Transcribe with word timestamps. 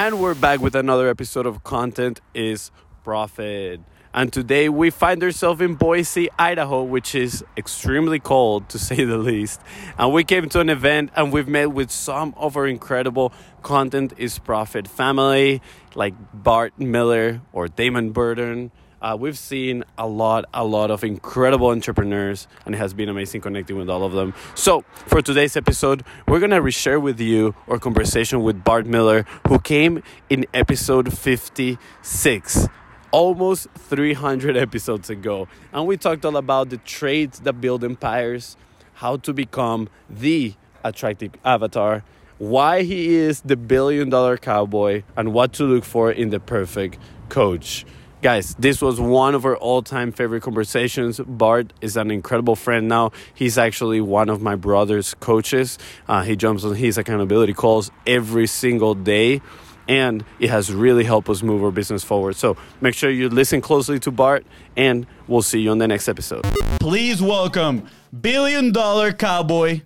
And 0.00 0.18
we're 0.18 0.34
back 0.34 0.60
with 0.60 0.74
another 0.74 1.10
episode 1.10 1.44
of 1.44 1.62
Content 1.62 2.22
is 2.32 2.70
Profit. 3.04 3.82
And 4.14 4.32
today 4.32 4.70
we 4.70 4.88
find 4.88 5.22
ourselves 5.22 5.60
in 5.60 5.74
Boise, 5.74 6.30
Idaho, 6.38 6.84
which 6.84 7.14
is 7.14 7.44
extremely 7.54 8.18
cold 8.18 8.70
to 8.70 8.78
say 8.78 9.04
the 9.04 9.18
least. 9.18 9.60
And 9.98 10.10
we 10.14 10.24
came 10.24 10.48
to 10.48 10.60
an 10.60 10.70
event 10.70 11.10
and 11.16 11.30
we've 11.30 11.46
met 11.46 11.72
with 11.72 11.90
some 11.90 12.32
of 12.38 12.56
our 12.56 12.66
incredible 12.66 13.34
Content 13.62 14.14
is 14.16 14.38
Profit 14.38 14.88
family, 14.88 15.60
like 15.94 16.14
Bart 16.32 16.80
Miller 16.80 17.42
or 17.52 17.68
Damon 17.68 18.12
Burden. 18.12 18.70
Uh, 19.02 19.16
we've 19.18 19.38
seen 19.38 19.82
a 19.96 20.06
lot, 20.06 20.44
a 20.52 20.62
lot 20.62 20.90
of 20.90 21.02
incredible 21.02 21.68
entrepreneurs, 21.68 22.46
and 22.66 22.74
it 22.74 22.78
has 22.78 22.92
been 22.92 23.08
amazing 23.08 23.40
connecting 23.40 23.76
with 23.76 23.88
all 23.88 24.04
of 24.04 24.12
them. 24.12 24.34
So, 24.54 24.84
for 24.92 25.22
today's 25.22 25.56
episode, 25.56 26.04
we're 26.28 26.40
gonna 26.40 26.60
reshare 26.60 27.00
with 27.00 27.18
you 27.18 27.54
our 27.66 27.78
conversation 27.78 28.42
with 28.42 28.62
Bart 28.62 28.84
Miller, 28.84 29.24
who 29.48 29.58
came 29.58 30.02
in 30.28 30.44
episode 30.52 31.16
56 31.16 32.68
almost 33.10 33.68
300 33.76 34.56
episodes 34.56 35.08
ago. 35.10 35.48
And 35.72 35.86
we 35.86 35.96
talked 35.96 36.24
all 36.24 36.36
about 36.36 36.68
the 36.68 36.76
traits 36.76 37.38
that 37.40 37.54
build 37.54 37.82
empires, 37.82 38.56
how 38.94 39.16
to 39.16 39.32
become 39.32 39.88
the 40.08 40.54
attractive 40.84 41.32
avatar, 41.44 42.04
why 42.38 42.82
he 42.82 43.14
is 43.14 43.40
the 43.40 43.56
billion 43.56 44.10
dollar 44.10 44.36
cowboy, 44.36 45.02
and 45.16 45.32
what 45.32 45.54
to 45.54 45.64
look 45.64 45.84
for 45.84 46.12
in 46.12 46.30
the 46.30 46.38
perfect 46.38 46.98
coach. 47.30 47.84
Guys, 48.22 48.54
this 48.58 48.82
was 48.82 49.00
one 49.00 49.34
of 49.34 49.46
our 49.46 49.56
all 49.56 49.80
time 49.80 50.12
favorite 50.12 50.42
conversations. 50.42 51.18
Bart 51.20 51.72
is 51.80 51.96
an 51.96 52.10
incredible 52.10 52.54
friend 52.54 52.86
now. 52.86 53.12
He's 53.32 53.56
actually 53.56 54.02
one 54.02 54.28
of 54.28 54.42
my 54.42 54.56
brother's 54.56 55.14
coaches. 55.14 55.78
Uh, 56.06 56.22
he 56.22 56.36
jumps 56.36 56.62
on 56.62 56.74
his 56.74 56.98
accountability 56.98 57.54
calls 57.54 57.90
every 58.06 58.46
single 58.46 58.94
day, 58.94 59.40
and 59.88 60.22
it 60.38 60.50
has 60.50 60.70
really 60.70 61.04
helped 61.04 61.30
us 61.30 61.42
move 61.42 61.64
our 61.64 61.70
business 61.70 62.04
forward. 62.04 62.36
So 62.36 62.58
make 62.82 62.94
sure 62.94 63.08
you 63.08 63.30
listen 63.30 63.62
closely 63.62 63.98
to 64.00 64.10
Bart, 64.10 64.44
and 64.76 65.06
we'll 65.26 65.40
see 65.40 65.60
you 65.60 65.70
on 65.70 65.78
the 65.78 65.88
next 65.88 66.06
episode. 66.06 66.42
Please 66.78 67.22
welcome 67.22 67.88
billion 68.20 68.70
dollar 68.70 69.14
cowboy, 69.14 69.80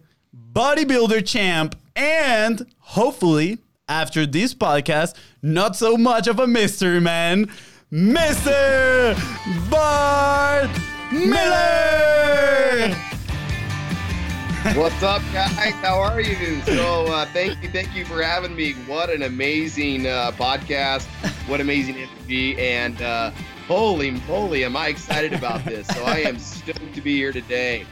bodybuilder 0.52 1.24
champ, 1.24 1.76
and 1.94 2.66
hopefully, 2.80 3.58
after 3.86 4.26
this 4.26 4.56
podcast, 4.56 5.14
not 5.40 5.76
so 5.76 5.96
much 5.96 6.26
of 6.26 6.40
a 6.40 6.48
mystery 6.48 7.00
man. 7.00 7.48
Mr. 7.94 9.14
Bart 9.70 10.68
Miller. 11.12 12.92
What's 14.74 15.00
up, 15.04 15.22
guys? 15.32 15.74
How 15.74 16.00
are 16.00 16.20
you? 16.20 16.60
So, 16.62 17.06
uh, 17.06 17.24
thank 17.26 17.62
you, 17.62 17.68
thank 17.70 17.94
you 17.94 18.04
for 18.04 18.20
having 18.20 18.56
me. 18.56 18.72
What 18.88 19.10
an 19.10 19.22
amazing 19.22 20.08
uh, 20.08 20.32
podcast! 20.32 21.04
What 21.48 21.60
amazing 21.60 21.98
energy! 21.98 22.58
And 22.58 23.00
uh, 23.00 23.30
holy 23.68 24.10
moly, 24.10 24.64
am 24.64 24.76
I 24.76 24.88
excited 24.88 25.32
about 25.32 25.64
this? 25.64 25.86
So, 25.86 26.02
I 26.02 26.16
am 26.18 26.40
stoked 26.40 26.96
to 26.96 27.00
be 27.00 27.14
here 27.14 27.30
today. 27.30 27.86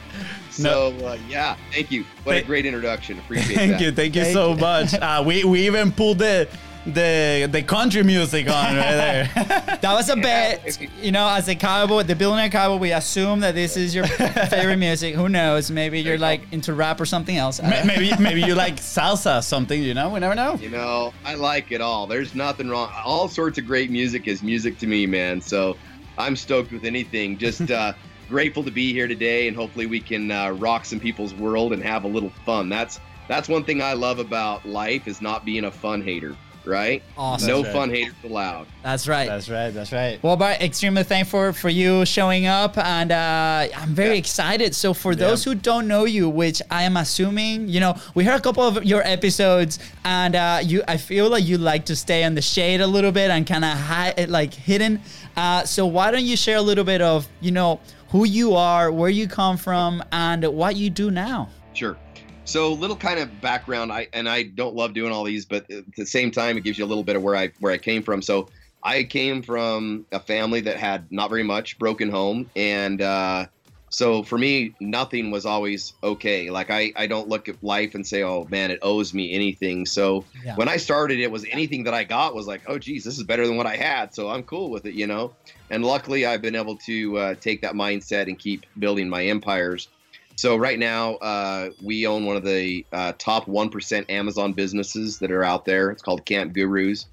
So, 0.49 0.89
uh, 0.97 1.17
yeah, 1.29 1.55
thank 1.71 1.91
you. 1.91 2.03
What 2.25 2.35
a 2.35 2.41
great 2.41 2.65
introduction. 2.65 3.19
Appreciate 3.19 3.55
thank 3.55 3.71
that. 3.71 3.81
you, 3.81 3.91
thank 3.93 4.17
you 4.17 4.25
so 4.25 4.53
much. 4.53 4.93
Uh, 4.93 5.23
we 5.25 5.45
we 5.45 5.65
even 5.65 5.93
pulled 5.93 6.17
the 6.17 6.49
the 6.85 7.47
the 7.51 7.61
country 7.63 8.03
music 8.03 8.49
on 8.49 8.75
right 8.75 8.91
there. 8.91 9.29
That 9.83 9.93
was 9.95 10.07
a 10.09 10.15
bit, 10.15 10.79
you 11.01 11.11
know, 11.11 11.27
as 11.27 11.49
a 11.49 11.55
cowboy, 11.55 12.03
the 12.03 12.15
billionaire 12.15 12.49
cowboy, 12.49 12.77
we 12.77 12.93
assume 12.93 13.41
that 13.41 13.53
this 13.53 13.75
is 13.75 13.93
your 13.93 14.05
favorite 14.07 14.77
music. 14.77 15.13
Who 15.15 15.27
knows? 15.27 15.69
Maybe 15.69 15.99
you're 15.99 16.17
like 16.17 16.41
into 16.53 16.73
rap 16.73 17.01
or 17.01 17.05
something 17.05 17.35
else. 17.35 17.59
I 17.59 17.63
Ma- 17.63 17.69
don't 17.71 17.87
know. 17.87 17.93
maybe 17.95 18.23
maybe 18.23 18.41
you 18.43 18.55
like 18.55 18.77
salsa 18.77 19.43
something. 19.43 19.81
You 19.81 19.93
know, 19.93 20.09
we 20.09 20.19
never 20.21 20.35
know. 20.35 20.55
You 20.55 20.69
know, 20.69 21.13
I 21.25 21.35
like 21.35 21.71
it 21.73 21.81
all. 21.81 22.07
There's 22.07 22.33
nothing 22.33 22.69
wrong. 22.69 22.89
All 23.03 23.27
sorts 23.27 23.57
of 23.57 23.65
great 23.67 23.91
music 23.91 24.27
is 24.27 24.41
music 24.41 24.77
to 24.79 24.87
me, 24.87 25.05
man. 25.05 25.41
So 25.41 25.75
I'm 26.17 26.35
stoked 26.37 26.71
with 26.71 26.85
anything. 26.85 27.37
Just 27.37 27.69
uh, 27.69 27.91
grateful 28.29 28.63
to 28.63 28.71
be 28.71 28.93
here 28.93 29.07
today, 29.09 29.47
and 29.49 29.55
hopefully 29.57 29.85
we 29.85 29.99
can 29.99 30.31
uh, 30.31 30.51
rock 30.51 30.85
some 30.85 30.99
people's 30.99 31.33
world 31.33 31.73
and 31.73 31.83
have 31.83 32.05
a 32.05 32.07
little 32.07 32.31
fun. 32.45 32.69
That's 32.69 33.01
that's 33.27 33.49
one 33.49 33.65
thing 33.65 33.81
I 33.81 33.93
love 33.93 34.19
about 34.19 34.65
life 34.65 35.07
is 35.09 35.21
not 35.21 35.43
being 35.43 35.65
a 35.65 35.71
fun 35.71 36.01
hater, 36.01 36.37
right? 36.65 37.03
Awesome. 37.17 37.47
No 37.47 37.61
That's 37.61 37.67
right. 37.67 37.73
fun 37.73 37.89
haters 37.89 38.13
allowed. 38.23 38.67
That's 38.83 39.07
right. 39.07 39.27
That's 39.27 39.49
right. 39.49 39.69
That's 39.71 39.91
right. 39.91 40.21
Well, 40.23 40.35
Bart, 40.35 40.61
extremely 40.61 41.03
thankful 41.03 41.53
for 41.53 41.69
you 41.69 42.05
showing 42.05 42.45
up, 42.45 42.77
and 42.77 43.11
uh, 43.11 43.67
I'm 43.75 43.93
very 43.93 44.17
excited. 44.17 44.75
So, 44.75 44.93
for 44.93 45.15
those 45.15 45.43
who 45.43 45.55
don't 45.55 45.87
know 45.87 46.05
you, 46.05 46.29
which 46.29 46.61
I 46.69 46.83
am 46.83 46.97
assuming, 46.97 47.67
you 47.69 47.79
know, 47.79 47.95
we 48.15 48.23
heard 48.23 48.39
a 48.39 48.41
couple 48.41 48.63
of 48.63 48.83
your 48.83 49.01
episodes, 49.03 49.79
and 50.03 50.35
uh, 50.35 50.59
you, 50.63 50.83
I 50.87 50.97
feel 50.97 51.29
like 51.29 51.45
you 51.45 51.57
like 51.57 51.85
to 51.85 51.95
stay 51.95 52.23
in 52.23 52.35
the 52.35 52.41
shade 52.41 52.81
a 52.81 52.87
little 52.87 53.11
bit 53.11 53.29
and 53.31 53.45
kind 53.45 53.65
of 53.65 53.71
hide, 53.77 54.29
like 54.29 54.53
hidden. 54.53 55.01
Uh, 55.35 55.63
so, 55.63 55.85
why 55.85 56.11
don't 56.11 56.25
you 56.25 56.37
share 56.37 56.57
a 56.57 56.61
little 56.61 56.83
bit 56.83 57.01
of, 57.01 57.27
you 57.41 57.51
know, 57.51 57.79
who 58.09 58.25
you 58.25 58.55
are, 58.55 58.91
where 58.91 59.09
you 59.09 59.27
come 59.27 59.57
from, 59.57 60.03
and 60.11 60.43
what 60.45 60.75
you 60.75 60.89
do 60.89 61.09
now? 61.11 61.49
Sure. 61.73 61.97
So 62.45 62.73
little 62.73 62.97
kind 62.97 63.19
of 63.19 63.39
background. 63.41 63.91
I 63.91 64.07
and 64.13 64.27
I 64.27 64.43
don't 64.43 64.75
love 64.75 64.93
doing 64.93 65.11
all 65.11 65.23
these, 65.23 65.45
but 65.45 65.69
at 65.71 65.85
the 65.95 66.05
same 66.05 66.31
time, 66.31 66.57
it 66.57 66.63
gives 66.63 66.77
you 66.77 66.85
a 66.85 66.87
little 66.87 67.03
bit 67.03 67.15
of 67.15 67.23
where 67.23 67.35
I 67.35 67.51
where 67.59 67.71
I 67.71 67.77
came 67.77 68.03
from. 68.03 68.21
So 68.21 68.49
I 68.83 69.03
came 69.03 69.41
from 69.41 70.05
a 70.11 70.19
family 70.19 70.61
that 70.61 70.77
had 70.77 71.11
not 71.11 71.29
very 71.29 71.43
much, 71.43 71.79
broken 71.79 72.09
home, 72.09 72.49
and 72.55 73.01
uh, 73.01 73.45
so 73.93 74.23
for 74.23 74.39
me, 74.39 74.73
nothing 74.81 75.29
was 75.29 75.45
always 75.45 75.93
okay. 76.03 76.49
Like 76.49 76.71
I 76.71 76.91
I 76.95 77.07
don't 77.07 77.29
look 77.29 77.47
at 77.47 77.63
life 77.63 77.93
and 77.93 78.05
say, 78.05 78.23
oh 78.23 78.47
man, 78.49 78.71
it 78.71 78.79
owes 78.81 79.13
me 79.13 79.33
anything. 79.33 79.85
So 79.85 80.25
Yeah. 80.43 80.55
when 80.55 80.67
I 80.67 80.77
started, 80.77 81.19
it 81.19 81.31
was 81.31 81.45
anything 81.51 81.83
that 81.83 81.93
I 81.93 82.03
got 82.03 82.33
was 82.33 82.47
like, 82.47 82.63
oh 82.67 82.79
geez, 82.79 83.03
this 83.03 83.17
is 83.17 83.23
better 83.23 83.45
than 83.45 83.55
what 83.55 83.67
I 83.67 83.75
had. 83.75 84.13
So 84.15 84.29
I'm 84.29 84.43
cool 84.43 84.71
with 84.71 84.85
it, 84.85 84.95
you 84.95 85.05
know. 85.05 85.33
And 85.69 85.85
luckily, 85.85 86.25
I've 86.25 86.41
been 86.41 86.55
able 86.55 86.77
to 86.85 87.17
uh, 87.17 87.35
take 87.35 87.61
that 87.61 87.73
mindset 87.73 88.27
and 88.27 88.37
keep 88.37 88.65
building 88.79 89.07
my 89.09 89.25
empires. 89.25 89.87
So 90.35 90.55
right 90.55 90.79
now, 90.79 91.15
uh, 91.15 91.69
we 91.81 92.07
own 92.07 92.25
one 92.25 92.35
of 92.35 92.43
the 92.43 92.85
uh, 92.91 93.13
top 93.17 93.47
one 93.47 93.69
percent 93.69 94.09
Amazon 94.09 94.53
businesses 94.53 95.19
that 95.19 95.31
are 95.31 95.43
out 95.43 95.65
there. 95.65 95.91
It's 95.91 96.01
called 96.01 96.25
Camp 96.25 96.53
Gurus. 96.53 97.05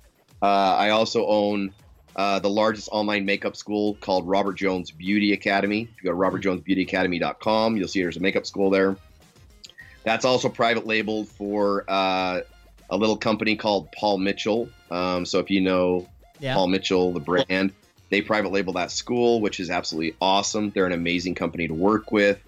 Uh, 0.42 0.46
I 0.46 0.90
also 0.90 1.26
own 1.26 1.72
uh, 2.16 2.38
the 2.38 2.48
largest 2.50 2.88
online 2.92 3.24
makeup 3.26 3.56
school 3.56 3.94
called 4.00 4.26
Robert 4.26 4.54
Jones 4.54 4.90
Beauty 4.90 5.32
Academy. 5.32 5.82
If 5.82 6.02
you 6.02 6.10
go 6.10 6.12
to 6.12 6.16
robertjonesbeautyacademy.com, 6.16 7.76
you'll 7.76 7.88
see 7.88 8.02
there's 8.02 8.16
a 8.16 8.20
makeup 8.20 8.46
school 8.46 8.70
there. 8.70 8.96
That's 10.02 10.24
also 10.24 10.48
private 10.48 10.86
labeled 10.86 11.28
for 11.28 11.84
uh, 11.88 12.40
a 12.88 12.96
little 12.96 13.16
company 13.18 13.54
called 13.56 13.92
Paul 13.92 14.18
Mitchell. 14.18 14.70
Um, 14.90 15.26
so 15.26 15.38
if 15.40 15.50
you 15.50 15.60
know 15.60 16.08
Yeah. 16.40 16.54
Paul 16.54 16.68
Mitchell, 16.68 17.12
the 17.12 17.20
brand. 17.20 17.72
They 18.08 18.22
private 18.22 18.50
label 18.50 18.72
that 18.72 18.90
school, 18.90 19.40
which 19.40 19.60
is 19.60 19.70
absolutely 19.70 20.16
awesome. 20.20 20.70
They're 20.70 20.86
an 20.86 20.92
amazing 20.92 21.36
company 21.36 21.68
to 21.68 21.74
work 21.74 22.10
with. 22.10 22.40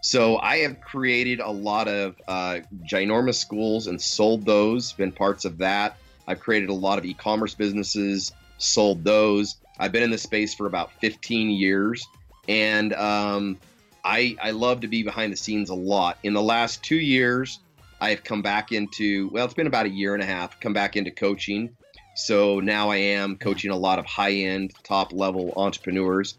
So 0.00 0.38
I 0.38 0.58
have 0.58 0.80
created 0.80 1.40
a 1.40 1.50
lot 1.50 1.88
of 1.88 2.14
uh, 2.28 2.60
ginormous 2.84 3.34
schools 3.34 3.88
and 3.88 4.00
sold 4.00 4.44
those, 4.44 4.92
been 4.92 5.12
parts 5.12 5.44
of 5.44 5.58
that. 5.58 5.96
I've 6.26 6.40
created 6.40 6.68
a 6.68 6.74
lot 6.74 6.98
of 6.98 7.04
e-commerce 7.04 7.54
businesses, 7.54 8.32
sold 8.58 9.02
those. 9.02 9.56
I've 9.78 9.92
been 9.92 10.02
in 10.02 10.10
this 10.10 10.22
space 10.22 10.54
for 10.54 10.66
about 10.66 10.92
15 11.00 11.50
years, 11.50 12.06
and 12.48 12.92
um, 12.94 13.58
I 14.04 14.36
I 14.40 14.50
love 14.50 14.80
to 14.80 14.88
be 14.88 15.02
behind 15.02 15.32
the 15.32 15.36
scenes 15.36 15.70
a 15.70 15.74
lot. 15.74 16.18
In 16.22 16.34
the 16.34 16.42
last 16.42 16.82
two 16.82 16.96
years, 16.96 17.60
I 18.00 18.10
have 18.10 18.24
come 18.24 18.42
back 18.42 18.72
into 18.72 19.28
well, 19.32 19.44
it's 19.44 19.54
been 19.54 19.66
about 19.66 19.86
a 19.86 19.90
year 19.90 20.14
and 20.14 20.22
a 20.22 20.26
half. 20.26 20.58
Come 20.60 20.72
back 20.72 20.96
into 20.96 21.10
coaching. 21.10 21.70
So 22.14 22.58
now 22.58 22.90
I 22.90 22.96
am 22.96 23.36
coaching 23.36 23.70
a 23.70 23.76
lot 23.76 23.98
of 23.98 24.06
high 24.06 24.32
end, 24.32 24.74
top 24.82 25.12
level 25.12 25.52
entrepreneurs. 25.56 26.34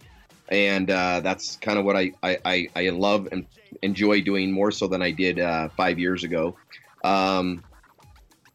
And 0.49 0.89
uh, 0.89 1.19
that's 1.21 1.57
kind 1.57 1.77
of 1.77 1.85
what 1.85 1.95
I, 1.95 2.11
I, 2.23 2.67
I, 2.75 2.89
love 2.89 3.27
and 3.31 3.45
enjoy 3.83 4.21
doing 4.21 4.51
more 4.51 4.71
so 4.71 4.87
than 4.87 5.01
I 5.01 5.11
did 5.11 5.39
uh, 5.39 5.69
five 5.77 5.99
years 5.99 6.23
ago. 6.23 6.55
Um, 7.03 7.63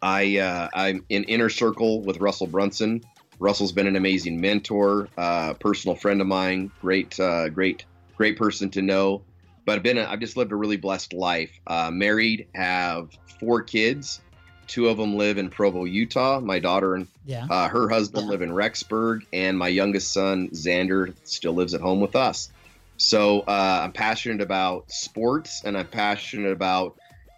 I, 0.02 0.38
uh, 0.38 0.68
I'm 0.74 1.04
in 1.08 1.24
inner 1.24 1.48
circle 1.48 2.00
with 2.02 2.18
Russell 2.18 2.48
Brunson. 2.48 3.02
Russell's 3.38 3.72
been 3.72 3.86
an 3.86 3.96
amazing 3.96 4.40
mentor, 4.40 5.08
uh, 5.16 5.54
personal 5.54 5.96
friend 5.96 6.20
of 6.20 6.26
mine, 6.26 6.70
great, 6.80 7.18
uh, 7.18 7.48
great, 7.48 7.84
great 8.16 8.36
person 8.36 8.70
to 8.70 8.82
know. 8.82 9.22
But 9.64 9.76
I've 9.76 9.82
been, 9.82 9.98
a, 9.98 10.04
I've 10.04 10.20
just 10.20 10.36
lived 10.36 10.52
a 10.52 10.56
really 10.56 10.76
blessed 10.76 11.12
life. 11.12 11.50
Uh, 11.66 11.90
married, 11.90 12.48
have 12.54 13.10
four 13.40 13.62
kids. 13.62 14.20
Two 14.66 14.88
of 14.88 14.96
them 14.96 15.16
live 15.16 15.38
in 15.38 15.50
Provo, 15.50 15.84
Utah. 15.84 16.40
My 16.40 16.58
daughter 16.58 16.94
and 16.94 17.06
Yeah. 17.26 17.46
uh, 17.48 17.68
her 17.68 17.88
husband 17.88 18.28
live 18.28 18.42
in 18.42 18.50
Rexburg, 18.50 19.20
and 19.32 19.58
my 19.58 19.68
youngest 19.68 20.12
son 20.12 20.48
Xander 20.52 21.14
still 21.24 21.52
lives 21.54 21.74
at 21.74 21.80
home 21.80 22.00
with 22.00 22.16
us. 22.16 22.50
So 22.96 23.40
uh, 23.40 23.80
I'm 23.82 23.92
passionate 23.92 24.40
about 24.40 24.90
sports, 24.90 25.62
and 25.64 25.76
I'm 25.76 25.86
passionate 25.88 26.52
about 26.52 26.96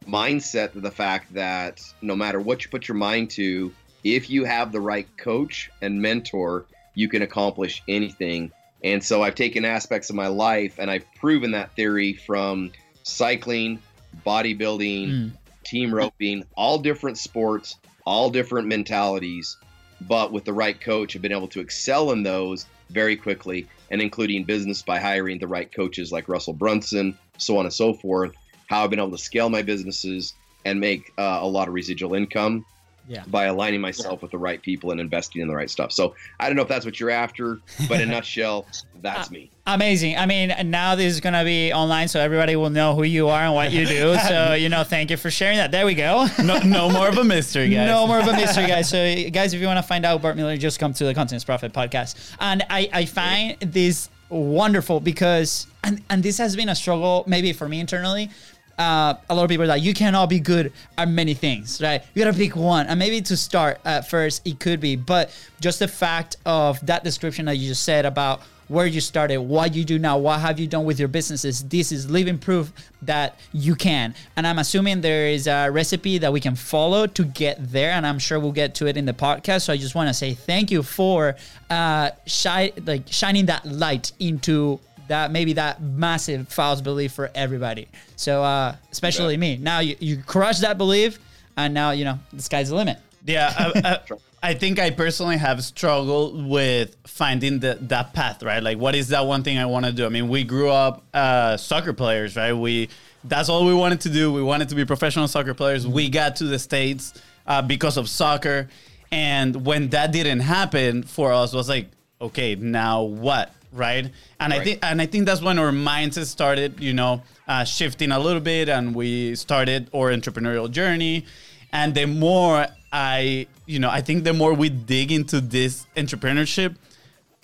mindset. 0.09 0.71
The 0.81 0.91
fact 0.91 1.35
that 1.35 1.81
no 2.03 2.15
matter 2.15 2.39
what 2.41 2.65
you 2.65 2.71
put 2.71 2.89
your 2.89 2.97
mind 2.97 3.31
to, 3.31 3.73
if 4.05 4.31
you 4.31 4.45
have 4.45 4.71
the 4.73 4.81
right 4.81 5.09
coach 5.17 5.71
and 5.83 6.01
mentor, 6.01 6.67
you 6.95 7.09
can 7.09 7.23
accomplish 7.23 7.83
anything. 7.89 8.53
And 8.85 9.03
so 9.03 9.23
I've 9.23 9.35
taken 9.35 9.65
aspects 9.65 10.11
of 10.11 10.17
my 10.17 10.29
life, 10.29 10.77
and 10.79 10.91
I've 10.91 11.05
proven 11.15 11.53
that 11.53 11.75
theory 11.75 12.13
from 12.13 12.71
cycling, 13.03 13.81
bodybuilding, 14.25 15.09
Mm. 15.09 15.33
Team 15.67 15.93
roping, 15.93 16.45
all 16.57 16.79
different 16.79 17.19
sports, 17.19 17.77
all 18.07 18.31
different 18.31 18.69
mentalities. 18.69 19.57
but 20.03 20.31
with 20.31 20.45
the 20.45 20.53
right 20.53 20.79
coach, 20.79 21.15
have 21.15 21.23
been 21.23 21.33
able 21.33 21.49
to 21.49 21.61
excel 21.61 22.13
in 22.13 22.23
those 22.23 22.67
very 22.91 23.17
quickly, 23.17 23.67
and 23.91 24.03
including 24.03 24.45
business 24.45 24.83
by 24.83 24.99
hiring 24.99 25.39
the 25.39 25.49
right 25.49 25.75
coaches 25.75 26.13
like 26.13 26.29
Russell 26.29 26.53
Brunson, 26.53 27.17
so 27.39 27.57
on 27.57 27.65
and 27.65 27.73
so 27.73 27.95
forth. 27.95 28.33
How 28.69 28.85
I've 28.85 28.91
been 28.91 28.99
able 28.99 29.13
to 29.13 29.19
scale 29.19 29.49
my 29.49 29.63
businesses 29.63 30.35
and 30.67 30.81
make 30.81 31.13
uh, 31.17 31.39
a 31.41 31.47
lot 31.47 31.69
of 31.69 31.75
residual 31.75 32.15
income 32.15 32.65
Yeah. 33.09 33.23
by 33.29 33.45
aligning 33.45 33.81
myself 33.81 34.23
with 34.23 34.33
the 34.33 34.39
right 34.39 34.61
people 34.61 34.91
and 34.91 35.01
investing 35.01 35.41
in 35.41 35.49
the 35.49 35.55
right 35.55 35.71
stuff. 35.71 35.93
So 35.93 36.15
I 36.41 36.49
don't 36.49 36.57
know 36.57 36.63
if 36.63 36.69
that's 36.69 36.85
what 36.85 36.99
you're 36.99 37.11
after, 37.11 37.61
but 37.89 38.01
in 38.01 38.09
a 38.09 38.13
nutshell, 38.17 38.67
that's 39.01 39.29
uh, 39.29 39.33
me. 39.33 39.51
Amazing. 39.67 40.17
I 40.17 40.27
mean, 40.27 40.53
now 40.71 40.95
this 40.97 41.13
is 41.15 41.21
gonna 41.21 41.45
be 41.45 41.73
online, 41.73 42.09
so 42.09 42.21
everybody 42.21 42.57
will 42.57 42.71
know 42.71 42.95
who 42.95 43.05
you 43.05 43.29
are 43.29 43.43
and 43.43 43.55
what 43.55 43.73
you 43.73 43.87
do. 43.87 44.17
So 44.27 44.55
you 44.55 44.69
know, 44.69 44.83
thank 44.83 45.11
you 45.11 45.17
for 45.17 45.31
sharing 45.31 45.59
that. 45.59 45.71
There 45.71 45.87
we 45.87 45.95
go. 45.95 46.27
No, 46.43 46.59
no 46.59 46.91
more 46.91 47.09
of 47.09 47.19
a 47.19 47.25
mystery, 47.25 47.69
guys. 47.69 47.87
No 47.87 48.07
more 48.07 48.19
of 48.19 48.27
a 48.27 48.33
mystery, 48.37 48.67
guys. 48.67 48.89
So, 48.89 48.99
guys, 49.31 49.55
if 49.55 49.61
you 49.61 49.67
want 49.67 49.79
to 49.79 49.83
find 49.87 50.05
out 50.05 50.21
Bart 50.23 50.37
Miller, 50.37 50.57
just 50.57 50.81
come 50.81 50.93
to 50.95 51.05
the 51.05 51.15
Contents 51.15 51.45
Profit 51.45 51.73
podcast. 51.73 52.35
And 52.41 52.65
I, 52.71 52.89
I 52.93 53.05
find 53.05 53.57
this 53.61 54.09
wonderful 54.29 54.99
because, 55.01 55.67
and, 55.85 56.03
and 56.11 56.23
this 56.23 56.39
has 56.39 56.57
been 56.57 56.69
a 56.69 56.75
struggle 56.75 57.23
maybe 57.27 57.53
for 57.53 57.69
me 57.69 57.79
internally. 57.81 58.31
Uh, 58.79 59.15
a 59.31 59.35
lot 59.35 59.45
of 59.45 59.49
people 59.49 59.65
are 59.65 59.69
like, 59.69 59.83
you 59.83 59.95
cannot 59.95 60.29
be 60.29 60.39
good 60.39 60.73
at 60.99 61.09
many 61.09 61.35
things, 61.35 61.81
right? 61.81 62.03
You 62.15 62.25
gotta 62.25 62.37
pick 62.37 62.57
one. 62.57 62.87
And 62.87 62.99
maybe 62.99 63.21
to 63.23 63.37
start 63.37 63.81
at 63.85 64.09
first, 64.09 64.47
it 64.47 64.61
could 64.61 64.81
be. 64.81 64.97
But 64.97 65.31
just 65.61 65.79
the 65.79 65.89
fact 65.89 66.37
of 66.45 66.85
that 66.87 67.03
description 67.05 67.47
that 67.47 67.57
you 67.57 67.69
just 67.69 67.85
said 67.85 68.05
about 68.05 68.43
where 68.69 68.87
you 68.87 69.01
started, 69.01 69.39
what 69.39 69.75
you 69.75 69.85
do 69.85 69.99
now, 69.99 70.19
what 70.19 70.41
have 70.41 70.59
you 70.59 70.67
done 70.67 70.85
with 70.85 70.99
your 70.99 71.09
businesses. 71.09 71.63
This 71.63 71.93
is 71.93 72.11
living 72.11 72.39
proof 72.39 72.73
that 73.03 73.39
you 73.53 73.75
can. 73.75 74.15
And 74.37 74.47
I'm 74.47 74.59
assuming 74.59 75.01
there 75.01 75.29
is 75.29 75.47
a 75.47 75.69
recipe 75.69 76.19
that 76.19 76.33
we 76.33 76.41
can 76.41 76.57
follow 76.57 77.07
to 77.07 77.25
get 77.25 77.71
there. 77.71 77.93
And 77.93 78.07
I'm 78.07 78.19
sure 78.19 78.41
we'll 78.41 78.53
get 78.53 78.75
to 78.77 78.87
it 78.87 78.97
in 78.97 79.05
the 79.05 79.13
podcast. 79.13 79.63
So 79.63 79.73
I 79.73 79.77
just 79.77 79.95
want 79.95 80.09
to 80.09 80.15
say 80.15 80.35
thank 80.35 80.71
you 80.71 80.83
for 80.83 81.37
uh, 81.71 82.11
shi- 82.27 82.73
like 82.85 83.05
shining 83.07 83.47
that 83.47 83.65
light 83.65 84.13
into 84.19 84.81
that 85.09 85.31
maybe 85.31 85.55
that 85.55 85.83
massive 85.83 86.49
false 86.49 86.81
belief 86.81 87.13
for 87.13 87.31
everybody. 87.35 87.89
So 88.17 88.43
uh, 88.43 88.77
especially 88.93 89.35
Yeah. 89.35 89.41
me. 89.41 89.57
Now 89.57 89.81
you, 89.81 89.97
you 90.01 90.23
crush 90.25 90.59
that 90.61 90.79
belief, 90.79 91.19
and 91.57 91.73
now 91.75 91.91
you 91.93 92.05
know 92.05 92.19
the 92.33 92.43
sky's 92.43 92.69
the 92.71 92.75
limit. 92.77 92.99
Yeah, 93.25 93.53
I, 93.59 93.81
I, 94.43 94.51
I 94.51 94.55
think 94.55 94.79
I 94.79 94.91
personally 94.91 95.37
have 95.39 95.65
struggled 95.65 96.47
with 96.47 96.97
finding 97.07 97.59
the, 97.59 97.77
that 97.83 98.13
path, 98.15 98.43
right? 98.45 98.63
Like, 98.63 98.79
what 98.79 98.95
is 98.95 99.09
that 99.09 99.27
one 99.27 99.43
thing 99.43 99.59
I 99.59 99.67
want 99.67 99.85
to 99.87 99.91
do? 99.93 100.07
I 100.07 100.09
mean, 100.11 100.29
we 100.29 100.45
grew 100.45 100.71
up 100.71 101.03
uh, 101.13 101.57
soccer 101.57 101.93
players, 101.93 102.37
right? 102.37 102.53
We 102.53 102.89
that's 103.25 103.49
all 103.49 103.67
we 103.67 103.75
wanted 103.75 104.03
to 104.03 104.09
do. 104.11 104.33
We 104.33 104.43
wanted 104.43 104.69
to 104.69 104.77
be 104.77 104.85
professional 104.85 105.27
soccer 105.27 105.55
players. 105.55 105.85
We 105.87 106.09
got 106.09 106.37
to 106.37 106.45
the 106.45 106.59
states 106.61 107.15
uh, 107.47 107.63
because 107.63 107.97
of 107.97 108.09
soccer, 108.09 108.69
and 109.11 109.65
when 109.67 109.89
that 109.91 110.13
didn't 110.13 110.41
happen 110.41 111.03
for 111.03 111.33
us, 111.33 111.53
was 111.53 111.69
like, 111.69 111.89
okay, 112.21 112.55
now 112.55 113.03
what? 113.03 113.53
Right, 113.73 114.11
and 114.41 114.55
I 114.55 114.65
think 114.65 114.79
and 114.83 115.03
I 115.03 115.07
think 115.07 115.27
that's 115.27 115.43
when 115.43 115.59
our 115.59 115.71
mindset 115.71 116.25
started, 116.27 116.81
you 116.81 116.95
know, 116.95 117.23
uh, 117.47 117.65
shifting 117.65 118.11
a 118.11 118.19
little 118.19 118.41
bit, 118.41 118.71
and 118.71 118.95
we 118.95 119.35
started 119.35 119.91
our 119.93 120.13
entrepreneurial 120.13 120.71
journey. 120.71 121.27
And 121.73 121.95
the 121.95 122.07
more 122.07 122.69
I, 122.91 123.47
you 123.67 123.79
know, 123.79 123.91
I 123.91 124.01
think 124.01 124.25
the 124.25 124.33
more 124.33 124.55
we 124.55 124.71
dig 124.71 125.13
into 125.13 125.43
this 125.43 125.87
entrepreneurship, 125.97 126.77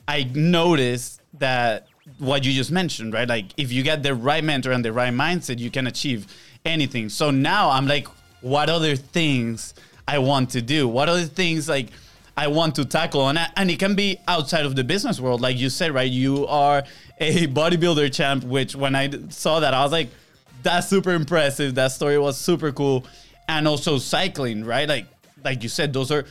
I 0.09 0.25
notice 0.33 1.21
that 1.35 1.89
what 2.19 2.45
you 2.45 2.53
just 2.53 2.71
mentioned, 2.71 3.13
right? 3.13 3.29
Like 3.29 3.47
if 3.57 3.73
you 3.73 3.83
get 3.83 4.03
the 4.03 4.15
right 4.15 4.43
mentor 4.43 4.73
and 4.73 4.85
the 4.85 4.93
right 4.93 5.13
mindset, 5.13 5.59
you 5.59 5.71
can 5.71 5.87
achieve 5.87 6.27
anything. 6.65 7.09
So 7.09 7.31
now 7.31 7.71
I'm 7.71 7.87
like, 7.87 8.07
what 8.41 8.71
other 8.71 8.97
things 8.97 9.75
I 10.07 10.19
want 10.19 10.51
to 10.51 10.63
do? 10.63 10.89
What 10.89 11.09
other 11.09 11.25
things 11.25 11.69
like 11.69 11.89
I 12.37 12.49
want 12.49 12.75
to 12.77 12.85
tackle? 12.85 13.29
And, 13.29 13.39
I, 13.39 13.49
and 13.57 13.71
it 13.71 13.79
can 13.79 13.95
be 13.95 14.19
outside 14.27 14.65
of 14.65 14.77
the 14.77 14.85
business 14.85 15.21
world. 15.21 15.41
Like 15.41 15.59
you 15.59 15.71
said, 15.71 15.93
right? 15.93 16.11
You 16.11 16.47
are 16.47 16.83
a 17.19 17.47
bodybuilder 17.47 18.13
champ, 18.13 18.45
which 18.45 18.75
when 18.75 18.95
I 18.95 19.11
saw 19.29 19.61
that, 19.61 19.75
I 19.75 19.83
was 19.83 19.93
like, 19.93 20.09
that's 20.63 20.89
super 20.89 21.13
impressive. 21.13 21.75
That 21.75 21.93
story 21.93 22.19
was 22.19 22.39
super 22.39 22.73
cool. 22.73 23.07
And 23.49 23.69
also 23.69 23.99
cycling, 23.99 24.65
right? 24.65 24.89
Like, 24.89 25.07
like 25.45 25.63
you 25.63 25.69
said, 25.69 25.93
those 25.93 26.11
are 26.11 26.25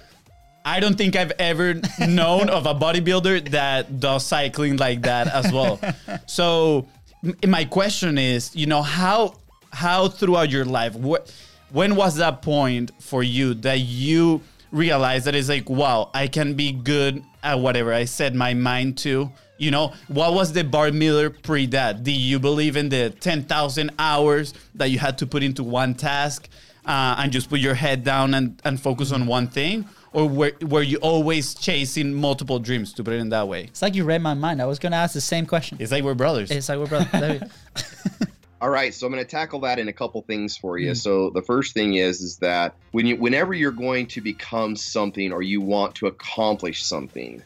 I 0.63 0.79
don't 0.79 0.95
think 0.95 1.15
I've 1.15 1.31
ever 1.39 1.73
known 2.07 2.49
of 2.49 2.65
a 2.65 2.75
bodybuilder 2.75 3.49
that 3.51 3.99
does 3.99 4.25
cycling 4.25 4.77
like 4.77 5.01
that 5.03 5.27
as 5.27 5.51
well. 5.51 5.79
So 6.27 6.87
m- 7.23 7.35
my 7.47 7.65
question 7.65 8.17
is, 8.17 8.55
you 8.55 8.65
know, 8.65 8.81
how 8.81 9.35
how 9.71 10.07
throughout 10.09 10.49
your 10.49 10.65
life, 10.65 10.95
what 10.95 11.33
when 11.71 11.95
was 11.95 12.15
that 12.17 12.41
point 12.41 12.91
for 12.99 13.23
you 13.23 13.53
that 13.55 13.79
you 13.79 14.41
realized 14.71 15.25
that 15.25 15.35
it's 15.35 15.49
like, 15.49 15.69
wow, 15.69 16.09
I 16.13 16.27
can 16.27 16.53
be 16.53 16.71
good 16.71 17.23
at 17.43 17.59
whatever 17.59 17.93
I 17.93 18.05
set 18.05 18.33
my 18.33 18.53
mind 18.53 18.97
to? 18.99 19.31
You 19.57 19.71
know, 19.71 19.93
what 20.07 20.33
was 20.33 20.53
the 20.53 20.63
Bart 20.63 20.93
Miller 20.93 21.29
pre 21.29 21.67
that? 21.67 22.03
Do 22.03 22.11
you 22.11 22.39
believe 22.39 22.75
in 22.77 22.89
the 22.89 23.11
10,000 23.11 23.91
hours 23.99 24.53
that 24.75 24.89
you 24.89 24.97
had 24.97 25.17
to 25.19 25.27
put 25.27 25.43
into 25.43 25.63
one 25.63 25.93
task 25.93 26.49
uh, 26.85 27.15
and 27.19 27.31
just 27.31 27.49
put 27.49 27.59
your 27.59 27.75
head 27.75 28.03
down 28.03 28.33
and, 28.33 28.59
and 28.65 28.81
focus 28.81 29.11
on 29.11 29.27
one 29.27 29.47
thing? 29.47 29.87
Or 30.13 30.27
were, 30.27 30.51
were 30.61 30.81
you 30.81 30.97
always 30.97 31.53
chasing 31.53 32.13
multiple 32.13 32.59
dreams, 32.59 32.91
to 32.93 33.03
put 33.03 33.13
it 33.13 33.17
in 33.17 33.29
that 33.29 33.47
way? 33.47 33.65
It's 33.65 33.81
like 33.81 33.95
you 33.95 34.03
read 34.03 34.21
my 34.21 34.33
mind. 34.33 34.61
I 34.61 34.65
was 34.65 34.77
gonna 34.77 34.97
ask 34.97 35.13
the 35.13 35.21
same 35.21 35.45
question. 35.45 35.77
It's 35.79 35.91
like 35.91 36.03
we're 36.03 36.15
brothers. 36.15 36.51
It's 36.51 36.67
like 36.67 36.79
we're 36.79 36.87
brothers. 36.87 37.43
All 38.61 38.69
right, 38.69 38.93
so 38.93 39.07
I'm 39.07 39.11
going 39.11 39.25
to 39.25 39.29
tackle 39.29 39.61
that 39.61 39.79
in 39.79 39.87
a 39.87 39.93
couple 39.93 40.21
things 40.21 40.55
for 40.55 40.77
you. 40.77 40.93
So 40.93 41.31
the 41.31 41.41
first 41.41 41.73
thing 41.73 41.95
is 41.95 42.21
is 42.21 42.37
that 42.37 42.75
when 42.91 43.07
you 43.07 43.15
whenever 43.15 43.55
you're 43.55 43.71
going 43.71 44.05
to 44.07 44.21
become 44.21 44.75
something 44.75 45.33
or 45.33 45.41
you 45.41 45.61
want 45.61 45.95
to 45.95 46.05
accomplish 46.05 46.83
something, 46.83 47.41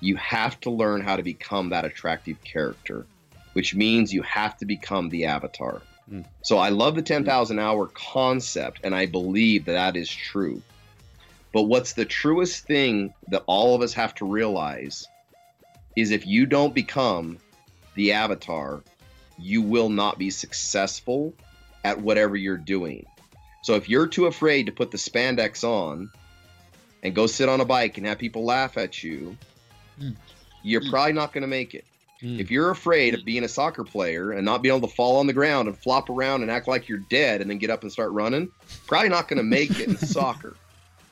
you 0.00 0.16
have 0.16 0.60
to 0.60 0.70
learn 0.70 1.00
how 1.00 1.16
to 1.16 1.22
become 1.22 1.70
that 1.70 1.86
attractive 1.86 2.44
character, 2.44 3.06
which 3.54 3.74
means 3.74 4.12
you 4.12 4.20
have 4.22 4.58
to 4.58 4.66
become 4.66 5.08
the 5.08 5.24
avatar. 5.24 5.80
Mm. 6.12 6.26
So 6.42 6.58
I 6.58 6.68
love 6.68 6.96
the 6.96 7.02
10,000 7.02 7.58
hour 7.58 7.86
concept 7.86 8.80
and 8.84 8.94
I 8.94 9.06
believe 9.06 9.64
that 9.64 9.72
that 9.72 9.96
is 9.96 10.10
true. 10.10 10.60
But 11.54 11.62
what's 11.62 11.94
the 11.94 12.04
truest 12.04 12.66
thing 12.66 13.14
that 13.28 13.42
all 13.46 13.74
of 13.74 13.80
us 13.80 13.94
have 13.94 14.14
to 14.16 14.26
realize 14.26 15.08
is 15.96 16.10
if 16.10 16.26
you 16.26 16.44
don't 16.44 16.74
become 16.74 17.38
the 17.94 18.12
avatar, 18.12 18.82
you 19.38 19.62
will 19.62 19.88
not 19.88 20.18
be 20.18 20.30
successful 20.30 21.32
at 21.84 22.00
whatever 22.00 22.36
you're 22.36 22.56
doing. 22.56 23.06
So 23.62 23.74
if 23.74 23.88
you're 23.88 24.06
too 24.06 24.26
afraid 24.26 24.66
to 24.66 24.72
put 24.72 24.90
the 24.90 24.98
spandex 24.98 25.62
on 25.64 26.10
and 27.02 27.14
go 27.14 27.26
sit 27.26 27.48
on 27.48 27.60
a 27.60 27.64
bike 27.64 27.98
and 27.98 28.06
have 28.06 28.18
people 28.18 28.44
laugh 28.44 28.76
at 28.76 29.02
you, 29.02 29.36
Mm. 30.00 30.14
you're 30.62 30.80
Mm. 30.80 30.90
probably 30.90 31.12
not 31.12 31.32
going 31.32 31.42
to 31.42 31.48
make 31.48 31.74
it. 31.74 31.84
Mm. 32.22 32.40
If 32.40 32.50
you're 32.50 32.70
afraid 32.70 33.14
of 33.14 33.24
being 33.24 33.44
a 33.44 33.48
soccer 33.48 33.84
player 33.84 34.32
and 34.32 34.44
not 34.44 34.62
being 34.62 34.74
able 34.74 34.88
to 34.88 34.94
fall 34.94 35.18
on 35.18 35.26
the 35.28 35.32
ground 35.32 35.68
and 35.68 35.78
flop 35.78 36.10
around 36.10 36.42
and 36.42 36.50
act 36.50 36.66
like 36.66 36.88
you're 36.88 36.98
dead 37.10 37.40
and 37.40 37.48
then 37.50 37.58
get 37.58 37.70
up 37.70 37.82
and 37.82 37.92
start 37.92 38.10
running, 38.12 38.48
probably 38.86 39.08
not 39.08 39.28
going 39.28 39.36
to 39.38 39.44
make 39.44 39.70
it 39.78 39.88
in 39.88 39.96
soccer 39.98 40.56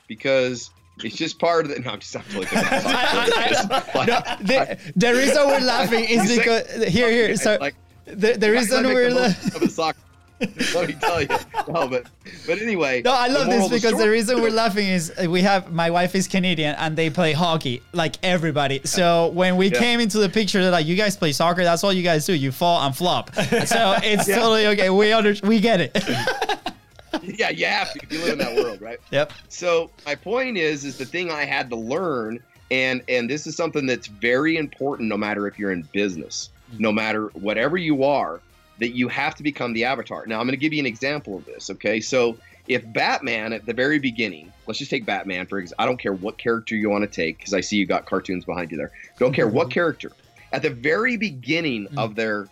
because 0.07 0.69
it's 1.03 1.15
just 1.15 1.37
part 1.39 1.65
of 1.65 1.71
the. 1.71 1.79
No, 1.79 1.91
I'm 1.91 1.99
just 1.99 2.15
I'm 2.15 2.23
totally 2.23 2.45
kidding. 2.47 2.63
Like, 3.95 4.07
No, 4.07 4.19
the, 4.41 4.77
the 4.95 5.13
reason 5.13 5.47
we're 5.47 5.59
laughing 5.59 6.03
is 6.05 6.35
because 6.37 6.83
here, 6.85 7.09
here. 7.11 7.35
So 7.37 7.57
like, 7.61 7.75
the, 8.07 8.33
the 8.33 8.47
I 8.47 8.49
reason 8.49 8.85
we're 8.87 9.09
the 9.09 9.15
la- 9.15 9.55
of 9.55 9.61
a 9.61 9.69
soccer. 9.69 9.99
Let 10.75 10.87
me 10.87 10.93
tell 11.01 11.19
you. 11.21 11.27
No, 11.67 11.87
but 11.87 12.05
but 12.45 12.59
anyway. 12.61 13.01
no, 13.03 13.11
I 13.11 13.27
love 13.27 13.47
this 13.47 13.65
of 13.65 13.71
the 13.71 13.77
because 13.77 13.97
the 13.97 14.07
reason 14.07 14.39
we're 14.39 14.51
laughing 14.51 14.85
is 14.87 15.11
uh, 15.19 15.27
we 15.27 15.41
have 15.41 15.71
my 15.73 15.89
wife 15.89 16.13
is 16.13 16.27
Canadian 16.27 16.75
and 16.75 16.95
they 16.95 17.09
play 17.09 17.33
hockey 17.33 17.81
like 17.91 18.17
everybody. 18.21 18.79
So 18.83 19.29
when 19.29 19.57
we 19.57 19.71
Yeah. 19.71 19.79
came 19.79 19.99
into 19.99 20.19
the 20.19 20.29
picture, 20.29 20.61
they're 20.61 20.69
like, 20.69 20.85
"You 20.85 20.95
guys 20.95 21.17
play 21.17 21.31
soccer? 21.31 21.63
That's 21.63 21.83
all 21.83 21.91
you 21.91 22.03
guys 22.03 22.27
do. 22.27 22.33
You 22.33 22.51
fall 22.51 22.79
and 22.85 22.95
flop." 22.95 23.31
So 23.65 23.97
it's 24.03 24.27
totally 24.27 24.67
okay. 24.67 24.91
We 24.91 25.11
under 25.11 25.33
we 25.41 25.59
get 25.59 25.81
it. 25.81 25.91
yeah, 27.23 27.49
you 27.49 27.65
have 27.65 27.91
to 27.93 27.99
you 28.09 28.19
live 28.23 28.33
in 28.33 28.37
that 28.39 28.55
world, 28.55 28.79
right? 28.79 28.99
yep. 29.11 29.33
So 29.49 29.89
my 30.05 30.13
point 30.15 30.57
is, 30.57 30.85
is 30.85 30.97
the 30.99 31.05
thing 31.05 31.31
I 31.31 31.45
had 31.45 31.69
to 31.71 31.75
learn, 31.75 32.39
and 32.69 33.01
and 33.09 33.27
this 33.27 33.47
is 33.47 33.55
something 33.55 33.87
that's 33.87 34.05
very 34.07 34.57
important, 34.57 35.09
no 35.09 35.17
matter 35.17 35.47
if 35.47 35.57
you're 35.57 35.71
in 35.71 35.81
business, 35.93 36.49
no 36.77 36.91
matter 36.91 37.27
whatever 37.29 37.77
you 37.77 38.03
are, 38.03 38.41
that 38.79 38.89
you 38.89 39.07
have 39.07 39.35
to 39.35 39.43
become 39.43 39.73
the 39.73 39.85
avatar. 39.85 40.25
Now 40.27 40.39
I'm 40.39 40.45
going 40.45 40.51
to 40.51 40.57
give 40.57 40.73
you 40.73 40.79
an 40.79 40.85
example 40.85 41.37
of 41.37 41.45
this. 41.45 41.69
Okay, 41.69 41.99
so 41.99 42.37
if 42.67 42.83
Batman 42.93 43.53
at 43.53 43.65
the 43.65 43.73
very 43.73 43.99
beginning, 43.99 44.51
let's 44.67 44.79
just 44.79 44.91
take 44.91 45.05
Batman 45.05 45.47
for 45.47 45.59
example. 45.59 45.83
I 45.83 45.85
don't 45.85 45.99
care 45.99 46.13
what 46.13 46.37
character 46.37 46.75
you 46.75 46.89
want 46.89 47.03
to 47.03 47.09
take 47.09 47.37
because 47.37 47.53
I 47.53 47.61
see 47.61 47.77
you 47.77 47.85
got 47.85 48.05
cartoons 48.05 48.45
behind 48.45 48.71
you 48.71 48.77
there. 48.77 48.91
Don't 49.17 49.33
care 49.33 49.47
what 49.47 49.71
character. 49.71 50.11
At 50.53 50.61
the 50.61 50.69
very 50.69 51.17
beginning 51.17 51.87
of 51.97 52.15
their 52.15 52.47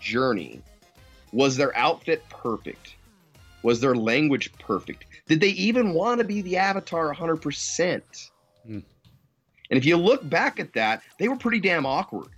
journey, 0.00 0.62
was 1.32 1.56
their 1.56 1.76
outfit 1.76 2.28
perfect? 2.28 2.94
Was 3.62 3.80
their 3.80 3.94
language 3.94 4.52
perfect? 4.58 5.04
Did 5.26 5.40
they 5.40 5.50
even 5.50 5.92
want 5.92 6.18
to 6.18 6.24
be 6.24 6.42
the 6.42 6.56
avatar 6.56 7.14
100%? 7.14 8.30
Hmm. 8.66 8.78
And 9.70 9.78
if 9.78 9.84
you 9.84 9.96
look 9.96 10.28
back 10.28 10.58
at 10.58 10.72
that, 10.72 11.02
they 11.18 11.28
were 11.28 11.36
pretty 11.36 11.60
damn 11.60 11.86
awkward. 11.86 12.28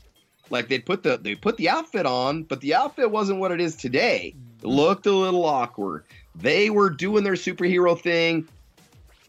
Like 0.51 0.69
they 0.69 0.79
put 0.79 1.03
the 1.03 1.17
they 1.17 1.35
put 1.35 1.57
the 1.57 1.69
outfit 1.69 2.07
on, 2.07 2.43
but 2.43 2.61
the 2.61 2.75
outfit 2.75 3.11
wasn't 3.11 3.39
what 3.39 3.53
it 3.53 3.61
is 3.61 3.77
today. 3.77 4.35
It 4.63 4.67
looked 4.67 5.07
a 5.07 5.13
little 5.13 5.45
awkward. 5.45 6.05
They 6.35 6.71
were 6.71 6.91
doing 6.91 7.25
their 7.25 7.35
superhero 7.35 7.99
thing, 7.99 8.49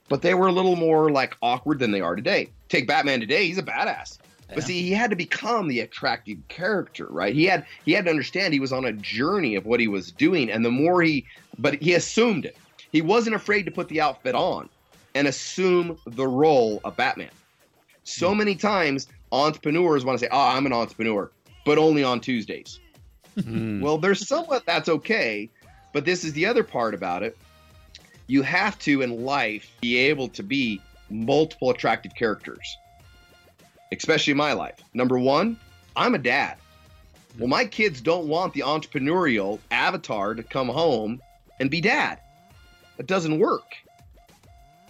but 0.09 0.21
they 0.21 0.33
were 0.33 0.47
a 0.47 0.51
little 0.51 0.75
more 0.75 1.11
like 1.11 1.37
awkward 1.41 1.79
than 1.79 1.91
they 1.91 2.01
are 2.01 2.15
today. 2.15 2.49
Take 2.69 2.87
Batman 2.87 3.19
today, 3.19 3.47
he's 3.47 3.57
a 3.57 3.63
badass. 3.63 4.19
Yeah. 4.49 4.55
But 4.55 4.63
see, 4.65 4.81
he 4.81 4.91
had 4.91 5.09
to 5.09 5.15
become 5.15 5.67
the 5.67 5.79
attractive 5.79 6.37
character, 6.47 7.07
right? 7.09 7.33
He 7.33 7.45
had 7.45 7.65
he 7.85 7.93
had 7.93 8.05
to 8.05 8.11
understand 8.11 8.53
he 8.53 8.59
was 8.59 8.73
on 8.73 8.85
a 8.85 8.93
journey 8.93 9.55
of 9.55 9.65
what 9.65 9.79
he 9.79 9.87
was 9.87 10.11
doing, 10.11 10.51
and 10.51 10.65
the 10.65 10.71
more 10.71 11.01
he, 11.01 11.25
but 11.57 11.81
he 11.81 11.93
assumed 11.93 12.45
it. 12.45 12.57
He 12.91 13.01
wasn't 13.01 13.35
afraid 13.35 13.63
to 13.63 13.71
put 13.71 13.87
the 13.87 14.01
outfit 14.01 14.35
on 14.35 14.69
and 15.15 15.27
assume 15.27 15.97
the 16.05 16.27
role 16.27 16.81
of 16.83 16.95
Batman. 16.95 17.29
So 18.03 18.33
mm. 18.33 18.37
many 18.37 18.55
times, 18.55 19.07
entrepreneurs 19.33 20.05
want 20.05 20.19
to 20.19 20.25
say, 20.25 20.29
"Oh, 20.31 20.47
I'm 20.47 20.65
an 20.65 20.73
entrepreneur," 20.73 21.31
but 21.65 21.77
only 21.77 22.03
on 22.03 22.21
Tuesdays. 22.21 22.79
Mm. 23.37 23.81
Well, 23.81 23.97
there's 23.97 24.27
somewhat 24.27 24.65
that's 24.65 24.87
okay, 24.87 25.49
but 25.91 26.05
this 26.05 26.23
is 26.23 26.33
the 26.33 26.45
other 26.45 26.63
part 26.63 26.93
about 26.93 27.23
it. 27.23 27.37
You 28.27 28.43
have 28.43 28.77
to 28.79 29.01
in 29.01 29.25
life 29.25 29.69
be 29.81 29.97
able 29.97 30.29
to 30.29 30.43
be 30.43 30.79
multiple 31.09 31.71
attractive 31.71 32.15
characters, 32.15 32.77
especially 33.91 34.31
in 34.31 34.37
my 34.37 34.53
life. 34.53 34.79
Number 34.93 35.19
one, 35.19 35.57
I'm 35.95 36.15
a 36.15 36.19
dad. 36.19 36.57
Well, 37.39 37.47
my 37.47 37.65
kids 37.65 38.01
don't 38.01 38.27
want 38.27 38.53
the 38.53 38.61
entrepreneurial 38.61 39.59
avatar 39.71 40.35
to 40.35 40.43
come 40.43 40.69
home 40.69 41.21
and 41.59 41.69
be 41.69 41.81
dad. 41.81 42.19
It 42.99 43.07
doesn't 43.07 43.39
work. 43.39 43.75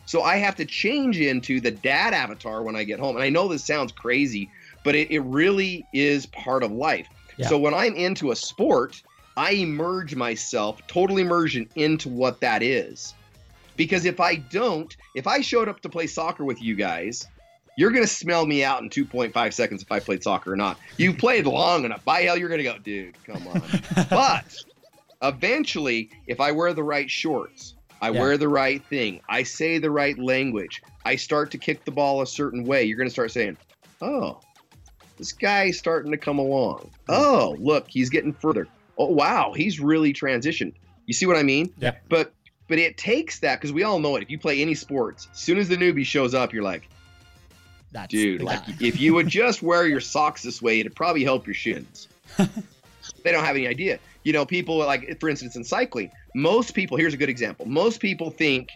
So 0.06 0.22
I 0.22 0.38
have 0.38 0.56
to 0.58 0.66
change 0.66 1.20
into 1.20 1.60
the 1.60 1.72
dad 1.72 2.14
avatar 2.14 2.64
when 2.64 2.76
I 2.76 2.84
get 2.84 3.00
home. 3.00 3.16
And 3.16 3.24
I 3.24 3.30
know 3.30 3.48
this 3.48 3.64
sounds 3.64 3.92
crazy, 3.92 4.50
but 4.84 4.96
it, 4.96 5.12
it 5.12 5.20
really 5.20 5.86
is 5.94 6.26
part 6.28 6.64
of 6.64 6.72
life. 6.72 7.08
Yeah. 7.38 7.48
So 7.48 7.58
when 7.58 7.74
I'm 7.74 7.96
into 7.96 8.32
a 8.32 8.36
sport, 8.36 9.02
I 9.36 9.52
emerge 9.52 10.16
myself, 10.16 10.86
total 10.88 11.18
immersion 11.18 11.68
into 11.76 12.10
what 12.10 12.42
that 12.42 12.62
is. 12.62 13.14
Because 13.76 14.06
if 14.06 14.20
I 14.20 14.36
don't, 14.36 14.96
if 15.16 15.26
I 15.26 15.42
showed 15.42 15.68
up 15.68 15.82
to 15.82 15.90
play 15.90 16.06
soccer 16.06 16.46
with 16.46 16.62
you 16.62 16.76
guys, 16.76 17.28
you're 17.76 17.90
going 17.90 18.04
to 18.04 18.10
smell 18.10 18.46
me 18.46 18.64
out 18.64 18.84
in 18.84 18.90
2.5 18.90 19.54
seconds 19.54 19.82
if 19.82 19.92
I 19.92 20.00
played 20.00 20.22
soccer 20.22 20.54
or 20.54 20.56
not. 20.56 20.78
You've 20.98 21.18
played 21.20 21.48
long 21.48 21.86
enough. 21.86 22.06
By 22.06 22.22
hell, 22.22 22.38
you're 22.38 22.50
going 22.50 22.60
to 22.60 22.64
go, 22.64 22.78
dude, 22.78 23.16
come 23.26 23.48
on. 23.48 23.62
but 24.10 24.56
eventually, 25.24 26.12
if 26.28 26.40
I 26.40 26.52
wear 26.52 26.74
the 26.74 26.84
right 26.84 27.10
shorts, 27.10 27.74
I 28.04 28.10
yeah. 28.10 28.20
wear 28.20 28.38
the 28.38 28.50
right 28.50 28.84
thing, 28.88 29.22
I 29.30 29.44
say 29.44 29.78
the 29.78 29.90
right 29.90 30.20
language, 30.20 30.82
I 31.06 31.16
start 31.16 31.52
to 31.52 31.58
kick 31.58 31.86
the 31.86 31.92
ball 31.92 32.22
a 32.22 32.28
certain 32.28 32.66
way, 32.66 32.84
you're 32.84 32.98
going 32.98 33.08
to 33.08 33.14
start 33.14 33.32
saying, 33.32 33.56
oh, 34.02 34.42
this 35.18 35.32
guy's 35.32 35.80
starting 35.80 36.12
to 36.12 36.18
come 36.18 36.38
along. 36.38 36.92
Oh, 37.08 37.56
look, 37.60 37.90
he's 37.90 38.10
getting 38.10 38.34
further. 38.34 38.68
Oh, 38.98 39.06
wow, 39.06 39.54
he's 39.56 39.80
really 39.80 40.12
transitioned. 40.12 40.74
You 41.06 41.14
see 41.14 41.26
what 41.26 41.38
I 41.38 41.44
mean? 41.44 41.74
Yeah. 41.78 41.96
But 42.10 42.34
but 42.68 42.78
it 42.78 42.98
takes 42.98 43.40
that 43.40 43.62
because 43.62 43.72
we 43.72 43.84
all 43.84 44.00
know 44.00 44.18
it. 44.18 44.24
If 44.24 44.30
you 44.30 44.38
play 44.38 44.62
any 44.62 44.76
sports, 44.76 45.30
as 45.32 45.40
soon 45.40 45.58
as 45.58 45.70
the 45.70 45.78
newbie 45.78 46.06
shows 46.06 46.34
up, 46.34 46.52
you're 46.52 46.62
like, 46.62 46.90
That's 47.94 48.12
dude, 48.12 48.42
like 48.42 48.82
if 48.82 49.00
you 49.00 49.14
would 49.14 49.28
just 49.42 49.64
wear 49.64 49.88
your 49.88 50.02
socks 50.02 50.44
this 50.44 50.62
way, 50.62 50.82
it'd 50.82 50.94
probably 50.94 51.24
help 51.24 51.48
your 51.48 51.54
shins. 51.54 52.10
they 52.38 53.32
don't 53.32 53.46
have 53.46 53.56
any 53.56 53.66
idea. 53.66 53.98
You 54.24 54.34
know, 54.34 54.46
people 54.46 54.78
like, 54.80 55.22
for 55.22 55.30
instance, 55.30 55.56
in 55.56 55.64
cycling, 55.64 56.12
most 56.34 56.74
people, 56.74 56.98
here's 56.98 57.14
a 57.14 57.18
good 57.18 57.30
example. 57.30 57.66
Most 57.66 58.00
people 58.00 58.32
think 58.32 58.70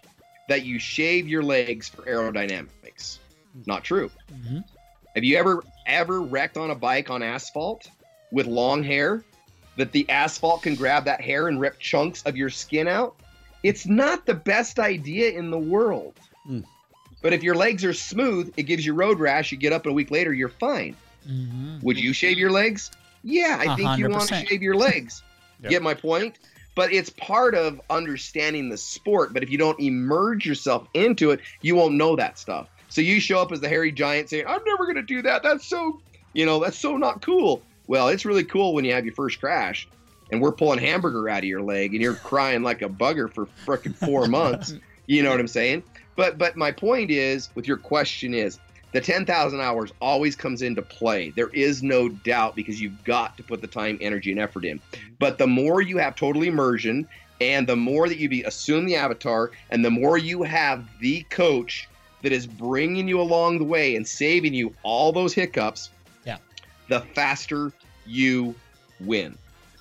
that 0.48 0.64
you 0.66 0.80
shave 0.80 1.28
your 1.28 1.44
legs 1.44 1.88
for 1.88 2.04
aerodynamics. 2.04 3.20
Not 3.66 3.84
true. 3.84 4.10
Mm-hmm. 4.32 4.60
Have 5.16 5.24
you 5.24 5.38
ever 5.38 5.64
ever 5.86 6.22
wrecked 6.22 6.58
on 6.58 6.70
a 6.70 6.76
bike 6.76 7.10
on 7.10 7.24
asphalt 7.24 7.90
with 8.32 8.46
long 8.46 8.84
hair? 8.84 9.24
That 9.78 9.92
the 9.92 10.10
asphalt 10.10 10.64
can 10.64 10.76
grab 10.76 11.06
that 11.06 11.22
hair 11.22 11.48
and 11.48 11.60
rip 11.60 11.80
chunks 11.80 12.24
of 12.24 12.36
your 12.36 12.50
skin 12.50 12.88
out? 12.88 13.16
It's 13.64 13.86
not 13.86 14.26
the 14.26 14.34
best 14.34 14.80
idea 14.80 15.32
in 15.32 15.52
the 15.52 15.58
world. 15.58 16.16
Mm. 16.50 16.64
But 17.22 17.34
if 17.34 17.44
your 17.44 17.56
legs 17.56 17.84
are 17.84 17.94
smooth, 17.94 18.54
it 18.58 18.64
gives 18.64 18.86
you 18.86 18.94
road 18.94 19.20
rash. 19.20 19.52
You 19.52 19.58
get 19.58 19.74
up 19.74 19.86
a 19.86 19.92
week 19.92 20.12
later, 20.12 20.34
you're 20.34 20.50
fine. 20.50 20.96
Mm-hmm. 21.28 21.80
Would 21.82 22.00
you 22.00 22.14
shave 22.14 22.38
your 22.38 22.52
legs? 22.52 22.92
Yeah, 23.24 23.58
I 23.60 23.76
think 23.76 23.90
100%. 23.90 23.98
you 23.98 24.10
want 24.10 24.28
to 24.30 24.46
shave 24.46 24.62
your 24.62 24.76
legs. 24.76 25.24
yep. 25.62 25.72
Get 25.72 25.82
my 25.82 25.94
point? 25.94 26.38
But 26.78 26.94
it's 26.94 27.10
part 27.10 27.56
of 27.56 27.82
understanding 27.90 28.70
the 28.70 28.78
sport. 28.78 29.34
But 29.34 29.42
if 29.42 29.50
you 29.50 29.58
don't 29.58 29.80
immerse 29.80 30.46
yourself 30.46 30.88
into 30.94 31.32
it, 31.32 31.40
you 31.62 31.76
won't 31.76 31.96
know 31.96 32.16
that 32.16 32.38
stuff. 32.38 32.70
So 32.90 33.02
you 33.02 33.20
show 33.20 33.42
up 33.42 33.52
as 33.52 33.62
the 33.62 33.68
hairy 33.68 33.92
giant 33.92 34.30
saying, 34.30 34.46
I'm 34.48 34.62
never 34.64 34.84
going 34.84 34.98
to 34.98 35.02
do 35.02 35.24
that. 35.24 35.42
That's 35.42 35.66
so, 35.66 36.00
you 36.34 36.46
know, 36.46 36.60
that's 36.60 36.78
so 36.78 36.96
not 36.96 37.24
cool. 37.24 37.64
Well, 37.88 38.10
it's 38.10 38.26
really 38.26 38.44
cool 38.44 38.76
when 38.76 38.86
you 38.86 38.94
have 38.94 39.06
your 39.06 39.16
first 39.16 39.40
crash 39.40 39.90
and 40.32 40.40
we're 40.40 40.52
pulling 40.52 40.78
hamburger 40.78 41.28
out 41.28 41.40
of 41.40 41.46
your 41.46 41.64
leg 41.64 41.96
and 41.96 42.02
you're 42.04 42.14
crying 42.14 42.62
like 42.62 42.84
a 42.84 42.90
bugger 42.90 43.34
for 43.34 43.48
freaking 43.66 43.96
four 43.96 44.28
months. 44.28 44.76
You 45.10 45.24
know 45.24 45.30
what 45.30 45.40
I'm 45.40 45.48
saying? 45.48 45.84
But 46.18 46.38
but 46.38 46.58
my 46.58 46.74
point 46.74 47.12
is, 47.12 47.48
with 47.56 47.66
your 47.66 47.78
question 47.78 48.34
is, 48.34 48.60
the 48.94 49.02
10,000 49.02 49.60
hours 49.60 49.92
always 50.02 50.36
comes 50.36 50.62
into 50.62 50.82
play. 50.82 51.32
There 51.32 51.50
is 51.50 51.84
no 51.84 52.10
doubt 52.10 52.56
because 52.56 52.82
you've 52.82 53.04
got 53.04 53.36
to 53.38 53.44
put 53.44 53.62
the 53.62 53.68
time, 53.68 53.98
energy, 54.02 54.32
and 54.32 54.40
effort 54.40 54.66
in. 54.66 54.80
Mm-hmm. 54.80 55.14
But 55.20 55.38
the 55.38 55.48
more 55.48 55.82
you 55.82 55.98
have 55.98 56.16
total 56.16 56.44
immersion 56.44 57.08
and 57.42 57.68
the 57.68 57.76
more 57.76 58.08
that 58.08 58.18
you 58.18 58.30
be 58.30 58.44
assume 58.44 58.86
the 58.86 58.96
avatar 58.96 59.52
and 59.70 59.84
the 59.84 59.92
more 59.92 60.18
you 60.18 60.44
have 60.44 60.88
the 61.00 61.24
coach 61.30 61.88
that 62.24 62.32
is 62.32 62.48
bringing 62.48 63.08
you 63.08 63.22
along 63.22 63.60
the 63.60 63.64
way 63.64 63.96
and 63.96 64.08
saving 64.08 64.54
you 64.54 64.74
all 64.84 65.12
those 65.12 65.34
hiccups, 65.34 65.92
yeah, 66.26 66.38
the 66.90 67.02
faster 67.14 67.72
you 68.06 68.56
win. 69.02 69.38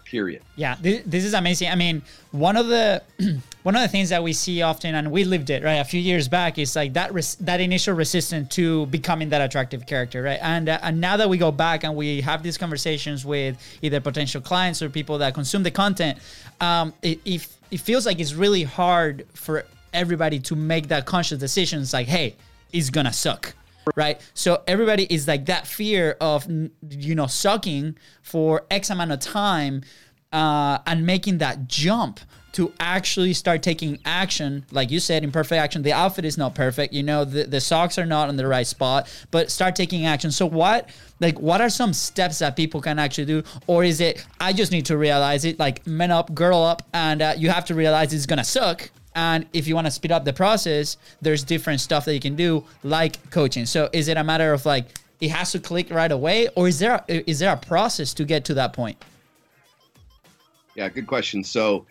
Period. 0.06 0.42
Yeah, 0.54 0.76
this, 0.80 1.02
this 1.04 1.24
is 1.24 1.34
amazing. 1.34 1.68
I 1.68 1.74
mean, 1.74 2.00
one 2.30 2.56
of 2.56 2.68
the 2.68 3.02
one 3.64 3.74
of 3.74 3.82
the 3.82 3.88
things 3.88 4.10
that 4.10 4.22
we 4.22 4.32
see 4.32 4.62
often, 4.62 4.94
and 4.94 5.10
we 5.10 5.24
lived 5.24 5.50
it 5.50 5.64
right 5.64 5.74
a 5.74 5.84
few 5.84 6.00
years 6.00 6.28
back, 6.28 6.58
is 6.58 6.76
like 6.76 6.92
that 6.92 7.12
res- 7.12 7.34
that 7.36 7.60
initial 7.60 7.92
resistance 7.92 8.54
to 8.54 8.86
becoming 8.86 9.30
that 9.30 9.40
attractive 9.40 9.84
character, 9.84 10.22
right? 10.22 10.38
And 10.40 10.68
uh, 10.68 10.78
and 10.82 11.00
now 11.00 11.16
that 11.16 11.28
we 11.28 11.38
go 11.38 11.50
back 11.50 11.82
and 11.82 11.96
we 11.96 12.20
have 12.20 12.44
these 12.44 12.56
conversations 12.56 13.26
with 13.26 13.58
either 13.82 14.00
potential 14.00 14.40
clients 14.40 14.80
or 14.80 14.88
people 14.88 15.18
that 15.18 15.34
consume 15.34 15.64
the 15.64 15.72
content, 15.72 16.20
um, 16.60 16.94
it, 17.02 17.18
it, 17.24 17.48
it 17.72 17.80
feels 17.80 18.06
like 18.06 18.20
it's 18.20 18.34
really 18.34 18.62
hard 18.62 19.26
for 19.34 19.66
everybody 19.92 20.38
to 20.38 20.54
make 20.54 20.86
that 20.86 21.04
conscious 21.04 21.40
decision. 21.40 21.80
It's 21.80 21.92
like, 21.92 22.06
hey, 22.06 22.36
it's 22.72 22.90
gonna 22.90 23.12
suck 23.12 23.54
right? 23.94 24.20
So 24.34 24.62
everybody 24.66 25.06
is 25.12 25.28
like 25.28 25.46
that 25.46 25.66
fear 25.66 26.16
of 26.20 26.46
you 26.90 27.14
know 27.14 27.26
sucking 27.26 27.98
for 28.22 28.66
X 28.70 28.90
amount 28.90 29.12
of 29.12 29.20
time 29.20 29.82
uh, 30.32 30.78
and 30.86 31.06
making 31.06 31.38
that 31.38 31.68
jump 31.68 32.20
to 32.52 32.72
actually 32.80 33.34
start 33.34 33.62
taking 33.62 33.98
action. 34.06 34.64
Like 34.70 34.90
you 34.90 34.98
said, 34.98 35.22
imperfect 35.22 35.60
action. 35.60 35.82
The 35.82 35.92
outfit 35.92 36.24
is 36.24 36.38
not 36.38 36.54
perfect. 36.54 36.94
You 36.94 37.02
know, 37.02 37.22
the, 37.24 37.44
the 37.44 37.60
socks 37.60 37.98
are 37.98 38.06
not 38.06 38.30
in 38.30 38.36
the 38.36 38.46
right 38.46 38.66
spot, 38.66 39.14
but 39.30 39.50
start 39.50 39.76
taking 39.76 40.06
action. 40.06 40.32
So 40.32 40.46
what? 40.46 40.88
Like, 41.20 41.38
what 41.38 41.60
are 41.60 41.68
some 41.68 41.92
steps 41.92 42.38
that 42.38 42.56
people 42.56 42.80
can 42.80 42.98
actually 42.98 43.26
do? 43.26 43.42
Or 43.66 43.84
is 43.84 44.00
it, 44.00 44.26
I 44.40 44.54
just 44.54 44.72
need 44.72 44.86
to 44.86 44.96
realize 44.96 45.44
it, 45.44 45.58
like, 45.58 45.86
men 45.86 46.10
up, 46.10 46.34
girl 46.34 46.62
up, 46.62 46.80
and 46.94 47.20
uh, 47.20 47.34
you 47.36 47.50
have 47.50 47.66
to 47.66 47.74
realize 47.74 48.14
it's 48.14 48.24
gonna 48.24 48.42
suck 48.42 48.90
and 49.16 49.46
if 49.54 49.66
you 49.66 49.74
want 49.74 49.86
to 49.86 49.90
speed 49.90 50.12
up 50.12 50.24
the 50.24 50.32
process, 50.32 50.98
there's 51.22 51.42
different 51.42 51.80
stuff 51.80 52.04
that 52.04 52.14
you 52.14 52.20
can 52.20 52.36
do, 52.36 52.62
like 52.84 53.30
coaching. 53.30 53.64
So 53.66 53.88
is 53.92 54.08
it 54.08 54.18
a 54.18 54.22
matter 54.22 54.52
of 54.52 54.64
like 54.66 54.86
it 55.20 55.30
has 55.30 55.50
to 55.52 55.58
click 55.58 55.90
right 55.90 56.12
away, 56.12 56.48
or 56.54 56.68
is 56.68 56.78
there 56.78 57.02
a, 57.08 57.28
is 57.28 57.38
there 57.38 57.52
a 57.52 57.56
process 57.56 58.12
to 58.14 58.24
get 58.24 58.44
to 58.44 58.54
that 58.54 58.74
point? 58.74 59.02
Yeah, 60.74 60.90
good 60.90 61.06
question. 61.06 61.42
So 61.42 61.86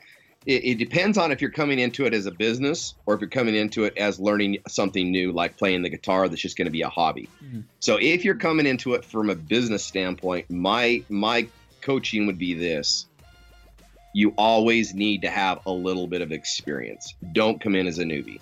it, 0.45 0.63
it, 0.63 0.75
depends 0.77 1.17
on 1.17 1.31
if 1.31 1.41
you're 1.41 1.49
coming 1.49 1.79
into 1.79 2.05
it 2.05 2.13
as 2.13 2.27
a 2.27 2.31
business 2.31 2.93
or 3.07 3.15
if 3.15 3.21
you're 3.21 3.29
coming 3.31 3.55
into 3.55 3.85
it 3.85 3.97
as 3.97 4.19
learning 4.19 4.59
something 4.67 5.09
new, 5.11 5.31
like 5.31 5.57
playing 5.57 5.81
the 5.81 5.89
guitar 5.89 6.29
that's 6.29 6.39
just 6.39 6.55
going 6.55 6.67
to 6.67 6.71
be 6.71 6.83
a 6.83 6.89
hobby. 6.89 7.27
Mm-hmm. 7.43 7.61
So 7.79 7.97
if 7.99 8.23
you're 8.23 8.35
coming 8.35 8.67
into 8.67 8.93
it 8.93 9.03
from 9.03 9.31
a 9.31 9.35
business 9.35 9.83
standpoint, 9.83 10.47
my 10.51 11.03
my 11.09 11.47
coaching 11.81 12.27
would 12.27 12.37
be 12.37 12.53
this 12.53 13.07
you 14.15 14.33
always 14.37 14.93
need 14.93 15.21
to 15.21 15.29
have 15.29 15.59
a 15.65 15.71
little 15.71 16.07
bit 16.07 16.21
of 16.21 16.31
experience. 16.31 17.15
Don't 17.33 17.59
come 17.59 17.75
in 17.75 17.85
as 17.85 17.99
a 17.99 18.05
newbie. 18.05 18.39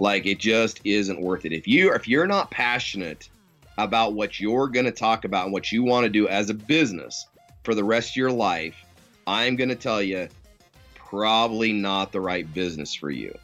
Like 0.00 0.26
it 0.26 0.38
just 0.38 0.82
isn't 0.84 1.18
worth 1.18 1.46
it. 1.46 1.52
If 1.54 1.66
you 1.66 1.94
if 1.94 2.06
you're 2.06 2.26
not 2.26 2.50
passionate 2.50 3.30
about 3.78 4.12
what 4.12 4.38
you're 4.38 4.68
going 4.68 4.84
to 4.84 4.92
talk 4.92 5.24
about 5.24 5.44
and 5.44 5.52
what 5.54 5.72
you 5.72 5.82
want 5.82 6.04
to 6.04 6.10
do 6.10 6.28
as 6.28 6.50
a 6.50 6.54
business 6.54 7.26
for 7.62 7.74
the 7.74 7.82
rest 7.82 8.10
of 8.10 8.16
your 8.16 8.30
life, 8.30 8.76
I'm 9.26 9.56
going 9.56 9.70
to 9.70 9.74
tell 9.74 10.02
you 10.02 10.28
probably 10.94 11.72
not 11.72 12.12
the 12.12 12.20
right 12.20 12.52
business 12.52 12.94
for 12.94 13.10
you. 13.10 13.34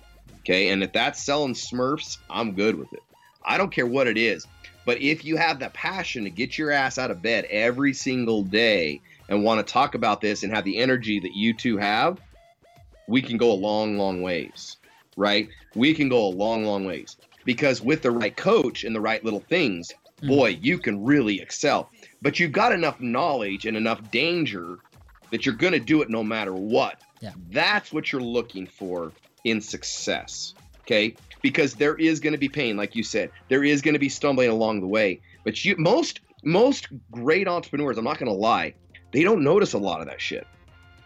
Okay? 0.40 0.68
And 0.68 0.83
if 0.83 0.92
that's 0.92 1.23
selling 1.23 1.54
Smurfs, 1.54 2.18
I'm 2.28 2.52
good 2.52 2.76
with 2.76 2.92
it. 2.92 3.02
I 3.42 3.56
don't 3.56 3.73
care 3.73 3.87
what 3.87 4.06
it 4.06 4.18
is. 4.18 4.47
But 4.85 5.00
if 5.00 5.25
you 5.25 5.38
have 5.38 5.61
that 5.61 5.73
passion 5.73 6.25
to 6.25 6.30
get 6.30 6.59
your 6.59 6.71
ass 6.71 6.99
out 6.99 7.11
of 7.11 7.23
bed 7.23 7.47
every 7.47 7.94
single 7.94 8.42
day 8.42 9.00
and 9.28 9.43
want 9.43 9.64
to 9.64 9.73
talk 9.73 9.95
about 9.95 10.21
this 10.21 10.43
and 10.43 10.54
have 10.54 10.64
the 10.64 10.78
energy 10.78 11.21
that 11.21 11.35
you 11.35 11.54
two 11.54 11.76
have, 11.76 12.21
we 13.09 13.23
can 13.23 13.37
go 13.37 13.52
a 13.52 13.54
long, 13.54 13.99
long 13.99 14.23
ways, 14.23 14.76
right? 15.16 15.49
We 15.75 15.95
can 15.95 16.09
go 16.09 16.26
a 16.26 16.28
long, 16.28 16.64
long 16.64 16.85
ways 16.85 17.16
because 17.45 17.83
with 17.83 18.02
the 18.02 18.11
right 18.11 18.37
coach 18.37 18.85
and 18.85 18.95
the 18.95 19.00
right 19.00 19.25
little 19.25 19.40
things, 19.40 19.93
mm. 20.23 20.28
boy, 20.28 20.59
you 20.61 20.78
can 20.78 21.04
really 21.04 21.40
excel. 21.40 21.90
But 22.23 22.40
you've 22.40 22.52
got 22.52 22.73
enough 22.73 23.00
knowledge 23.00 23.66
and 23.66 23.76
enough 23.76 24.11
danger 24.11 24.78
that 25.31 25.45
you're 25.45 25.54
going 25.54 25.73
to 25.73 25.81
do 25.81 26.02
it 26.02 26.11
no 26.11 26.23
matter 26.23 26.54
what. 26.54 27.00
Yeah. 27.21 27.33
That's 27.50 27.93
what 27.93 28.12
you're 28.12 28.23
looking 28.23 28.66
for 28.66 29.12
in 29.45 29.61
success. 29.61 30.54
Okay, 30.83 31.16
because 31.40 31.75
there 31.75 31.95
is 31.95 32.21
going 32.21 32.35
to 32.35 32.38
be 32.38 32.50
pain, 32.50 32.76
like 32.76 32.95
you 32.95 33.02
said. 33.02 33.31
There 33.49 33.64
is 33.64 33.81
going 33.81 33.95
to 33.95 33.99
be 33.99 34.11
stumbling 34.11 34.50
along 34.50 34.81
the 34.81 34.87
way. 34.87 35.23
But 35.43 35.64
you 35.64 35.76
most 35.78 36.21
most 36.43 36.88
great 37.11 37.49
entrepreneurs, 37.49 37.97
I'm 37.97 38.04
not 38.04 38.19
going 38.19 38.31
to 38.31 38.38
lie, 38.38 38.75
they 39.14 39.23
don't 39.23 39.42
notice 39.42 39.73
a 39.73 39.78
lot 39.78 40.00
of 40.02 40.06
that 40.09 40.21
shit. 40.21 40.47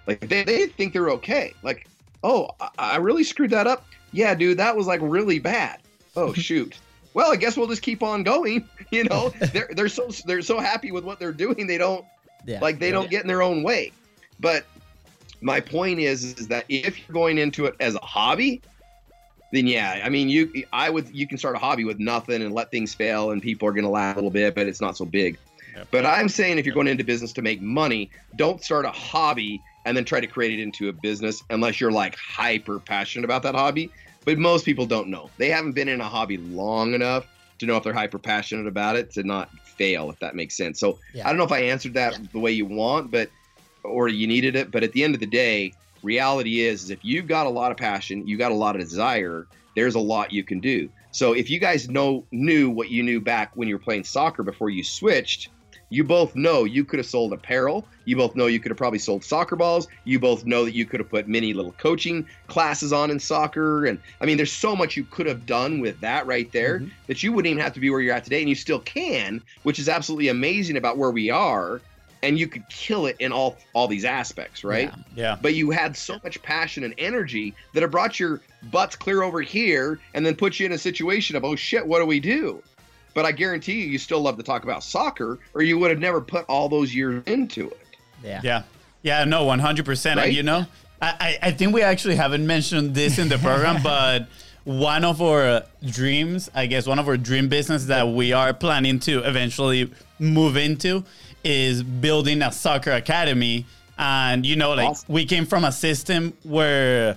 Like 0.09 0.29
they, 0.29 0.43
they 0.43 0.67
think 0.67 0.93
they're 0.95 1.11
okay. 1.11 1.53
Like, 1.63 1.87
oh, 2.25 2.49
I, 2.61 2.71
I 2.79 2.97
really 2.97 3.23
screwed 3.23 3.51
that 3.51 3.67
up. 3.69 3.85
Yeah, 4.13 4.35
dude, 4.35 4.59
that 4.59 4.75
was 4.75 4.87
like 4.87 5.01
really 5.03 5.39
bad. 5.39 5.81
Oh 6.17 6.33
shoot. 6.49 6.77
well, 7.15 7.31
I 7.31 7.37
guess 7.37 7.57
we'll 7.57 7.69
just 7.69 7.83
keep 7.83 8.03
on 8.03 8.23
going. 8.25 8.67
You 8.91 9.05
know, 9.05 9.29
they're 9.53 9.69
they're 9.77 9.89
so 9.91 10.09
they're 10.25 10.41
so 10.41 10.59
happy 10.59 10.91
with 10.93 11.05
what 11.05 11.21
they're 11.21 11.31
doing. 11.31 11.67
They 11.67 11.77
don't 11.77 12.07
Yeah. 12.47 12.59
like 12.61 12.79
they 12.79 12.91
don't 12.91 13.11
get 13.11 13.21
in 13.21 13.29
their 13.29 13.43
own 13.43 13.63
way. 13.63 13.93
But 14.41 14.65
my 15.43 15.61
point 15.61 16.01
is 16.01 16.25
is 16.39 16.49
that 16.49 16.65
if 16.71 16.99
you're 16.99 17.13
going 17.13 17.37
into 17.37 17.67
it 17.67 17.75
as 17.81 17.95
a 17.95 18.01
hobby, 18.01 18.63
then 19.53 19.67
yeah, 19.67 20.01
I 20.03 20.09
mean 20.09 20.31
you 20.31 20.65
I 20.73 20.89
would 20.89 21.15
you 21.15 21.27
can 21.29 21.37
start 21.37 21.55
a 21.55 21.59
hobby 21.59 21.85
with 21.85 21.99
nothing 21.99 22.41
and 22.41 22.55
let 22.55 22.71
things 22.71 22.95
fail 22.95 23.31
and 23.31 23.43
people 23.43 23.69
are 23.69 23.73
going 23.73 23.85
to 23.85 23.91
laugh 23.91 24.17
a 24.17 24.19
little 24.19 24.31
bit, 24.31 24.55
but 24.55 24.67
it's 24.67 24.81
not 24.81 24.97
so 24.97 25.05
big. 25.05 25.37
Yep. 25.79 25.89
But 25.93 26.07
I'm 26.07 26.29
saying 26.29 26.59
if 26.59 26.67
you're 26.67 26.75
going 26.75 26.89
into 26.89 27.05
business 27.05 27.33
to 27.35 27.43
make 27.43 27.63
money, 27.63 28.11
don't 28.35 28.63
start 28.63 28.85
a 28.85 28.91
hobby 28.91 29.63
and 29.85 29.97
then 29.97 30.05
try 30.05 30.21
to 30.21 30.27
create 30.27 30.59
it 30.59 30.63
into 30.63 30.89
a 30.89 30.93
business 30.93 31.43
unless 31.51 31.81
you're 31.81 31.93
like 31.93 32.17
hyper 32.17 32.81
passionate 32.81 33.25
about 33.25 33.45
that 33.45 33.55
hobby. 33.55 33.93
But 34.25 34.39
most 34.39 34.65
people 34.65 34.87
don't 34.87 35.09
know. 35.09 35.31
They 35.39 35.51
haven't 35.51 35.73
been 35.73 35.89
in 35.89 36.01
a 36.01 36.09
hobby 36.09 36.37
long 36.39 36.95
enough 36.95 37.27
to 37.61 37.67
know 37.67 37.77
if 37.77 37.85
they're 37.85 37.93
hyper 37.93 38.19
passionate 38.19 38.67
about 38.67 38.97
it 38.97 39.13
to 39.13 39.23
not 39.23 39.51
fail, 39.79 40.11
if 40.11 40.19
that 40.19 40.35
makes 40.35 40.57
sense. 40.57 40.81
So 40.81 40.99
Yeah. 41.15 41.27
I 41.27 41.31
don't 41.31 41.39
know 41.39 41.45
if 41.45 41.53
I 41.53 41.61
answered 41.61 41.95
that 41.95 42.15
Yeah. 42.15 42.27
the 42.33 42.41
way 42.41 42.51
you 42.51 42.67
want, 42.67 43.13
but 43.13 43.31
or 43.85 44.09
you 44.09 44.27
needed 44.27 44.57
it. 44.57 44.73
But 44.73 44.83
at 44.83 44.93
the 44.93 45.05
end 45.05 45.15
of 45.15 45.21
the 45.21 45.27
day, 45.27 45.73
reality 46.03 46.61
is, 46.61 46.83
is 46.83 46.91
if 46.91 47.05
you've 47.05 47.29
got 47.29 47.47
a 47.47 47.51
lot 47.51 47.71
of 47.71 47.77
passion, 47.77 48.27
you 48.27 48.37
got 48.37 48.51
a 48.51 48.57
lot 48.57 48.75
of 48.75 48.83
desire, 48.83 49.47
there's 49.77 49.95
a 49.95 50.01
lot 50.01 50.33
you 50.33 50.43
can 50.43 50.59
do. 50.59 50.89
So 51.13 51.35
if 51.35 51.49
you 51.49 51.61
guys 51.61 51.89
know 51.89 52.27
knew 52.33 52.69
what 52.69 52.91
you 52.91 53.05
knew 53.05 53.21
back 53.21 53.53
when 53.55 53.69
you 53.69 53.77
were 53.77 53.83
playing 53.83 54.05
soccer 54.05 54.43
before 54.43 54.71
you 54.71 54.83
switched, 54.85 55.49
you 55.91 56.05
both 56.05 56.35
know 56.37 56.65
you 56.65 56.85
could 56.85 56.99
have 56.99 57.07
sold 57.07 57.33
apparel. 57.33 57.89
You 58.05 58.17
both 58.17 58.37
know 58.37 58.47
you 58.47 58.61
could 58.61 58.71
have 58.71 58.77
probably 58.77 58.99
sold 58.99 59.25
soccer 59.25 59.57
balls. 59.57 59.89
You 60.05 60.19
both 60.19 60.45
know 60.45 60.65
that 60.65 60.75
you 60.75 60.85
could 60.85 61.01
have 61.01 61.09
put 61.09 61.29
many 61.29 61.53
little 61.55 61.73
coaching 61.73 62.27
classes 62.47 62.93
on 62.93 63.11
in 63.11 63.19
soccer. 63.19 63.87
And 63.87 63.99
I 64.21 64.27
mean, 64.27 64.37
there's 64.37 64.53
so 64.53 64.77
much 64.77 64.97
you 64.97 65.05
could 65.05 65.27
have 65.27 65.47
done 65.47 65.81
with 65.81 65.99
that 66.01 66.27
right 66.27 66.51
there 66.53 66.81
Mhm. 66.81 66.91
that 67.07 67.23
you 67.23 67.33
wouldn't 67.33 67.51
even 67.51 67.63
have 67.63 67.73
to 67.75 67.81
be 67.81 67.89
where 67.91 68.01
you're 68.01 68.15
at 68.15 68.25
today. 68.25 68.41
And 68.41 68.49
you 68.49 68.55
still 68.55 68.81
can, 68.81 69.41
which 69.63 69.79
is 69.79 69.89
absolutely 69.89 70.29
amazing 70.29 70.77
about 70.77 70.99
where 70.99 71.11
we 71.11 71.31
are. 71.31 71.81
And 72.23 72.37
you 72.39 72.49
could 72.49 72.69
kill 72.69 73.07
it 73.07 73.17
in 73.21 73.31
all 73.33 73.59
all 73.75 73.87
these 73.89 74.05
aspects, 74.05 74.65
right? 74.65 74.91
Yeah. 75.15 75.23
Yeah. 75.25 75.39
but 75.41 75.55
you 75.55 75.71
had 75.71 75.97
so 75.97 76.19
much 76.25 76.41
passion 76.43 76.85
and 76.85 76.95
energy 76.99 77.55
that 77.75 77.83
it 77.83 77.91
brought 77.91 78.19
your 78.21 78.41
butts 78.73 78.95
clear 78.97 79.23
over 79.23 79.41
here 79.41 80.01
and 80.15 80.27
then 80.27 80.35
put 80.35 80.59
you 80.61 80.67
in 80.67 80.73
a 80.73 80.79
situation 80.79 81.35
of 81.37 81.45
oh 81.45 81.57
shit 81.57 81.87
what 81.87 81.99
do 82.01 82.07
we 82.07 82.21
do 82.21 82.63
but 83.15 83.25
i 83.25 83.33
guarantee 83.33 83.81
you 83.83 83.89
you 83.89 83.99
still 83.99 84.21
love 84.21 84.37
to 84.37 84.43
talk 84.43 84.65
about 84.65 84.83
soccer 84.85 85.39
or 85.55 85.63
you 85.63 85.79
would 85.79 85.91
have 85.91 86.01
never 86.01 86.21
put 86.21 86.45
all 86.49 86.69
those 86.69 86.95
years 86.95 87.23
into 87.27 87.67
it 87.69 87.87
Yeah. 88.23 88.41
Yeah. 88.43 88.63
Yeah, 89.03 89.25
no, 89.25 89.45
100%. 89.47 90.17
Right? 90.17 90.27
And 90.27 90.35
you 90.35 90.43
know, 90.43 90.67
I, 91.01 91.15
I 91.21 91.39
I 91.49 91.51
think 91.53 91.73
we 91.73 91.83
actually 91.83 92.17
haven't 92.17 92.45
mentioned 92.47 92.95
this 92.97 93.19
in 93.19 93.29
the 93.29 93.39
program, 93.39 93.81
but 93.93 94.27
one 94.65 95.05
of 95.05 95.23
our 95.23 95.63
dreams, 95.87 96.51
I 96.53 96.67
guess, 96.67 96.87
one 96.87 96.99
of 96.99 97.07
our 97.09 97.17
dream 97.17 97.49
business 97.49 97.85
that 97.87 98.09
we 98.09 98.33
are 98.33 98.53
planning 98.53 98.99
to 99.01 99.21
eventually 99.21 99.93
move 100.19 100.57
into 100.57 101.05
is 101.45 101.83
building 101.85 102.43
a 102.43 102.51
soccer 102.51 102.91
academy. 102.91 103.67
And, 103.97 104.45
you 104.45 104.57
know, 104.57 104.75
like 104.75 104.89
Awesome. 104.91 105.13
we 105.15 105.25
came 105.25 105.47
from 105.47 105.65
a 105.65 105.71
system 105.73 106.35
where 106.43 107.17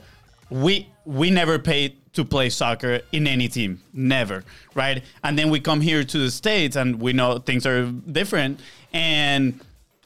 we 0.52 0.88
we 1.06 1.32
never 1.32 1.58
paid 1.58 1.98
to 2.14 2.26
play 2.26 2.50
soccer 2.50 3.02
in 3.12 3.26
any 3.26 3.48
team. 3.48 3.82
Never 3.94 4.44
right? 4.76 5.04
And 5.24 5.38
then 5.38 5.50
we 5.50 5.60
come 5.60 5.82
here 5.82 6.04
to 6.04 6.18
the 6.18 6.32
states 6.32 6.76
and 6.76 7.00
we 7.00 7.14
know 7.14 7.40
things 7.40 7.66
are 7.66 7.86
different. 7.86 8.60
And 8.94 9.60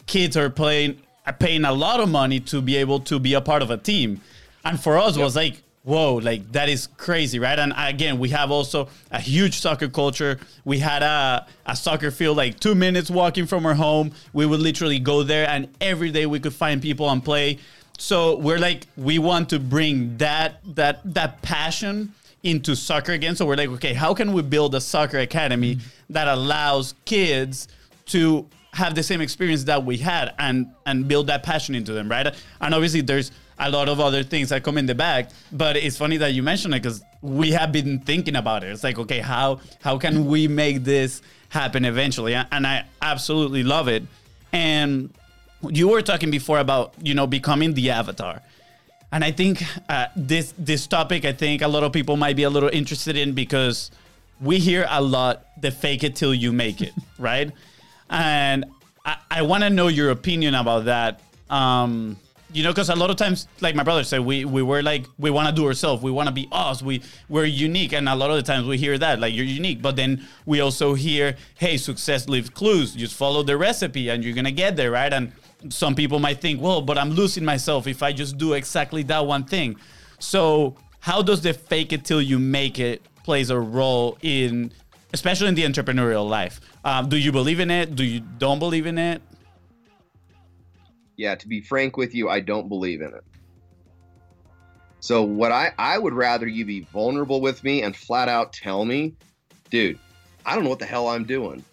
kids 0.06 0.38
are 0.38 0.50
playing 0.50 1.02
paying 1.40 1.66
a 1.66 1.74
lot 1.74 2.00
of 2.00 2.10
money 2.10 2.40
to 2.40 2.62
be 2.62 2.76
able 2.76 3.00
to 3.00 3.20
be 3.20 3.34
a 3.34 3.42
part 3.42 3.62
of 3.62 3.72
a 3.72 3.78
team. 3.78 4.22
And 4.64 4.80
for 4.80 4.98
us 4.98 5.18
was 5.18 5.36
like 5.36 5.62
whoa 5.84 6.16
like 6.16 6.52
that 6.52 6.68
is 6.68 6.88
crazy 6.98 7.38
right? 7.38 7.58
And 7.58 7.74
again 7.78 8.18
we 8.20 8.30
have 8.30 8.52
also 8.52 8.90
a 9.12 9.20
huge 9.20 9.60
soccer 9.60 9.88
culture. 9.88 10.40
We 10.64 10.80
had 10.80 11.04
a, 11.04 11.46
a 11.66 11.76
soccer 11.76 12.12
field 12.12 12.38
like 12.38 12.60
two 12.60 12.76
minutes 12.76 13.10
walking 13.10 13.46
from 13.46 13.66
our 13.66 13.76
home. 13.76 14.12
We 14.34 14.46
would 14.46 14.60
literally 14.60 15.00
go 15.00 15.24
there 15.24 15.48
and 15.48 15.68
every 15.82 16.12
day 16.12 16.26
we 16.26 16.40
could 16.40 16.54
find 16.54 16.82
people 16.82 17.10
and 17.10 17.24
play 17.24 17.60
so 17.98 18.38
we're 18.38 18.60
like 18.60 18.88
we 18.98 19.20
want 19.20 19.50
to 19.50 19.60
bring 19.60 20.18
that 20.18 20.60
that 20.76 21.02
that 21.14 21.42
passion 21.42 22.14
into 22.44 22.76
soccer 22.76 23.14
again. 23.14 23.36
So 23.36 23.46
we're 23.46 23.56
like 23.56 23.70
okay 23.70 23.94
how 23.94 24.14
can 24.14 24.34
we 24.34 24.42
build 24.42 24.76
a 24.76 24.82
soccer 24.82 25.20
academy 25.20 25.80
that 26.10 26.28
allows 26.28 26.94
kids 27.06 27.68
to 28.08 28.48
have 28.74 28.94
the 28.94 29.04
same 29.04 29.22
experience 29.22 29.64
that 29.66 29.86
we 29.86 29.98
had 29.98 30.34
and 30.38 30.68
and 30.86 31.08
build 31.08 31.28
that 31.28 31.44
passion 31.44 31.76
into 31.76 31.94
them 31.94 32.10
right? 32.10 32.36
And 32.62 32.74
obviously 32.74 33.02
there's 33.02 33.32
a 33.58 33.70
lot 33.70 33.88
of 33.88 34.02
other 34.02 34.22
things 34.22 34.50
that 34.50 34.64
come 34.64 34.78
in 34.78 34.86
the 34.86 34.96
back 34.96 35.30
but 35.52 35.78
it's 35.78 35.98
funny 35.98 36.18
that 36.18 36.34
you 36.34 36.44
mentioned 36.44 36.74
it 36.74 36.84
because 36.84 37.02
we 37.22 37.52
have 37.52 37.72
been 37.72 38.00
thinking 38.00 38.36
about 38.36 38.64
it. 38.64 38.72
It's 38.72 38.84
like 38.84 39.00
okay 39.00 39.20
how 39.20 39.62
how 39.82 39.98
can 39.98 40.26
we 40.26 40.48
make 40.48 40.84
this 40.84 41.22
happen 41.50 41.86
eventually? 41.86 42.36
And 42.36 42.68
i 42.68 42.86
absolutely 43.02 43.64
love 43.64 43.88
it. 43.88 44.04
And 44.52 45.14
you 45.72 45.88
were 45.88 46.02
talking 46.02 46.32
before 46.32 46.60
about 46.60 46.94
you 47.02 47.14
know 47.14 47.28
becoming 47.28 47.74
the 47.74 47.92
avatar. 47.92 48.42
And 49.12 49.24
i 49.24 49.32
think 49.32 49.64
uh, 49.88 50.08
this 50.16 50.54
this 50.58 50.88
topic 50.88 51.24
i 51.24 51.32
think 51.32 51.62
a 51.62 51.68
lot 51.68 51.84
of 51.84 51.94
people 51.94 52.18
might 52.18 52.36
be 52.36 52.44
a 52.44 52.50
little 52.50 52.70
interested 52.70 53.16
in 53.16 53.34
because 53.34 53.92
we 54.42 54.60
hear 54.60 54.86
a 54.90 55.02
lot 55.02 55.46
the 55.62 55.72
fake 55.72 56.04
it 56.04 56.16
till 56.16 56.34
you 56.34 56.52
make 56.52 56.82
it 56.82 56.94
right? 57.20 57.52
And 58.10 58.66
i, 59.06 59.16
I 59.32 59.42
want 59.44 59.64
to 59.64 59.70
know 59.70 59.88
your 59.88 60.10
opinion 60.12 60.56
about 60.56 60.86
that. 60.86 61.22
Um 61.50 62.18
you 62.52 62.64
know 62.64 62.72
because 62.72 62.90
a 62.90 62.96
lot 62.96 63.10
of 63.10 63.18
times 63.18 63.48
like 63.60 63.76
my 63.76 63.84
brother 63.84 64.04
said 64.04 64.22
we 64.22 64.46
we 64.46 64.62
were 64.62 64.82
like 64.82 65.06
we 65.18 65.30
want 65.30 65.48
to 65.48 65.54
do 65.54 65.66
ourselves. 65.66 66.02
We 66.02 66.12
want 66.12 66.28
to 66.28 66.34
be 66.34 66.48
us. 66.52 66.82
We 66.82 67.02
we're 67.30 67.46
unique. 67.46 67.94
And 67.94 68.10
a 68.10 68.16
lot 68.16 68.32
of 68.32 68.38
the 68.38 68.44
times 68.44 68.66
we 68.68 68.78
hear 68.78 68.98
that 68.98 69.20
like 69.20 69.34
you're 69.34 69.46
unique. 69.46 69.82
But 69.82 69.96
then 69.96 70.26
we 70.46 70.62
also 70.62 70.94
hear 70.94 71.36
hey 71.56 71.78
success 71.78 72.28
leaves 72.28 72.50
clues. 72.50 72.96
Just 72.96 73.16
follow 73.16 73.44
the 73.44 73.58
recipe 73.58 74.10
and 74.10 74.24
you're 74.24 74.34
gonna 74.34 74.52
get 74.52 74.76
there 74.76 74.92
right? 74.92 75.14
And 75.14 75.32
some 75.70 75.96
people 75.96 76.20
might 76.20 76.42
think 76.42 76.62
well 76.62 76.82
but 76.82 76.98
i'm 76.98 77.12
losing 77.12 77.44
myself 77.44 77.88
if 77.88 78.04
i 78.04 78.12
just 78.12 78.38
do 78.38 78.54
exactly 78.54 79.04
that 79.04 79.26
one 79.26 79.44
thing. 79.44 79.76
So 80.20 80.76
how 81.00 81.22
does 81.22 81.42
the 81.42 81.54
fake 81.54 81.94
it 81.94 82.06
till 82.06 82.22
you 82.22 82.40
make 82.40 82.80
it 82.80 83.02
plays 83.24 83.50
a 83.50 83.60
role 83.60 84.18
in 84.22 84.72
especially 85.14 85.48
in 85.48 85.56
the 85.56 85.64
entrepreneurial 85.64 86.28
life? 86.28 86.60
Um, 86.84 87.10
do 87.10 87.18
you 87.18 87.32
believe 87.32 87.60
in 87.60 87.72
it? 87.72 87.96
Do 87.96 88.04
you 88.04 88.20
don't 88.20 88.60
believe 88.60 88.86
in 88.86 88.98
it? 88.98 89.22
Yeah 91.18 91.36
to 91.36 91.48
be 91.48 91.62
frank 91.62 91.98
with 91.98 92.14
you 92.14 92.30
i 92.30 92.40
don't 92.40 92.70
believe 92.70 93.02
in 93.02 93.14
it. 93.14 93.24
So 95.00 95.24
what 95.24 95.52
i 95.52 95.72
i 95.78 95.98
would 95.98 96.14
rather 96.14 96.48
you 96.48 96.66
be 96.66 96.82
vulnerable 96.82 97.42
with 97.42 97.64
me 97.64 97.84
and 97.84 97.96
flat 97.96 98.30
out 98.30 98.54
tell 98.54 98.86
me 98.86 99.16
dude 99.70 100.00
i 100.46 100.56
don't 100.56 100.64
know 100.64 100.70
what 100.70 100.80
the 100.80 100.86
hell 100.86 101.08
i'm 101.08 101.26
doing 101.26 101.64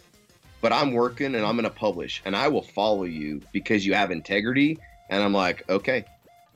but 0.63 0.73
i'm 0.73 0.93
working 0.93 1.35
and 1.35 1.45
i'm 1.45 1.57
going 1.57 1.65
to 1.65 1.71
publish 1.71 2.23
and 2.25 2.35
i 2.35 2.49
will 2.49 2.63
follow 2.63 3.05
you 3.05 3.43
because 3.53 3.85
you 3.85 3.93
have 3.93 4.11
integrity. 4.11 4.79
And 5.11 5.23
i'm 5.23 5.35
like 5.35 5.69
okay 5.69 6.07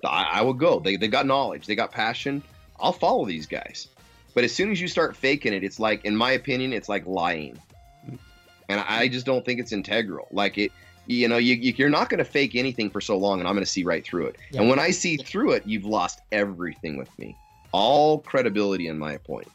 i, 0.05 0.25
I 0.33 0.43
will 0.43 0.55
go. 0.55 0.81
They, 0.81 0.97
they 0.97 1.09
got 1.09 1.27
knowledge. 1.27 1.67
They 1.67 1.75
got 1.75 1.93
passion. 1.93 2.43
I'll 2.81 2.93
follow 2.93 3.27
these 3.27 3.47
guys. 3.47 3.89
But 4.35 4.45
as 4.45 4.55
soon 4.55 4.71
as 4.71 4.81
you 4.81 4.89
start 4.89 5.17
faking 5.17 5.53
it 5.53 5.65
it's 5.65 5.79
like 5.79 6.05
in 6.05 6.17
my 6.17 6.33
opinion 6.33 6.73
it's 6.73 6.89
like 6.89 7.07
lying. 7.07 7.59
And 8.69 8.81
i 8.89 9.09
just 9.09 9.27
don't 9.27 9.45
think 9.45 9.61
it's 9.61 9.73
integral. 9.73 10.29
Like 10.31 10.57
it 10.59 10.73
you 11.07 11.29
know 11.29 11.37
you, 11.37 11.55
you 11.55 11.73
you're 11.77 11.89
not 11.89 12.09
going 12.09 12.19
to 12.19 12.25
fake 12.25 12.55
anything 12.55 12.91
for 12.91 13.01
so 13.01 13.17
long 13.17 13.39
and 13.39 13.49
i'm 13.49 13.55
going 13.55 13.65
to 13.65 13.71
see 13.71 13.85
right 13.85 14.05
through 14.05 14.27
it. 14.27 14.37
Yeah. 14.51 14.61
and 14.61 14.69
when 14.69 14.79
i 14.79 14.91
see 14.91 15.17
through 15.17 15.53
it 15.53 15.63
you've 15.67 15.85
lost 15.85 16.21
everything 16.33 16.97
with 16.97 17.17
me. 17.19 17.37
All 17.73 18.21
credibility 18.21 18.89
in 18.89 18.99
my 18.99 19.19
point. 19.19 19.51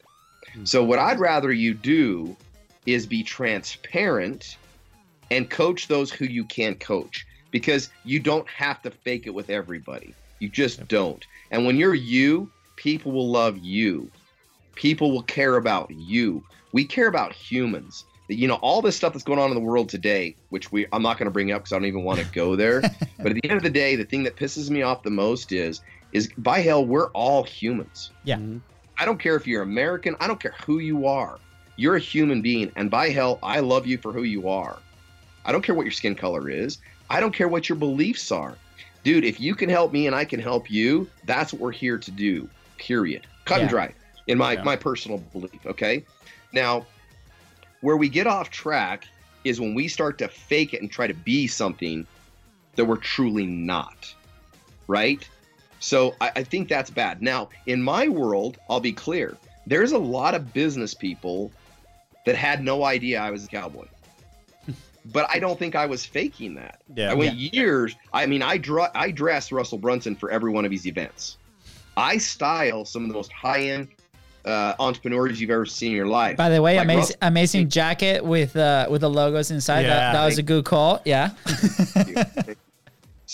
Hmm. 0.53 0.65
So 0.65 0.83
what 0.83 0.99
i'd 0.99 1.19
rather 1.19 1.51
you 1.51 1.73
do 1.73 2.35
is 2.85 3.05
be 3.05 3.23
transparent 3.23 4.57
and 5.29 5.49
coach 5.49 5.87
those 5.87 6.11
who 6.11 6.25
you 6.25 6.43
can't 6.45 6.79
coach 6.79 7.25
because 7.51 7.89
you 8.05 8.19
don't 8.19 8.47
have 8.49 8.81
to 8.81 8.91
fake 8.91 9.27
it 9.27 9.33
with 9.33 9.49
everybody. 9.49 10.13
You 10.39 10.49
just 10.49 10.87
don't. 10.87 11.25
And 11.51 11.65
when 11.65 11.77
you're 11.77 11.95
you 11.95 12.49
people 12.77 13.11
will 13.11 13.29
love 13.29 13.57
you. 13.59 14.09
People 14.75 15.11
will 15.11 15.21
care 15.23 15.57
about 15.57 15.91
you. 15.91 16.43
We 16.73 16.83
care 16.85 17.07
about 17.07 17.33
humans. 17.33 18.05
You 18.27 18.47
know 18.47 18.55
all 18.55 18.81
this 18.81 18.95
stuff 18.95 19.13
that's 19.13 19.25
going 19.25 19.39
on 19.39 19.49
in 19.49 19.55
the 19.55 19.61
world 19.61 19.89
today 19.89 20.35
which 20.49 20.71
we 20.71 20.87
i'm 20.93 21.01
not 21.03 21.17
going 21.17 21.25
to 21.25 21.31
bring 21.31 21.51
up 21.51 21.61
because 21.63 21.73
i 21.73 21.75
don't 21.75 21.85
even 21.85 22.03
want 22.03 22.19
to 22.19 22.25
go 22.33 22.55
there. 22.55 22.81
But 23.17 23.33
at 23.33 23.35
the 23.35 23.49
end 23.49 23.57
of 23.57 23.63
the 23.63 23.69
day 23.69 23.95
the 23.95 24.05
thing 24.05 24.23
that 24.23 24.35
pisses 24.35 24.69
me 24.71 24.81
off 24.81 25.03
the 25.03 25.11
most 25.11 25.51
is 25.51 25.81
is 26.11 26.31
by 26.37 26.59
hell 26.59 26.83
we're 26.85 27.09
all 27.09 27.43
humans. 27.43 28.09
Yeah. 28.23 28.37
Mhm. 28.37 28.61
i 28.97 29.05
don't 29.05 29.19
care 29.19 29.35
if 29.35 29.45
you're 29.45 29.61
american. 29.63 30.15
I 30.19 30.27
don't 30.27 30.39
care 30.39 30.55
who 30.65 30.79
you 30.79 31.05
are 31.05 31.37
you're 31.75 31.95
a 31.95 31.99
human 31.99 32.41
being 32.41 32.71
and 32.75 32.89
by 32.91 33.09
hell 33.09 33.39
i 33.43 33.59
love 33.59 33.85
you 33.87 33.97
for 33.97 34.11
who 34.11 34.23
you 34.23 34.47
are 34.49 34.77
i 35.45 35.51
don't 35.51 35.63
care 35.63 35.75
what 35.75 35.85
your 35.85 35.91
skin 35.91 36.15
color 36.15 36.49
is 36.49 36.77
i 37.09 37.19
don't 37.19 37.33
care 37.33 37.47
what 37.47 37.69
your 37.69 37.77
beliefs 37.77 38.31
are 38.31 38.57
dude 39.03 39.23
if 39.25 39.39
you 39.39 39.55
can 39.55 39.69
help 39.69 39.91
me 39.91 40.07
and 40.07 40.15
i 40.15 40.25
can 40.25 40.39
help 40.39 40.69
you 40.69 41.07
that's 41.25 41.53
what 41.53 41.61
we're 41.61 41.71
here 41.71 41.97
to 41.97 42.11
do 42.11 42.47
period 42.77 43.25
cut 43.45 43.61
and 43.61 43.69
dry 43.69 43.93
in 44.27 44.37
my 44.37 44.53
Yeah. 44.53 44.63
my 44.63 44.75
personal 44.75 45.17
belief. 45.17 45.65
Okay, 45.65 46.03
now 46.53 46.85
where 47.81 47.97
we 47.97 48.09
get 48.09 48.27
off 48.27 48.49
track 48.49 49.05
is 49.43 49.59
when 49.59 49.73
we 49.73 49.87
start 49.87 50.17
to 50.19 50.27
fake 50.27 50.73
it 50.73 50.81
and 50.81 50.91
try 50.91 51.07
to 51.07 51.13
be 51.13 51.47
something 51.47 52.05
that 52.75 52.85
we're 52.85 52.97
truly 52.97 53.45
not, 53.45 54.13
right? 54.87 55.27
So 55.79 56.15
I, 56.21 56.31
I 56.35 56.43
think 56.43 56.69
that's 56.69 56.91
bad. 56.91 57.21
Now, 57.23 57.49
in 57.65 57.81
my 57.81 58.07
world, 58.07 58.59
I'll 58.69 58.79
be 58.79 58.93
clear. 58.93 59.35
There's 59.65 59.91
a 59.91 59.97
lot 59.97 60.35
of 60.35 60.53
business 60.53 60.93
people 60.93 61.51
that 62.25 62.35
had 62.35 62.63
no 62.63 62.83
idea 62.83 63.19
I 63.19 63.31
was 63.31 63.45
a 63.45 63.47
cowboy. 63.47 63.85
but 65.11 65.29
I 65.29 65.39
don't 65.39 65.57
think 65.57 65.75
I 65.75 65.85
was 65.85 66.05
faking 66.05 66.55
that. 66.55 66.81
Yeah. 66.95 67.11
I 67.11 67.13
went 67.13 67.35
years. 67.35 67.95
I 68.13 68.25
mean, 68.25 68.41
I 68.41 68.57
dr- 68.57 68.91
I 68.95 69.11
dressed 69.11 69.51
Russell 69.51 69.77
Brunson 69.77 70.15
for 70.15 70.29
every 70.29 70.51
one 70.51 70.65
of 70.65 70.71
his 70.71 70.85
events. 70.87 71.37
I 71.97 72.17
style 72.17 72.85
some 72.85 73.03
of 73.03 73.07
the 73.09 73.13
most 73.13 73.31
high 73.31 73.61
end 73.61 73.89
uh, 74.45 74.73
entrepreneurs 74.79 75.39
you've 75.41 75.51
ever 75.51 75.65
seen 75.65 75.91
in 75.91 75.97
your 75.97 76.07
life. 76.07 76.37
By 76.37 76.49
the 76.49 76.61
way, 76.61 76.77
Like 76.77 76.85
amazing, 76.85 76.99
Russell- 76.99 77.15
amazing 77.21 77.69
jacket 77.69 78.23
with 78.23 78.55
uh, 78.55 78.87
with 78.89 79.01
the 79.01 79.09
logos 79.09 79.51
inside. 79.51 79.83
That, 79.83 80.13
that 80.13 80.25
was 80.25 80.37
a 80.37 80.43
good 80.43 80.65
call. 80.65 81.01
Yeah. 81.05 81.31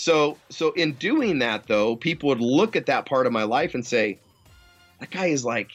So 0.00 0.38
so 0.48 0.70
in 0.74 0.92
doing 0.92 1.40
that 1.40 1.66
though, 1.66 1.96
people 1.96 2.28
would 2.28 2.40
look 2.40 2.76
at 2.76 2.86
that 2.86 3.04
part 3.04 3.26
of 3.26 3.32
my 3.32 3.42
life 3.42 3.74
and 3.74 3.84
say, 3.84 4.20
that 5.00 5.10
guy 5.10 5.26
is 5.26 5.44
like 5.44 5.70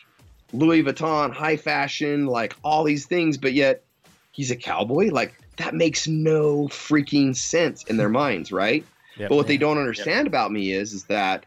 Louis 0.53 0.83
Vuitton, 0.83 1.33
high 1.33 1.57
fashion, 1.57 2.27
like 2.27 2.55
all 2.63 2.83
these 2.83 3.05
things, 3.05 3.37
but 3.37 3.53
yet 3.53 3.83
he's 4.31 4.51
a 4.51 4.55
cowboy. 4.55 5.09
Like 5.09 5.33
that 5.57 5.73
makes 5.73 6.07
no 6.07 6.67
freaking 6.67 7.35
sense 7.35 7.83
in 7.85 7.97
their 7.97 8.09
minds, 8.09 8.51
right? 8.51 8.85
Yep. 9.15 9.29
But 9.29 9.35
what 9.35 9.45
they 9.45 9.57
don't 9.57 9.77
understand 9.77 10.25
about 10.25 10.51
me 10.51 10.71
is 10.71 10.91
is 10.91 11.03
that 11.03 11.45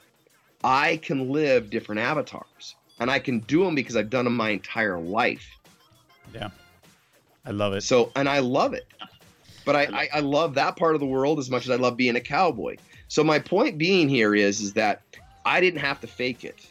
I 0.62 0.98
can 0.98 1.32
live 1.32 1.68
different 1.68 2.00
avatars 2.00 2.76
and 3.00 3.10
I 3.10 3.18
can 3.18 3.40
do 3.40 3.64
them 3.64 3.74
because 3.74 3.96
I've 3.96 4.08
done 4.08 4.24
them 4.24 4.36
my 4.36 4.50
entire 4.50 5.00
life. 5.00 5.48
Yeah. 6.32 6.50
I 7.44 7.50
love 7.50 7.72
it. 7.72 7.82
So, 7.82 8.12
and 8.14 8.28
I 8.28 8.38
love 8.38 8.72
it. 8.72 8.86
But 9.64 9.74
I, 9.74 9.82
I, 9.82 10.08
I 10.14 10.20
love 10.20 10.54
that 10.54 10.76
part 10.76 10.94
of 10.94 11.00
the 11.00 11.06
world 11.06 11.40
as 11.40 11.50
much 11.50 11.64
as 11.64 11.70
I 11.70 11.74
love 11.74 11.96
being 11.96 12.14
a 12.14 12.20
cowboy. 12.20 12.76
So 13.08 13.24
my 13.24 13.40
point 13.40 13.78
being 13.78 14.08
here 14.08 14.32
is, 14.32 14.60
is 14.60 14.74
that 14.74 15.02
I 15.44 15.60
didn't 15.60 15.80
have 15.80 16.00
to 16.02 16.06
fake 16.06 16.44
it. 16.44 16.64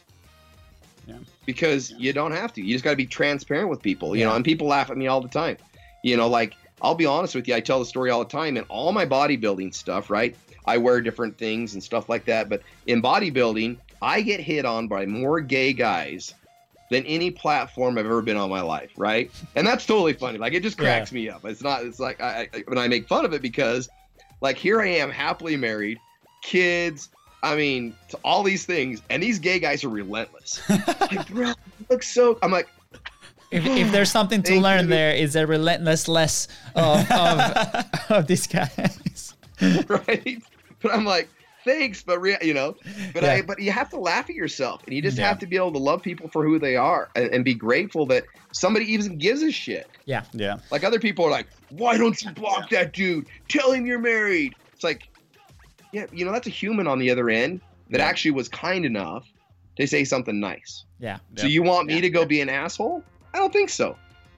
Yeah. 1.46 1.52
Because 1.54 1.92
you 1.92 2.12
don't 2.12 2.32
have 2.32 2.52
to. 2.54 2.62
You 2.62 2.72
just 2.74 2.84
got 2.84 2.90
to 2.90 2.96
be 2.96 3.06
transparent 3.06 3.68
with 3.68 3.82
people, 3.82 4.14
you 4.16 4.22
Yeah. 4.22 4.30
know. 4.30 4.36
And 4.36 4.44
people 4.44 4.66
laugh 4.66 4.90
at 4.90 4.96
me 4.96 5.06
all 5.06 5.20
the 5.20 5.28
time. 5.28 5.56
You 6.02 6.16
know, 6.16 6.28
like 6.28 6.54
I'll 6.82 6.94
be 6.94 7.06
honest 7.06 7.34
with 7.34 7.48
you. 7.48 7.54
I 7.54 7.60
tell 7.60 7.78
the 7.78 7.86
story 7.86 8.10
all 8.10 8.22
the 8.22 8.30
time, 8.30 8.56
and 8.56 8.66
all 8.68 8.92
my 8.92 9.06
bodybuilding 9.06 9.74
stuff, 9.74 10.10
right? 10.10 10.36
I 10.66 10.78
wear 10.78 11.00
different 11.00 11.38
things 11.38 11.74
and 11.74 11.82
stuff 11.82 12.08
like 12.08 12.24
that. 12.26 12.48
But 12.48 12.62
in 12.86 13.00
bodybuilding, 13.00 13.78
I 14.02 14.20
get 14.20 14.40
hit 14.40 14.64
on 14.64 14.88
by 14.88 15.06
more 15.06 15.40
gay 15.40 15.72
guys 15.72 16.34
than 16.90 17.04
any 17.06 17.30
platform 17.30 17.98
I've 17.98 18.04
ever 18.04 18.22
been 18.22 18.36
on 18.36 18.44
in 18.44 18.50
my 18.50 18.60
life, 18.60 18.90
right? 18.96 19.30
And 19.56 19.66
that's 19.66 19.86
totally 19.86 20.12
funny. 20.12 20.38
Like 20.38 20.52
it 20.52 20.62
just 20.62 20.76
cracks 20.78 21.10
me 21.12 21.28
up. 21.28 21.44
It's 21.44 21.62
not. 21.62 21.84
It's 21.84 21.98
like 21.98 22.20
I, 22.20 22.48
I 22.52 22.64
when 22.66 22.78
I 22.78 22.88
make 22.88 23.08
fun 23.08 23.24
of 23.24 23.32
it 23.32 23.42
because, 23.42 23.88
like, 24.40 24.56
here 24.58 24.80
I 24.80 24.88
am 24.88 25.10
happily 25.10 25.56
married, 25.56 25.98
kids. 26.42 27.08
I 27.42 27.54
mean, 27.56 27.94
to 28.08 28.18
all 28.24 28.42
these 28.42 28.64
things, 28.66 29.02
and 29.10 29.22
these 29.22 29.38
gay 29.38 29.58
guys 29.58 29.84
are 29.84 29.88
relentless. 29.88 30.60
like, 31.00 31.28
bro, 31.28 31.52
look 31.90 32.02
so. 32.02 32.38
I'm 32.42 32.50
like, 32.50 32.68
If, 33.52 33.64
if 33.66 33.92
there's 33.92 34.10
something 34.10 34.42
to 34.44 34.60
learn 34.60 34.84
you. 34.84 34.90
there, 34.90 35.14
is 35.14 35.36
a 35.36 35.46
relentlessness 35.46 36.48
of 36.74 37.10
of, 37.10 37.84
of 38.10 38.26
these 38.26 38.46
guys. 38.46 39.34
right? 39.88 40.42
But 40.82 40.92
I'm 40.94 41.04
like, 41.04 41.28
thanks, 41.64 42.02
but 42.02 42.20
rea- 42.20 42.38
you 42.42 42.54
know, 42.54 42.76
but 43.14 43.22
Yeah. 43.22 43.32
I 43.34 43.42
but 43.42 43.60
you 43.60 43.70
have 43.70 43.90
to 43.90 43.98
laugh 43.98 44.28
at 44.28 44.34
yourself, 44.36 44.82
and 44.86 44.94
you 44.94 45.02
just 45.02 45.16
Yeah. 45.18 45.28
have 45.28 45.38
to 45.40 45.46
be 45.46 45.56
able 45.56 45.72
to 45.72 45.78
love 45.78 46.02
people 46.02 46.28
for 46.28 46.42
who 46.44 46.58
they 46.58 46.74
are, 46.76 47.08
and, 47.14 47.26
and 47.32 47.44
be 47.44 47.54
grateful 47.54 48.06
that 48.06 48.24
somebody 48.52 48.86
even 48.92 49.18
gives 49.18 49.42
a 49.42 49.52
shit. 49.52 49.88
Yeah. 50.06 50.24
yeah. 50.32 50.58
Like 50.70 50.82
other 50.84 50.98
people 51.00 51.24
are 51.24 51.30
like, 51.30 51.46
why 51.70 51.96
don't 51.98 52.20
you 52.22 52.30
block 52.32 52.70
that 52.70 52.92
dude? 52.92 53.26
Tell 53.48 53.72
him 53.72 53.86
you're 53.86 53.98
married. 53.98 54.54
It's 54.72 54.84
like, 54.84 55.08
yeah, 55.92 56.06
you 56.12 56.24
know, 56.24 56.32
that's 56.32 56.46
a 56.46 56.50
human 56.50 56.86
on 56.86 56.98
the 56.98 57.10
other 57.10 57.28
end 57.30 57.60
that 57.90 57.98
Yeah. 58.00 58.06
actually 58.06 58.32
was 58.32 58.48
kind 58.48 58.84
enough 58.84 59.26
to 59.76 59.86
say 59.86 60.04
something 60.04 60.40
nice. 60.40 60.84
Yeah. 60.98 61.18
So 61.36 61.46
Yeah. 61.46 61.52
you 61.52 61.62
want 61.62 61.86
me 61.88 61.94
Yeah. 61.96 62.00
to 62.02 62.10
go 62.10 62.24
be 62.24 62.40
an 62.40 62.48
asshole? 62.48 63.02
I 63.34 63.38
don't 63.38 63.52
think 63.52 63.68
so. 63.70 63.96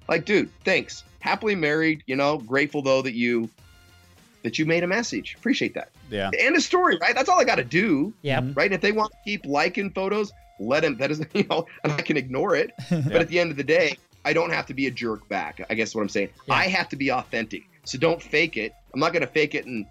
Like, 0.08 0.24
dude, 0.24 0.50
thanks. 0.64 1.04
Happily 1.20 1.54
married, 1.54 2.02
you 2.06 2.16
know, 2.16 2.38
grateful 2.38 2.82
though 2.82 3.02
that 3.02 3.14
you 3.14 3.48
that 4.44 4.56
you 4.58 4.64
made 4.64 4.84
a 4.84 4.86
message. 4.86 5.34
Appreciate 5.36 5.74
that. 5.74 5.90
Yeah. 6.10 6.30
End 6.38 6.54
of 6.56 6.62
story, 6.62 6.96
right? 7.02 7.12
That's 7.14 7.28
all 7.28 7.40
I 7.40 7.44
gotta 7.44 7.64
do. 7.64 8.12
Yeah. 8.22 8.40
Mhm. 8.40 8.56
Right? 8.56 8.66
And 8.66 8.74
if 8.74 8.80
they 8.80 8.92
want 8.92 9.10
to 9.12 9.18
keep 9.24 9.44
liking 9.44 9.90
photos, 9.90 10.32
let 10.60 10.80
them 10.82 10.96
that 10.98 11.10
is 11.10 11.20
you 11.34 11.44
know, 11.50 11.66
and 11.84 11.92
I 11.92 12.00
can 12.02 12.16
ignore 12.16 12.54
it. 12.56 12.70
But 12.90 13.16
at 13.16 13.28
the 13.28 13.38
end 13.40 13.50
of 13.50 13.56
the 13.56 13.64
day, 13.64 13.96
I 14.24 14.32
don't 14.32 14.50
have 14.50 14.66
to 14.66 14.74
be 14.74 14.86
a 14.86 14.90
jerk 14.90 15.28
back. 15.28 15.60
I 15.68 15.74
guess 15.74 15.94
what 15.94 16.02
I'm 16.02 16.08
saying. 16.08 16.28
Yeah. 16.46 16.54
I 16.54 16.68
have 16.68 16.88
to 16.90 16.96
be 16.96 17.10
authentic. 17.10 17.64
So 17.84 17.98
don't 17.98 18.22
fake 18.22 18.56
it. 18.56 18.72
I'm 18.94 19.00
not 19.00 19.12
gonna 19.12 19.26
fake 19.26 19.54
it 19.54 19.66
and 19.66 19.86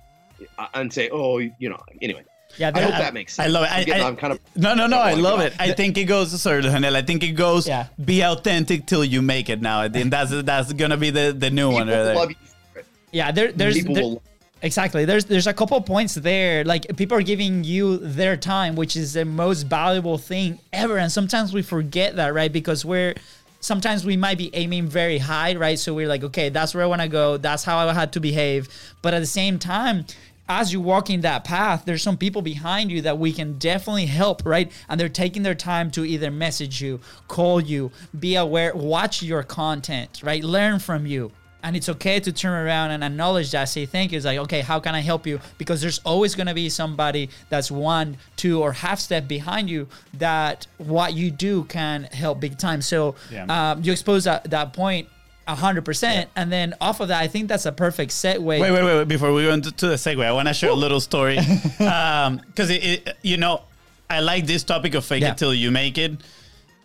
Uh, 0.58 0.68
and 0.74 0.92
say, 0.94 1.10
oh, 1.12 1.38
you 1.40 1.70
know. 1.70 1.82
Anyway, 2.02 2.24
Yeah. 2.58 2.68
I 2.70 2.72
there- 2.72 2.84
hope 2.84 2.92
that 2.94 3.14
makes 3.14 3.34
sense. 3.34 3.48
I 3.48 3.50
love 3.52 3.64
it. 3.66 3.72
I'm, 3.72 3.86
getting- 3.86 4.04
I- 4.04 4.08
I'm 4.08 4.16
kind 4.16 4.34
of 4.34 4.40
No, 4.56 4.74
no, 4.74 4.88
no. 4.88 5.00
I 5.00 5.14
love 5.14 5.40
it. 5.42 5.54
I 5.60 5.72
think 5.74 5.98
it 5.98 6.06
goes. 6.06 6.40
Sorry, 6.42 6.62
Daniel. 6.62 6.96
I 6.96 7.02
think 7.02 7.24
it 7.24 7.32
goes. 7.34 7.68
Yeah. 7.68 7.88
Be 8.04 8.22
authentic 8.24 8.86
till 8.86 9.04
you 9.04 9.22
make 9.22 9.50
it. 9.50 9.62
Now, 9.62 9.82
I 9.82 9.90
think 9.90 10.12
that's 10.12 10.32
that's 10.44 10.74
gonna 10.74 10.98
be 10.98 11.10
the 11.10 11.36
the 11.38 11.50
new 11.50 11.70
one. 11.72 11.88
people 11.88 11.98
Right 11.98 12.04
there. 12.06 12.16
love 12.16 12.30
you. 12.32 12.82
yeah. 13.12 13.32
There, 13.32 13.52
there's 13.52 13.84
there- 13.84 14.16
Exactly. 14.64 15.06
There's 15.06 15.26
there's 15.26 15.46
a 15.46 15.54
couple 15.54 15.80
points 15.82 16.16
there. 16.16 16.64
Like 16.64 16.98
people 16.98 17.16
are 17.16 17.22
giving 17.22 17.64
you 17.64 17.98
their 17.98 18.36
time, 18.36 18.76
which 18.76 18.96
is 18.96 19.14
the 19.14 19.24
most 19.24 19.64
valuable 19.64 20.18
thing 20.18 20.58
ever. 20.74 20.98
And 20.98 21.12
sometimes 21.12 21.54
we 21.54 21.62
forget 21.62 22.16
that, 22.16 22.34
right? 22.34 22.52
Because 22.52 22.84
we're 22.84 23.14
sometimes 23.60 24.04
we 24.04 24.18
might 24.18 24.40
be 24.40 24.50
aiming 24.56 24.88
very 24.88 25.20
high, 25.20 25.54
right? 25.56 25.78
So 25.78 25.94
we're 25.94 26.08
like, 26.08 26.24
okay, 26.24 26.50
that's 26.50 26.74
where 26.74 26.84
I 26.84 26.88
want 26.88 27.04
to 27.04 27.08
go. 27.08 27.38
That's 27.38 27.64
how 27.64 27.78
I 27.88 27.94
had 27.94 28.14
to 28.14 28.20
behave. 28.20 28.68
But 29.04 29.14
at 29.14 29.20
the 29.20 29.28
same 29.28 29.60
time, 29.60 30.06
as 30.50 30.72
you 30.72 30.80
walk 30.82 31.10
in 31.10 31.22
that 31.22 31.44
path, 31.44 31.84
there's 31.86 32.02
some 32.04 32.18
people 32.18 32.42
behind 32.42 32.92
you 32.92 33.02
that 33.02 33.18
we 33.18 33.34
can 33.34 33.58
definitely 33.58 34.06
help, 34.06 34.42
right? 34.46 34.72
And 34.88 35.00
they're 35.00 35.10
taking 35.10 35.44
their 35.44 35.56
time 35.56 35.92
to 35.92 36.06
either 36.06 36.32
message 36.32 36.82
you, 36.82 37.00
call 37.28 37.60
you, 37.60 37.92
be 38.18 38.36
aware, 38.36 38.74
watch 38.76 39.22
your 39.22 39.44
content, 39.44 40.22
right? 40.24 40.44
Learn 40.44 40.80
from 40.80 41.06
you. 41.06 41.32
And 41.64 41.76
it's 41.76 41.90
okay 41.90 42.20
to 42.20 42.32
turn 42.32 42.66
around 42.66 42.92
and 42.92 43.04
acknowledge 43.04 43.52
that, 43.52 43.66
say 43.66 43.86
thank 43.86 44.12
you. 44.12 44.18
It's 44.18 44.26
like, 44.26 44.38
okay, 44.38 44.62
how 44.62 44.80
can 44.80 44.96
I 44.96 45.02
help 45.02 45.28
you? 45.28 45.40
Because 45.58 45.82
there's 45.82 46.00
always 46.06 46.36
to 46.36 46.54
be 46.54 46.70
somebody 46.70 47.30
that's 47.50 47.70
one, 47.72 48.18
two, 48.38 48.62
or 48.62 48.72
half 48.72 49.00
step 49.00 49.28
behind 49.28 49.70
you 49.70 49.88
that 50.14 50.68
what 50.78 51.14
you 51.14 51.30
do 51.32 51.64
can 51.66 52.04
help 52.04 52.40
big 52.40 52.58
time. 52.58 52.82
So 52.82 53.16
Yeah. 53.32 53.72
um, 53.72 53.84
you 53.84 53.92
expose 53.92 54.24
that, 54.26 54.50
that 54.52 54.72
point 54.72 55.10
100%. 55.48 56.28
And 56.36 56.52
then 56.52 56.74
off 56.82 57.00
of 57.00 57.08
that, 57.10 57.22
I 57.22 57.28
think 57.28 57.48
that's 57.48 57.66
a 57.66 57.72
perfect 57.72 58.12
segue. 58.12 58.42
Wait, 58.44 58.62
wait, 58.62 58.72
wait, 58.72 58.84
wait. 58.84 59.08
Before 59.08 59.32
we 59.34 59.44
go 59.44 59.52
into 59.54 59.72
to 59.72 59.88
the 59.88 59.96
segue, 59.96 60.24
I 60.24 60.32
want 60.32 60.48
to 60.48 60.54
share 60.54 60.70
a 60.70 60.74
little 60.76 61.00
story. 61.00 61.38
Because, 61.78 62.70
it, 62.70 62.84
it, 62.84 63.18
you 63.22 63.38
know, 63.38 63.62
I 64.10 64.20
like 64.20 64.46
this 64.46 64.64
topic 64.64 64.94
of 64.96 65.06
fake 65.06 65.22
Yeah. 65.22 65.32
it 65.32 65.38
till 65.38 65.54
you 65.54 65.72
make 65.72 65.98
it 65.98 66.14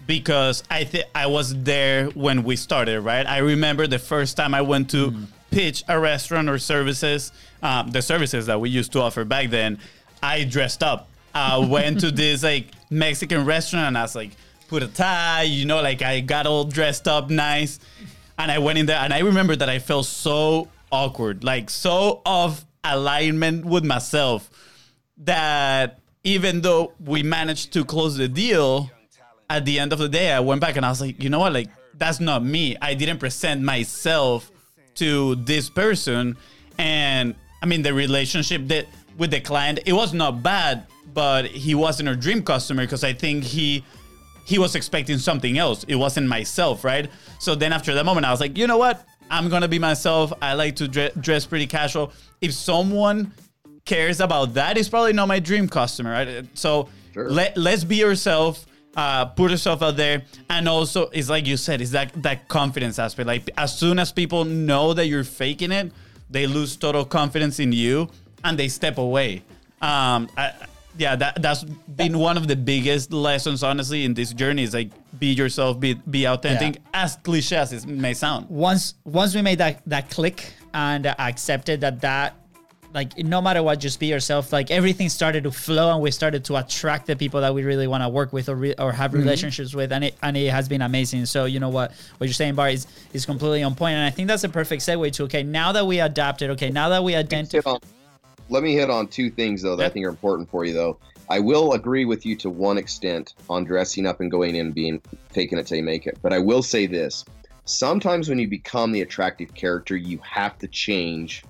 because 0.06 0.62
I 0.70 0.84
think 0.84 1.04
I 1.14 1.26
was 1.26 1.54
there 1.62 2.06
when 2.10 2.42
we 2.42 2.56
started, 2.56 3.00
right? 3.02 3.26
I 3.26 3.38
remember 3.38 3.86
the 3.86 3.98
first 3.98 4.36
time 4.36 4.54
I 4.54 4.62
went 4.62 4.90
to 4.90 5.10
Mm. 5.12 5.26
pitch 5.50 5.84
a 5.88 5.98
restaurant 5.98 6.48
or 6.48 6.58
services, 6.58 7.30
um, 7.62 7.90
the 7.90 8.02
services 8.02 8.46
that 8.46 8.60
we 8.60 8.70
used 8.70 8.92
to 8.92 9.00
offer 9.00 9.24
back 9.24 9.50
then. 9.50 9.78
I 10.22 10.44
dressed 10.44 10.82
up. 10.82 11.08
I 11.34 11.58
went 11.58 12.00
to 12.00 12.10
this 12.22 12.42
like 12.42 12.68
Mexican 12.90 13.44
restaurant 13.44 13.86
and 13.88 13.98
I 13.98 14.02
was 14.02 14.14
like, 14.16 14.30
put 14.68 14.82
a 14.82 14.88
tie, 14.88 15.42
you 15.42 15.66
know, 15.66 15.80
like 15.82 16.02
I 16.02 16.20
got 16.20 16.46
all 16.46 16.64
dressed 16.64 17.06
up 17.06 17.30
nice. 17.30 17.78
And 18.38 18.50
I 18.50 18.58
went 18.58 18.78
in 18.78 18.86
there 18.86 18.98
and 18.98 19.12
I 19.12 19.20
remember 19.20 19.56
that 19.56 19.68
I 19.68 19.78
felt 19.78 20.06
so 20.06 20.68
awkward, 20.90 21.44
like 21.44 21.70
so 21.70 22.22
off 22.26 22.64
alignment 22.84 23.64
with 23.64 23.84
myself 23.84 24.50
that 25.18 26.00
even 26.24 26.60
though 26.60 26.92
we 26.98 27.22
managed 27.22 27.72
to 27.74 27.84
close 27.84 28.16
the 28.16 28.28
deal, 28.28 28.90
at 29.52 29.66
the 29.66 29.78
end 29.78 29.92
of 29.92 29.98
the 29.98 30.08
day, 30.08 30.32
I 30.32 30.40
went 30.40 30.60
back 30.60 30.76
and 30.76 30.86
I 30.86 30.88
was 30.88 31.00
like, 31.00 31.22
you 31.22 31.28
know 31.28 31.40
what? 31.40 31.52
Like, 31.52 31.68
that's 31.94 32.20
not 32.20 32.42
me. 32.42 32.76
I 32.80 32.94
didn't 32.94 33.18
present 33.18 33.62
myself 33.62 34.50
to 34.94 35.34
this 35.36 35.68
person. 35.68 36.36
And 36.78 37.34
I 37.60 37.66
mean, 37.66 37.82
the 37.82 37.92
relationship 37.92 38.66
that 38.68 38.86
with 39.18 39.30
the 39.30 39.40
client, 39.40 39.80
it 39.84 39.92
was 39.92 40.14
not 40.14 40.42
bad, 40.42 40.86
but 41.12 41.44
he 41.46 41.74
wasn't 41.74 42.08
a 42.08 42.16
dream 42.16 42.42
customer 42.42 42.82
because 42.82 43.04
I 43.04 43.12
think 43.12 43.44
he 43.44 43.84
he 44.44 44.58
was 44.58 44.74
expecting 44.74 45.18
something 45.18 45.58
else. 45.58 45.84
It 45.88 45.96
wasn't 45.96 46.26
myself, 46.28 46.84
right? 46.84 47.10
So 47.38 47.54
then 47.54 47.72
after 47.72 47.94
that 47.94 48.04
moment, 48.04 48.26
I 48.26 48.30
was 48.30 48.40
like, 48.40 48.56
you 48.58 48.66
know 48.66 48.78
what? 48.78 49.06
I'm 49.30 49.48
gonna 49.48 49.68
be 49.68 49.78
myself. 49.78 50.32
I 50.42 50.54
like 50.54 50.76
to 50.76 50.88
dre- 50.88 51.12
dress 51.20 51.46
pretty 51.46 51.66
casual. 51.66 52.12
If 52.40 52.52
someone 52.52 53.32
cares 53.84 54.20
about 54.20 54.54
that, 54.54 54.76
it's 54.78 54.88
probably 54.88 55.12
not 55.12 55.26
my 55.28 55.38
dream 55.38 55.68
customer, 55.68 56.10
right? 56.12 56.46
So 56.54 56.88
Sure. 57.14 57.30
let 57.30 57.56
let's 57.56 57.84
be 57.84 57.96
yourself. 57.96 58.66
Uh, 58.94 59.24
put 59.24 59.50
yourself 59.50 59.80
out 59.82 59.96
there, 59.96 60.22
and 60.50 60.68
also 60.68 61.08
it's 61.12 61.30
like 61.30 61.46
you 61.46 61.56
said, 61.56 61.80
it's 61.80 61.92
that 61.92 62.12
that 62.22 62.46
confidence 62.48 62.98
aspect. 62.98 63.26
Like 63.26 63.48
as 63.56 63.76
soon 63.78 63.98
as 63.98 64.12
people 64.12 64.44
know 64.44 64.92
that 64.94 65.06
you're 65.06 65.24
faking 65.24 65.72
it, 65.72 65.92
they 66.28 66.46
lose 66.46 66.76
total 66.76 67.04
confidence 67.04 67.58
in 67.58 67.72
you 67.72 68.08
and 68.44 68.58
they 68.58 68.68
step 68.68 68.98
away. 68.98 69.42
Um, 69.80 70.28
I, 70.36 70.52
yeah, 70.98 71.16
that 71.16 71.40
that's 71.42 71.64
been 71.64 72.18
one 72.18 72.36
of 72.36 72.48
the 72.48 72.56
biggest 72.56 73.12
lessons, 73.12 73.62
honestly, 73.62 74.04
in 74.04 74.14
this 74.14 74.32
journey. 74.32 74.62
Is 74.62 74.74
like 74.74 74.90
be 75.18 75.28
yourself, 75.32 75.80
be 75.80 75.94
be 75.94 76.26
authentic, 76.26 76.76
Yeah. 76.76 77.02
as 77.04 77.16
cliche 77.22 77.56
as 77.56 77.72
it 77.72 77.86
may 77.86 78.14
sound. 78.14 78.48
once 78.50 78.94
once 79.04 79.34
we 79.34 79.42
made 79.42 79.58
that 79.58 79.82
that 79.86 80.10
click 80.10 80.52
and 80.74 81.06
uh, 81.06 81.14
accepted 81.18 81.80
that 81.82 82.00
that 82.02 82.36
like 82.94 83.16
no 83.16 83.40
matter 83.40 83.62
what 83.62 83.80
just 83.80 83.98
be 83.98 84.06
yourself 84.06 84.52
like 84.52 84.70
everything 84.70 85.08
started 85.08 85.44
to 85.44 85.50
flow 85.50 85.92
and 85.94 86.02
we 86.02 86.10
started 86.10 86.44
to 86.44 86.56
attract 86.56 87.06
the 87.06 87.16
people 87.16 87.40
that 87.40 87.54
we 87.54 87.62
really 87.62 87.86
want 87.86 88.02
to 88.02 88.08
work 88.10 88.34
with 88.34 88.50
or, 88.50 88.54
re- 88.54 88.74
or 88.78 88.92
have 88.92 89.14
relationships 89.14 89.74
with 89.74 89.92
and 89.92 90.04
it 90.04 90.14
and 90.22 90.36
it 90.36 90.50
has 90.50 90.68
been 90.68 90.82
amazing 90.82 91.24
so 91.24 91.46
you 91.46 91.58
know 91.58 91.70
what 91.70 91.92
what 92.18 92.26
you're 92.26 92.34
saying 92.34 92.54
Bart 92.54 92.74
is 92.74 92.86
is 93.14 93.24
completely 93.24 93.62
on 93.62 93.74
point 93.74 93.94
and 93.94 94.04
i 94.04 94.10
think 94.10 94.28
that's 94.28 94.44
a 94.44 94.48
perfect 94.50 94.82
segue 94.82 95.10
to 95.12 95.22
okay 95.24 95.42
now 95.42 95.72
that 95.72 95.86
we 95.86 96.00
adapted 96.00 96.50
okay 96.50 96.68
now 96.68 96.90
that 96.90 97.02
we 97.02 97.12
hit 97.12 97.20
identify 97.20 97.70
on, 97.70 97.80
let 98.48 98.62
me 98.62 98.74
hit 98.74 98.90
on 98.90 99.08
two 99.08 99.30
things 99.30 99.62
though 99.62 99.76
that 99.76 99.86
I 99.86 99.88
think 99.88 100.06
are 100.06 100.10
important 100.10 100.50
for 100.50 100.64
you 100.64 100.72
though. 100.72 100.98
I 101.30 101.38
will 101.38 101.72
agree 101.72 102.04
with 102.04 102.26
you 102.26 102.36
to 102.36 102.50
one 102.50 102.76
extent 102.76 103.34
on 103.48 103.64
dressing 103.64 104.06
up 104.06 104.20
and 104.20 104.30
going 104.30 104.54
in 104.54 104.66
and 104.66 104.74
being 104.74 105.00
faking 105.30 105.58
it 105.58 105.66
till 105.66 105.78
you 105.78 105.82
make 105.82 106.06
it. 106.06 106.18
But 106.20 106.32
I 106.32 106.38
will 106.38 106.62
say 106.62 106.86
this: 106.86 107.24
sometimes 107.64 108.28
when 108.28 108.38
you 108.38 108.48
become 108.48 108.92
the 108.92 109.00
attractive 109.00 109.54
character, 109.54 109.96
you 109.96 110.18
have 110.18 110.58
to 110.58 110.68
change 110.68 111.44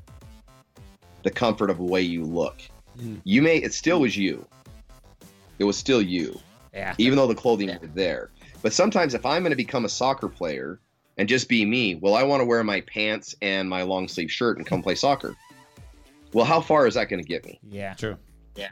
the 1.22 1.30
comfort 1.30 1.70
of 1.70 1.78
the 1.78 1.84
way 1.84 2.02
you 2.02 2.24
look. 2.24 2.60
Mm. 2.98 3.20
You 3.24 3.42
may 3.42 3.56
it 3.56 3.74
still 3.74 4.00
was 4.00 4.16
you. 4.16 4.46
It 5.58 5.64
was 5.64 5.76
still 5.76 6.02
you, 6.02 6.38
yeah 6.74 6.94
even 6.98 7.16
though 7.16 7.26
the 7.26 7.34
clothing 7.34 7.68
was 7.68 7.90
there. 7.94 8.30
But 8.62 8.72
sometimes 8.72 9.14
if 9.14 9.26
I'm 9.26 9.42
going 9.42 9.50
to 9.50 9.56
become 9.56 9.84
a 9.84 9.88
soccer 9.88 10.28
player 10.28 10.78
and 11.18 11.28
just 11.28 11.48
be 11.48 11.64
me, 11.64 11.96
well, 11.96 12.14
I 12.14 12.22
want 12.22 12.40
to 12.40 12.44
wear 12.44 12.62
my 12.64 12.80
pants 12.82 13.34
and 13.42 13.68
my 13.68 13.82
long 13.82 14.08
sleeve 14.08 14.30
shirt 14.30 14.56
and 14.56 14.66
come 14.66 14.82
play 14.82 14.94
soccer. 14.94 15.36
Well, 16.32 16.44
how 16.44 16.60
far 16.60 16.86
is 16.86 16.94
that 16.94 17.08
going 17.08 17.22
to 17.22 17.28
get 17.28 17.44
me? 17.44 17.58
yeah 17.68 17.94
True. 17.94 18.16
Yeah. 18.56 18.68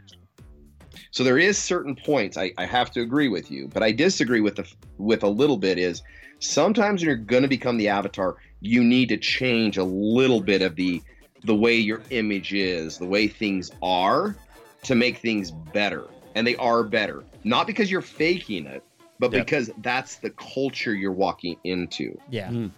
So 1.12 1.24
there 1.24 1.38
is 1.38 1.58
certain 1.58 1.96
points 1.96 2.36
I, 2.36 2.52
I 2.58 2.64
have 2.66 2.90
to 2.92 3.00
agree 3.00 3.28
with 3.28 3.50
you, 3.50 3.68
but 3.68 3.82
I 3.82 3.92
disagree 3.92 4.40
with 4.40 4.56
the 4.56 4.70
with 4.98 5.22
a 5.22 5.28
little 5.28 5.56
bit 5.56 5.78
is 5.78 6.02
sometimes 6.38 7.00
when 7.00 7.08
you're 7.08 7.16
going 7.16 7.42
to 7.42 7.48
become 7.48 7.76
the 7.76 7.88
avatar, 7.88 8.36
you 8.60 8.82
need 8.84 9.08
to 9.08 9.16
change 9.16 9.76
a 9.76 9.84
little 9.84 10.40
bit 10.40 10.62
of 10.62 10.76
the 10.76 11.02
the 11.44 11.54
way 11.54 11.74
your 11.74 12.02
image 12.10 12.52
is, 12.52 12.98
the 12.98 13.06
way 13.06 13.26
things 13.26 13.70
are 13.82 14.36
to 14.82 14.94
make 14.94 15.18
things 15.18 15.50
better. 15.50 16.06
And 16.34 16.46
they 16.46 16.56
are 16.56 16.84
better. 16.84 17.24
Not 17.44 17.66
because 17.66 17.90
you're 17.90 18.02
faking 18.02 18.66
it, 18.66 18.84
but 19.18 19.32
Yep. 19.32 19.46
because 19.46 19.70
that's 19.78 20.16
the 20.16 20.30
culture 20.30 20.94
you're 20.94 21.12
walking 21.12 21.56
into. 21.64 22.16
yeah 22.30 22.48
Mm. 22.50 22.70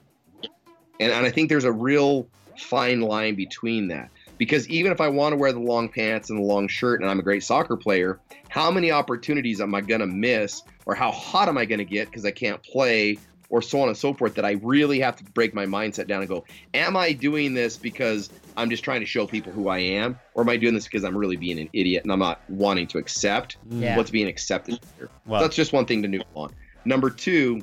And, 1.01 1.13
and 1.13 1.27
I 1.27 1.31
think 1.31 1.49
there's 1.49 1.65
a 1.65 1.73
real 1.73 2.29
fine 2.57 3.01
line 3.01 3.35
between 3.35 3.89
that. 3.89 4.11
Because 4.43 4.69
even 4.69 4.91
if 4.91 5.01
I 5.01 5.07
want 5.07 5.35
to 5.35 5.37
wear 5.37 5.53
the 5.53 5.61
long 5.61 5.89
pants 5.89 6.29
and 6.29 6.37
the 6.37 6.43
long 6.43 6.67
shirt 6.67 7.01
and 7.01 7.09
I'm 7.09 7.21
a 7.21 7.23
great 7.23 7.45
soccer 7.45 7.77
player, 7.77 8.19
how 8.49 8.73
many 8.73 8.91
opportunities 8.91 9.61
am 9.61 9.73
I 9.73 9.83
going 9.83 10.01
to 10.01 10.07
miss 10.09 10.61
or 10.85 10.97
how 10.97 11.13
hot 11.13 11.47
am 11.47 11.57
I 11.57 11.65
going 11.65 11.79
to 11.79 11.85
get 11.85 12.07
because 12.07 12.25
I 12.25 12.33
can't 12.33 12.61
play 12.65 13.21
or 13.51 13.63
so 13.63 13.81
on 13.83 13.87
and 13.87 13.97
so 13.97 14.13
forth 14.13 14.35
that 14.35 14.45
I 14.45 14.59
really 14.61 14.99
have 14.99 15.15
to 15.15 15.25
break 15.27 15.55
my 15.55 15.65
mindset 15.65 16.09
down 16.09 16.23
and 16.23 16.29
go, 16.29 16.45
am 16.75 16.97
I 16.97 17.13
doing 17.13 17.55
this 17.55 17.77
because 17.77 18.31
I'm 18.57 18.69
just 18.69 18.83
trying 18.83 18.99
to 18.99 19.07
show 19.07 19.29
people 19.29 19.53
who 19.53 19.69
I 19.69 19.79
am? 19.79 20.19
Or 20.35 20.43
am 20.43 20.49
I 20.49 20.57
doing 20.57 20.75
this 20.75 20.87
because 20.87 21.05
I'm 21.05 21.17
really 21.17 21.37
being 21.37 21.61
an 21.61 21.69
idiot 21.73 22.03
and 22.03 22.13
I'm 22.13 22.19
not 22.19 22.41
wanting 22.49 22.89
to 22.89 22.99
accept 22.99 23.59
Yeah. 23.71 23.97
what's 23.97 24.11
being 24.11 24.27
accepted 24.27 24.81
here? 24.99 25.09
Wow. 25.25 25.39
That's 25.39 25.55
just 25.55 25.73
one 25.73 25.87
thing 25.87 26.03
to 26.03 26.09
noodle 26.09 26.27
on. 26.35 26.53
Number 26.85 27.11
two 27.11 27.63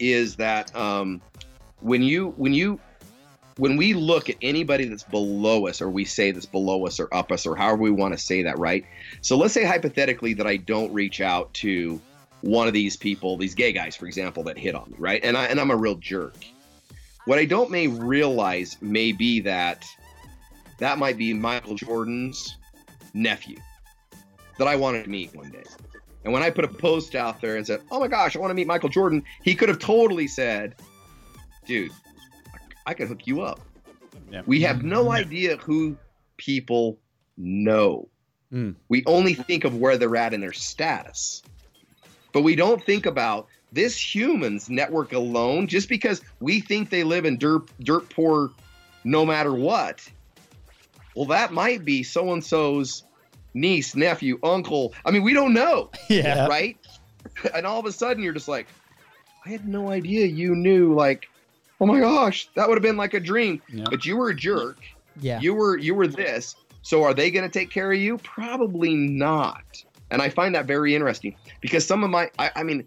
is 0.00 0.34
that 0.36 0.74
um, 0.74 1.20
when 1.78 2.02
you 2.02 2.34
when 2.36 2.52
you 2.52 2.80
when 3.56 3.76
we 3.76 3.94
look 3.94 4.28
at 4.28 4.36
anybody 4.42 4.86
that's 4.86 5.04
below 5.04 5.66
us 5.68 5.80
or 5.80 5.88
we 5.88 6.04
say 6.04 6.32
that's 6.32 6.46
below 6.46 6.86
us 6.86 6.98
or 6.98 7.12
up 7.14 7.30
us 7.30 7.46
or 7.46 7.54
however 7.54 7.82
we 7.82 7.90
want 7.90 8.12
to 8.12 8.18
say 8.18 8.42
that 8.42 8.58
right? 8.58 8.84
So 9.20 9.36
let's 9.36 9.54
say 9.54 9.64
hypothetically 9.64 10.34
that 10.34 10.46
i 10.46 10.56
don't 10.56 10.92
reach 10.92 11.20
out 11.20 11.52
to 11.54 12.00
one 12.40 12.66
of 12.66 12.74
these 12.74 12.96
people 12.96 13.36
these 13.36 13.54
gay 13.54 13.72
guys 13.72 13.96
for 13.96 14.06
example 14.06 14.42
that 14.44 14.58
hit 14.58 14.74
on 14.74 14.90
me 14.90 14.96
right? 14.98 15.20
And, 15.24 15.36
I, 15.36 15.46
and 15.46 15.60
i'm 15.60 15.70
a 15.70 15.76
real 15.76 15.96
jerk. 15.96 16.36
What 17.26 17.38
i 17.38 17.44
don't 17.44 17.70
may 17.70 17.86
realize 17.86 18.76
may 18.80 19.12
be 19.12 19.40
that 19.40 19.86
that 20.78 20.98
might 20.98 21.16
be 21.16 21.32
michael 21.32 21.76
jordan's 21.76 22.56
nephew 23.14 23.56
that 24.58 24.66
i 24.66 24.76
wanted 24.76 25.04
to 25.04 25.10
meet 25.10 25.34
one 25.34 25.50
day. 25.50 25.62
And 26.24 26.32
when 26.32 26.42
i 26.42 26.50
put 26.50 26.64
a 26.64 26.68
post 26.68 27.14
out 27.14 27.40
there 27.40 27.56
and 27.56 27.66
said 27.66 27.80
oh 27.90 28.00
my 28.00 28.08
gosh 28.08 28.34
i 28.34 28.40
want 28.40 28.50
to 28.50 28.54
meet 28.54 28.66
michael 28.66 28.88
jordan 28.88 29.22
he 29.42 29.54
could 29.54 29.68
have 29.68 29.78
totally 29.78 30.26
said 30.26 30.74
dude 31.66 31.92
I 32.86 32.94
could 32.94 33.08
hook 33.08 33.26
you 33.26 33.42
up. 33.42 33.60
Yeah. 34.30 34.42
We 34.46 34.60
have 34.62 34.82
no 34.82 35.10
idea 35.10 35.56
who 35.56 35.96
people 36.36 36.98
know. 37.36 38.08
Mm. 38.52 38.74
We 38.88 39.02
only 39.06 39.34
think 39.34 39.64
of 39.64 39.76
where 39.76 39.96
they're 39.96 40.16
at 40.16 40.34
in 40.34 40.40
their 40.40 40.52
status. 40.52 41.42
But 42.32 42.42
we 42.42 42.56
don't 42.56 42.82
think 42.84 43.06
about 43.06 43.48
this 43.72 43.96
humans 43.96 44.70
network 44.70 45.12
alone 45.12 45.66
just 45.66 45.88
because 45.88 46.20
we 46.40 46.60
think 46.60 46.90
they 46.90 47.04
live 47.04 47.24
in 47.24 47.38
dirt 47.38 47.62
dirt 47.80 48.08
poor 48.10 48.50
no 49.02 49.26
matter 49.26 49.52
what. 49.52 50.08
Well, 51.14 51.26
that 51.26 51.52
might 51.52 51.84
be 51.84 52.02
so 52.02 52.32
and 52.32 52.44
so's 52.44 53.04
niece, 53.52 53.94
nephew, 53.94 54.38
uncle. 54.42 54.94
I 55.04 55.10
mean, 55.10 55.22
we 55.22 55.32
don't 55.32 55.52
know 55.52 55.90
yeah 56.08 56.46
right? 56.46 56.76
And 57.54 57.66
all 57.66 57.80
of 57.80 57.86
a 57.86 57.92
sudden, 57.92 58.22
you're 58.22 58.32
just 58.32 58.48
like, 58.48 58.66
I 59.44 59.48
had 59.48 59.66
no 59.66 59.90
idea 59.90 60.26
you 60.26 60.54
knew. 60.54 60.94
Like, 60.94 61.28
oh 61.80 61.86
my 61.86 62.00
gosh, 62.00 62.48
that 62.54 62.68
would 62.68 62.76
have 62.76 62.82
been 62.82 62.96
like 62.96 63.14
a 63.14 63.20
dream. 63.20 63.60
Yeah. 63.68 63.84
But 63.90 64.04
you 64.04 64.16
were 64.16 64.30
a 64.30 64.34
jerk. 64.34 64.78
yeah 65.20 65.40
You 65.40 65.54
were 65.54 65.76
you 65.78 65.94
were 65.94 66.06
this. 66.06 66.56
So 66.82 67.02
are 67.02 67.14
they 67.14 67.30
going 67.30 67.48
to 67.50 67.58
take 67.58 67.70
care 67.70 67.90
of 67.92 67.98
you? 67.98 68.18
Probably 68.18 68.94
not. 68.94 69.64
And 70.10 70.20
I 70.20 70.28
find 70.28 70.54
that 70.54 70.66
very 70.66 70.94
interesting 70.94 71.34
because 71.62 71.86
some 71.86 72.04
of 72.04 72.10
my, 72.10 72.30
I, 72.38 72.50
I 72.56 72.62
mean, 72.62 72.86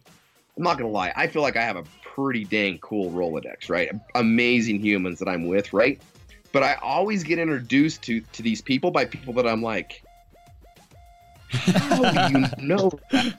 I'm 0.56 0.64
not 0.64 0.78
going 0.78 0.88
to 0.90 0.94
lie. 0.94 1.12
I 1.16 1.26
feel 1.28 1.42
like 1.42 1.58
I 1.58 1.64
have 1.64 1.78
a 1.78 1.84
pretty 2.04 2.44
dang 2.46 2.78
cool 2.78 3.12
Rolodex, 3.12 3.70
right? 3.70 3.90
Amazing 4.16 4.82
humans 4.82 5.18
that 5.20 5.28
I'm 5.28 5.48
with, 5.48 5.74
right? 5.74 6.00
But 6.52 6.62
I 6.64 6.76
always 6.76 7.24
get 7.24 7.40
introduced 7.40 8.04
to 8.04 8.22
to 8.22 8.42
these 8.44 8.62
people 8.62 8.92
by 8.92 9.06
people 9.06 9.34
that 9.34 9.48
I'm 9.48 9.62
like, 9.64 10.04
how 11.50 12.12
do 12.30 12.40
you 12.40 12.46
know 12.60 12.92
that? 13.12 13.34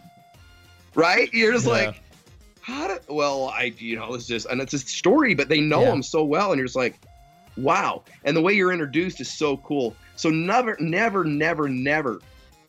Right? 0.94 1.32
You're 1.32 1.52
just 1.52 1.66
Yeah. 1.66 1.72
like, 1.72 2.02
how 2.68 2.86
do, 2.86 2.98
well, 3.08 3.48
I, 3.48 3.72
you 3.78 3.96
know, 3.96 4.12
it's 4.14 4.26
just, 4.26 4.46
and 4.46 4.60
it's 4.60 4.74
a 4.74 4.78
story, 4.78 5.34
but 5.34 5.48
they 5.48 5.60
know 5.60 5.82
Yeah. 5.82 5.90
them 5.90 6.02
so 6.02 6.22
well. 6.22 6.52
And 6.52 6.58
you're 6.58 6.66
just 6.66 6.76
like, 6.76 7.00
wow. 7.56 8.02
And 8.24 8.36
the 8.36 8.42
way 8.42 8.52
you're 8.52 8.72
introduced 8.72 9.20
is 9.22 9.30
so 9.30 9.56
cool. 9.58 9.96
So 10.16 10.28
never, 10.28 10.76
never, 10.78 11.24
never, 11.24 11.68
never, 11.68 12.20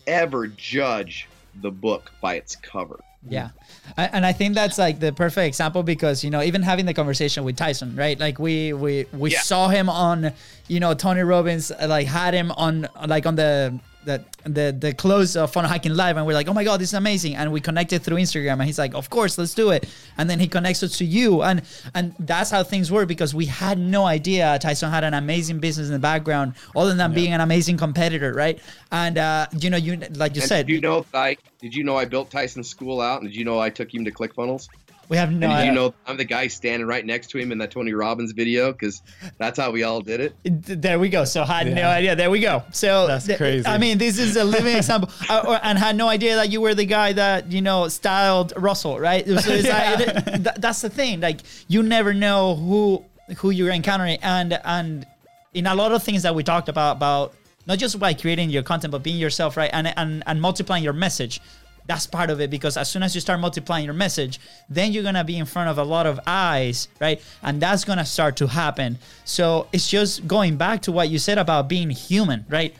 ever 0.08 0.48
judge 0.48 1.28
the 1.62 1.70
book 1.70 2.12
by 2.22 2.36
its 2.36 2.56
cover. 2.56 3.00
Yeah. 3.28 3.50
And 3.98 4.26
I 4.26 4.32
think 4.32 4.56
that's 4.56 4.78
like 4.78 5.02
the 5.02 5.12
perfect 5.12 5.46
example 5.48 5.84
because, 5.84 6.24
you 6.24 6.30
know, 6.30 6.42
even 6.42 6.62
having 6.62 6.86
the 6.86 6.94
conversation 6.94 7.44
with 7.44 7.58
Tyson, 7.58 7.94
right? 7.98 8.18
Like 8.18 8.40
we 8.40 8.72
we 8.72 9.06
we 9.12 9.32
Yeah. 9.32 9.42
saw 9.42 9.68
him 9.68 9.90
on, 9.90 10.32
you 10.70 10.80
know, 10.80 10.94
Tony 10.94 11.22
Robbins 11.22 11.70
uh, 11.70 11.88
like 11.90 12.08
had 12.08 12.34
him 12.34 12.52
on 12.52 12.88
like 13.06 13.26
on 13.26 13.36
the 13.36 13.78
the 14.06 14.24
the 14.44 14.76
the 14.78 14.94
close 14.94 15.36
of 15.36 15.52
Funnel 15.52 15.70
Hacking 15.70 15.94
Live 15.94 16.18
and 16.18 16.26
we're 16.26 16.34
like, 16.34 16.48
"Oh 16.48 16.54
my 16.54 16.64
god, 16.64 16.80
this 16.80 16.90
is 16.90 16.94
amazing." 16.94 17.36
And 17.36 17.52
we 17.52 17.60
connected 17.60 18.02
through 18.02 18.18
Instagram 18.18 18.54
and 18.54 18.64
he's 18.64 18.80
like, 18.80 18.94
"Of 18.96 19.10
course, 19.10 19.38
let's 19.38 19.54
do 19.54 19.72
it." 19.72 19.88
And 20.18 20.30
then 20.30 20.40
he 20.40 20.48
connects 20.48 20.84
us 20.84 20.98
to 21.00 21.06
you 21.06 21.42
and 21.42 21.62
and 21.94 22.16
that's 22.20 22.50
how 22.50 22.64
things 22.64 22.92
work 22.92 23.08
because 23.08 23.34
we 23.36 23.46
had 23.46 23.78
no 23.78 24.06
idea 24.06 24.58
Tyson 24.60 24.90
had 24.90 25.04
an 25.04 25.14
amazing 25.14 25.60
business 25.60 25.88
in 25.88 25.94
the 25.94 26.00
background 26.00 26.54
other 26.76 26.94
than 26.94 27.14
being 27.14 27.34
an 27.34 27.42
amazing 27.42 27.78
competitor, 27.78 28.34
right? 28.34 28.60
And 28.92 29.18
uh 29.18 29.48
you 29.58 29.70
know, 29.70 29.78
you 29.78 29.98
like 30.16 30.36
you 30.36 30.42
And 30.42 30.50
said, 30.50 30.68
did 30.68 30.70
you 30.70 30.82
know 30.82 31.06
I 31.14 31.38
did 31.60 31.76
you 31.76 31.84
know 31.84 31.98
I 31.98 32.06
built 32.06 32.32
Tyson's 32.32 32.70
school 32.70 33.02
out, 33.02 33.22
and 33.22 33.30
did 33.30 33.36
you 33.36 33.46
know 33.46 33.60
I 33.60 33.70
took 33.70 33.94
him 33.94 34.06
to 34.06 34.12
ClickFunnels? 34.12 34.70
We 35.10 35.18
have 35.18 35.32
no 35.32 35.36
And 35.36 35.42
did 35.42 35.50
idea. 35.52 35.66
you 35.66 35.76
know 35.76 35.94
I'm 36.08 36.18
the 36.18 36.24
guy 36.24 36.48
standing 36.48 36.88
right 36.88 37.06
next 37.06 37.28
to 37.32 37.38
him 37.40 37.52
in 37.52 37.58
that 37.58 37.72
Tony 37.72 37.94
Robbins 37.94 38.32
video? 38.32 38.72
Because 38.72 39.02
that's 39.38 39.60
how 39.60 39.72
we 39.72 39.84
all 39.84 40.02
did 40.02 40.20
it. 40.22 40.82
There 40.82 41.00
we 41.00 41.10
go. 41.10 41.26
So 41.26 41.44
had 41.44 41.74
no 41.74 41.88
idea. 41.90 42.16
There 42.16 42.30
we 42.30 42.40
go. 42.40 42.64
So 42.72 43.08
That's 43.08 43.26
th- 43.26 43.38
crazy. 43.38 43.66
I 43.68 43.78
mean, 43.78 43.98
this 43.98 44.18
is 44.20 44.36
a 44.36 44.44
living 44.44 44.76
example, 44.82 45.10
uh, 45.30 45.44
or, 45.48 45.60
and 45.64 45.78
had 45.78 45.96
no 45.98 46.08
idea 46.08 46.36
that 46.36 46.50
you 46.52 46.62
were 46.62 46.76
the 46.76 46.86
guy 46.86 47.12
that 47.14 47.52
you 47.52 47.62
know 47.62 47.88
styled 47.88 48.54
Russell, 48.56 49.00
right? 49.00 49.26
So 49.28 49.34
it's 49.52 49.68
like, 49.68 50.26
th- 50.44 50.56
that's 50.58 50.82
the 50.82 50.90
thing. 50.90 51.20
Like 51.20 51.42
you 51.68 51.84
never 51.84 52.14
know 52.14 52.56
who 52.56 53.04
who 53.38 53.50
you're 53.50 53.72
encountering, 53.72 54.20
and 54.22 54.60
and 54.64 55.06
in 55.54 55.66
a 55.68 55.74
lot 55.76 55.92
of 55.92 56.04
things 56.04 56.22
that 56.24 56.36
we 56.36 56.44
talked 56.44 56.70
about 56.70 56.98
about 56.98 57.34
not 57.66 57.78
just 57.80 58.00
by 58.00 58.14
creating 58.14 58.50
your 58.52 58.64
content, 58.64 58.92
but 58.92 59.02
being 59.04 59.18
yourself, 59.18 59.58
right? 59.58 59.70
And 59.74 59.88
and 59.98 60.24
and 60.28 60.40
multiplying 60.42 60.84
your 60.84 60.94
message. 60.94 61.42
That's 61.90 62.06
part 62.06 62.30
of 62.30 62.40
it 62.40 62.52
because 62.52 62.78
as 62.78 62.88
soon 62.88 63.02
as 63.02 63.16
you 63.16 63.20
start 63.20 63.40
multiplying 63.40 63.84
your 63.84 63.96
message, 63.96 64.40
then 64.70 64.92
you're 64.92 65.02
gonna 65.02 65.24
be 65.24 65.40
in 65.40 65.48
front 65.48 65.72
of 65.72 65.80
a 65.80 65.84
lot 65.84 66.06
of 66.06 66.20
eyes, 66.28 66.88
right? 67.02 67.20
And 67.42 67.60
that's 67.60 67.84
gonna 67.84 68.06
start 68.06 68.38
to 68.38 68.48
happen. 68.48 69.00
So 69.26 69.68
it's 69.74 69.90
just 69.90 70.28
going 70.28 70.56
back 70.56 70.84
to 70.84 70.92
what 70.92 71.10
you 71.10 71.18
said 71.18 71.40
about 71.40 71.68
being 71.68 71.90
human, 71.90 72.46
right? 72.48 72.76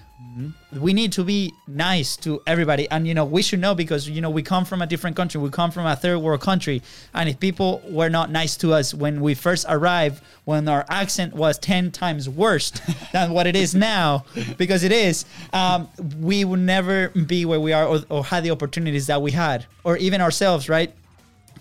We 0.80 0.94
need 0.94 1.12
to 1.14 1.24
be 1.24 1.54
nice 1.68 2.16
to 2.18 2.42
everybody. 2.46 2.90
And 2.92 3.08
you 3.08 3.14
know 3.14 3.26
we 3.26 3.42
should 3.42 3.60
know 3.60 3.76
because 3.76 4.08
you 4.08 4.22
know 4.22 4.30
we 4.30 4.44
come 4.44 4.66
from 4.66 4.82
a 4.82 4.88
different 4.88 5.16
country. 5.16 5.42
We 5.42 5.50
come 5.50 5.72
from 5.72 5.86
a 5.86 5.96
third 5.96 6.20
world 6.20 6.42
country. 6.42 6.82
And 7.14 7.28
if 7.30 7.40
people 7.40 7.82
were 7.90 8.10
not 8.10 8.32
nice 8.32 8.56
to 8.58 8.74
us 8.74 8.94
when 8.94 9.22
we 9.22 9.34
first 9.34 9.66
arrived 9.68 10.22
when 10.46 10.68
our 10.68 10.86
accent 10.90 11.34
was 11.34 11.58
10 11.60 11.92
times 11.92 12.28
worse 12.30 12.72
than 13.14 13.32
what 13.32 13.48
it 13.48 13.56
is 13.56 13.76
now 13.76 14.26
because 14.58 14.84
it 14.84 14.92
is 14.92 15.26
um, 15.54 15.88
we 16.20 16.46
would 16.46 16.60
never 16.60 17.10
be 17.10 17.46
where 17.46 17.60
we 17.60 17.74
are 17.74 17.86
or, 17.86 18.00
or 18.10 18.26
had 18.26 18.44
the 18.44 18.52
opportunities 18.52 19.08
that 19.08 19.22
we 19.22 19.32
had. 19.32 19.66
Or 19.84 19.98
even 19.98 20.22
ourselves 20.22 20.70
right? 20.70 20.94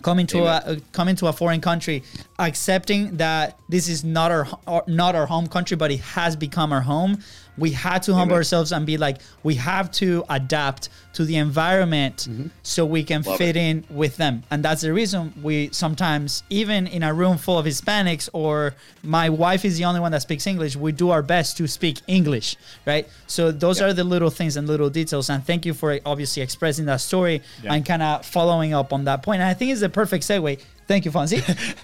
Coming 0.02 0.28
to 0.28 0.44
a 0.44 0.44
uh, 0.44 0.76
coming 0.92 1.16
to 1.16 1.26
a 1.26 1.32
foreign 1.32 1.60
country 1.60 2.04
accepting 2.38 3.16
that 3.16 3.58
this 3.68 3.88
is 3.88 4.04
not 4.04 4.30
our, 4.30 4.46
our 4.66 4.84
not 4.86 5.16
our 5.16 5.26
home 5.26 5.48
country 5.48 5.76
but 5.76 5.90
it 5.90 6.00
has 6.00 6.36
become 6.36 6.72
our 6.72 6.82
home 6.82 7.18
we 7.58 7.72
had 7.72 8.02
to 8.04 8.12
humble 8.14 8.32
Amen. 8.34 8.38
ourselves 8.40 8.72
and 8.72 8.86
be 8.86 8.96
like 8.96 9.18
we 9.42 9.54
have 9.56 9.90
to 9.92 10.24
adapt 10.28 10.88
to 11.14 11.24
the 11.24 11.36
environment 11.36 12.26
mm-hmm. 12.30 12.46
so 12.62 12.86
we 12.86 13.02
can 13.02 13.22
Love 13.22 13.38
fit 13.38 13.56
it. 13.56 13.60
in 13.60 13.84
with 13.90 14.16
them 14.16 14.42
and 14.50 14.64
that's 14.64 14.82
the 14.82 14.92
reason 14.92 15.32
we 15.42 15.68
sometimes 15.72 16.42
even 16.50 16.86
in 16.86 17.02
a 17.02 17.12
room 17.12 17.36
full 17.36 17.58
of 17.58 17.66
hispanics 17.66 18.28
or 18.32 18.74
my 19.02 19.28
wife 19.28 19.64
is 19.64 19.78
the 19.78 19.84
only 19.84 20.00
one 20.00 20.12
that 20.12 20.22
speaks 20.22 20.46
english 20.46 20.76
we 20.76 20.92
do 20.92 21.10
our 21.10 21.22
best 21.22 21.56
to 21.56 21.66
speak 21.66 22.00
english 22.06 22.56
right 22.86 23.08
so 23.26 23.50
those 23.50 23.80
Yeah. 23.80 23.86
are 23.88 23.92
the 23.92 24.04
little 24.04 24.30
things 24.30 24.56
and 24.56 24.66
little 24.68 24.90
details 24.90 25.28
and 25.30 25.44
thank 25.44 25.66
you 25.66 25.74
for 25.74 25.98
obviously 26.06 26.42
expressing 26.42 26.86
that 26.86 27.00
story 27.00 27.42
Yeah. 27.62 27.74
and 27.74 27.84
kind 27.84 28.02
of 28.02 28.24
following 28.24 28.72
up 28.74 28.92
on 28.92 29.04
that 29.04 29.16
point. 29.16 29.24
point 29.28 29.40
and 29.42 29.50
i 29.50 29.54
think 29.54 29.72
it's 29.72 29.80
the 29.80 29.88
perfect 29.88 30.24
segue 30.24 30.58
thank 30.88 31.04
you 31.04 31.12
fonzie. 31.12 31.42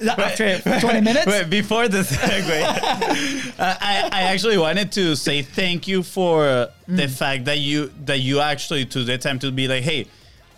After 0.19 0.81
20 0.81 1.01
minutes? 1.01 1.27
Wait, 1.27 1.49
before 1.49 1.87
the 1.87 1.99
segue, 1.99 3.55
uh, 3.59 3.77
I, 3.81 4.09
I 4.11 4.23
actually 4.23 4.59
wanted 4.59 4.90
to 4.93 5.14
say 5.14 5.43
thank 5.43 5.87
you 5.87 6.03
for 6.03 6.69
the 6.88 7.09
fact 7.09 7.45
that 7.45 7.59
you 7.59 7.93
that 8.07 8.19
you 8.19 8.40
actually 8.40 8.87
took 8.87 9.07
the 9.07 9.19
time 9.19 9.38
to 9.40 9.53
be 9.53 9.69
like, 9.69 9.85
hey, 9.85 10.07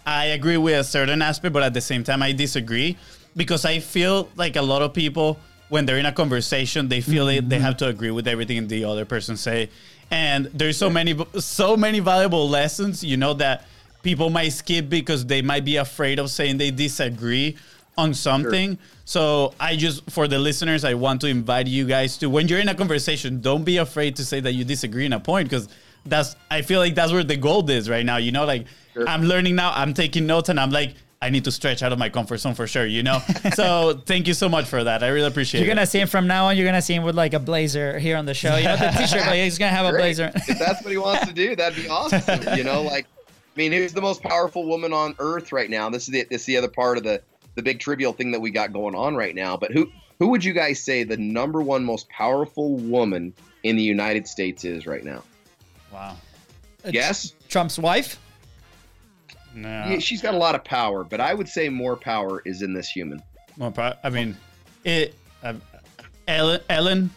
I 0.07 0.27
agree 0.27 0.57
with 0.57 0.79
a 0.79 0.85
certain 0.85 1.21
aspect, 1.21 1.53
but 1.53 1.63
at 1.63 1.75
the 1.75 1.81
same 1.81 2.05
time 2.05 2.23
I 2.23 2.33
disagree. 2.33 2.97
Because 3.35 3.67
I 3.67 3.81
feel 3.81 4.31
like 4.37 4.57
a 4.57 4.63
lot 4.63 4.81
of 4.81 4.95
people 4.95 5.39
when 5.69 5.85
they're 5.85 5.99
in 5.99 6.07
a 6.07 6.13
conversation 6.13 6.89
they 6.89 7.01
feel 7.01 7.27
they, 7.27 7.41
they 7.41 7.59
have 7.59 7.77
to 7.77 7.89
agree 7.89 8.13
with 8.13 8.29
everything 8.29 8.69
the 8.69 8.85
other 8.85 9.05
person 9.05 9.37
say, 9.37 9.69
and 10.11 10.47
there's 10.55 10.79
so 10.79 10.89
many 10.89 11.15
so 11.39 11.77
many 11.77 11.99
valuable 11.99 12.49
lessons 12.49 13.03
you 13.03 13.17
know 13.17 13.35
that 13.35 13.65
people 14.03 14.31
might 14.31 14.51
skip 14.51 14.89
because 14.89 15.27
they 15.27 15.43
might 15.43 15.65
be 15.65 15.77
afraid 15.77 16.21
of 16.21 16.31
saying 16.31 16.57
they 16.57 16.71
disagree 16.71 17.57
on 17.97 18.15
something. 18.15 18.79
So 19.05 19.55
I 19.61 19.77
just 19.77 20.11
for 20.11 20.29
the 20.29 20.39
listeners, 20.39 20.85
I 20.85 20.95
want 20.95 21.21
to 21.23 21.29
invite 21.29 21.67
you 21.67 21.87
guys 21.87 22.17
to 22.19 22.29
when 22.29 22.49
you're 22.49 22.61
in 22.61 22.69
a 22.69 22.75
conversation, 22.75 23.41
don't 23.41 23.65
be 23.65 23.77
afraid 23.79 24.17
to 24.17 24.25
say 24.25 24.41
that 24.41 24.53
you 24.53 24.65
disagree 24.65 25.07
in 25.07 25.13
a 25.13 25.21
point 25.21 25.49
because 25.49 25.69
that's 26.05 26.37
I 26.51 26.63
feel 26.63 26.81
like 26.81 26.95
that's 26.95 27.13
where 27.13 27.25
the 27.25 27.37
gold 27.37 27.71
is 27.71 27.89
right 27.89 28.05
now. 28.05 28.17
You 28.19 28.33
know, 28.33 28.45
like 28.45 28.67
Sure. 28.95 29.07
I'm 29.07 29.25
learning 29.25 29.57
now, 29.57 29.73
I'm 29.75 29.93
taking 29.93 30.27
notes, 30.27 30.49
and 30.49 30.59
I'm 30.59 30.71
like. 30.71 30.95
I 31.23 31.31
need 31.31 31.45
to 31.45 31.51
stretch 31.51 31.83
out 31.83 31.93
of 31.95 31.99
my 31.99 32.11
comfort 32.11 32.37
zone 32.37 32.55
for 32.55 32.67
sure, 32.67 32.85
you 32.85 33.03
know? 33.03 33.21
so 33.55 34.03
thank 34.05 34.29
you 34.29 34.35
so 34.35 34.51
much 34.51 34.67
for 34.67 34.85
that. 34.85 35.03
I 35.03 35.09
really 35.09 35.27
appreciate 35.27 35.63
it. 35.63 35.65
You're 35.65 35.75
gonna 35.75 35.87
see 35.87 35.99
him 35.99 36.09
from 36.09 36.27
now 36.27 36.45
on. 36.45 36.59
You're 36.59 36.67
gonna 36.67 36.83
see 36.83 36.93
him 36.93 37.05
with 37.05 37.15
like 37.17 37.33
a 37.33 37.39
blazer 37.39 37.99
here 37.99 38.19
on 38.19 38.27
the 38.27 38.35
show. 38.35 38.55
You 38.57 38.65
know 38.65 38.77
the 38.77 38.91
t-shirt, 38.99 39.23
but 39.25 39.35
he's 39.35 39.57
gonna 39.57 39.73
have 39.73 39.87
a 39.87 39.97
blazer. 39.97 40.31
if 40.35 40.59
that's 40.59 40.85
what 40.85 40.91
he 40.91 40.99
wants 40.99 41.27
to 41.27 41.33
do, 41.33 41.57
that'd 41.57 41.83
be 41.83 41.89
awesome. 41.89 42.43
You 42.59 42.65
know, 42.65 42.83
like, 42.83 43.07
I 43.27 43.31
mean, 43.57 43.73
who's 43.73 43.95
the 43.95 44.03
most 44.03 44.23
powerful 44.23 44.67
woman 44.67 44.93
on 44.93 45.15
earth 45.19 45.53
right 45.53 45.71
now? 45.71 45.89
This 45.89 46.03
is 46.03 46.09
the 46.13 46.27
this 46.31 46.43
is 46.43 46.47
the 46.47 46.59
other 46.59 46.69
part 46.69 46.99
of 46.99 47.03
the 47.05 47.23
the 47.57 47.63
big 47.63 47.81
trivial 47.81 48.13
thing 48.13 48.31
that 48.31 48.41
we 48.41 48.51
got 48.51 48.73
going 48.73 48.95
on 48.95 49.17
right 49.17 49.35
now. 49.35 49.57
But 49.57 49.73
who 49.73 49.91
who 50.21 50.29
would 50.29 50.45
you 50.45 50.53
guys 50.53 50.83
say 50.83 51.03
the 51.03 51.17
number 51.17 51.61
one 51.61 51.85
most 51.85 52.09
powerful 52.09 52.77
woman 52.77 53.35
in 53.65 53.77
the 53.77 53.83
United 53.83 54.29
States 54.29 54.65
is 54.65 54.87
right 54.87 55.05
now? 55.05 55.25
wow. 55.93 56.17
Yes, 56.85 57.35
Trump's 57.49 57.79
wife. 57.79 58.21
No. 59.55 59.69
yeah, 59.69 59.99
she's 59.99 60.23
got 60.23 60.35
a 60.35 60.37
lot 60.37 60.55
of 60.55 60.63
power, 60.63 61.03
but 61.03 61.21
I 61.21 61.35
would 61.35 61.49
say 61.49 61.69
more 61.69 61.97
power 61.97 62.43
is 62.45 62.63
in 62.63 62.75
this 62.75 62.89
human. 62.89 63.23
More 63.57 63.73
pro- 63.73 63.95
I 64.05 64.11
mean, 64.11 64.37
it. 64.85 65.15
Uh, 65.43 65.55
Ellen. 66.29 66.61
Ellen. 66.69 67.11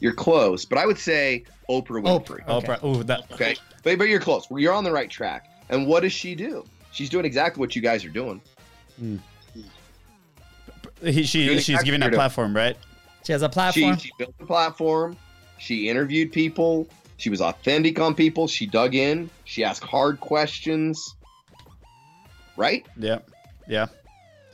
You're 0.00 0.14
close, 0.14 0.64
but 0.64 0.78
I 0.78 0.86
would 0.86 0.98
say 0.98 1.44
Oprah 1.68 2.02
Winfrey. 2.02 2.44
Oprah. 2.46 2.48
Okay. 2.48 2.66
Oprah. 2.66 2.84
Ooh, 2.84 3.04
that. 3.04 3.30
Okay, 3.32 3.56
but 3.82 3.98
but 3.98 4.08
you're 4.08 4.20
close. 4.20 4.46
You're 4.50 4.72
on 4.72 4.84
the 4.84 4.92
right 4.92 5.10
track. 5.10 5.46
And 5.68 5.86
what 5.86 6.00
does 6.00 6.12
she 6.12 6.34
do? 6.34 6.64
She's 6.90 7.08
doing 7.08 7.24
exactly 7.24 7.60
what 7.60 7.76
you 7.76 7.82
guys 7.82 8.04
are 8.04 8.10
doing. 8.10 8.40
He, 11.02 11.22
she, 11.24 11.46
Doing 11.46 11.58
she's 11.58 11.68
exactly 11.70 11.84
giving 11.86 12.00
what 12.02 12.12
a 12.12 12.16
platform, 12.16 12.54
right? 12.54 12.76
She 13.24 13.32
has 13.32 13.42
a 13.42 13.46
She, 13.48 13.52
platform. 13.52 13.98
she 13.98 14.10
built 14.18 14.36
the 14.38 14.46
platform. 14.46 15.16
She 15.58 15.88
interviewed 15.88 16.32
people. 16.32 16.88
She 17.16 17.28
was 17.30 17.40
authentic 17.40 17.98
on 18.00 18.14
people. 18.14 18.48
She 18.48 18.66
dug 18.66 18.94
in. 18.94 19.28
She 19.44 19.62
asked 19.64 19.84
hard 19.84 20.20
questions. 20.20 21.16
Right? 22.56 22.86
Yeah. 22.96 23.18
Yeah. 23.68 23.86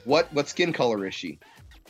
What 0.04 0.32
what 0.32 0.48
skin 0.48 0.72
color 0.72 1.06
is 1.06 1.14
she? 1.14 1.38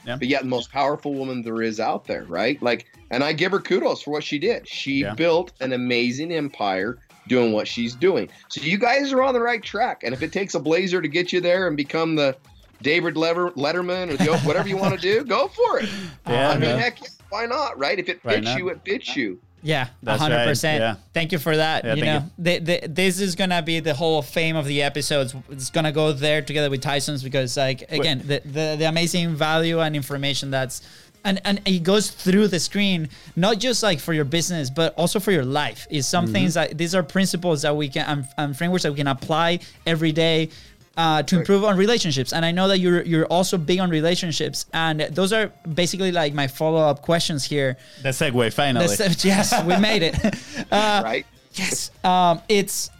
Yeah. 0.07 0.17
But 0.17 0.29
yet 0.29 0.43
the 0.43 0.49
most 0.49 0.71
powerful 0.71 1.15
woman 1.15 1.43
there 1.43 1.63
is 1.63 1.81
out 1.81 2.05
there, 2.07 2.25
right? 2.25 2.61
Like, 2.63 2.87
and 3.11 3.25
I 3.25 3.33
give 3.33 3.53
her 3.53 3.59
kudos 3.59 4.03
for 4.03 4.13
what 4.13 4.23
she 4.25 4.39
did. 4.39 4.69
She 4.69 5.01
Yeah. 5.01 5.15
built 5.15 5.53
an 5.61 5.73
amazing 5.73 6.33
empire 6.33 6.99
doing 7.27 7.53
what 7.53 7.67
she's 7.67 7.95
doing. 7.95 8.29
So 8.49 8.61
you 8.61 8.79
guys 8.79 9.13
are 9.13 9.23
on 9.23 9.35
the 9.35 9.41
right 9.41 9.63
track. 9.63 10.03
And 10.05 10.15
if 10.15 10.23
it 10.23 10.33
takes 10.33 10.55
a 10.55 10.61
blazer 10.61 11.03
to 11.03 11.09
get 11.09 11.33
you 11.33 11.41
there 11.41 11.67
and 11.67 11.77
become 11.77 12.15
the 12.15 12.37
David 12.83 13.17
Lever, 13.17 13.51
Letterman 13.53 14.13
or 14.13 14.17
the 14.17 14.39
whatever 14.41 14.69
you 14.69 14.77
want 14.77 14.95
to 14.95 15.01
do, 15.01 15.25
go 15.29 15.49
for 15.49 15.81
it. 15.81 15.89
Yeah, 16.27 16.51
I 16.51 16.59
mean, 16.59 16.71
no. 16.71 16.77
heck, 16.77 16.99
why 17.31 17.47
not? 17.47 17.79
Right? 17.79 17.99
If 17.99 18.09
it 18.09 18.23
fits 18.23 18.45
not? 18.45 18.59
you, 18.59 18.69
it 18.69 18.81
fits 18.85 19.17
you. 19.17 19.41
Yeah, 19.63 19.89
That's 20.03 20.23
hundred 20.23 20.37
right, 20.37 20.47
percent. 20.47 20.81
yeah. 20.81 20.95
Thank 21.13 21.33
you 21.33 21.39
for 21.39 21.57
that. 21.57 21.85
Yeah, 21.85 21.95
you 21.95 22.03
thank 22.03 22.23
know, 22.23 22.31
The, 22.39 22.59
the, 22.59 22.89
this 22.89 23.21
is 23.21 23.35
gonna 23.35 23.63
be 23.63 23.81
the 23.81 23.95
whole 23.95 24.21
of 24.21 24.27
fame 24.27 24.55
of 24.55 24.65
the 24.65 24.83
episodes. 24.83 25.35
It's 25.51 25.71
gonna 25.71 25.91
go 25.91 26.13
there 26.13 26.41
together 26.41 26.71
with 26.71 26.83
Tyson's 26.83 27.23
because, 27.23 27.57
like, 27.57 27.91
again, 27.91 28.23
the, 28.25 28.41
the 28.45 28.77
the 28.79 28.85
amazing 28.89 29.35
value 29.35 29.81
and 29.81 29.97
information 29.97 30.51
that's. 30.51 30.83
And, 31.25 31.41
and 31.45 31.61
it 31.67 31.83
goes 31.83 32.09
through 32.09 32.47
the 32.47 32.61
screen, 32.61 33.09
not 33.35 33.59
just 33.59 33.83
like 33.83 33.99
for 33.99 34.13
your 34.13 34.25
business, 34.25 34.71
but 34.71 34.95
also 34.95 35.19
for 35.19 35.33
your 35.33 35.45
life. 35.45 35.85
Is 35.91 36.07
some 36.07 36.27
mm-hmm. 36.27 36.35
things 36.35 36.55
that 36.55 36.79
these 36.79 36.95
are 36.95 37.03
principles 37.03 37.63
that 37.63 37.75
we 37.77 37.89
can 37.89 38.07
and, 38.07 38.29
and 38.39 38.57
frameworks 38.57 38.85
that 38.85 38.93
we 38.93 38.99
can 38.99 39.09
apply 39.09 39.59
every 39.85 40.13
day 40.13 40.51
uh, 40.97 41.23
to 41.25 41.39
improve 41.41 41.65
on 41.65 41.77
relationships. 41.77 42.33
And 42.33 42.45
I 42.45 42.53
know 42.53 42.69
that 42.69 42.79
you're 42.79 43.03
you're 43.03 43.27
also 43.27 43.59
big 43.59 43.81
on 43.81 43.91
relationships, 43.91 44.67
and 44.73 45.01
those 45.01 45.33
are 45.33 45.53
basically 45.75 46.13
like 46.13 46.33
my 46.35 46.47
follow 46.47 46.81
up 46.81 47.03
questions 47.03 47.45
here. 47.45 47.77
The 48.03 48.11
segue, 48.11 48.53
finally. 48.53 48.87
That's- 48.87 49.25
yes, 49.25 49.65
we 49.65 49.77
made 49.91 50.03
it. 50.03 50.17
Uh, 50.73 51.01
right? 51.05 51.27
Yes. 51.55 51.91
Um, 52.03 52.41
it's 52.49 52.91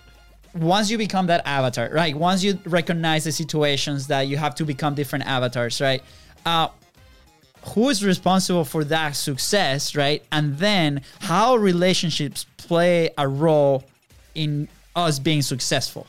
once 0.55 0.91
you 0.91 0.99
become 0.99 1.27
that 1.27 1.47
avatar, 1.47 1.91
right? 1.93 2.17
Once 2.17 2.43
you 2.45 2.59
recognize 2.65 3.25
the 3.25 3.33
situations 3.33 4.07
that 4.07 4.23
you 4.29 4.37
have 4.37 4.55
to 4.57 4.65
become 4.65 4.95
different 4.95 5.27
avatars, 5.27 5.81
right? 5.81 6.03
Uh, 6.45 6.69
who 7.75 7.89
is 7.91 8.05
responsible 8.05 8.65
for 8.65 8.85
that 8.85 9.17
success, 9.17 9.97
right? 9.97 10.23
And 10.31 10.57
then 10.59 11.03
how 11.21 11.57
relationships 11.57 12.47
play 12.57 13.11
a 13.19 13.27
role 13.27 13.85
in 14.35 14.69
us 14.95 15.19
being 15.19 15.43
successful. 15.43 16.07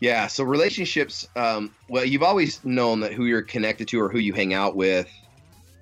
Yeah. 0.00 0.26
So 0.28 0.44
relationships, 0.44 1.26
um, 1.34 1.74
well, 1.88 2.04
you've 2.04 2.22
always 2.22 2.64
known 2.64 3.00
that 3.00 3.12
who 3.12 3.24
you're 3.24 3.42
connected 3.42 3.88
to 3.88 4.00
or 4.00 4.08
who 4.08 4.18
you 4.18 4.32
hang 4.32 4.54
out 4.54 4.76
with 4.76 5.08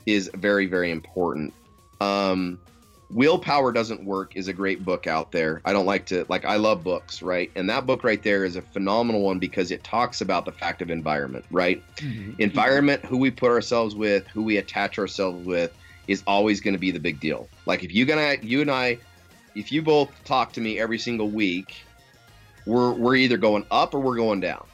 is 0.07 0.31
very, 0.35 0.67
very 0.67 0.91
important. 0.91 1.53
Um, 2.01 2.59
Willpower 3.11 3.71
Doesn't 3.73 4.05
Work 4.05 4.37
is 4.37 4.49
a 4.49 4.53
great 4.53 4.85
book 4.85 5.07
out 5.07 5.31
there. 5.31 5.61
I 5.65 5.73
don't 5.73 5.87
like 5.87 6.07
to, 6.07 6.27
like, 6.29 6.45
I 6.45 6.57
love 6.57 6.83
books, 6.83 7.23
right? 7.23 7.53
And 7.55 7.71
that 7.71 7.87
book 7.87 8.03
right 8.03 8.21
there 8.21 8.45
is 8.45 8.57
a 8.57 8.63
phenomenal 8.63 9.23
one 9.23 9.39
because 9.39 9.71
it 9.71 9.85
talks 9.85 10.21
about 10.21 10.45
the 10.45 10.51
fact 10.51 10.83
of 10.83 10.91
environment, 10.91 11.45
right? 11.51 11.83
Environment, 12.39 13.05
who 13.05 13.17
we 13.17 13.31
put 13.31 13.51
ourselves 13.51 13.95
with, 13.95 14.27
who 14.27 14.43
we 14.43 14.57
attach 14.57 14.99
ourselves 14.99 15.47
with, 15.47 15.73
is 16.09 16.25
always 16.27 16.61
going 16.61 16.75
to 16.75 16.81
be 16.81 16.91
the 16.91 16.99
big 16.99 17.21
deal. 17.21 17.49
Like, 17.65 17.85
if 17.85 17.93
you're 17.93 18.07
gonna, 18.07 18.37
you 18.43 18.61
and 18.61 18.71
I, 18.71 18.99
if 19.55 19.71
you 19.71 19.83
both 19.83 20.11
talk 20.25 20.53
to 20.55 20.61
me 20.61 20.79
every 20.79 20.99
single 20.99 21.31
week, 21.31 21.86
we're 22.67 22.93
we're 22.93 23.17
either 23.17 23.37
going 23.37 23.65
up 23.71 23.95
or 23.95 24.01
we're 24.01 24.17
going 24.17 24.41
down. 24.41 24.67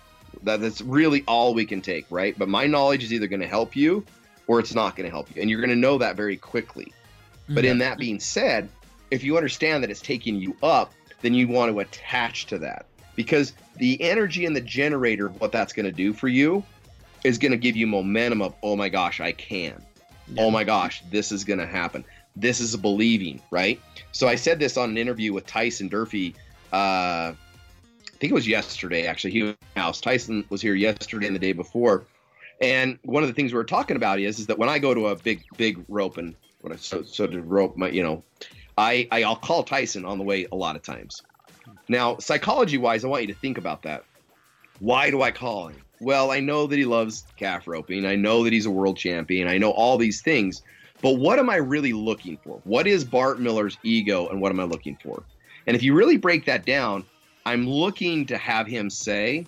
That, 0.42 0.60
that's 0.60 0.80
really 0.80 1.22
all 1.28 1.54
we 1.54 1.64
can 1.64 1.80
take, 1.80 2.06
right? 2.10 2.36
But 2.36 2.48
my 2.48 2.66
knowledge 2.66 3.04
is 3.04 3.12
either 3.12 3.28
going 3.28 3.40
to 3.40 3.46
help 3.46 3.76
you 3.76 4.04
or 4.48 4.58
it's 4.58 4.74
not 4.74 4.96
going 4.96 5.04
to 5.04 5.10
help 5.10 5.34
you, 5.34 5.40
and 5.40 5.48
you're 5.48 5.60
going 5.60 5.70
to 5.70 5.76
know 5.76 5.98
that 5.98 6.16
very 6.16 6.36
quickly. 6.36 6.92
But 7.48 7.64
in 7.64 7.78
that 7.78 7.98
being 7.98 8.18
said, 8.18 8.68
if 9.10 9.22
you 9.22 9.36
understand 9.36 9.82
that 9.82 9.90
it's 9.90 10.00
taking 10.00 10.36
you 10.36 10.56
up, 10.62 10.92
then 11.20 11.34
you 11.34 11.48
want 11.48 11.70
to 11.70 11.80
attach 11.80 12.46
to 12.46 12.58
that 12.58 12.86
because 13.14 13.52
the 13.76 14.00
energy 14.00 14.46
and 14.46 14.56
the 14.56 14.60
generator 14.60 15.26
of 15.26 15.40
what 15.40 15.52
that's 15.52 15.72
going 15.72 15.86
to 15.86 15.92
do 15.92 16.12
for 16.12 16.28
you 16.28 16.64
is 17.24 17.38
going 17.38 17.52
to 17.52 17.58
give 17.58 17.76
you 17.76 17.86
momentum 17.86 18.42
of 18.42 18.54
oh 18.62 18.76
my 18.76 18.88
gosh, 18.88 19.20
I 19.20 19.32
can. 19.32 19.82
Oh 20.38 20.50
my 20.50 20.64
gosh, 20.64 21.02
this 21.10 21.30
is 21.30 21.44
going 21.44 21.58
to 21.58 21.66
happen. 21.66 22.04
This 22.36 22.60
is 22.60 22.74
believing, 22.76 23.40
right? 23.50 23.80
So 24.12 24.28
I 24.28 24.36
said 24.36 24.58
this 24.58 24.76
on 24.76 24.90
an 24.90 24.96
interview 24.96 25.32
with 25.32 25.46
Tyson 25.46 25.88
Durfee. 25.88 26.34
Uh, 26.72 27.34
think 28.22 28.30
it 28.30 28.34
was 28.34 28.46
yesterday, 28.46 29.08
actually. 29.08 29.32
He 29.32 29.42
was 29.42 29.56
house. 29.74 30.00
Tyson 30.00 30.44
was 30.48 30.62
here 30.62 30.76
yesterday 30.76 31.26
and 31.26 31.34
the 31.34 31.40
day 31.40 31.52
before. 31.52 32.04
And 32.60 32.96
one 33.02 33.24
of 33.24 33.28
the 33.28 33.34
things 33.34 33.52
we 33.52 33.56
were 33.56 33.64
talking 33.64 33.96
about 33.96 34.20
is, 34.20 34.38
is 34.38 34.46
that 34.46 34.60
when 34.60 34.68
I 34.68 34.78
go 34.78 34.94
to 34.94 35.08
a 35.08 35.16
big, 35.16 35.42
big 35.56 35.84
rope 35.88 36.18
and 36.18 36.36
when 36.60 36.72
I 36.72 36.76
so, 36.76 37.02
so 37.02 37.26
to 37.26 37.42
rope 37.42 37.76
my, 37.76 37.88
you 37.88 38.04
know, 38.04 38.22
I, 38.78 39.08
I 39.10 39.24
I'll 39.24 39.34
call 39.34 39.64
Tyson 39.64 40.04
on 40.04 40.18
the 40.18 40.24
way 40.24 40.46
a 40.52 40.54
lot 40.54 40.76
of 40.76 40.82
times. 40.82 41.20
Now, 41.88 42.16
psychology 42.18 42.78
wise, 42.78 43.04
I 43.04 43.08
want 43.08 43.22
you 43.22 43.34
to 43.34 43.40
think 43.40 43.58
about 43.58 43.82
that. 43.82 44.04
Why 44.78 45.10
do 45.10 45.22
I 45.22 45.32
call 45.32 45.66
him? 45.66 45.82
Well, 45.98 46.30
I 46.30 46.38
know 46.38 46.68
that 46.68 46.78
he 46.78 46.84
loves 46.84 47.26
calf 47.36 47.66
roping. 47.66 48.06
I 48.06 48.14
know 48.14 48.44
that 48.44 48.52
he's 48.52 48.66
a 48.66 48.70
world 48.70 48.96
champion. 48.96 49.48
I 49.48 49.58
know 49.58 49.72
all 49.72 49.98
these 49.98 50.22
things. 50.22 50.62
But 51.00 51.14
what 51.18 51.40
am 51.40 51.50
I 51.50 51.56
really 51.56 51.92
looking 51.92 52.38
for? 52.44 52.60
What 52.62 52.86
is 52.86 53.02
Bart 53.02 53.40
Miller's 53.40 53.78
ego 53.82 54.28
and 54.28 54.40
what 54.40 54.52
am 54.52 54.60
I 54.60 54.64
looking 54.64 54.96
for? 55.02 55.24
And 55.66 55.74
if 55.74 55.82
you 55.82 55.92
really 55.94 56.18
break 56.18 56.44
that 56.44 56.64
down, 56.64 57.04
I'm 57.44 57.68
looking 57.68 58.26
to 58.26 58.38
have 58.38 58.66
him 58.66 58.90
say, 58.90 59.46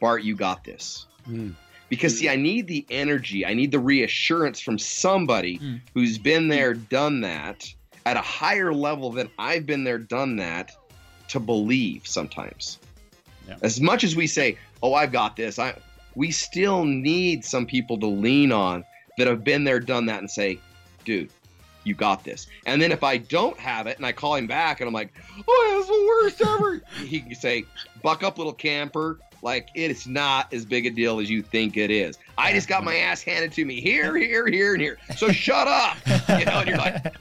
Bart, 0.00 0.22
you 0.22 0.36
got 0.36 0.64
this. 0.64 1.06
Mm. 1.28 1.54
Because, 1.88 2.18
see, 2.18 2.28
I 2.28 2.36
need 2.36 2.66
the 2.66 2.84
energy, 2.90 3.46
I 3.46 3.54
need 3.54 3.70
the 3.70 3.78
reassurance 3.78 4.60
from 4.60 4.78
somebody 4.78 5.58
Mm. 5.58 5.80
who's 5.94 6.18
been 6.18 6.48
there, 6.48 6.74
done 6.74 7.20
that 7.22 7.72
at 8.06 8.16
a 8.16 8.20
higher 8.20 8.72
level 8.72 9.10
than 9.10 9.28
I've 9.38 9.66
been 9.66 9.84
there, 9.84 9.98
done 9.98 10.36
that 10.36 10.72
to 11.28 11.40
believe 11.40 12.06
sometimes. 12.06 12.78
Yeah. 13.48 13.56
As 13.62 13.80
much 13.80 14.04
as 14.04 14.16
we 14.16 14.26
say, 14.26 14.58
"Oh, 14.82 14.94
I've 14.94 15.12
got 15.12 15.36
this," 15.36 15.58
I 15.58 15.74
we 16.14 16.30
still 16.30 16.84
need 16.84 17.44
some 17.44 17.66
people 17.66 17.98
to 17.98 18.06
lean 18.06 18.52
on 18.52 18.84
that 19.18 19.26
have 19.26 19.42
been 19.44 19.64
there, 19.64 19.80
done 19.80 20.06
that, 20.06 20.20
and 20.20 20.30
say, 20.30 20.58
"Dude, 21.04 21.30
you 21.84 21.94
got 21.94 22.24
this." 22.24 22.46
And 22.66 22.80
then 22.80 22.92
if 22.92 23.02
I 23.02 23.18
don't 23.18 23.58
have 23.58 23.86
it, 23.86 23.96
and 23.96 24.06
I 24.06 24.12
call 24.12 24.34
him 24.34 24.46
back, 24.46 24.80
and 24.80 24.88
I'm 24.88 24.94
like, 24.94 25.12
"Oh, 25.46 25.74
that's 25.76 25.88
the 25.88 26.06
worst 26.06 26.40
ever," 26.42 26.82
he 27.06 27.20
can 27.20 27.34
say, 27.34 27.64
"Buck 28.02 28.22
up, 28.22 28.38
little 28.38 28.52
camper." 28.52 29.18
Like 29.42 29.68
it 29.74 29.90
is 29.90 30.06
not 30.06 30.52
as 30.54 30.64
big 30.64 30.86
a 30.86 30.90
deal 30.90 31.20
as 31.20 31.28
you 31.28 31.42
think 31.42 31.76
it 31.76 31.90
is. 31.90 32.18
I 32.38 32.52
just 32.54 32.66
got 32.66 32.82
my 32.82 32.96
ass 32.96 33.22
handed 33.22 33.52
to 33.52 33.64
me 33.66 33.78
here, 33.78 34.16
here, 34.16 34.46
here, 34.46 34.72
and 34.72 34.80
here. 34.80 34.98
So 35.16 35.30
shut 35.30 35.68
up, 35.68 35.98
you 36.38 36.46
know. 36.46 36.60
And 36.60 36.68
you're 36.68 36.78
like, 36.78 37.14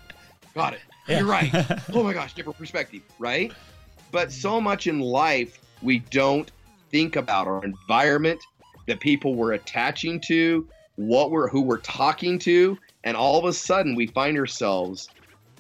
got 0.56 0.74
it. 0.74 0.80
You're 1.08 1.26
right. 1.26 1.54
Oh 1.94 2.02
my 2.02 2.14
gosh, 2.14 2.34
different 2.34 2.58
perspective, 2.58 3.02
right? 3.20 3.52
But 4.12 4.32
so 4.32 4.62
much 4.62 4.88
in 4.88 5.02
life 5.02 5.60
we 5.82 6.00
don't 6.00 6.50
think 6.92 7.18
about 7.18 7.48
our 7.48 7.64
environment, 7.64 8.40
the 8.88 8.96
people 8.96 9.36
we're 9.36 9.54
attaching 9.54 10.22
to, 10.22 10.68
what 10.96 11.30
we're 11.30 11.50
who 11.50 11.62
we're 11.62 11.80
talking 11.80 12.40
to, 12.40 12.78
and 13.04 13.18
all 13.18 13.38
of 13.38 13.46
a 13.46 13.54
sudden 13.54 13.96
we 13.96 14.08
find 14.08 14.38
ourselves 14.38 15.10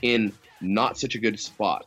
in 0.01 0.31
not 0.61 0.97
such 0.97 1.15
a 1.15 1.19
good 1.19 1.39
spot. 1.39 1.85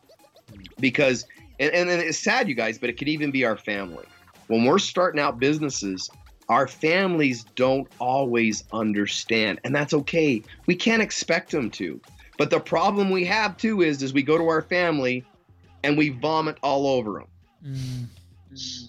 Because 0.79 1.25
and, 1.59 1.71
and, 1.73 1.89
and 1.89 2.01
it's 2.01 2.19
sad, 2.19 2.47
you 2.47 2.55
guys, 2.55 2.77
but 2.77 2.89
it 2.89 2.97
could 2.97 3.07
even 3.07 3.31
be 3.31 3.43
our 3.45 3.57
family. 3.57 4.05
When 4.47 4.63
we're 4.63 4.79
starting 4.79 5.19
out 5.19 5.39
businesses, 5.39 6.09
our 6.49 6.67
families 6.67 7.43
don't 7.55 7.87
always 7.99 8.63
understand, 8.71 9.59
and 9.63 9.75
that's 9.75 9.93
okay. 9.93 10.41
We 10.65 10.75
can't 10.75 11.01
expect 11.01 11.51
them 11.51 11.69
to. 11.71 11.99
But 12.37 12.49
the 12.49 12.59
problem 12.59 13.09
we 13.09 13.25
have 13.25 13.57
too 13.57 13.81
is, 13.81 14.01
is 14.03 14.13
we 14.13 14.23
go 14.23 14.37
to 14.37 14.47
our 14.47 14.61
family 14.61 15.25
and 15.83 15.97
we 15.97 16.09
vomit 16.09 16.57
all 16.61 16.87
over 16.87 17.13
them. 17.13 18.07
Mm. 18.53 18.87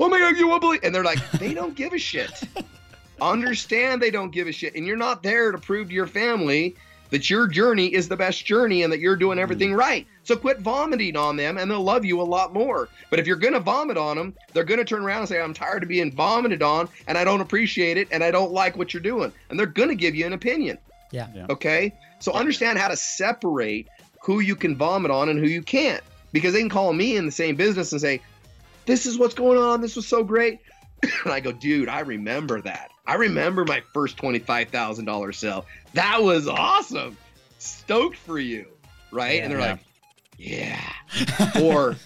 Oh 0.00 0.08
my 0.08 0.18
god, 0.18 0.36
you 0.36 0.48
won't 0.48 0.62
believe, 0.62 0.80
and 0.82 0.94
they're 0.94 1.04
like, 1.04 1.30
they 1.32 1.52
don't 1.52 1.74
give 1.74 1.92
a 1.92 1.98
shit. 1.98 2.32
Understand 3.20 4.00
they 4.00 4.10
don't 4.10 4.30
give 4.30 4.48
a 4.48 4.52
shit, 4.52 4.74
and 4.74 4.86
you're 4.86 4.96
not 4.96 5.22
there 5.22 5.52
to 5.52 5.58
prove 5.58 5.88
to 5.88 5.94
your 5.94 6.06
family 6.06 6.76
that 7.10 7.28
your 7.28 7.48
journey 7.48 7.92
is 7.92 8.08
the 8.08 8.16
best 8.16 8.46
journey 8.46 8.84
and 8.84 8.92
that 8.92 9.00
you're 9.00 9.16
doing 9.16 9.36
mm-hmm. 9.36 9.42
everything 9.42 9.74
right. 9.74 10.06
So 10.22 10.36
quit 10.36 10.60
vomiting 10.60 11.16
on 11.16 11.36
them, 11.36 11.58
and 11.58 11.70
they'll 11.70 11.82
love 11.82 12.04
you 12.04 12.20
a 12.20 12.22
lot 12.22 12.52
more. 12.52 12.88
But 13.10 13.18
if 13.18 13.26
you're 13.26 13.36
gonna 13.36 13.60
vomit 13.60 13.96
on 13.96 14.16
them, 14.16 14.34
they're 14.52 14.64
gonna 14.64 14.84
turn 14.84 15.02
around 15.02 15.20
and 15.20 15.28
say, 15.28 15.40
"I'm 15.40 15.54
tired 15.54 15.82
of 15.82 15.88
being 15.88 16.12
vomited 16.12 16.62
on, 16.62 16.88
and 17.08 17.18
I 17.18 17.24
don't 17.24 17.40
appreciate 17.40 17.96
it, 17.96 18.08
and 18.10 18.22
I 18.22 18.30
don't 18.30 18.52
like 18.52 18.76
what 18.76 18.94
you're 18.94 19.02
doing," 19.02 19.32
and 19.48 19.58
they're 19.58 19.66
gonna 19.66 19.94
give 19.94 20.14
you 20.14 20.26
an 20.26 20.32
opinion. 20.32 20.78
Yeah. 21.10 21.26
Yeah. 21.34 21.46
Okay. 21.50 21.92
So 22.20 22.32
understand 22.32 22.78
how 22.78 22.88
to 22.88 22.96
separate 22.96 23.88
who 24.22 24.40
you 24.40 24.54
can 24.54 24.76
vomit 24.76 25.10
on 25.10 25.28
and 25.28 25.38
who 25.38 25.46
you 25.46 25.62
can't. 25.62 26.02
Because 26.32 26.52
they 26.52 26.60
can 26.60 26.68
call 26.68 26.92
me 26.92 27.16
in 27.16 27.26
the 27.26 27.32
same 27.32 27.56
business 27.56 27.92
and 27.92 28.00
say, 28.00 28.20
This 28.86 29.06
is 29.06 29.18
what's 29.18 29.34
going 29.34 29.58
on. 29.58 29.80
This 29.80 29.96
was 29.96 30.06
so 30.06 30.22
great. 30.22 30.60
and 31.02 31.32
I 31.32 31.40
go, 31.40 31.50
Dude, 31.52 31.88
I 31.88 32.00
remember 32.00 32.60
that. 32.60 32.90
I 33.10 33.14
remember 33.14 33.64
my 33.64 33.82
first 33.92 34.16
$25,000 34.18 35.34
sale. 35.34 35.66
That 35.94 36.22
was 36.22 36.46
awesome. 36.46 37.16
Stoked 37.58 38.16
for 38.16 38.38
you. 38.38 38.66
Right. 39.10 39.42
and 39.42 39.50
they're 39.50 39.58
Yeah. 39.58 39.70
like, 39.72 39.80
Yeah. 40.38 41.60
or, 41.60 41.96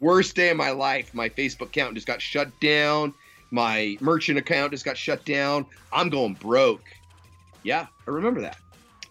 Worst 0.00 0.34
day 0.36 0.50
of 0.50 0.56
my 0.56 0.70
life. 0.72 1.14
My 1.14 1.28
Facebook 1.30 1.66
account 1.68 1.94
just 1.94 2.06
got 2.08 2.20
shut 2.20 2.50
down. 2.60 3.14
My 3.52 3.96
merchant 4.00 4.36
account 4.36 4.72
just 4.72 4.84
got 4.84 4.98
shut 4.98 5.24
down. 5.24 5.64
I'm 5.92 6.10
going 6.10 6.34
broke. 6.34 6.82
Yeah, 7.62 7.86
I 8.06 8.10
remember 8.10 8.40
that. 8.42 8.58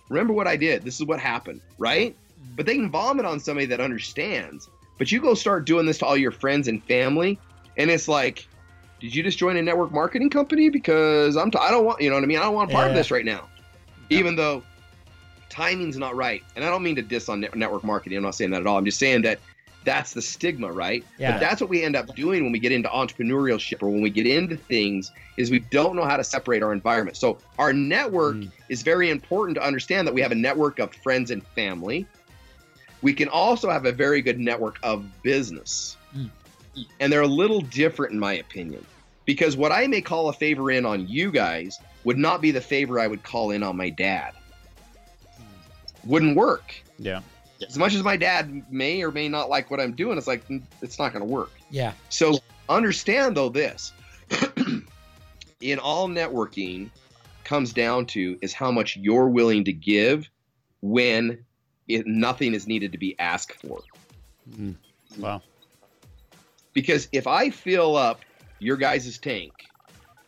Remember 0.10 0.34
what 0.34 0.48
I 0.48 0.58
did. 0.58 0.84
This 0.84 1.00
is 1.00 1.06
what 1.08 1.20
happened, 1.22 1.62
right? 1.80 2.14
But 2.58 2.66
they 2.66 2.76
can 2.76 2.92
vomit 2.92 3.26
on 3.26 3.40
somebody 3.40 3.66
that 3.68 3.80
understands. 3.80 4.70
But 5.00 5.12
you 5.14 5.22
go 5.22 5.34
start 5.34 5.66
doing 5.66 5.86
this 5.86 5.98
to 6.00 6.06
all 6.06 6.18
your 6.18 6.32
friends 6.32 6.68
and 6.68 6.84
family, 6.84 7.40
and 7.78 7.90
it's 7.90 8.08
like, 8.10 8.46
did 9.02 9.14
you 9.16 9.24
just 9.24 9.38
join 9.38 9.58
a 9.58 9.62
network 9.62 9.92
marketing 9.92 10.30
company? 10.30 10.70
Because 10.70 11.36
I'm, 11.36 11.50
t- 11.52 11.58
I 11.60 11.72
don't 11.72 11.84
want, 11.84 12.02
you 12.02 12.10
know 12.10 12.16
what 12.16 12.24
I 12.24 12.28
mean? 12.28 12.38
I 12.38 12.44
don't 12.44 12.54
want 12.54 12.72
part 12.72 12.88
of 12.88 12.96
this 12.96 13.10
right 13.12 13.26
now. 13.26 13.50
Even 14.12 14.36
though 14.36 14.64
timing's 15.50 15.98
not 15.98 16.16
right. 16.16 16.44
And 16.56 16.64
I 16.64 16.70
don't 16.70 16.84
mean 16.84 16.96
to 16.98 17.02
diss 17.02 17.28
on 17.28 17.42
net- 17.42 17.56
network 17.56 17.84
marketing. 17.84 18.18
I'm 18.18 18.24
not 18.24 18.36
saying 18.36 18.52
that 18.52 18.62
at 18.62 18.68
all. 18.68 18.78
I'm 18.78 18.86
just 18.86 19.00
saying 19.00 19.24
that 19.24 19.40
that's 19.84 20.14
the 20.14 20.22
stigma, 20.22 20.72
right? 20.72 21.04
Yeah. 21.18 21.32
But 21.32 21.40
that's 21.40 21.60
what 21.60 21.70
we 21.72 21.84
end 21.84 21.96
up 21.96 22.16
doing 22.16 22.44
when 22.44 22.52
we 22.52 22.60
get 22.60 22.72
into 22.72 22.88
entrepreneurship 22.90 23.82
or 23.82 23.90
when 23.90 24.02
we 24.04 24.12
get 24.12 24.28
into 24.28 24.56
things 24.56 25.12
is 25.38 25.50
we 25.50 25.60
don't 25.60 25.96
know 25.96 26.06
how 26.06 26.18
to 26.18 26.24
separate 26.24 26.62
our 26.62 26.72
environment. 26.72 27.18
So 27.18 27.40
our 27.58 27.74
network 27.74 28.36
Mm. 28.36 28.52
is 28.70 28.84
very 28.84 29.10
important 29.10 29.56
to 29.56 29.64
understand 29.66 30.08
that 30.08 30.14
we 30.14 30.22
have 30.22 30.32
a 30.32 30.36
network 30.36 30.78
of 30.78 30.94
friends 30.94 31.32
and 31.32 31.44
family. 31.56 32.06
We 33.02 33.14
can 33.14 33.30
also 33.30 33.72
have 33.72 33.86
a 33.88 33.92
very 33.92 34.22
good 34.22 34.40
network 34.40 34.78
of 34.84 35.04
business. 35.24 35.98
Mm. 36.16 36.30
And 37.00 37.12
they're 37.12 37.22
a 37.22 37.28
little 37.28 37.62
different 37.62 38.14
in 38.14 38.20
my 38.20 38.34
opinion. 38.34 38.86
Because 39.26 39.56
what 39.56 39.72
I 39.72 39.88
may 39.88 40.02
call 40.02 40.30
a 40.30 40.34
favor 40.34 40.72
in 40.72 40.86
on 40.86 41.08
you 41.08 41.32
guys 41.32 41.80
would 42.04 42.18
not 42.18 42.42
be 42.42 42.52
the 42.52 42.62
favor 42.62 43.00
I 43.00 43.08
would 43.08 43.24
call 43.24 43.52
in 43.52 43.64
on 43.64 43.78
my 43.78 43.90
dad. 43.90 44.34
Wouldn't 46.06 46.36
work. 46.36 46.74
Yeah. 46.98 47.22
As 47.68 47.78
much 47.78 47.94
as 47.94 48.02
my 48.02 48.18
dad 48.18 48.72
may 48.72 49.04
or 49.04 49.12
may 49.12 49.30
not 49.30 49.50
like 49.50 49.70
what 49.70 49.80
I'm 49.80 49.94
doing, 49.94 50.18
it's 50.18 50.28
like 50.28 50.44
it's 50.82 50.98
not 50.98 51.14
going 51.14 51.26
to 51.26 51.32
work. 51.32 51.52
Yeah. 51.70 51.94
So 52.10 52.40
understand 52.68 53.38
though 53.38 53.50
this 53.50 53.94
in 55.62 55.78
all 55.80 56.08
networking 56.08 56.90
comes 57.44 57.74
down 57.74 58.06
to 58.08 58.38
is 58.42 58.54
how 58.54 58.72
much 58.72 58.98
you're 58.98 59.28
willing 59.28 59.66
to 59.66 59.74
give 59.74 60.30
when 60.82 61.46
it, 61.88 62.08
nothing 62.08 62.54
is 62.54 62.68
needed 62.68 62.94
to 62.94 62.98
be 62.98 63.18
asked 63.20 63.62
for. 63.62 63.82
Mm. 64.50 64.76
Wow. 65.18 65.42
Because 66.74 67.08
if 67.12 67.28
I 67.28 67.50
fill 67.50 67.96
up 67.96 68.22
your 68.60 68.78
guys' 68.78 69.18
tank, 69.18 69.52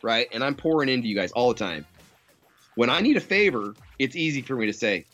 right, 0.02 0.28
and 0.32 0.42
I'm 0.44 0.54
pouring 0.54 0.88
into 0.88 1.08
you 1.08 1.14
guys 1.16 1.32
all 1.32 1.52
the 1.52 1.58
time, 1.58 1.86
when 2.74 2.90
I 2.90 3.00
need 3.00 3.16
a 3.16 3.20
favor, 3.20 3.74
it's 3.98 4.16
easy 4.16 4.42
for 4.42 4.56
me 4.56 4.66
to 4.66 4.72
say, 4.72 5.06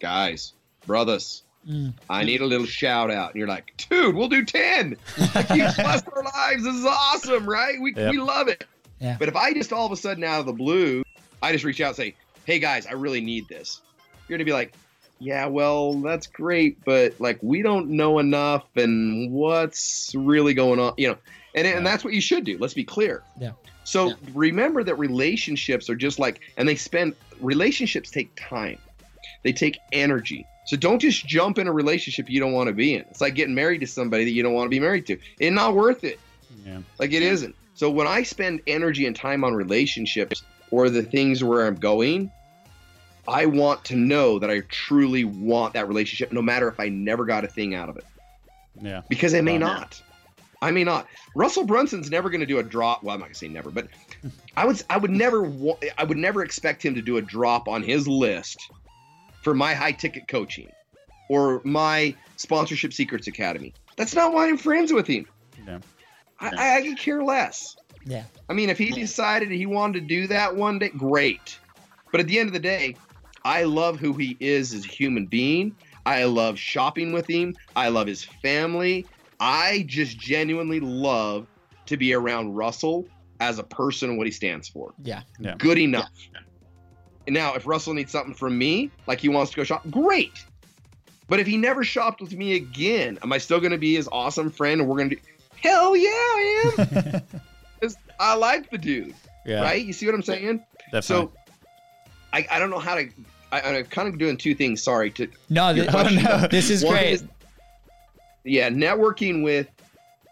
guys, 0.00 0.52
brothers, 0.86 1.44
Mm. 1.68 1.94
I 2.10 2.24
need 2.24 2.40
a 2.40 2.44
little 2.44 2.66
shout 2.66 3.08
out. 3.12 3.30
And 3.30 3.38
you're 3.38 3.46
like, 3.46 3.72
dude, 3.88 4.16
we'll 4.16 4.28
do 4.28 4.44
10. 4.44 4.96
Like, 5.32 5.48
you 5.50 5.58
blessed 5.76 6.08
our 6.12 6.24
lives. 6.24 6.64
This 6.64 6.74
is 6.74 6.84
awesome, 6.84 7.48
right? 7.48 7.80
We, 7.80 7.94
Yep. 7.94 8.10
we 8.10 8.18
love 8.18 8.48
it. 8.48 8.64
Yeah. 8.98 9.14
But 9.16 9.28
if 9.28 9.36
I 9.36 9.52
just 9.52 9.72
all 9.72 9.86
of 9.86 9.92
a 9.92 9.96
sudden 9.96 10.24
out 10.24 10.40
of 10.40 10.46
the 10.46 10.52
blue, 10.52 11.04
I 11.40 11.52
just 11.52 11.64
reach 11.64 11.80
out 11.80 11.90
and 11.90 11.96
say, 11.96 12.16
hey 12.46 12.58
guys, 12.58 12.84
I 12.88 12.94
really 12.94 13.20
need 13.20 13.46
this. 13.48 13.80
You're 14.26 14.36
going 14.38 14.44
to 14.44 14.44
be 14.44 14.52
like, 14.52 14.74
yeah, 15.22 15.46
well, 15.46 15.94
that's 16.00 16.26
great, 16.26 16.84
but 16.84 17.14
like 17.20 17.38
we 17.42 17.62
don't 17.62 17.90
know 17.90 18.18
enough 18.18 18.64
and 18.76 19.30
what's 19.32 20.14
really 20.14 20.54
going 20.54 20.80
on, 20.80 20.94
you 20.96 21.08
know. 21.08 21.18
And, 21.54 21.66
and 21.66 21.86
that's 21.86 22.02
what 22.02 22.14
you 22.14 22.20
should 22.20 22.44
do. 22.44 22.56
Let's 22.58 22.74
be 22.74 22.84
clear. 22.84 23.22
Yeah. 23.38 23.52
So 23.84 24.08
Yeah. 24.08 24.14
remember 24.34 24.82
that 24.84 24.94
relationships 24.96 25.90
are 25.90 25.94
just 25.94 26.18
like, 26.18 26.40
and 26.56 26.68
they 26.68 26.76
spend, 26.76 27.14
relationships 27.40 28.10
take 28.10 28.34
time, 28.36 28.78
they 29.42 29.52
take 29.52 29.78
energy. 29.92 30.46
So 30.64 30.76
don't 30.76 30.98
just 30.98 31.26
jump 31.26 31.58
in 31.58 31.66
a 31.66 31.72
relationship 31.72 32.30
you 32.30 32.40
don't 32.40 32.52
want 32.52 32.68
to 32.68 32.72
be 32.72 32.94
in. 32.94 33.00
It's 33.10 33.20
like 33.20 33.34
getting 33.34 33.54
married 33.54 33.80
to 33.80 33.86
somebody 33.86 34.24
that 34.24 34.30
you 34.30 34.42
don't 34.42 34.54
want 34.54 34.66
to 34.66 34.70
be 34.70 34.80
married 34.80 35.06
to. 35.06 35.18
It's 35.38 35.54
not 35.54 35.74
worth 35.74 36.04
it. 36.04 36.18
Yeah. 36.64 36.78
Like 36.98 37.12
it 37.12 37.22
isn't. 37.22 37.54
So 37.74 37.90
when 37.90 38.06
I 38.06 38.22
spend 38.22 38.62
energy 38.66 39.06
and 39.06 39.14
time 39.14 39.44
on 39.44 39.54
relationships 39.54 40.42
or 40.70 40.88
the 40.88 41.02
things 41.02 41.42
where 41.44 41.66
I'm 41.66 41.74
going, 41.74 42.30
I 43.28 43.46
want 43.46 43.84
to 43.86 43.96
know 43.96 44.38
that 44.38 44.50
I 44.50 44.60
truly 44.68 45.24
want 45.24 45.74
that 45.74 45.86
relationship, 45.88 46.32
no 46.32 46.42
matter 46.42 46.68
if 46.68 46.80
I 46.80 46.88
never 46.88 47.24
got 47.24 47.44
a 47.44 47.48
thing 47.48 47.74
out 47.74 47.88
of 47.88 47.96
it, 47.96 48.04
Yeah. 48.80 49.02
because 49.08 49.34
I 49.34 49.40
may 49.40 49.58
Wow. 49.58 49.74
not. 49.74 50.02
I 50.60 50.70
may 50.70 50.84
not. 50.84 51.08
Russell 51.34 51.64
Brunson's 51.64 52.10
never 52.10 52.30
going 52.30 52.40
to 52.40 52.46
do 52.46 52.58
a 52.58 52.62
drop. 52.62 53.02
Well, 53.02 53.14
I'm 53.14 53.20
not 53.20 53.26
going 53.26 53.32
to 53.34 53.38
say 53.38 53.48
never, 53.48 53.70
but 53.70 53.88
I 54.56 54.64
would. 54.64 54.82
I 54.90 54.96
would 54.96 55.10
never. 55.10 55.42
wa- 55.42 55.76
I 55.98 56.04
would 56.04 56.18
never 56.18 56.42
expect 56.44 56.84
him 56.84 56.94
to 56.94 57.02
do 57.02 57.16
a 57.16 57.22
drop 57.22 57.66
on 57.68 57.82
his 57.82 58.06
list 58.06 58.70
for 59.42 59.54
my 59.54 59.74
high 59.74 59.90
ticket 59.92 60.28
coaching 60.28 60.70
or 61.28 61.60
my 61.64 62.14
sponsorship 62.36 62.92
secrets 62.92 63.26
academy. 63.26 63.72
That's 63.96 64.14
not 64.14 64.32
why 64.32 64.46
I'm 64.48 64.56
friends 64.56 64.92
with 64.92 65.06
him. 65.06 65.26
Yeah. 65.66 65.78
I, 66.40 66.50
I, 66.56 66.76
I 66.78 66.82
could 66.82 66.98
care 66.98 67.22
less. 67.24 67.76
Yeah. 68.04 68.24
I 68.48 68.52
mean, 68.52 68.70
if 68.70 68.78
he 68.78 68.90
decided 68.90 69.50
he 69.50 69.66
wanted 69.66 70.00
to 70.00 70.06
do 70.06 70.26
that 70.28 70.54
one 70.56 70.78
day, 70.78 70.90
great. 70.90 71.58
But 72.12 72.20
at 72.20 72.26
the 72.28 72.38
end 72.38 72.48
of 72.48 72.52
the 72.52 72.58
day, 72.60 72.94
I 73.44 73.64
love 73.64 73.98
who 73.98 74.12
he 74.14 74.36
is 74.40 74.72
as 74.72 74.84
a 74.84 74.88
human 74.88 75.26
being. 75.26 75.76
I 76.06 76.24
love 76.24 76.58
shopping 76.58 77.12
with 77.12 77.26
him. 77.26 77.54
I 77.76 77.88
love 77.88 78.06
his 78.06 78.24
family. 78.24 79.06
I 79.40 79.84
just 79.88 80.18
genuinely 80.18 80.80
love 80.80 81.46
to 81.86 81.96
be 81.96 82.14
around 82.14 82.54
Russell 82.54 83.06
as 83.40 83.58
a 83.58 83.64
person 83.64 84.10
and 84.10 84.18
what 84.18 84.26
he 84.26 84.30
stands 84.32 84.68
for. 84.68 84.94
Yeah. 85.02 85.22
Yeah. 85.40 85.56
Good 85.58 85.78
enough. 85.78 86.10
And 87.26 87.34
now, 87.34 87.54
if 87.54 87.66
Russell 87.66 87.94
needs 87.94 88.10
something 88.10 88.34
from 88.34 88.58
me, 88.58 88.90
like 89.06 89.20
he 89.20 89.28
wants 89.28 89.50
to 89.52 89.56
go 89.56 89.64
shop, 89.64 89.88
great. 89.90 90.44
But 91.28 91.38
if 91.40 91.46
he 91.46 91.56
never 91.56 91.84
shopped 91.84 92.20
with 92.20 92.34
me 92.34 92.56
again, 92.56 93.18
am 93.22 93.32
I 93.32 93.38
still 93.38 93.60
going 93.60 93.72
to 93.72 93.78
be 93.78 93.94
his 93.94 94.08
awesome 94.10 94.50
friend? 94.50 94.80
And 94.80 94.90
we're 94.90 94.96
going 94.96 95.10
to 95.10 95.16
do, 95.16 95.22
hell 95.56 95.96
yeah, 95.96 96.08
I 96.10 96.76
am. 96.78 97.22
I 98.20 98.34
like 98.34 98.70
the 98.70 98.78
dude, 98.78 99.14
Yeah. 99.46 99.62
right? 99.62 99.84
You 99.84 99.92
see 99.92 100.06
what 100.06 100.14
I'm 100.14 100.22
saying? 100.22 100.64
Definitely. 100.92 101.02
So, 101.02 101.32
I, 102.32 102.46
I 102.50 102.58
don't 102.58 102.70
know 102.70 102.78
how 102.78 102.94
to. 102.96 103.08
I, 103.52 103.60
I'm 103.60 103.84
kind 103.84 104.08
of 104.08 104.18
doing 104.18 104.36
two 104.36 104.54
things. 104.54 104.82
Sorry 104.82 105.10
to 105.12 105.28
No, 105.50 105.68
Your 105.70 105.84
th- 105.84 105.90
question, 105.94 106.22
no, 106.24 106.46
this 106.50 106.70
is 106.70 106.82
One 106.84 106.94
great. 106.94 107.12
is- 107.12 107.24
yeah, 108.44 108.70
networking 108.70 109.44
with 109.44 109.68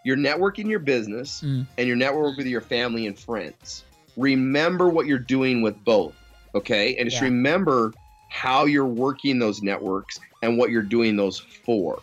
you're 0.04 0.16
networking 0.16 0.68
your 0.68 0.78
business 0.80 1.42
Mm. 1.44 1.66
and 1.78 1.86
you're 1.86 1.96
networking 1.96 2.38
with 2.38 2.46
your 2.46 2.62
family 2.62 3.06
and 3.06 3.16
friends. 3.18 3.84
Remember 4.16 4.88
what 4.88 5.06
you're 5.06 5.18
doing 5.18 5.60
with 5.62 5.82
both, 5.84 6.14
okay? 6.54 6.96
And 6.96 7.08
just 7.08 7.20
Yeah. 7.22 7.28
remember 7.28 7.92
how 8.30 8.64
you're 8.64 8.86
working 8.86 9.38
those 9.38 9.62
networks 9.62 10.18
and 10.42 10.56
what 10.56 10.70
you're 10.70 10.82
doing 10.82 11.16
those 11.16 11.38
for. 11.38 12.00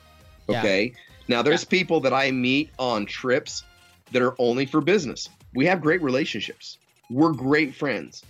Yeah. 0.47 0.59
Okay? 0.59 0.93
Now 1.27 1.41
there's 1.41 1.65
people 1.65 1.99
that 2.01 2.13
I 2.13 2.31
meet 2.31 2.69
on 2.79 3.05
trips 3.05 3.63
that 4.11 4.21
are 4.21 4.35
only 4.39 4.65
for 4.65 4.79
business. 4.79 5.27
We 5.55 5.65
have 5.65 5.81
great 5.81 6.01
relationships. 6.01 6.77
We're 7.09 7.31
great 7.33 7.73
friends. 7.73 8.23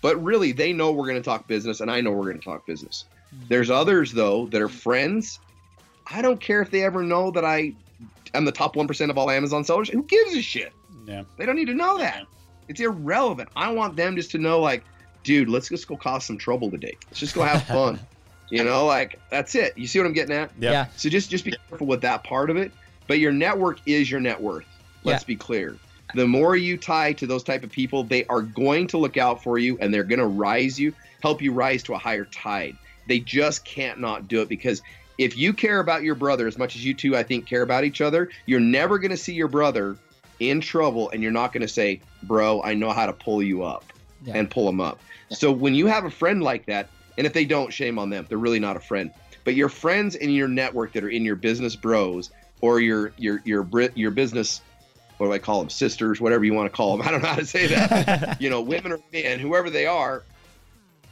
But 0.00 0.22
really 0.22 0.52
they 0.52 0.72
know 0.72 0.92
we're 0.92 1.06
going 1.06 1.16
to 1.16 1.22
talk 1.22 1.46
business 1.46 1.80
and 1.80 1.90
I 1.90 2.00
know 2.00 2.10
we're 2.10 2.24
going 2.24 2.38
to 2.38 2.44
talk 2.44 2.66
business. 2.66 3.04
Mm. 3.34 3.48
There's 3.48 3.70
others 3.70 4.12
though 4.12 4.46
that 4.46 4.60
are 4.60 4.68
friends. 4.68 5.40
I 6.06 6.22
don't 6.22 6.40
care 6.40 6.62
if 6.62 6.70
they 6.70 6.82
ever 6.84 7.02
know 7.02 7.30
that 7.32 7.44
I 7.44 7.74
am 8.34 8.44
the 8.44 8.52
top 8.52 8.74
1% 8.74 9.10
of 9.10 9.18
all 9.18 9.30
Amazon 9.30 9.64
sellers. 9.64 9.88
Who 9.88 10.02
gives 10.02 10.34
a 10.34 10.42
shit? 10.42 10.72
yeah. 11.06 11.24
They 11.36 11.46
don't 11.46 11.56
need 11.56 11.66
to 11.66 11.74
know 11.74 11.98
that. 11.98 12.26
It's 12.68 12.80
irrelevant. 12.80 13.48
I 13.56 13.72
want 13.72 13.96
them 13.96 14.14
just 14.16 14.30
to 14.32 14.38
know, 14.38 14.60
like, 14.60 14.84
dude, 15.24 15.48
let's 15.48 15.68
just 15.68 15.88
go 15.88 15.96
cause 15.96 16.24
some 16.24 16.38
trouble 16.38 16.70
today. 16.70 16.96
Let's 17.08 17.18
just 17.20 17.34
go 17.34 17.42
have 17.42 17.62
fun. 17.66 17.98
you 18.48 18.62
know, 18.64 18.86
like 18.86 19.18
that's 19.30 19.54
it. 19.54 19.76
You 19.76 19.86
see 19.86 19.98
what 19.98 20.06
I'm 20.06 20.12
getting 20.12 20.36
at? 20.36 20.50
Yeah. 20.58 20.70
Yeah. 20.70 20.86
So 20.96 21.08
just 21.08 21.30
just 21.30 21.44
be 21.44 21.52
careful 21.68 21.86
with 21.86 22.00
that 22.02 22.22
part 22.24 22.48
of 22.50 22.56
it. 22.56 22.72
But 23.08 23.18
your 23.18 23.32
network 23.32 23.80
is 23.86 24.08
your 24.10 24.20
net 24.20 24.40
worth. 24.40 24.66
Let's 25.02 25.24
be 25.24 25.34
clear. 25.34 25.76
The 26.14 26.26
more 26.26 26.56
you 26.56 26.76
tie 26.76 27.12
to 27.14 27.26
those 27.26 27.42
type 27.42 27.62
of 27.64 27.70
people, 27.70 28.04
they 28.04 28.24
are 28.26 28.42
going 28.42 28.86
to 28.88 28.98
look 28.98 29.16
out 29.16 29.42
for 29.42 29.58
you 29.58 29.78
and 29.80 29.92
they're 29.92 30.04
going 30.04 30.18
to 30.18 30.26
rise 30.26 30.78
you, 30.78 30.92
help 31.22 31.40
you 31.42 31.52
rise 31.52 31.82
to 31.84 31.94
a 31.94 31.98
higher 31.98 32.24
tide. 32.26 32.76
They 33.06 33.20
just 33.20 33.64
can't 33.64 34.00
not 34.00 34.28
do 34.28 34.40
it 34.42 34.48
because 34.48 34.82
if 35.18 35.36
you 35.36 35.52
care 35.52 35.80
about 35.80 36.02
your 36.02 36.14
brother 36.14 36.46
as 36.46 36.56
much 36.56 36.76
as 36.76 36.84
you 36.84 36.94
two, 36.94 37.16
I 37.16 37.22
think, 37.22 37.46
care 37.46 37.62
about 37.62 37.84
each 37.84 38.00
other, 38.00 38.30
you're 38.46 38.60
never 38.60 38.98
going 38.98 39.10
to 39.10 39.16
see 39.16 39.34
your 39.34 39.48
brother 39.48 39.96
in 40.38 40.60
trouble 40.60 41.10
and 41.10 41.22
you're 41.22 41.32
not 41.32 41.52
going 41.52 41.60
to 41.62 41.68
say, 41.68 42.00
bro, 42.22 42.62
I 42.62 42.74
know 42.74 42.90
how 42.90 43.06
to 43.06 43.12
pull 43.12 43.42
you 43.42 43.62
up 43.62 43.84
Yeah. 44.24 44.34
and 44.36 44.50
pull 44.50 44.66
them 44.66 44.80
up. 44.80 44.98
So 45.30 45.52
when 45.52 45.74
you 45.74 45.86
have 45.86 46.04
a 46.04 46.10
friend 46.10 46.42
like 46.42 46.66
that, 46.66 46.88
and 47.18 47.26
if 47.26 47.34
they 47.34 47.44
don't, 47.44 47.70
shame 47.72 47.98
on 47.98 48.08
them. 48.08 48.24
They're 48.28 48.38
really 48.38 48.60
not 48.60 48.76
a 48.76 48.80
friend. 48.80 49.10
But 49.44 49.54
your 49.54 49.68
friends 49.68 50.14
in 50.14 50.30
your 50.30 50.48
network 50.48 50.92
that 50.94 51.04
are 51.04 51.08
in 51.10 51.24
your 51.24 51.36
business 51.36 51.76
bros 51.76 52.30
or 52.62 52.80
your 52.80 53.12
your 53.18 53.42
your 53.44 53.66
your 53.94 54.10
business, 54.10 54.60
what 55.20 55.26
do 55.26 55.32
I 55.34 55.38
call 55.38 55.60
them, 55.60 55.68
sisters, 55.68 56.18
whatever 56.18 56.44
you 56.44 56.54
want 56.54 56.72
to 56.72 56.74
call 56.74 56.96
them. 56.96 57.06
I 57.06 57.10
don't 57.10 57.22
know 57.22 57.28
how 57.28 57.36
to 57.36 57.44
say 57.44 57.66
that. 57.66 58.40
you 58.40 58.48
know, 58.48 58.62
women 58.62 58.92
or 58.92 59.00
men, 59.12 59.38
whoever 59.38 59.68
they 59.68 59.86
are, 59.86 60.22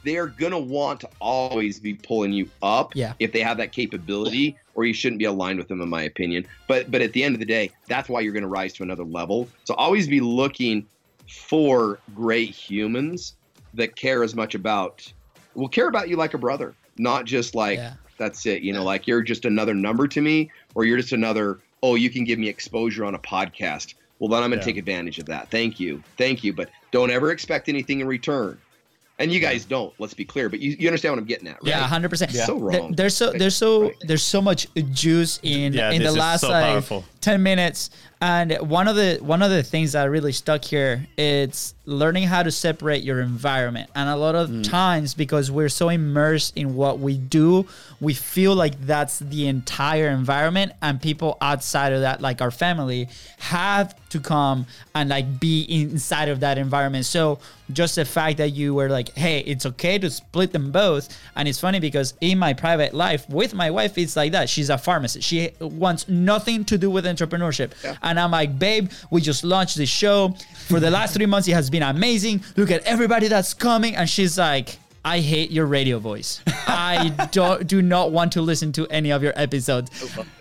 they 0.03 0.17
are 0.17 0.27
gonna 0.27 0.59
want 0.59 1.01
to 1.01 1.09
always 1.21 1.79
be 1.79 1.93
pulling 1.93 2.33
you 2.33 2.49
up 2.63 2.95
Yeah. 2.95 3.13
if 3.19 3.33
they 3.33 3.41
have 3.41 3.57
that 3.57 3.71
capability, 3.71 4.57
or 4.73 4.85
you 4.85 4.93
shouldn't 4.93 5.19
be 5.19 5.25
aligned 5.25 5.59
with 5.59 5.67
them, 5.67 5.81
in 5.81 5.89
my 5.89 6.03
opinion. 6.03 6.47
But 6.67 6.89
but 6.89 7.01
at 7.01 7.13
the 7.13 7.23
end 7.23 7.35
of 7.35 7.39
the 7.39 7.45
day, 7.45 7.71
that's 7.87 8.09
why 8.09 8.21
you're 8.21 8.33
gonna 8.33 8.47
rise 8.47 8.73
to 8.73 8.83
another 8.83 9.03
level. 9.03 9.47
So 9.65 9.73
always 9.75 10.07
be 10.07 10.21
looking 10.21 10.87
for 11.27 11.99
great 12.15 12.49
humans 12.49 13.35
that 13.75 13.95
care 13.95 14.23
as 14.23 14.33
much 14.33 14.55
about 14.55 15.11
will 15.53 15.69
care 15.69 15.87
about 15.87 16.09
you 16.09 16.15
like 16.15 16.33
a 16.33 16.37
brother, 16.37 16.73
not 16.97 17.25
just 17.25 17.53
like 17.53 17.77
yeah. 17.77 17.93
that's 18.17 18.45
it. 18.45 18.63
You 18.63 18.73
know, 18.73 18.83
like 18.83 19.05
you're 19.05 19.21
just 19.21 19.45
another 19.45 19.75
number 19.75 20.07
to 20.07 20.21
me, 20.21 20.49
or 20.75 20.85
you're 20.85 20.97
just 20.97 21.11
another. 21.11 21.59
Oh, 21.81 21.95
you 21.95 22.09
can 22.09 22.25
give 22.25 22.39
me 22.39 22.49
exposure 22.49 23.05
on 23.05 23.15
a 23.15 23.19
podcast. 23.19 23.93
Well, 24.19 24.29
then 24.29 24.43
I'm 24.43 24.49
going 24.49 24.59
to 24.59 24.65
Yeah. 24.65 24.71
take 24.73 24.77
advantage 24.77 25.17
of 25.19 25.25
that. 25.27 25.49
Thank 25.49 25.79
you, 25.79 26.03
thank 26.17 26.43
you, 26.43 26.53
but 26.53 26.69
don't 26.91 27.09
ever 27.09 27.31
expect 27.31 27.69
anything 27.69 28.01
in 28.01 28.07
return. 28.07 28.57
And 29.17 29.33
you 29.33 29.41
guys 29.41 29.65
don't. 29.65 29.93
Let's 29.99 30.13
be 30.13 30.23
clear, 30.23 30.47
but 30.47 30.61
you, 30.61 30.77
you 30.79 30.87
understand 30.87 31.11
what 31.11 31.19
I'm 31.19 31.25
getting 31.25 31.47
at, 31.49 31.55
right? 31.55 31.67
Yeah, 31.67 31.85
hundred 31.85 32.07
percent. 32.07 32.31
So 32.31 32.57
wrong. 32.57 32.93
There's 32.93 33.13
so 33.17 33.31
there's 33.33 33.55
so 33.55 33.81
Right. 33.83 33.95
there's 34.03 34.23
so 34.23 34.41
much 34.41 34.65
juice 34.93 35.41
in 35.43 35.73
Yeah, 35.73 35.91
in 35.91 36.03
the 36.03 36.13
last 36.13 36.39
so 36.41 36.51
like 36.51 36.85
ten 37.19 37.43
minutes, 37.43 37.89
and 38.21 38.53
one 38.61 38.87
of 38.87 38.95
the 38.95 39.17
one 39.21 39.41
of 39.41 39.51
the 39.51 39.61
things 39.61 39.91
that 39.91 40.05
really 40.05 40.31
stuck 40.31 40.63
here 40.63 41.05
it's 41.17 41.73
learning 41.89 42.23
how 42.23 42.43
to 42.43 42.51
separate 42.51 43.03
your 43.03 43.19
environment. 43.21 43.89
And 43.95 44.09
a 44.09 44.15
lot 44.15 44.35
of 44.35 44.49
Mm. 44.49 44.63
times, 44.69 45.13
because 45.13 45.49
we're 45.51 45.69
so 45.69 45.89
immersed 45.89 46.55
in 46.55 46.75
what 46.75 46.99
we 46.99 47.17
do, 47.17 47.67
we 47.99 48.13
feel 48.13 48.55
like 48.55 48.85
that's 48.85 49.19
the 49.19 49.47
entire 49.47 50.07
environment, 50.09 50.71
and 50.81 51.01
people 51.01 51.37
outside 51.41 51.91
of 51.93 52.01
that, 52.01 52.21
like 52.21 52.41
our 52.41 52.51
family, 52.51 53.09
have 53.39 53.95
to 54.09 54.19
come 54.19 54.65
and 54.95 55.09
like 55.09 55.39
be 55.39 55.61
inside 55.63 56.29
of 56.29 56.39
that 56.39 56.57
environment. 56.57 57.05
So 57.05 57.39
just 57.71 57.95
the 57.95 58.05
fact 58.05 58.37
that 58.37 58.49
you 58.49 58.73
were 58.73 58.89
like, 58.89 59.13
hey, 59.15 59.41
it's 59.41 59.65
okay 59.65 59.99
to 59.99 60.09
split 60.09 60.51
them 60.51 60.71
both. 60.71 61.15
And 61.35 61.47
it's 61.47 61.59
funny 61.59 61.79
because 61.79 62.15
in 62.19 62.39
my 62.39 62.53
private 62.53 62.95
life 62.95 63.29
with 63.29 63.53
my 63.53 63.69
wife, 63.69 63.97
it's 63.99 64.15
like 64.15 64.31
that. 64.31 64.49
She's 64.49 64.71
a 64.71 64.77
pharmacist. 64.79 65.27
She 65.27 65.51
wants 65.59 66.07
nothing 66.09 66.65
to 66.65 66.77
do 66.79 66.89
with 66.89 67.05
entrepreneurship. 67.05 67.71
And 68.01 68.19
I'm 68.19 68.31
like, 68.31 68.57
babe, 68.57 68.89
we 69.11 69.21
just 69.21 69.43
launched 69.43 69.77
this 69.77 69.89
show. 69.89 70.33
For 70.67 70.79
the 70.79 70.89
last 70.89 71.13
three 71.13 71.27
months, 71.27 71.47
it 71.47 71.53
has 71.53 71.69
been 71.69 71.78
amazing. 71.83 72.43
Look 72.55 72.71
at 72.71 72.83
everybody 72.83 73.27
that's 73.27 73.53
coming. 73.53 73.95
And 73.95 74.09
she's 74.09 74.37
like, 74.37 74.77
I 75.03 75.19
hate 75.19 75.51
your 75.51 75.65
radio 75.65 75.99
voice. 75.99 76.41
I 76.67 77.09
don't 77.31 77.65
do 77.67 77.81
not 77.81 78.11
want 78.11 78.33
to 78.33 78.41
listen 78.41 78.71
to 78.73 78.87
any 78.87 79.11
of 79.11 79.23
your 79.23 79.33
episodes, 79.35 79.89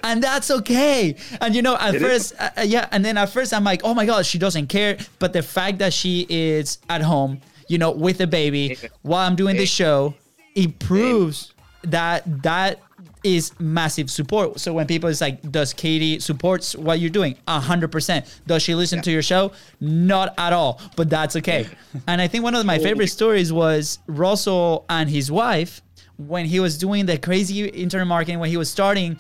and 0.03 0.23
that's 0.23 0.51
okay. 0.51 1.15
And 1.41 1.55
you 1.55 1.63
know, 1.63 1.77
at 1.77 1.97
first, 1.97 2.35
uh, 2.39 2.51
uh, 2.59 2.63
yeah, 2.63 2.89
and 2.91 3.05
then 3.05 3.17
at 3.17 3.31
first 3.31 3.55
I'm 3.55 3.65
like, 3.65 3.83
oh 3.85 3.95
my 3.95 4.05
god, 4.05 4.27
she 4.27 4.39
doesn't 4.39 4.67
care. 4.67 4.99
But 5.19 5.33
the 5.33 5.43
fact 5.43 5.79
that 5.79 5.93
she 5.93 6.27
is 6.29 6.79
at 6.89 7.03
home, 7.03 7.41
you 7.69 7.79
know, 7.79 7.93
with 7.93 8.21
a 8.21 8.27
baby 8.27 8.77
while 9.03 9.27
I'm 9.27 9.37
doing 9.37 9.57
the 9.57 9.67
show, 9.67 10.15
it 10.55 10.79
proves 10.79 11.55
that 11.85 12.43
that 12.43 12.81
is 13.25 13.53
massive 13.59 14.11
support. 14.11 14.61
So 14.61 14.73
when 14.73 14.87
people 14.87 15.09
is 15.09 15.21
like, 15.21 15.51
does 15.51 15.73
Katie 15.73 16.21
supports 16.21 16.75
what 16.75 17.01
you're 17.01 17.11
doing? 17.11 17.37
A 17.47 17.61
hundred 17.61 17.93
percent. 17.93 18.41
Does 18.47 18.63
she 18.63 18.75
listen 18.75 19.03
to 19.03 19.11
your 19.11 19.23
show? 19.23 19.53
Not 19.81 20.35
at 20.39 20.53
all. 20.53 20.81
But 20.97 21.11
that's 21.11 21.37
okay. 21.37 21.69
and 22.07 22.21
I 22.21 22.29
think 22.29 22.45
one 22.45 22.55
of 22.55 22.65
my 22.67 22.79
favorite 22.79 23.09
stories 23.09 23.53
was 23.53 23.99
Russell 24.07 24.85
and 24.89 25.09
his 25.09 25.31
wife 25.31 25.83
when 26.17 26.47
he 26.47 26.61
was 26.61 26.77
doing 26.79 27.07
the 27.07 27.17
crazy 27.17 27.67
internet 27.67 28.07
marketing 28.07 28.41
when 28.41 28.51
he 28.51 28.57
was 28.57 28.71
starting. 28.71 29.19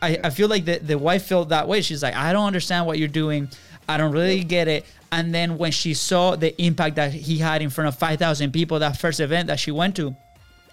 I, 0.00 0.18
I 0.24 0.30
feel 0.30 0.48
like 0.48 0.64
the, 0.64 0.78
the 0.78 0.98
wife 0.98 1.26
felt 1.26 1.48
that 1.48 1.66
way. 1.66 1.80
She's 1.80 2.02
like, 2.02 2.14
I 2.14 2.32
don't 2.32 2.46
understand 2.46 2.86
what 2.86 2.98
you're 2.98 3.08
doing. 3.08 3.48
I 3.88 3.96
don't 3.96 4.12
really 4.12 4.44
get 4.44 4.68
it. 4.68 4.84
And 5.12 5.34
then 5.34 5.58
when 5.58 5.72
she 5.72 5.94
saw 5.94 6.36
the 6.36 6.60
impact 6.60 6.96
that 6.96 7.12
he 7.12 7.38
had 7.38 7.62
in 7.62 7.70
front 7.70 7.88
of 7.88 7.96
5,000 7.96 8.52
people, 8.52 8.78
that 8.80 8.98
first 8.98 9.20
event 9.20 9.48
that 9.48 9.60
she 9.60 9.70
went 9.70 9.96
to, 9.96 10.16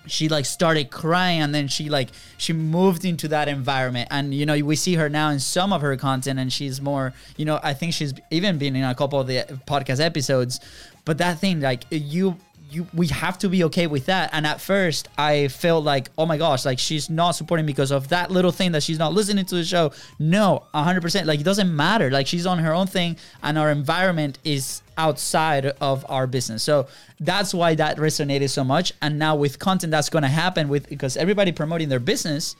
she 0.08 0.30
like 0.30 0.45
started 0.45 0.89
crying 0.89 1.41
and 1.41 1.54
then 1.54 1.68
she 1.68 1.89
like 1.89 2.10
she 2.38 2.54
moved 2.54 3.06
into 3.06 3.28
that 3.30 3.47
environment. 3.47 4.08
And 4.12 4.34
you 4.34 4.45
know 4.45 4.58
we 4.64 4.76
see 4.76 4.95
her 4.95 5.10
now 5.10 5.30
in 5.30 5.39
some 5.39 5.72
of 5.74 5.82
her 5.82 5.95
content 5.97 6.39
and 6.39 6.52
she's 6.52 6.82
more 6.82 7.14
you 7.38 7.45
know 7.45 7.60
i 7.64 7.74
think 7.74 7.93
she's 7.93 8.14
even 8.30 8.58
been 8.58 8.76
in 8.76 8.84
a 8.84 8.95
couple 8.95 9.20
of 9.20 9.28
the 9.28 9.45
podcast 9.68 9.99
episodes. 9.99 10.60
But 11.04 11.18
that 11.18 11.39
thing 11.39 11.62
like 11.62 11.84
you 11.89 12.38
you 12.72 12.88
we 12.94 13.08
have 13.08 13.38
to 13.38 13.50
be 13.50 13.66
okay 13.66 13.86
with 13.86 14.06
that 14.06 14.30
and 14.32 14.48
at 14.48 14.62
first 14.62 15.10
i 15.18 15.50
felt 15.50 15.84
like 15.84 16.10
oh 16.18 16.26
my 16.26 16.38
gosh 16.38 16.66
like 16.66 16.80
she's 16.80 17.10
not 17.10 17.32
supporting 17.32 17.66
because 17.66 17.92
of 17.92 18.08
that 18.10 18.32
little 18.32 18.52
thing 18.52 18.72
that 18.72 18.82
she's 18.82 18.98
not 18.98 19.14
listening 19.14 19.44
to 19.44 19.56
the 19.56 19.64
show 19.64 19.92
no 20.20 20.64
100% 20.74 21.26
like 21.26 21.40
it 21.40 21.44
doesn't 21.44 21.76
matter 21.76 22.10
like 22.10 22.28
she's 22.28 22.46
on 22.46 22.60
her 22.60 22.74
own 22.74 22.88
thing 22.88 23.18
and 23.44 23.58
our 23.58 23.72
environment 23.72 24.40
is 24.46 24.82
outside 24.98 25.66
of 25.82 26.06
our 26.10 26.26
business 26.26 26.64
so 26.64 26.88
that's 27.20 27.54
why 27.54 27.76
that 27.76 27.98
resonated 27.98 28.50
so 28.50 28.64
much 28.64 28.94
and 29.02 29.20
now 29.20 29.36
with 29.36 29.60
content 29.60 29.92
that's 29.92 30.10
going 30.10 30.24
to 30.24 30.30
happen 30.30 30.70
with 30.70 30.88
because 30.88 31.18
everybody 31.18 31.52
promoting 31.52 31.90
their 31.90 32.00
business 32.00 32.56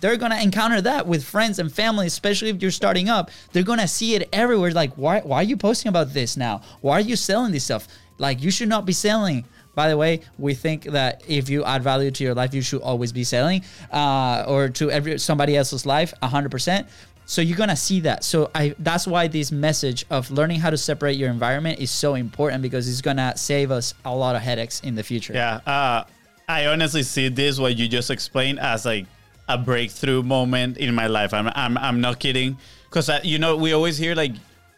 they're 0.00 0.18
gonna 0.18 0.40
encounter 0.40 0.80
that 0.82 1.06
with 1.06 1.24
friends 1.24 1.58
and 1.58 1.72
family, 1.72 2.06
especially 2.06 2.50
if 2.50 2.60
you're 2.60 2.70
starting 2.70 3.08
up. 3.08 3.30
They're 3.52 3.62
gonna 3.62 3.88
see 3.88 4.14
it 4.14 4.28
everywhere. 4.30 4.70
Like, 4.70 4.92
why, 4.94 5.20
why 5.20 5.38
are 5.38 5.42
you 5.42 5.56
posting 5.56 5.88
about 5.88 6.12
this 6.12 6.36
now? 6.36 6.60
Why 6.82 6.98
are 6.98 7.00
you 7.00 7.16
selling 7.16 7.52
this 7.52 7.64
stuff? 7.64 7.88
Like, 8.18 8.42
you 8.42 8.50
should 8.50 8.68
not 8.68 8.86
be 8.86 8.92
selling. 8.92 9.44
By 9.74 9.88
the 9.88 9.96
way, 9.96 10.22
we 10.38 10.54
think 10.54 10.84
that 10.84 11.22
if 11.28 11.50
you 11.50 11.62
add 11.64 11.82
value 11.82 12.10
to 12.10 12.24
your 12.24 12.34
life, 12.34 12.54
you 12.54 12.62
should 12.62 12.80
always 12.80 13.12
be 13.12 13.24
selling, 13.24 13.62
uh, 13.92 14.44
or 14.48 14.70
to 14.70 14.90
every 14.90 15.18
somebody 15.18 15.54
else's 15.54 15.84
life, 15.84 16.14
hundred 16.22 16.50
percent. 16.50 16.88
So 17.26 17.42
you're 17.42 17.58
gonna 17.58 17.76
see 17.76 18.00
that. 18.00 18.24
So 18.24 18.50
I 18.54 18.74
that's 18.78 19.06
why 19.06 19.26
this 19.26 19.52
message 19.52 20.06
of 20.08 20.30
learning 20.30 20.60
how 20.60 20.70
to 20.70 20.78
separate 20.78 21.18
your 21.18 21.28
environment 21.28 21.80
is 21.80 21.90
so 21.90 22.14
important 22.14 22.62
because 22.62 22.88
it's 22.88 23.02
gonna 23.02 23.36
save 23.36 23.70
us 23.70 23.92
a 24.04 24.14
lot 24.14 24.34
of 24.34 24.42
headaches 24.42 24.80
in 24.80 24.94
the 24.94 25.02
future. 25.02 25.34
Yeah. 25.34 25.60
Uh, 25.66 26.04
I 26.48 26.66
honestly 26.66 27.02
see 27.02 27.28
this 27.28 27.58
what 27.58 27.76
you 27.76 27.88
just 27.88 28.10
explained 28.10 28.60
as 28.60 28.86
like 28.86 29.06
a 29.48 29.58
breakthrough 29.58 30.22
moment 30.22 30.78
in 30.78 30.94
my 30.94 31.08
life. 31.08 31.34
I'm 31.34 31.48
I'm 31.54 31.76
I'm 31.76 32.00
not 32.00 32.18
kidding 32.20 32.56
because 32.84 33.10
you 33.24 33.38
know 33.38 33.56
we 33.56 33.72
always 33.72 33.98
hear 33.98 34.14
like 34.14 34.32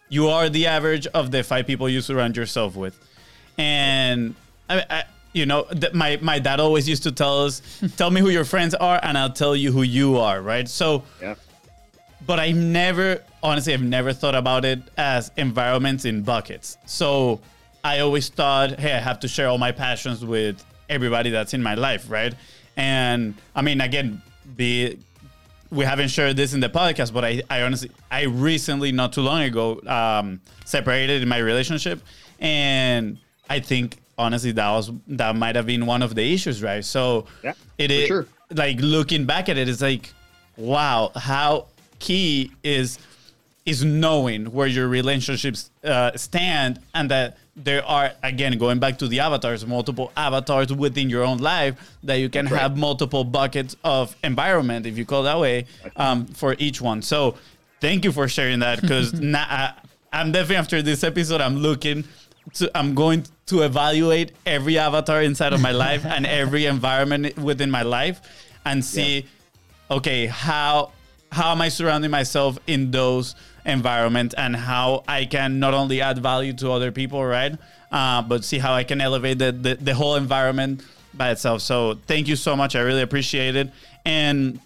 you 0.09 0.29
are 0.29 0.49
the 0.49 0.67
average 0.67 1.07
of 1.09 1.31
the 1.31 1.43
five 1.45 1.67
people 1.67 1.89
you 1.89 2.01
surround 2.01 2.37
yourself 2.37 2.77
with, 2.77 2.99
and 3.59 4.35
I, 4.71 4.85
I 4.89 5.05
you 5.33 5.45
know 5.45 5.65
th- 5.65 5.93
my 5.93 6.19
my 6.23 6.39
dad 6.39 6.61
always 6.61 6.89
used 6.89 7.03
to 7.03 7.13
tell 7.13 7.45
us, 7.45 7.61
tell 7.97 8.11
me 8.11 8.21
who 8.21 8.31
your 8.31 8.45
friends 8.45 8.75
are 8.75 8.99
and 9.03 9.19
I'll 9.19 9.33
tell 9.33 9.55
you 9.55 9.73
who 9.73 9.83
you 9.83 10.19
are, 10.19 10.41
right? 10.41 10.69
So. 10.69 11.05
Yeah. 11.21 11.35
But 12.27 12.39
I've 12.39 12.57
never, 12.57 13.23
honestly, 13.43 13.73
I've 13.73 13.81
never 13.81 14.13
thought 14.13 14.35
about 14.35 14.67
it 14.67 14.81
as 14.99 15.31
environments 15.39 16.05
in 16.05 16.23
buckets. 16.23 16.77
So 16.85 17.41
I 17.83 18.01
always 18.01 18.29
thought, 18.29 18.79
hey, 18.79 18.93
I 18.93 18.99
have 18.99 19.21
to 19.21 19.29
share 19.29 19.49
all 19.49 19.57
my 19.57 19.73
passions 19.73 20.23
with 20.23 20.63
everybody 20.91 21.31
that's 21.31 21.55
in 21.55 21.63
my 21.63 21.75
life, 21.75 22.11
right? 22.11 22.35
And 22.77 23.35
I 23.55 23.63
mean, 23.63 23.81
again, 23.81 24.21
be 24.57 24.99
we 25.71 25.85
haven't 25.85 26.09
shared 26.09 26.37
this 26.37 26.55
in 26.55 26.61
the 26.61 26.69
podcast, 26.69 27.13
but 27.13 27.25
I, 27.25 27.43
I 27.51 27.63
honestly, 27.63 27.91
I 28.11 28.23
recently, 28.25 28.93
not 28.93 29.13
too 29.13 29.21
long 29.23 29.43
ago, 29.43 29.81
um, 29.87 30.41
separated 30.65 31.23
in 31.23 31.29
my 31.29 31.39
relationship, 31.39 32.01
and 32.41 33.19
I 33.49 33.61
think 33.61 33.99
honestly 34.17 34.53
that 34.53 34.71
was 34.71 34.91
that 35.09 35.37
might 35.37 35.57
have 35.57 35.67
been 35.67 35.87
one 35.87 36.03
of 36.03 36.15
the 36.15 36.33
issues, 36.35 36.63
right? 36.63 36.85
So 36.85 37.27
Yeah, 37.43 37.55
it 37.79 37.91
is 37.91 38.09
sure. 38.09 38.27
like 38.51 38.79
looking 38.81 39.25
back 39.25 39.49
at 39.49 39.57
it, 39.57 39.69
it's 39.69 39.83
like, 39.83 40.13
wow, 40.57 41.13
how 41.15 41.67
key 41.99 42.53
is 42.63 42.99
is 43.69 43.85
knowing 43.85 44.47
where 44.47 44.67
your 44.67 44.89
relationships 44.89 45.71
uh, 45.85 46.11
stand 46.17 46.81
and 46.95 47.11
that 47.11 47.37
there 47.55 47.85
are 47.85 48.13
again 48.23 48.57
going 48.57 48.79
back 48.79 48.99
to 48.99 49.07
the 49.09 49.21
avatars 49.21 49.67
multiple 49.67 50.11
avatars 50.17 50.73
within 50.73 51.11
your 51.11 51.23
own 51.23 51.39
life 51.39 51.75
that 52.03 52.15
you 52.15 52.31
can 52.31 52.47
right. 52.47 52.63
have 52.63 52.79
multiple 52.79 53.25
buckets 53.25 53.77
of 53.85 54.17
environment 54.25 54.87
if 54.87 54.97
you 54.97 55.05
call 55.05 55.21
it 55.21 55.25
that 55.25 55.39
way 55.39 55.67
um, 55.97 56.25
for 56.27 56.55
each 56.59 56.81
one 56.81 57.03
so 57.03 57.35
thank 57.81 58.05
you 58.05 58.13
for 58.13 58.27
sharing 58.27 58.61
that 58.61 58.81
because 58.81 59.13
i'm 60.13 60.33
definitely 60.33 60.57
after 60.57 60.81
this 60.81 61.05
episode 61.05 61.41
i'm 61.41 61.59
looking 61.59 62.05
to 62.55 62.71
i'm 62.79 62.95
going 62.95 63.23
to 63.49 63.63
evaluate 63.63 64.33
every 64.47 64.79
avatar 64.79 65.23
inside 65.23 65.53
of 65.53 65.61
my 65.61 65.73
life 65.73 66.05
and 66.05 66.27
every 66.43 66.67
environment 66.67 67.37
within 67.37 67.71
my 67.71 67.83
life 67.83 68.21
and 68.65 68.85
see 68.85 69.27
okay 69.91 70.27
how 70.27 70.93
how 71.33 71.53
am 71.53 71.61
i 71.61 71.69
surrounding 71.69 72.11
myself 72.11 72.59
in 72.67 72.91
those 72.91 73.35
environments 73.65 74.35
and 74.35 74.55
how 74.55 75.03
i 75.09 75.25
can 75.25 75.59
not 75.59 75.75
only 75.75 76.01
add 76.01 76.19
value 76.19 76.53
to 76.53 76.71
other 76.71 76.93
people 76.93 77.25
right 77.25 77.53
uh, 77.93 78.23
but 78.23 78.45
see 78.45 78.59
how 78.59 78.73
i 78.73 78.85
can 78.85 79.01
elevate 79.01 79.39
the, 79.39 79.53
the, 79.53 79.75
the 79.77 79.95
whole 79.95 80.17
environment 80.17 80.83
by 81.15 81.31
itself. 81.31 81.63
So 81.63 81.99
thank 82.07 82.29
you 82.29 82.37
so 82.37 82.55
much. 82.55 82.77
I 82.77 82.81
really 82.81 83.03
appreciate 83.03 83.57
it. 83.57 83.71
And 84.05 84.61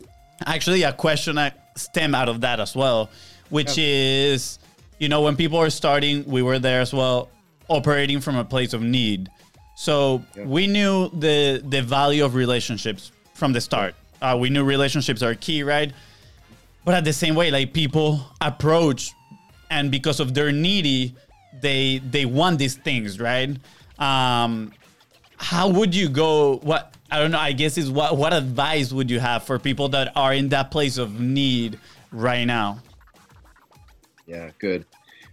actually 0.47 0.83
a 0.83 0.93
question 0.93 1.37
that 1.37 1.78
stem 1.78 2.14
out 2.14 2.28
of 2.28 2.43
that 2.43 2.61
as 2.61 2.74
well 2.76 3.09
which 3.49 3.78
is 3.78 4.59
you 4.99 5.09
know 5.09 5.22
when 5.22 5.37
people 5.37 5.59
are 5.59 5.70
starting 5.70 6.24
we 6.24 6.43
were 6.43 6.59
there 6.59 6.80
as 6.80 6.93
well 6.93 7.28
operating 7.77 8.20
from 8.20 8.37
a 8.37 8.45
place 8.45 8.73
of 8.73 8.83
need 8.83 9.29
so 9.75 10.23
we 10.37 10.66
knew 10.66 11.09
the 11.09 11.62
the 11.66 11.83
value 11.83 12.25
of 12.25 12.35
relationships 12.35 13.12
from 13.35 13.53
the 13.53 13.61
start. 13.61 13.95
Uh, 14.20 14.37
we 14.39 14.51
knew 14.51 14.64
relationships 14.64 15.23
are 15.23 15.35
key, 15.35 15.62
right? 15.62 15.93
But 16.85 16.95
at 16.95 17.05
the 17.05 17.12
same 17.12 17.35
way, 17.35 17.51
like 17.51 17.73
people 17.73 18.20
approach, 18.41 19.12
and 19.70 19.91
because 19.91 20.20
of 20.20 20.35
their 20.35 20.53
needy, 20.53 21.14
they 21.61 21.99
they 21.99 22.27
want 22.27 22.59
these 22.59 22.77
things, 22.77 23.18
right? 23.18 23.57
Um, 23.99 24.73
how 25.37 25.68
would 25.68 25.95
you 25.95 26.09
go? 26.09 26.59
What 26.59 26.95
I 27.11 27.18
don't 27.18 27.31
know. 27.31 27.39
I 27.39 27.53
guess 27.53 27.79
is 27.79 27.91
what 27.91 28.16
what 28.16 28.33
advice 28.33 28.93
would 28.93 29.11
you 29.11 29.20
have 29.20 29.45
for 29.45 29.59
people 29.59 29.89
that 29.91 30.12
are 30.14 30.35
in 30.35 30.51
that 30.51 30.70
place 30.70 30.99
of 30.99 31.18
need 31.18 31.79
right 32.12 32.45
now? 32.45 32.79
Yeah, 34.27 34.51
good. 34.59 34.87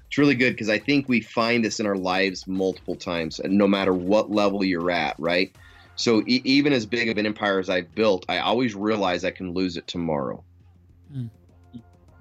It's 0.09 0.17
really 0.17 0.33
good 0.33 0.53
because 0.53 0.69
I 0.69 0.79
think 0.79 1.07
we 1.07 1.21
find 1.21 1.63
this 1.63 1.79
in 1.79 1.85
our 1.85 1.95
lives 1.95 2.47
multiple 2.47 2.95
times, 2.95 3.39
and 3.39 3.59
no 3.59 3.67
matter 3.67 3.93
what 3.93 4.31
level 4.31 4.63
you're 4.63 4.89
at, 4.89 5.15
right? 5.19 5.55
So 5.97 6.21
e- 6.25 6.41
even 6.45 6.73
as 6.73 6.87
big 6.87 7.09
of 7.09 7.19
an 7.19 7.27
empire 7.27 7.59
as 7.59 7.69
I've 7.69 7.93
built, 7.93 8.25
I 8.27 8.39
always 8.39 8.73
realize 8.73 9.23
I 9.23 9.29
can 9.29 9.53
lose 9.53 9.77
it 9.77 9.85
tomorrow. 9.85 10.43
Hmm. 11.11 11.27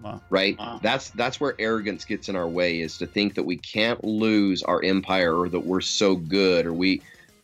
Wow. 0.03 0.21
Right? 0.29 0.59
Wow. 0.59 0.81
That's 0.83 1.09
that's 1.11 1.41
where 1.41 1.55
arrogance 1.59 2.05
gets 2.05 2.29
in 2.29 2.37
our 2.37 2.47
way 2.49 2.81
is 2.83 2.99
to 2.99 3.07
think 3.07 3.35
that 3.35 3.45
we 3.45 3.57
can't 3.57 4.05
lose 4.05 4.63
our 4.63 4.83
empire 4.83 5.35
or 5.35 5.49
that 5.49 5.65
we're 5.65 5.81
so 5.81 6.15
good 6.15 6.67
or 6.67 6.75
we 6.75 7.01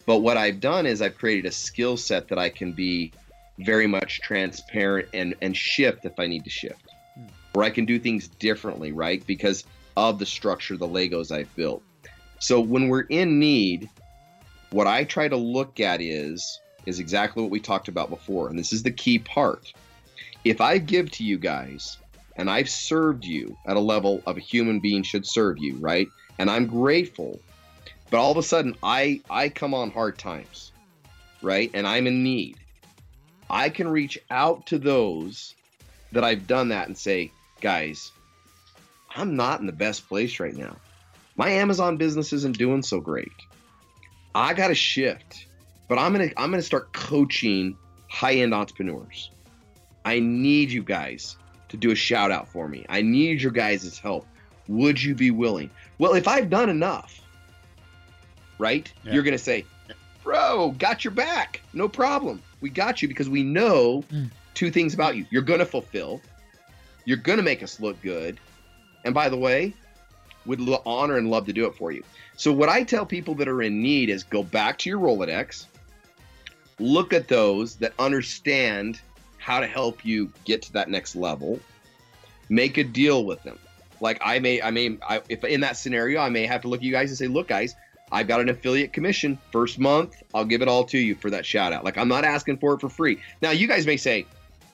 but 0.06 0.18
what 0.18 0.36
I've 0.36 0.60
done 0.60 0.84
is 0.84 1.00
I've 1.00 1.16
created 1.16 1.46
a 1.46 1.50
skill 1.52 1.96
set 1.96 2.28
that 2.28 2.38
I 2.38 2.50
can 2.50 2.72
be 2.72 3.12
very 3.60 3.86
much 3.86 4.20
transparent 4.20 5.08
and 5.14 5.34
and 5.40 5.56
shift 5.56 6.04
if 6.04 6.18
I 6.18 6.26
need 6.26 6.44
to 6.44 6.50
shift. 6.50 6.90
Hmm. 7.14 7.26
Where 7.54 7.64
I 7.64 7.70
can 7.70 7.86
do 7.86 7.98
things 7.98 8.28
differently, 8.28 8.92
right? 8.92 9.26
Because 9.26 9.64
of 9.96 10.18
the 10.18 10.26
structure, 10.26 10.76
the 10.76 10.88
Legos 10.88 11.30
I've 11.30 11.54
built. 11.56 11.82
So 12.38 12.60
when 12.60 12.88
we're 12.88 13.02
in 13.02 13.38
need, 13.38 13.88
what 14.70 14.86
I 14.86 15.04
try 15.04 15.28
to 15.28 15.36
look 15.36 15.80
at 15.80 16.00
is 16.00 16.60
is 16.86 16.98
exactly 16.98 17.42
what 17.42 17.50
we 17.50 17.60
talked 17.60 17.88
about 17.88 18.10
before, 18.10 18.48
and 18.48 18.58
this 18.58 18.72
is 18.72 18.82
the 18.82 18.90
key 18.90 19.18
part. 19.18 19.72
If 20.44 20.60
I 20.60 20.76
give 20.78 21.10
to 21.12 21.24
you 21.24 21.38
guys 21.38 21.96
and 22.36 22.50
I've 22.50 22.68
served 22.68 23.24
you 23.24 23.56
at 23.66 23.76
a 23.76 23.80
level 23.80 24.22
of 24.26 24.36
a 24.36 24.40
human 24.40 24.80
being 24.80 25.02
should 25.02 25.26
serve 25.26 25.58
you, 25.58 25.76
right? 25.76 26.08
And 26.38 26.50
I'm 26.50 26.66
grateful, 26.66 27.40
but 28.10 28.18
all 28.18 28.32
of 28.32 28.36
a 28.36 28.42
sudden 28.42 28.74
I 28.82 29.22
I 29.30 29.48
come 29.48 29.72
on 29.72 29.90
hard 29.90 30.18
times, 30.18 30.72
right? 31.40 31.70
And 31.72 31.86
I'm 31.86 32.06
in 32.06 32.22
need. 32.22 32.58
I 33.48 33.68
can 33.68 33.88
reach 33.88 34.18
out 34.30 34.66
to 34.66 34.78
those 34.78 35.54
that 36.12 36.24
I've 36.24 36.46
done 36.46 36.68
that 36.68 36.88
and 36.88 36.96
say, 36.96 37.30
guys, 37.60 38.12
I'm 39.14 39.36
not 39.36 39.60
in 39.60 39.66
the 39.66 39.72
best 39.72 40.08
place 40.08 40.40
right 40.40 40.56
now. 40.56 40.76
My 41.36 41.48
Amazon 41.50 41.96
business 41.96 42.32
isn't 42.32 42.58
doing 42.58 42.82
so 42.82 43.00
great. 43.00 43.32
I 44.34 44.54
got 44.54 44.68
to 44.68 44.74
shift, 44.74 45.46
but 45.88 45.98
I'm 45.98 46.12
gonna 46.12 46.30
I'm 46.36 46.50
gonna 46.50 46.62
start 46.62 46.92
coaching 46.92 47.76
high 48.08 48.34
end 48.34 48.52
entrepreneurs. 48.54 49.30
I 50.04 50.18
need 50.20 50.70
you 50.70 50.82
guys 50.82 51.36
to 51.68 51.76
do 51.76 51.90
a 51.90 51.94
shout 51.94 52.30
out 52.30 52.48
for 52.48 52.68
me. 52.68 52.84
I 52.88 53.02
need 53.02 53.40
your 53.40 53.52
guys' 53.52 53.98
help. 53.98 54.26
Would 54.68 55.02
you 55.02 55.14
be 55.14 55.30
willing? 55.30 55.70
Well, 55.98 56.14
if 56.14 56.26
I've 56.28 56.50
done 56.50 56.68
enough, 56.68 57.20
right? 58.58 58.92
Yeah. 59.04 59.12
You're 59.14 59.22
gonna 59.22 59.38
say, 59.38 59.64
bro, 60.22 60.74
got 60.78 61.04
your 61.04 61.12
back. 61.12 61.60
No 61.72 61.88
problem. 61.88 62.42
We 62.60 62.70
got 62.70 63.02
you 63.02 63.08
because 63.08 63.28
we 63.28 63.42
know 63.42 64.02
Mm. 64.10 64.30
two 64.54 64.70
things 64.70 64.94
about 64.94 65.16
you. 65.16 65.26
You're 65.30 65.42
gonna 65.42 65.66
fulfill. 65.66 66.20
You're 67.04 67.18
gonna 67.18 67.42
make 67.42 67.62
us 67.62 67.78
look 67.80 68.00
good. 68.02 68.38
And 69.04 69.14
by 69.14 69.28
the 69.28 69.36
way, 69.36 69.74
would 70.46 70.60
honor 70.84 71.16
and 71.16 71.30
love 71.30 71.46
to 71.46 71.52
do 71.52 71.66
it 71.66 71.74
for 71.74 71.92
you. 71.92 72.02
So 72.36 72.52
what 72.52 72.68
I 72.68 72.82
tell 72.82 73.06
people 73.06 73.34
that 73.36 73.48
are 73.48 73.62
in 73.62 73.82
need 73.82 74.10
is 74.10 74.24
go 74.24 74.42
back 74.42 74.78
to 74.78 74.90
your 74.90 74.98
Rolodex, 74.98 75.66
look 76.78 77.12
at 77.12 77.28
those 77.28 77.76
that 77.76 77.92
understand 77.98 79.00
how 79.38 79.60
to 79.60 79.66
help 79.66 80.04
you 80.04 80.32
get 80.44 80.62
to 80.62 80.72
that 80.72 80.88
next 80.88 81.16
level, 81.16 81.60
make 82.48 82.78
a 82.78 82.84
deal 82.84 83.24
with 83.24 83.42
them. 83.42 83.58
Like 84.00 84.18
I 84.22 84.38
may, 84.38 84.60
I 84.60 84.70
may, 84.70 84.98
I, 85.08 85.20
if 85.28 85.44
in 85.44 85.60
that 85.60 85.76
scenario, 85.76 86.20
I 86.20 86.28
may 86.28 86.46
have 86.46 86.62
to 86.62 86.68
look 86.68 86.80
at 86.80 86.84
you 86.84 86.92
guys 86.92 87.10
and 87.10 87.18
say, 87.18 87.26
look, 87.26 87.48
guys, 87.48 87.74
I've 88.10 88.28
got 88.28 88.40
an 88.40 88.48
affiliate 88.48 88.92
commission 88.92 89.38
first 89.50 89.78
month. 89.78 90.22
I'll 90.34 90.44
give 90.44 90.62
it 90.62 90.68
all 90.68 90.84
to 90.84 90.98
you 90.98 91.14
for 91.14 91.30
that 91.30 91.46
shout 91.46 91.72
out. 91.72 91.84
Like 91.84 91.96
I'm 91.96 92.08
not 92.08 92.24
asking 92.24 92.58
for 92.58 92.74
it 92.74 92.80
for 92.80 92.88
free. 92.88 93.20
Now 93.40 93.50
you 93.50 93.66
guys 93.66 93.86
may 93.86 93.96
say, 93.96 94.26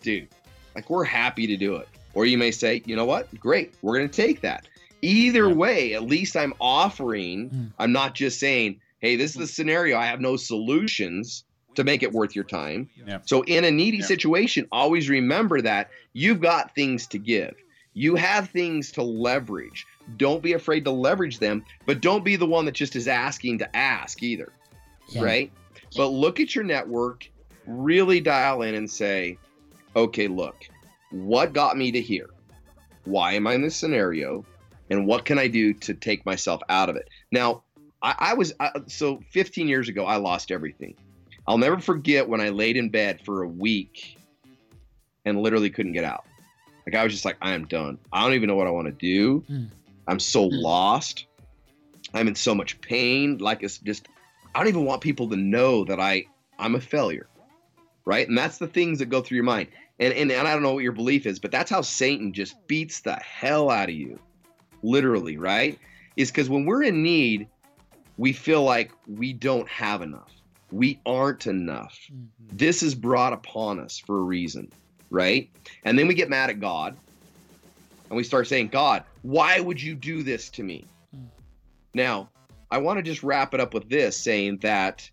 dude, 0.02 0.28
like 0.74 0.88
we're 0.90 1.04
happy 1.04 1.46
to 1.46 1.56
do 1.56 1.76
it. 1.76 1.88
Or 2.14 2.26
you 2.26 2.38
may 2.38 2.50
say, 2.50 2.82
you 2.86 2.96
know 2.96 3.04
what? 3.04 3.28
Great. 3.38 3.74
We're 3.82 3.96
going 3.96 4.08
to 4.10 4.16
take 4.22 4.42
that. 4.42 4.66
Either 5.02 5.48
Yeah. 5.48 5.54
way, 5.54 5.94
at 5.94 6.02
least 6.02 6.36
I'm 6.36 6.52
offering, 6.60 7.50
Mm. 7.50 7.72
I'm 7.78 7.92
not 7.92 8.14
just 8.14 8.38
saying, 8.38 8.80
hey, 9.00 9.16
this 9.16 9.30
is 9.32 9.36
the 9.36 9.46
scenario. 9.46 9.96
I 9.96 10.06
have 10.06 10.20
no 10.20 10.36
solutions 10.36 11.44
to 11.76 11.84
make 11.84 12.02
it 12.02 12.12
worth 12.12 12.34
your 12.34 12.44
time. 12.44 12.90
Yeah. 13.06 13.18
So 13.24 13.42
in 13.44 13.64
a 13.64 13.70
needy 13.70 13.98
Yeah. 13.98 14.04
situation, 14.06 14.66
always 14.72 15.08
remember 15.08 15.62
that 15.62 15.90
you've 16.12 16.40
got 16.40 16.74
things 16.74 17.06
to 17.08 17.18
give. 17.18 17.54
You 17.94 18.16
have 18.16 18.50
things 18.50 18.92
to 18.92 19.02
leverage. 19.02 19.86
Don't 20.16 20.42
be 20.42 20.52
afraid 20.52 20.84
to 20.84 20.90
leverage 20.90 21.38
them, 21.38 21.64
but 21.86 22.00
don't 22.00 22.24
be 22.24 22.36
the 22.36 22.46
one 22.46 22.64
that 22.66 22.74
just 22.74 22.96
is 22.96 23.08
asking 23.08 23.58
to 23.58 23.76
ask 23.76 24.22
either 24.22 24.52
right? 25.16 25.50
But 25.96 26.08
look 26.08 26.38
at 26.38 26.54
your 26.54 26.62
network, 26.62 27.28
really 27.66 28.20
dial 28.20 28.62
in 28.62 28.74
and 28.76 28.88
say, 28.88 29.38
okay, 29.96 30.28
look, 30.28 30.54
what 31.10 31.52
got 31.52 31.76
me 31.76 31.92
to 31.92 32.00
here? 32.00 32.30
Why 33.04 33.32
am 33.32 33.46
I 33.46 33.54
in 33.54 33.62
this 33.62 33.76
scenario? 33.76 34.44
And 34.90 35.06
what 35.06 35.24
can 35.24 35.38
I 35.38 35.48
do 35.48 35.72
to 35.74 35.94
take 35.94 36.26
myself 36.26 36.60
out 36.68 36.88
of 36.88 36.96
it? 36.96 37.08
Now, 37.30 37.62
I, 38.02 38.14
I 38.18 38.34
was 38.34 38.52
I, 38.60 38.70
so 38.86 39.20
15 39.30 39.68
years 39.68 39.88
ago, 39.88 40.04
I 40.04 40.16
lost 40.16 40.50
everything. 40.50 40.96
I'll 41.46 41.58
never 41.58 41.78
forget 41.78 42.28
when 42.28 42.40
I 42.40 42.50
laid 42.50 42.76
in 42.76 42.88
bed 42.90 43.20
for 43.24 43.42
a 43.42 43.48
week 43.48 44.18
and 45.24 45.40
literally 45.42 45.70
couldn't 45.70 45.92
get 45.92 46.04
out. 46.04 46.24
Like 46.86 46.94
I 46.94 47.04
was 47.04 47.12
just 47.12 47.24
like, 47.24 47.36
I 47.40 47.52
am 47.52 47.66
done. 47.66 47.98
I 48.12 48.22
don't 48.22 48.34
even 48.34 48.48
know 48.48 48.56
what 48.56 48.66
I 48.66 48.70
want 48.70 48.86
to 48.86 48.92
do. 48.92 49.44
Mm. 49.50 49.68
I'm 50.08 50.20
so 50.20 50.44
lost. 50.44 51.26
I'm 52.14 52.26
in 52.26 52.34
so 52.34 52.54
much 52.54 52.80
pain. 52.80 53.38
Like 53.38 53.62
it's 53.62 53.78
just, 53.78 54.08
I 54.54 54.58
don't 54.58 54.68
even 54.68 54.84
want 54.84 55.00
people 55.00 55.28
to 55.30 55.36
know 55.36 55.84
that 55.84 56.00
I 56.00 56.24
I'm 56.58 56.74
a 56.74 56.80
failure. 56.80 57.28
Right? 58.04 58.28
And 58.28 58.36
that's 58.36 58.58
the 58.58 58.66
things 58.66 58.98
that 58.98 59.06
go 59.06 59.20
through 59.20 59.36
your 59.36 59.44
mind. 59.44 59.68
And, 60.00 60.14
and, 60.14 60.32
and 60.32 60.48
I 60.48 60.54
don't 60.54 60.62
know 60.62 60.72
what 60.72 60.82
your 60.82 60.92
belief 60.92 61.26
is, 61.26 61.38
but 61.38 61.50
that's 61.50 61.70
how 61.70 61.82
Satan 61.82 62.32
just 62.32 62.66
beats 62.66 63.00
the 63.00 63.14
hell 63.16 63.70
out 63.70 63.90
of 63.90 63.94
you. 63.94 64.18
Literally, 64.82 65.36
right? 65.36 65.78
Is 66.16 66.30
because 66.30 66.48
when 66.48 66.64
we're 66.64 66.82
in 66.82 67.02
need, 67.02 67.46
we 68.16 68.32
feel 68.32 68.62
like 68.62 68.92
we 69.06 69.34
don't 69.34 69.68
have 69.68 70.00
enough. 70.00 70.32
We 70.72 71.00
aren't 71.04 71.46
enough. 71.46 71.98
Mm-hmm. 72.12 72.56
This 72.56 72.82
is 72.82 72.94
brought 72.94 73.34
upon 73.34 73.78
us 73.78 73.98
for 73.98 74.18
a 74.18 74.22
reason, 74.22 74.72
right? 75.10 75.50
And 75.84 75.98
then 75.98 76.08
we 76.08 76.14
get 76.14 76.30
mad 76.30 76.48
at 76.48 76.60
God 76.60 76.96
and 78.08 78.16
we 78.16 78.24
start 78.24 78.46
saying, 78.46 78.68
God, 78.68 79.04
why 79.22 79.60
would 79.60 79.82
you 79.82 79.94
do 79.94 80.22
this 80.22 80.48
to 80.50 80.62
me? 80.62 80.84
Mm. 81.14 81.26
Now, 81.94 82.28
I 82.70 82.78
want 82.78 82.98
to 82.98 83.02
just 83.02 83.22
wrap 83.22 83.52
it 83.52 83.60
up 83.60 83.74
with 83.74 83.88
this 83.88 84.16
saying 84.16 84.58
that 84.58 85.10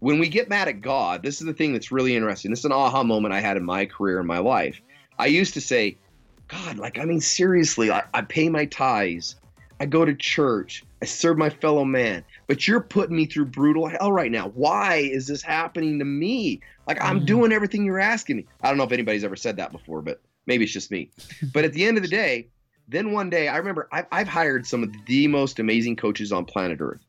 when 0.00 0.18
we 0.18 0.28
get 0.28 0.48
mad 0.48 0.68
at 0.68 0.80
God, 0.80 1.22
this 1.22 1.40
is 1.40 1.46
the 1.46 1.52
thing 1.52 1.72
that's 1.72 1.90
really 1.90 2.14
interesting. 2.14 2.50
This 2.50 2.60
is 2.60 2.64
an 2.64 2.72
aha 2.72 3.02
moment 3.02 3.34
I 3.34 3.40
had 3.40 3.56
in 3.56 3.64
my 3.64 3.86
career 3.86 4.20
in 4.20 4.26
my 4.26 4.38
life. 4.38 4.80
I 5.18 5.26
used 5.26 5.54
to 5.54 5.60
say, 5.60 5.98
God, 6.46 6.78
like, 6.78 6.98
I 6.98 7.04
mean, 7.04 7.20
seriously, 7.20 7.90
I, 7.90 8.04
I 8.14 8.22
pay 8.22 8.48
my 8.48 8.64
tithes, 8.66 9.36
I 9.80 9.86
go 9.86 10.04
to 10.04 10.14
church, 10.14 10.84
I 11.02 11.04
serve 11.04 11.36
my 11.36 11.50
fellow 11.50 11.84
man, 11.84 12.24
but 12.46 12.66
you're 12.66 12.80
putting 12.80 13.16
me 13.16 13.26
through 13.26 13.46
brutal 13.46 13.86
hell 13.88 14.12
right 14.12 14.30
now. 14.30 14.48
Why 14.48 14.96
is 14.96 15.26
this 15.26 15.42
happening 15.42 15.98
to 15.98 16.04
me? 16.04 16.60
Like, 16.86 17.02
I'm 17.02 17.20
mm. 17.20 17.26
doing 17.26 17.52
everything 17.52 17.84
you're 17.84 18.00
asking 18.00 18.36
me. 18.38 18.46
I 18.62 18.68
don't 18.68 18.78
know 18.78 18.84
if 18.84 18.92
anybody's 18.92 19.24
ever 19.24 19.36
said 19.36 19.56
that 19.56 19.72
before, 19.72 20.00
but 20.00 20.20
maybe 20.46 20.64
it's 20.64 20.72
just 20.72 20.90
me. 20.90 21.10
but 21.52 21.64
at 21.64 21.72
the 21.72 21.84
end 21.84 21.98
of 21.98 22.02
the 22.02 22.08
day, 22.08 22.48
then 22.88 23.12
one 23.12 23.28
day, 23.28 23.48
I 23.48 23.58
remember 23.58 23.88
I've, 23.92 24.06
I've 24.10 24.28
hired 24.28 24.66
some 24.66 24.82
of 24.82 24.90
the 25.06 25.26
most 25.26 25.58
amazing 25.58 25.96
coaches 25.96 26.32
on 26.32 26.46
planet 26.46 26.80
Earth. 26.80 27.04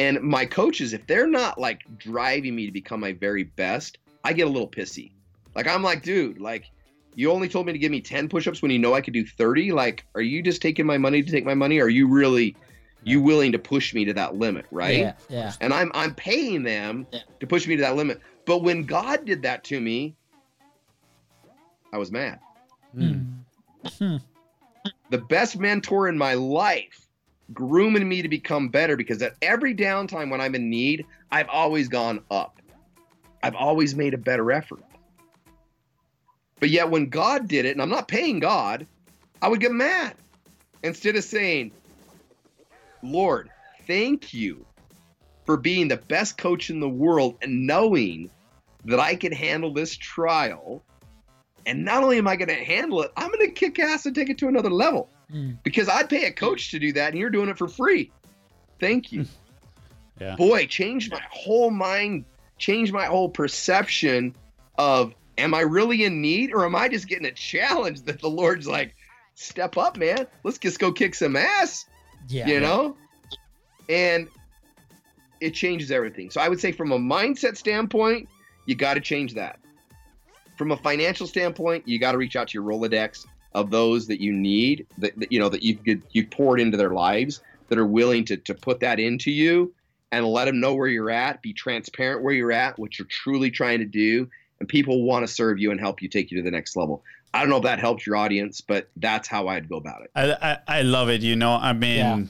And 0.00 0.22
my 0.22 0.46
coaches, 0.46 0.94
if 0.94 1.06
they're 1.06 1.26
not 1.26 1.60
like 1.60 1.82
driving 1.98 2.56
me 2.56 2.64
to 2.64 2.72
become 2.72 3.00
my 3.00 3.12
very 3.12 3.44
best, 3.44 3.98
I 4.24 4.32
get 4.32 4.46
a 4.46 4.50
little 4.50 4.68
pissy. 4.68 5.12
Like, 5.54 5.66
I'm 5.66 5.82
like, 5.82 6.02
dude, 6.02 6.40
like, 6.40 6.70
you 7.14 7.30
only 7.30 7.50
told 7.50 7.66
me 7.66 7.74
to 7.74 7.78
give 7.78 7.92
me 7.92 8.00
10 8.00 8.30
push-ups 8.30 8.62
when 8.62 8.70
you 8.70 8.78
know 8.78 8.94
I 8.94 9.02
could 9.02 9.12
do 9.12 9.26
30 9.26 9.72
like 9.72 10.06
are 10.14 10.22
you 10.22 10.42
just 10.42 10.62
taking 10.62 10.86
my 10.86 10.96
money 10.96 11.22
to 11.22 11.30
take 11.30 11.44
my 11.44 11.54
money 11.54 11.80
are 11.80 11.88
you 11.88 12.08
really 12.08 12.56
you 13.02 13.20
willing 13.20 13.52
to 13.52 13.58
push 13.58 13.92
me 13.92 14.04
to 14.04 14.14
that 14.14 14.36
limit 14.36 14.64
right 14.70 14.98
yeah, 14.98 15.12
yeah. 15.28 15.52
and 15.60 15.72
i'm 15.72 15.90
i'm 15.94 16.14
paying 16.14 16.62
them 16.62 17.06
yeah. 17.12 17.20
to 17.40 17.46
push 17.46 17.66
me 17.66 17.76
to 17.76 17.82
that 17.82 17.96
limit 17.96 18.20
but 18.44 18.62
when 18.62 18.84
god 18.84 19.24
did 19.24 19.42
that 19.42 19.64
to 19.64 19.80
me 19.80 20.14
i 21.92 21.98
was 21.98 22.12
mad 22.12 22.38
mm. 22.96 23.26
the 25.10 25.18
best 25.18 25.58
mentor 25.58 26.08
in 26.08 26.16
my 26.16 26.34
life 26.34 27.08
grooming 27.52 28.08
me 28.08 28.22
to 28.22 28.28
become 28.28 28.68
better 28.68 28.96
because 28.96 29.20
at 29.22 29.34
every 29.42 29.74
downtime 29.74 30.30
when 30.30 30.40
i'm 30.40 30.54
in 30.54 30.70
need 30.70 31.04
i've 31.30 31.48
always 31.48 31.88
gone 31.88 32.20
up 32.30 32.60
i've 33.42 33.56
always 33.56 33.94
made 33.94 34.14
a 34.14 34.18
better 34.18 34.52
effort 34.52 34.82
but 36.60 36.68
yet 36.68 36.90
when 36.90 37.08
God 37.08 37.48
did 37.48 37.64
it, 37.64 37.72
and 37.72 37.82
I'm 37.82 37.88
not 37.88 38.06
paying 38.06 38.38
God, 38.38 38.86
I 39.42 39.48
would 39.48 39.60
get 39.60 39.72
mad. 39.72 40.14
Instead 40.82 41.16
of 41.16 41.24
saying, 41.24 41.72
Lord, 43.02 43.50
thank 43.86 44.32
you 44.34 44.64
for 45.46 45.56
being 45.56 45.88
the 45.88 45.96
best 45.96 46.36
coach 46.36 46.70
in 46.70 46.78
the 46.78 46.88
world 46.88 47.36
and 47.42 47.66
knowing 47.66 48.30
that 48.84 49.00
I 49.00 49.16
can 49.16 49.32
handle 49.32 49.72
this 49.72 49.96
trial. 49.96 50.82
And 51.66 51.84
not 51.84 52.02
only 52.02 52.18
am 52.18 52.28
I 52.28 52.36
going 52.36 52.48
to 52.48 52.54
handle 52.64 53.02
it, 53.02 53.10
I'm 53.16 53.30
going 53.30 53.46
to 53.46 53.52
kick 53.52 53.78
ass 53.78 54.06
and 54.06 54.14
take 54.14 54.28
it 54.28 54.38
to 54.38 54.48
another 54.48 54.70
level. 54.70 55.08
Mm. 55.32 55.58
Because 55.62 55.88
I'd 55.88 56.08
pay 56.08 56.24
a 56.24 56.32
coach 56.32 56.70
to 56.72 56.78
do 56.78 56.92
that, 56.94 57.10
and 57.10 57.18
you're 57.18 57.30
doing 57.30 57.48
it 57.48 57.58
for 57.58 57.68
free. 57.68 58.10
Thank 58.78 59.12
you. 59.12 59.26
yeah. 60.20 60.36
Boy, 60.36 60.66
changed 60.66 61.12
my 61.12 61.22
whole 61.30 61.70
mind, 61.70 62.24
changed 62.58 62.92
my 62.92 63.04
whole 63.04 63.28
perception 63.28 64.34
of 64.78 65.14
am 65.38 65.54
I 65.54 65.60
really 65.60 66.04
in 66.04 66.20
need 66.20 66.52
or 66.52 66.64
am 66.64 66.74
I 66.74 66.88
just 66.88 67.08
getting 67.08 67.26
a 67.26 67.32
challenge 67.32 68.02
that 68.02 68.20
the 68.20 68.28
Lord's 68.28 68.66
like, 68.66 68.94
step 69.34 69.76
up, 69.76 69.96
man. 69.96 70.26
Let's 70.44 70.58
just 70.58 70.78
go 70.78 70.92
kick 70.92 71.14
some 71.14 71.36
ass. 71.36 71.86
Yeah. 72.28 72.46
You 72.46 72.60
know? 72.60 72.96
And 73.88 74.28
it 75.40 75.50
changes 75.50 75.90
everything. 75.90 76.30
So 76.30 76.40
I 76.40 76.48
would 76.48 76.60
say 76.60 76.72
from 76.72 76.92
a 76.92 76.98
mindset 76.98 77.56
standpoint, 77.56 78.28
you 78.66 78.74
got 78.74 78.94
to 78.94 79.00
change 79.00 79.34
that. 79.34 79.58
From 80.56 80.72
a 80.72 80.76
financial 80.76 81.26
standpoint, 81.26 81.88
you 81.88 81.98
got 81.98 82.12
to 82.12 82.18
reach 82.18 82.36
out 82.36 82.48
to 82.48 82.54
your 82.54 82.62
Rolodex 82.62 83.26
of 83.52 83.70
those 83.70 84.06
that 84.06 84.20
you 84.20 84.32
need, 84.32 84.86
that, 84.98 85.18
that 85.18 85.32
you 85.32 85.40
know 85.40 85.48
that 85.48 85.62
you've 85.62 85.80
you've 86.12 86.30
poured 86.30 86.60
into 86.60 86.76
their 86.76 86.90
lives, 86.90 87.42
that 87.68 87.78
are 87.78 87.86
willing 87.86 88.24
to 88.26 88.36
to 88.36 88.54
put 88.54 88.80
that 88.80 89.00
into 89.00 89.30
you, 89.30 89.72
and 90.12 90.26
let 90.26 90.46
them 90.46 90.60
know 90.60 90.74
where 90.74 90.88
you're 90.88 91.10
at. 91.10 91.42
Be 91.42 91.52
transparent 91.52 92.22
where 92.22 92.34
you're 92.34 92.52
at, 92.52 92.78
what 92.78 92.98
you're 92.98 93.08
truly 93.08 93.50
trying 93.50 93.80
to 93.80 93.84
do, 93.84 94.28
and 94.60 94.68
people 94.68 95.02
want 95.02 95.26
to 95.26 95.32
serve 95.32 95.58
you 95.58 95.70
and 95.70 95.80
help 95.80 96.02
you 96.02 96.08
take 96.08 96.30
you 96.30 96.36
to 96.38 96.42
the 96.42 96.50
next 96.50 96.76
level. 96.76 97.02
I 97.32 97.40
don't 97.40 97.48
know 97.48 97.58
if 97.58 97.62
that 97.62 97.78
helps 97.78 98.06
your 98.06 98.16
audience, 98.16 98.60
but 98.60 98.88
that's 98.96 99.28
how 99.28 99.48
I'd 99.48 99.68
go 99.68 99.76
about 99.76 100.02
it. 100.02 100.10
I, 100.16 100.32
I, 100.32 100.78
I 100.78 100.82
love 100.82 101.08
it. 101.08 101.20
You 101.20 101.36
know, 101.36 101.52
I 101.52 101.72
mean, 101.72 101.96
yeah. 101.96 102.24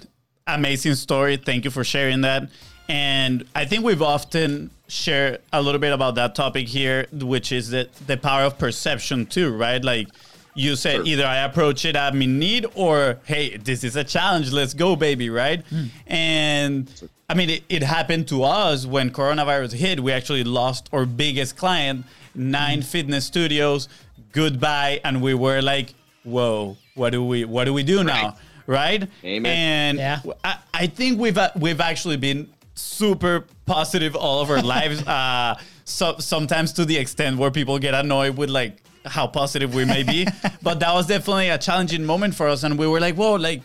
amazing 0.46 0.94
story. 0.94 1.38
Thank 1.38 1.64
you 1.64 1.70
for 1.70 1.84
sharing 1.84 2.20
that. 2.20 2.50
And 2.88 3.44
I 3.54 3.64
think 3.64 3.84
we've 3.84 4.02
often 4.02 4.70
shared 4.88 5.40
a 5.52 5.62
little 5.62 5.78
bit 5.78 5.92
about 5.92 6.16
that 6.16 6.34
topic 6.34 6.66
here, 6.66 7.06
which 7.12 7.52
is 7.52 7.70
the, 7.70 7.88
the 8.06 8.16
power 8.16 8.42
of 8.42 8.58
perception 8.58 9.26
too, 9.26 9.56
right? 9.56 9.82
Like 9.82 10.08
you 10.54 10.76
said, 10.76 10.96
sure. 10.96 11.06
either 11.06 11.26
I 11.26 11.38
approach 11.38 11.84
it 11.84 11.96
at 11.96 12.14
me 12.14 12.26
need 12.26 12.66
or, 12.74 13.18
hey, 13.24 13.56
this 13.56 13.84
is 13.84 13.96
a 13.96 14.04
challenge. 14.04 14.52
Let's 14.52 14.74
go, 14.74 14.96
baby, 14.96 15.30
right? 15.30 15.64
Mm. 15.70 15.88
And 16.06 17.10
I 17.28 17.34
mean, 17.34 17.50
it, 17.50 17.62
it 17.68 17.82
happened 17.82 18.28
to 18.28 18.42
us 18.42 18.86
when 18.86 19.10
coronavirus 19.10 19.74
hit. 19.74 20.00
We 20.00 20.12
actually 20.12 20.44
lost 20.44 20.88
our 20.92 21.06
biggest 21.06 21.56
client 21.56 22.04
9 22.34 22.80
mm 22.80 22.84
fitness 22.84 23.24
studios, 23.24 23.88
goodbye, 24.32 25.00
and 25.04 25.22
we 25.22 25.34
were 25.34 25.60
like, 25.62 25.94
whoa, 26.24 26.76
what 26.94 27.10
do 27.10 27.24
we 27.24 27.44
what 27.44 27.64
do 27.64 27.72
we 27.72 27.82
do 27.82 28.04
now, 28.04 28.36
right? 28.66 29.08
Amen. 29.24 29.46
And 29.46 29.98
yeah. 29.98 30.20
I, 30.44 30.58
I 30.74 30.86
think 30.86 31.18
we've 31.18 31.38
uh, 31.38 31.50
we've 31.56 31.80
actually 31.80 32.16
been 32.16 32.48
super 32.74 33.46
positive 33.66 34.16
all 34.16 34.40
of 34.40 34.50
our 34.50 34.62
lives. 34.76 35.02
Uh, 35.06 35.58
so 35.84 36.16
sometimes 36.18 36.72
to 36.74 36.84
the 36.84 36.96
extent 36.96 37.38
where 37.38 37.50
people 37.50 37.78
get 37.78 37.94
annoyed 37.94 38.36
with 38.36 38.50
like 38.50 38.82
how 39.06 39.26
positive 39.26 39.74
we 39.74 39.84
may 39.84 40.02
be, 40.02 40.26
but 40.62 40.80
that 40.80 40.92
was 40.92 41.06
definitely 41.06 41.48
a 41.48 41.58
challenging 41.58 42.04
moment 42.04 42.34
for 42.34 42.48
us, 42.48 42.62
and 42.62 42.78
we 42.78 42.86
were 42.86 43.00
like, 43.00 43.14
whoa, 43.14 43.34
like 43.34 43.62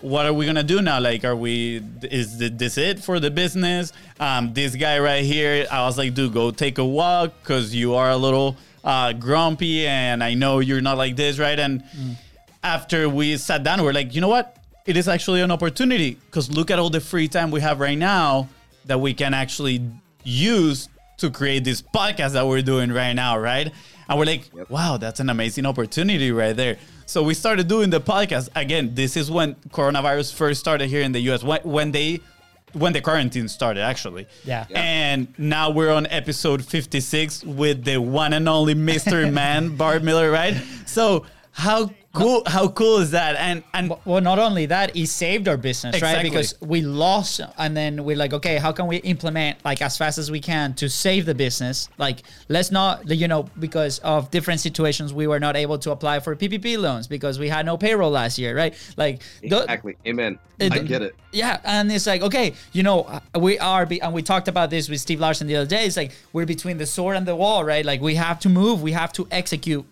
what 0.00 0.24
are 0.24 0.32
we 0.32 0.46
gonna 0.46 0.62
do 0.62 0.80
now? 0.80 0.98
Like, 0.98 1.24
are 1.24 1.36
we? 1.36 1.82
Is 2.02 2.38
this 2.38 2.78
it 2.78 3.00
for 3.00 3.20
the 3.20 3.30
business? 3.30 3.92
Um, 4.18 4.54
this 4.54 4.74
guy 4.74 4.98
right 4.98 5.24
here, 5.24 5.66
I 5.70 5.84
was 5.84 5.98
like, 5.98 6.14
dude, 6.14 6.32
go 6.32 6.50
take 6.50 6.78
a 6.78 6.84
walk 6.84 7.32
because 7.42 7.74
you 7.74 7.94
are 7.94 8.10
a 8.10 8.16
little 8.16 8.56
uh, 8.82 9.12
grumpy, 9.12 9.86
and 9.86 10.24
I 10.24 10.34
know 10.34 10.60
you're 10.60 10.80
not 10.80 10.96
like 10.96 11.16
this, 11.16 11.38
right? 11.38 11.58
And 11.58 11.82
mm. 11.82 12.16
after 12.64 13.08
we 13.08 13.36
sat 13.36 13.62
down, 13.62 13.82
we're 13.82 13.92
like, 13.92 14.14
you 14.14 14.20
know 14.20 14.28
what? 14.28 14.56
It 14.86 14.96
is 14.96 15.08
actually 15.08 15.42
an 15.42 15.50
opportunity 15.50 16.14
because 16.14 16.50
look 16.50 16.70
at 16.70 16.78
all 16.78 16.90
the 16.90 17.00
free 17.00 17.28
time 17.28 17.50
we 17.50 17.60
have 17.60 17.80
right 17.80 17.98
now 17.98 18.48
that 18.86 18.98
we 18.98 19.12
can 19.12 19.34
actually 19.34 19.84
use 20.24 20.88
to 21.18 21.30
create 21.30 21.64
this 21.64 21.82
podcast 21.82 22.32
that 22.32 22.46
we're 22.46 22.62
doing 22.62 22.90
right 22.90 23.12
now, 23.12 23.38
right? 23.38 23.72
And 24.10 24.18
we're 24.18 24.24
like, 24.24 24.50
yep. 24.52 24.68
wow, 24.68 24.96
that's 24.96 25.20
an 25.20 25.30
amazing 25.30 25.66
opportunity 25.66 26.32
right 26.32 26.56
there. 26.56 26.78
So 27.06 27.22
we 27.22 27.32
started 27.32 27.68
doing 27.68 27.90
the 27.90 28.00
podcast 28.00 28.48
again. 28.56 28.94
This 28.96 29.16
is 29.16 29.30
when 29.30 29.54
coronavirus 29.70 30.34
first 30.34 30.58
started 30.58 30.90
here 30.90 31.02
in 31.02 31.12
the 31.12 31.20
U.S. 31.20 31.44
When, 31.44 31.60
when 31.62 31.92
they 31.92 32.20
when 32.72 32.92
the 32.92 33.00
quarantine 33.00 33.46
started 33.46 33.82
actually. 33.82 34.26
Yeah. 34.44 34.66
yeah. 34.68 34.80
And 34.80 35.32
now 35.38 35.70
we're 35.70 35.92
on 35.92 36.06
episode 36.08 36.64
56 36.64 37.44
with 37.44 37.84
the 37.84 37.98
one 37.98 38.32
and 38.32 38.48
only 38.48 38.74
Mr. 38.74 39.32
Man, 39.40 39.76
Bart 39.76 40.02
Miller, 40.02 40.30
right? 40.30 40.60
So 40.86 41.24
how 41.52 41.90
cool 42.12 42.42
how 42.46 42.68
cool 42.68 42.98
is 42.98 43.12
that? 43.12 43.36
And 43.36 43.62
and 43.72 43.92
well 44.04 44.20
not 44.20 44.38
only 44.38 44.66
that 44.66 44.94
he 44.96 45.06
saved 45.06 45.46
our 45.48 45.56
business 45.56 45.94
exactly. 45.94 46.16
right 46.16 46.30
because 46.30 46.54
we 46.60 46.82
lost 46.82 47.40
and 47.56 47.76
then 47.76 48.04
we're 48.04 48.16
like 48.16 48.32
okay 48.32 48.56
how 48.56 48.72
can 48.72 48.86
we 48.86 48.96
implement 48.98 49.64
like 49.64 49.80
as 49.80 49.96
fast 49.96 50.18
as 50.18 50.30
we 50.30 50.40
can 50.40 50.74
to 50.74 50.88
save 50.88 51.26
the 51.26 51.34
business? 51.34 51.88
Like 51.98 52.22
let's 52.48 52.70
not 52.70 53.08
you 53.08 53.28
know 53.28 53.44
because 53.58 54.00
of 54.00 54.30
different 54.30 54.60
situations 54.60 55.14
we 55.14 55.26
were 55.26 55.40
not 55.40 55.56
able 55.56 55.78
to 55.78 55.90
apply 55.92 56.20
for 56.20 56.34
ppp 56.34 56.78
loans 56.78 57.06
because 57.06 57.38
we 57.38 57.48
had 57.48 57.64
no 57.64 57.76
payroll 57.76 58.10
last 58.10 58.38
year 58.38 58.56
right? 58.56 58.74
Like 58.96 59.22
exactly. 59.42 59.94
Th- 60.02 60.12
amen. 60.12 60.38
It, 60.58 60.72
i 60.72 60.78
get 60.78 61.00
it. 61.00 61.14
Yeah 61.32 61.60
and 61.64 61.90
it's 61.90 62.06
like 62.06 62.22
okay 62.22 62.54
you 62.72 62.82
know 62.82 63.02
uh, 63.04 63.20
we 63.38 63.58
are 63.58 63.86
be, 63.86 64.02
and 64.02 64.12
we 64.12 64.22
talked 64.22 64.48
about 64.48 64.68
this 64.68 64.88
with 64.88 65.00
steve 65.00 65.20
larsen 65.20 65.46
the 65.46 65.56
other 65.56 65.66
day. 65.68 65.86
It's 65.86 65.96
like 65.96 66.12
we're 66.32 66.46
between 66.46 66.78
the 66.78 66.86
sword 66.86 67.16
and 67.16 67.26
the 67.26 67.36
wall 67.36 67.64
right? 67.64 67.84
Like 67.84 68.00
we 68.00 68.16
have 68.16 68.40
to 68.40 68.48
move. 68.48 68.82
We 68.82 68.92
have 68.92 69.12
to 69.14 69.28
execute 69.30 69.86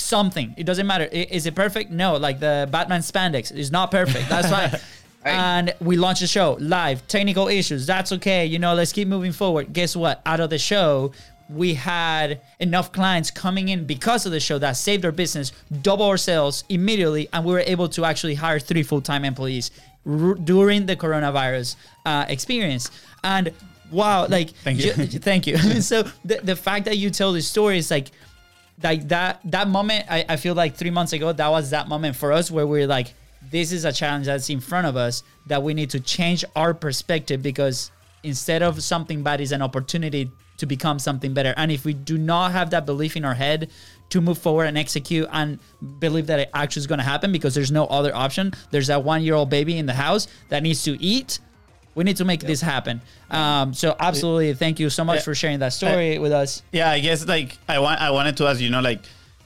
something. 0.00 0.54
It 0.56 0.64
doesn't 0.64 0.86
matter. 0.86 1.04
Is 1.04 1.46
it 1.46 1.54
perfect? 1.54 1.90
No. 1.90 2.16
Like 2.16 2.40
the 2.40 2.68
Batman 2.70 3.00
spandex 3.00 3.52
is 3.54 3.70
not 3.70 3.90
perfect. 3.90 4.28
That's 4.28 4.48
fine. 4.48 4.80
And 5.22 5.74
we 5.82 5.98
launched 5.98 6.22
the 6.22 6.26
show 6.26 6.56
live. 6.60 7.06
Technical 7.06 7.48
issues. 7.48 7.86
That's 7.86 8.10
okay. 8.12 8.46
You 8.46 8.58
know, 8.58 8.72
let's 8.72 8.90
keep 8.90 9.06
moving 9.06 9.32
forward. 9.32 9.70
Guess 9.74 9.94
what? 9.94 10.22
Out 10.24 10.40
of 10.40 10.48
the 10.48 10.56
show, 10.56 11.12
we 11.50 11.74
had 11.74 12.40
enough 12.58 12.90
clients 12.90 13.30
coming 13.30 13.68
in 13.68 13.84
because 13.84 14.24
of 14.24 14.32
the 14.32 14.40
show 14.40 14.58
that 14.58 14.78
saved 14.78 15.04
our 15.04 15.12
business, 15.12 15.52
double 15.82 16.06
our 16.06 16.16
sales 16.16 16.64
immediately, 16.70 17.28
and 17.34 17.44
we 17.44 17.52
were 17.52 17.60
able 17.66 17.86
to 17.90 18.06
actually 18.06 18.34
hire 18.34 18.58
three 18.58 18.82
full 18.82 19.02
time 19.02 19.26
employees 19.26 19.70
r- 20.06 20.34
during 20.36 20.86
the 20.86 20.96
coronavirus 20.96 21.76
uh, 22.06 22.24
experience. 22.28 22.90
And 23.22 23.52
wow, 23.90 24.26
like 24.26 24.50
Thank 24.64 24.78
you. 24.82 24.94
ju- 24.94 25.18
thank 25.18 25.46
you. 25.46 25.58
so 25.82 26.04
the, 26.24 26.40
the 26.42 26.56
fact 26.56 26.86
that 26.86 26.96
you 26.96 27.10
tell 27.10 27.32
this 27.34 27.46
story 27.46 27.76
is 27.76 27.90
like 27.90 28.10
like 28.82 29.08
that 29.08 29.40
that 29.44 29.68
moment 29.68 30.06
I, 30.08 30.24
I 30.28 30.36
feel 30.36 30.54
like 30.54 30.74
three 30.76 30.90
months 30.90 31.12
ago 31.12 31.32
that 31.32 31.48
was 31.48 31.70
that 31.70 31.88
moment 31.88 32.16
for 32.16 32.32
us 32.32 32.50
where 32.50 32.66
we're 32.66 32.86
like 32.86 33.14
this 33.50 33.72
is 33.72 33.84
a 33.84 33.92
challenge 33.92 34.26
that's 34.26 34.50
in 34.50 34.60
front 34.60 34.86
of 34.86 34.96
us 34.96 35.22
that 35.46 35.62
we 35.62 35.74
need 35.74 35.90
to 35.90 36.00
change 36.00 36.44
our 36.54 36.74
perspective 36.74 37.42
because 37.42 37.90
instead 38.22 38.62
of 38.62 38.82
something 38.82 39.22
bad 39.22 39.40
is 39.40 39.52
an 39.52 39.62
opportunity 39.62 40.30
to 40.60 40.66
become 40.66 40.98
something 40.98 41.32
better. 41.32 41.54
And 41.56 41.72
if 41.72 41.86
we 41.86 41.94
do 41.94 42.18
not 42.18 42.52
have 42.52 42.70
that 42.70 42.84
belief 42.84 43.16
in 43.16 43.24
our 43.24 43.34
head 43.34 43.70
to 44.10 44.20
move 44.20 44.36
forward 44.36 44.66
and 44.66 44.76
execute 44.76 45.26
and 45.32 45.58
believe 45.98 46.26
that 46.26 46.38
it 46.38 46.50
actually 46.52 46.80
is 46.80 46.86
going 46.86 46.98
to 46.98 47.04
happen 47.04 47.32
because 47.32 47.54
there's 47.54 47.70
no 47.70 47.86
other 47.86 48.14
option 48.14 48.52
there's 48.70 48.88
that 48.88 49.04
one 49.04 49.22
year 49.22 49.34
old 49.34 49.48
baby 49.48 49.78
in 49.78 49.86
the 49.86 49.94
house 49.94 50.26
that 50.48 50.62
needs 50.62 50.82
to 50.82 51.00
eat 51.02 51.38
we 51.94 52.04
need 52.04 52.16
to 52.16 52.24
make 52.24 52.40
this 52.40 52.60
happen 52.60 53.00
um, 53.30 53.74
so 53.74 53.94
absolutely 53.98 54.54
thank 54.54 54.78
you 54.80 54.88
so 54.90 55.04
much 55.04 55.16
Yeah. 55.18 55.22
for 55.22 55.34
sharing 55.34 55.58
that 55.60 55.72
story 55.72 56.18
with 56.18 56.32
us 56.32 56.62
Yeah, 56.72 56.90
I 56.90 57.00
guess 57.00 57.26
like 57.26 57.58
I 57.68 57.78
want 57.78 58.00
I 58.00 58.10
wanted 58.10 58.36
to 58.38 58.46
ask 58.46 58.60
you, 58.60 58.70
know, 58.70 58.80
like 58.80 59.00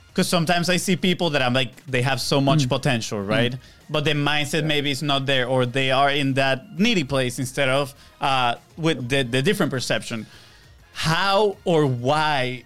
because 0.08 0.28
sometimes 0.28 0.68
I 0.70 0.76
see 0.76 0.94
people 0.96 1.30
that 1.30 1.42
I'm 1.42 1.54
like 1.54 1.72
they 1.86 2.02
have 2.02 2.20
so 2.20 2.40
Mm. 2.40 2.44
much 2.44 2.68
potential, 2.68 3.20
right? 3.20 3.54
But 3.90 4.04
the 4.04 4.12
mindset 4.12 4.64
maybe 4.64 4.90
is 4.90 5.02
not 5.02 5.26
there, 5.26 5.46
or 5.48 5.66
they 5.66 5.90
are 5.90 6.10
in 6.10 6.34
that 6.34 6.78
needy 6.78 7.04
place 7.04 7.38
instead 7.38 7.68
of 7.68 7.94
uh, 8.20 8.54
with 8.76 9.08
the, 9.08 9.24
the 9.24 9.42
different 9.42 9.70
perception. 9.70 10.26
How 10.92 11.56
or 11.64 11.84
why 11.86 12.64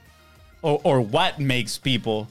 or, 0.63 0.81
or 0.85 1.01
what 1.01 1.39
makes 1.41 1.79
people 1.79 2.29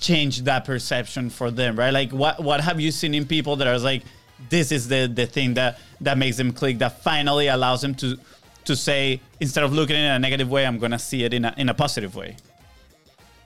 change 0.00 0.42
that 0.42 0.64
perception 0.64 1.30
for 1.30 1.50
them, 1.50 1.78
right? 1.78 1.92
Like 1.92 2.10
what 2.12 2.42
what 2.42 2.60
have 2.60 2.80
you 2.80 2.90
seen 2.90 3.14
in 3.14 3.26
people 3.26 3.56
that 3.56 3.66
are 3.68 3.78
like 3.78 4.02
this 4.50 4.72
is 4.72 4.88
the 4.88 5.06
the 5.12 5.26
thing 5.26 5.54
that 5.54 5.78
that 6.00 6.18
makes 6.18 6.36
them 6.36 6.52
click 6.52 6.78
that 6.78 7.02
finally 7.02 7.48
allows 7.48 7.80
them 7.82 7.94
to 7.96 8.18
to 8.64 8.76
say 8.76 9.20
instead 9.40 9.64
of 9.64 9.72
looking 9.72 9.96
at 9.96 10.02
it 10.02 10.06
in 10.06 10.12
a 10.12 10.18
negative 10.18 10.50
way, 10.50 10.66
I'm 10.66 10.78
gonna 10.78 10.98
see 10.98 11.24
it 11.24 11.32
in 11.32 11.44
a 11.44 11.54
in 11.56 11.68
a 11.68 11.74
positive 11.74 12.14
way. 12.14 12.36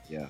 Yeah. 0.09 0.27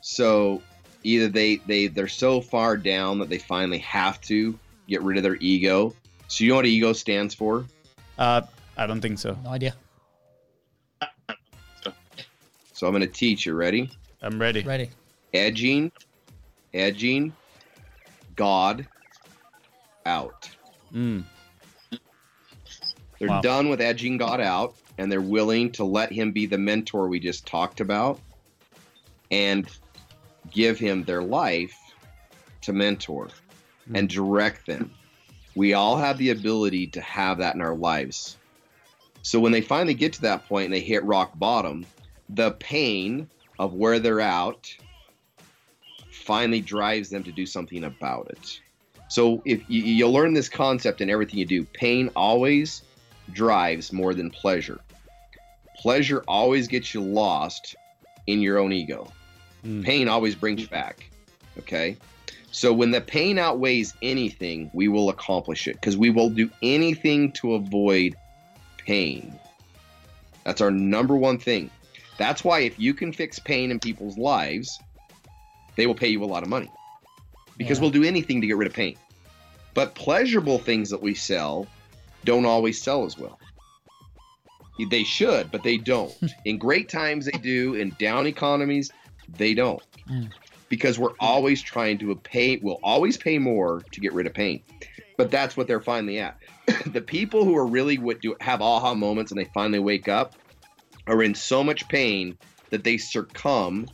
So 0.00 0.62
either 1.02 1.28
they 1.28 1.56
they 1.66 1.86
they're 1.86 2.08
so 2.08 2.40
far 2.40 2.76
down 2.76 3.18
that 3.18 3.28
they 3.28 3.38
finally 3.38 3.78
have 3.78 4.20
to 4.22 4.58
get 4.88 5.02
rid 5.02 5.16
of 5.16 5.22
their 5.22 5.36
ego. 5.36 5.94
So 6.28 6.44
you 6.44 6.50
know 6.50 6.56
what 6.56 6.66
ego 6.66 6.92
stands 6.92 7.34
for? 7.34 7.64
Uh, 8.18 8.42
I 8.76 8.86
don't 8.86 9.00
think 9.00 9.18
so. 9.18 9.36
no 9.44 9.50
idea 9.50 9.74
So 12.76 12.86
I'm 12.86 12.92
going 12.92 13.00
to 13.00 13.06
teach 13.06 13.46
you. 13.46 13.54
Ready? 13.54 13.90
I'm 14.20 14.38
ready. 14.38 14.62
ready 14.62 14.90
Edging, 15.32 15.90
edging, 16.74 17.32
God 18.34 18.86
out. 20.04 20.50
Mm. 20.96 21.24
They're 23.18 23.28
Wow. 23.28 23.40
done 23.42 23.68
with 23.68 23.80
edging 23.80 24.16
God 24.16 24.40
out, 24.40 24.76
and 24.98 25.12
they're 25.12 25.20
willing 25.20 25.72
to 25.72 25.84
let 25.84 26.10
Him 26.10 26.32
be 26.32 26.46
the 26.46 26.58
mentor 26.58 27.08
we 27.08 27.20
just 27.20 27.46
talked 27.46 27.80
about, 27.80 28.18
and 29.30 29.68
give 30.50 30.78
Him 30.78 31.04
their 31.04 31.22
life 31.22 31.76
to 32.62 32.72
mentor 32.72 33.28
and 33.94 34.08
direct 34.08 34.66
them. 34.66 34.90
We 35.54 35.74
all 35.74 35.96
have 35.96 36.18
the 36.18 36.30
ability 36.30 36.88
to 36.88 37.00
have 37.00 37.38
that 37.38 37.54
in 37.54 37.60
our 37.60 37.76
lives. 37.76 38.36
So 39.22 39.40
when 39.40 39.52
they 39.52 39.60
finally 39.60 39.94
get 39.94 40.12
to 40.14 40.22
that 40.22 40.46
point 40.46 40.66
and 40.66 40.74
they 40.74 40.80
hit 40.80 41.04
rock 41.04 41.38
bottom, 41.38 41.86
the 42.28 42.52
pain 42.52 43.28
of 43.58 43.74
where 43.74 43.98
they're 43.98 44.20
out 44.20 44.74
finally 46.10 46.60
drives 46.60 47.10
them 47.10 47.22
to 47.24 47.32
do 47.32 47.46
something 47.46 47.84
about 47.84 48.28
it. 48.30 48.60
So 49.08 49.42
if 49.44 49.62
you, 49.68 49.82
you'll 49.82 50.12
learn 50.12 50.34
this 50.34 50.48
concept 50.48 51.00
in 51.00 51.10
everything 51.10 51.38
you 51.38 51.46
do, 51.46 51.64
pain 51.64 52.10
always 52.16 52.82
drives 53.32 53.92
more 53.92 54.14
than 54.14 54.30
pleasure. 54.30 54.80
Pleasure 55.76 56.24
always 56.26 56.68
gets 56.68 56.94
you 56.94 57.00
lost 57.00 57.76
in 58.26 58.40
your 58.40 58.58
own 58.58 58.72
ego. 58.72 59.12
Mm. 59.64 59.84
Pain 59.84 60.08
always 60.08 60.34
brings 60.34 60.60
you 60.60 60.68
back. 60.68 61.08
Okay? 61.58 61.96
So 62.50 62.72
when 62.72 62.90
the 62.90 63.00
pain 63.00 63.38
outweighs 63.38 63.94
anything, 64.02 64.70
we 64.72 64.88
will 64.88 65.10
accomplish 65.10 65.68
it 65.68 65.74
because 65.74 65.96
we 65.96 66.10
will 66.10 66.30
do 66.30 66.50
anything 66.62 67.32
to 67.32 67.54
avoid 67.54 68.16
pain. 68.78 69.38
That's 70.44 70.60
our 70.60 70.70
number 70.70 71.16
one 71.16 71.38
thing. 71.38 71.70
That's 72.18 72.42
why 72.42 72.60
if 72.60 72.78
you 72.78 72.94
can 72.94 73.12
fix 73.12 73.38
pain 73.38 73.70
in 73.70 73.78
people's 73.78 74.16
lives, 74.16 74.80
they 75.76 75.86
will 75.86 75.94
pay 75.94 76.08
you 76.08 76.24
a 76.24 76.26
lot 76.26 76.42
of 76.42 76.48
money 76.48 76.70
because 77.56 77.78
Yeah. 77.78 77.82
we'll 77.82 77.90
do 77.90 78.04
anything 78.04 78.40
to 78.40 78.46
get 78.46 78.56
rid 78.56 78.66
of 78.68 78.74
pain. 78.74 78.96
But 79.74 79.94
pleasurable 79.94 80.58
things 80.58 80.90
that 80.90 81.02
we 81.02 81.14
sell 81.14 81.66
don't 82.24 82.46
always 82.46 82.80
sell 82.80 83.04
as 83.04 83.18
well. 83.18 83.38
They 84.90 85.04
should, 85.04 85.50
but 85.50 85.62
they 85.62 85.78
don't. 85.78 86.12
in 86.44 86.58
great 86.58 86.88
times, 86.88 87.26
they 87.26 87.38
do. 87.38 87.74
In 87.74 87.94
down 87.98 88.26
economies, 88.26 88.90
they 89.36 89.54
don't. 89.54 89.82
Mm. 90.10 90.30
Because 90.68 90.98
we're 90.98 91.14
always 91.20 91.62
trying 91.62 91.98
to 91.98 92.14
pay, 92.16 92.56
we'll 92.56 92.80
always 92.82 93.16
pay 93.16 93.38
more 93.38 93.82
to 93.92 94.00
get 94.00 94.12
rid 94.12 94.26
of 94.26 94.34
pain. 94.34 94.62
But 95.16 95.30
that's 95.30 95.56
what 95.56 95.66
they're 95.66 95.80
finally 95.80 96.18
at. 96.18 96.38
the 96.86 97.00
people 97.00 97.44
who 97.44 97.56
are 97.56 97.66
really 97.66 97.98
what 97.98 98.20
do 98.20 98.36
have 98.40 98.60
aha 98.60 98.94
moments 98.94 99.30
and 99.30 99.40
they 99.40 99.48
finally 99.54 99.78
wake 99.78 100.08
up 100.08 100.34
are 101.06 101.22
in 101.22 101.34
so 101.34 101.62
much 101.62 101.88
pain 101.88 102.36
that 102.70 102.82
they 102.84 102.98
succumb 102.98 103.86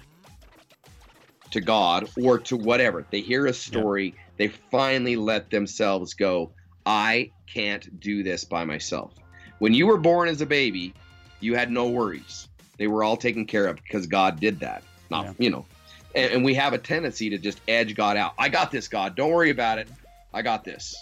to 1.52 1.60
God 1.60 2.08
or 2.22 2.38
to 2.38 2.56
whatever. 2.56 3.06
They 3.10 3.20
hear 3.20 3.46
a 3.46 3.52
story, 3.52 4.14
they 4.36 4.48
finally 4.48 5.16
let 5.16 5.50
themselves 5.50 6.14
go. 6.14 6.50
I 6.84 7.30
can't 7.46 8.00
do 8.00 8.22
this 8.22 8.44
by 8.44 8.64
myself. 8.64 9.12
When 9.58 9.72
you 9.72 9.86
were 9.86 9.98
born 9.98 10.28
as 10.28 10.40
a 10.40 10.46
baby, 10.46 10.94
you 11.40 11.54
had 11.54 11.70
no 11.70 11.88
worries. 11.88 12.48
They 12.78 12.88
were 12.88 13.04
all 13.04 13.16
taken 13.16 13.46
care 13.46 13.66
of 13.66 13.76
because 13.76 14.06
God 14.06 14.40
did 14.40 14.60
that. 14.60 14.82
Not, 15.10 15.26
Yeah. 15.26 15.32
you 15.38 15.50
know. 15.50 15.66
And, 16.14 16.32
and 16.32 16.44
we 16.44 16.54
have 16.54 16.72
a 16.72 16.78
tendency 16.78 17.30
to 17.30 17.38
just 17.38 17.60
edge 17.68 17.94
God 17.94 18.16
out. 18.16 18.34
I 18.38 18.48
got 18.48 18.70
this, 18.70 18.88
God. 18.88 19.14
Don't 19.14 19.30
worry 19.30 19.50
about 19.50 19.78
it. 19.78 19.88
I 20.34 20.42
got 20.42 20.64
this. 20.64 20.96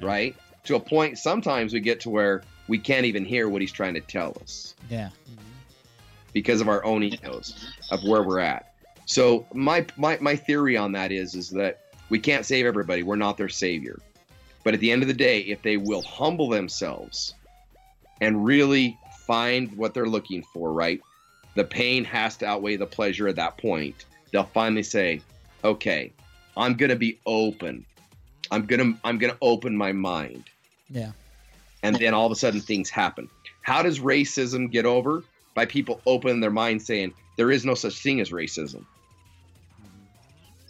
Yeah. 0.00 0.06
Right? 0.06 0.36
To 0.64 0.76
a 0.76 0.80
point, 0.80 1.18
sometimes 1.18 1.72
we 1.72 1.80
get 1.80 2.00
to 2.00 2.10
where 2.10 2.42
we 2.68 2.78
can't 2.78 3.06
even 3.06 3.24
hear 3.24 3.48
what 3.48 3.60
he's 3.60 3.72
trying 3.72 3.94
to 3.94 4.00
tell 4.00 4.36
us 4.40 4.74
yeah 4.88 5.08
mm-hmm. 5.28 5.42
because 6.32 6.60
of 6.60 6.68
our 6.68 6.84
own 6.84 7.02
egos 7.02 7.72
of 7.90 8.02
where 8.04 8.22
we're 8.22 8.38
at. 8.38 8.71
So 9.06 9.46
my 9.52 9.86
my 9.96 10.18
my 10.20 10.36
theory 10.36 10.76
on 10.76 10.92
that 10.92 11.12
is 11.12 11.34
is 11.34 11.50
that 11.50 11.80
we 12.08 12.18
can't 12.18 12.46
save 12.46 12.66
everybody. 12.66 13.02
We're 13.02 13.16
not 13.16 13.36
their 13.36 13.48
savior. 13.48 13.98
But 14.64 14.74
at 14.74 14.80
the 14.80 14.92
end 14.92 15.02
of 15.02 15.08
the 15.08 15.14
day, 15.14 15.40
if 15.40 15.62
they 15.62 15.76
will 15.76 16.02
humble 16.02 16.48
themselves 16.48 17.34
and 18.20 18.44
really 18.44 18.96
find 19.26 19.72
what 19.76 19.92
they're 19.92 20.06
looking 20.06 20.44
for, 20.52 20.72
right? 20.72 21.00
The 21.56 21.64
pain 21.64 22.04
has 22.04 22.36
to 22.38 22.46
outweigh 22.46 22.76
the 22.76 22.86
pleasure 22.86 23.26
at 23.26 23.36
that 23.36 23.58
point. 23.58 24.06
They'll 24.30 24.44
finally 24.44 24.84
say, 24.84 25.20
"Okay, 25.64 26.12
I'm 26.56 26.74
going 26.74 26.90
to 26.90 26.96
be 26.96 27.18
open. 27.26 27.84
I'm 28.50 28.66
going 28.66 28.94
to 28.94 29.00
I'm 29.04 29.18
going 29.18 29.32
to 29.32 29.38
open 29.40 29.76
my 29.76 29.92
mind." 29.92 30.44
yeah 30.90 31.12
and 31.82 31.96
then 31.96 32.14
all 32.14 32.26
of 32.26 32.32
a 32.32 32.36
sudden 32.36 32.60
things 32.60 32.90
happen. 32.90 33.28
How 33.62 33.82
does 33.82 34.00
racism 34.00 34.70
get 34.70 34.86
over? 34.86 35.22
By 35.54 35.66
people 35.66 36.00
opening 36.06 36.40
their 36.40 36.50
mind 36.50 36.80
saying 36.80 37.12
there 37.36 37.50
is 37.50 37.64
no 37.64 37.74
such 37.74 37.98
thing 37.98 38.20
as 38.20 38.30
racism. 38.30 38.86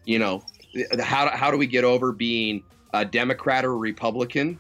You 0.05 0.19
know, 0.19 0.43
how 1.01 1.31
how 1.31 1.51
do 1.51 1.57
we 1.57 1.67
get 1.67 1.85
over 1.85 2.13
being 2.13 2.63
a 2.93 3.05
Democrat 3.05 3.65
or 3.65 3.73
a 3.73 3.77
Republican? 3.77 4.59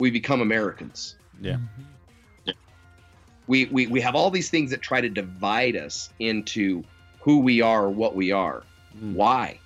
We 0.00 0.10
become 0.10 0.40
Americans. 0.40 1.16
Yeah. 1.40 1.58
We, 3.46 3.66
we 3.66 3.86
we 3.86 4.00
have 4.00 4.14
all 4.14 4.30
these 4.30 4.48
things 4.48 4.70
that 4.70 4.80
try 4.80 5.02
to 5.02 5.08
divide 5.08 5.76
us 5.76 6.08
into 6.18 6.82
who 7.20 7.40
we 7.40 7.60
are 7.60 7.84
or 7.84 7.90
what 7.90 8.14
we 8.14 8.32
are. 8.32 8.62
Mm. 8.98 9.14
Why? 9.14 9.58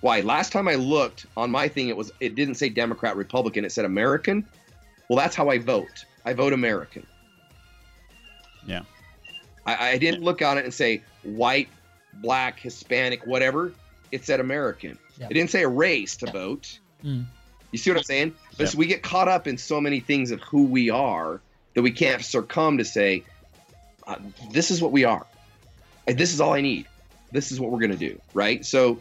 Why? 0.00 0.20
Last 0.20 0.50
time 0.50 0.66
I 0.66 0.74
looked 0.74 1.26
on 1.36 1.50
my 1.50 1.68
thing, 1.68 1.88
it 1.88 1.96
was 1.96 2.10
it 2.18 2.34
didn't 2.34 2.56
say 2.56 2.68
Democrat 2.68 3.16
Republican. 3.16 3.64
It 3.64 3.70
said 3.70 3.84
American. 3.84 4.44
Well, 5.08 5.16
that's 5.16 5.36
how 5.36 5.48
I 5.48 5.58
vote. 5.58 6.04
I 6.24 6.32
vote 6.32 6.52
American. 6.52 7.06
Yeah. 8.66 8.82
I, 9.64 9.90
I 9.90 9.98
didn't 9.98 10.22
look 10.22 10.42
on 10.42 10.58
it 10.58 10.64
and 10.64 10.74
say 10.74 11.02
white, 11.22 11.68
black, 12.14 12.58
Hispanic, 12.58 13.26
whatever. 13.26 13.72
It 14.12 14.24
said 14.24 14.38
American. 14.40 14.98
Yeah. 15.18 15.26
It 15.30 15.34
didn't 15.34 15.50
say 15.50 15.62
a 15.62 15.68
race 15.68 16.16
to 16.18 16.30
vote. 16.30 16.78
Mm. 17.04 17.24
You 17.72 17.78
see 17.78 17.90
what 17.90 17.96
I'm 17.96 18.04
saying? 18.04 18.34
But 18.52 18.60
Yeah. 18.60 18.66
so 18.66 18.78
we 18.78 18.86
get 18.86 19.02
caught 19.02 19.28
up 19.28 19.48
in 19.48 19.56
so 19.58 19.80
many 19.80 20.00
things 20.00 20.30
of 20.30 20.40
who 20.42 20.64
we 20.66 20.90
are 20.90 21.40
that 21.74 21.82
we 21.82 21.90
can't 21.90 22.22
succumb 22.22 22.78
to 22.78 22.84
say, 22.84 23.24
uh, 24.06 24.16
this 24.50 24.70
is 24.70 24.82
what 24.82 24.92
we 24.92 25.04
are. 25.04 25.26
This 26.06 26.34
is 26.34 26.40
all 26.40 26.52
I 26.52 26.60
need. 26.60 26.86
This 27.32 27.50
is 27.50 27.58
what 27.58 27.70
we're 27.70 27.78
going 27.78 27.92
to 27.92 27.96
do. 27.96 28.20
Right. 28.34 28.64
So 28.64 28.98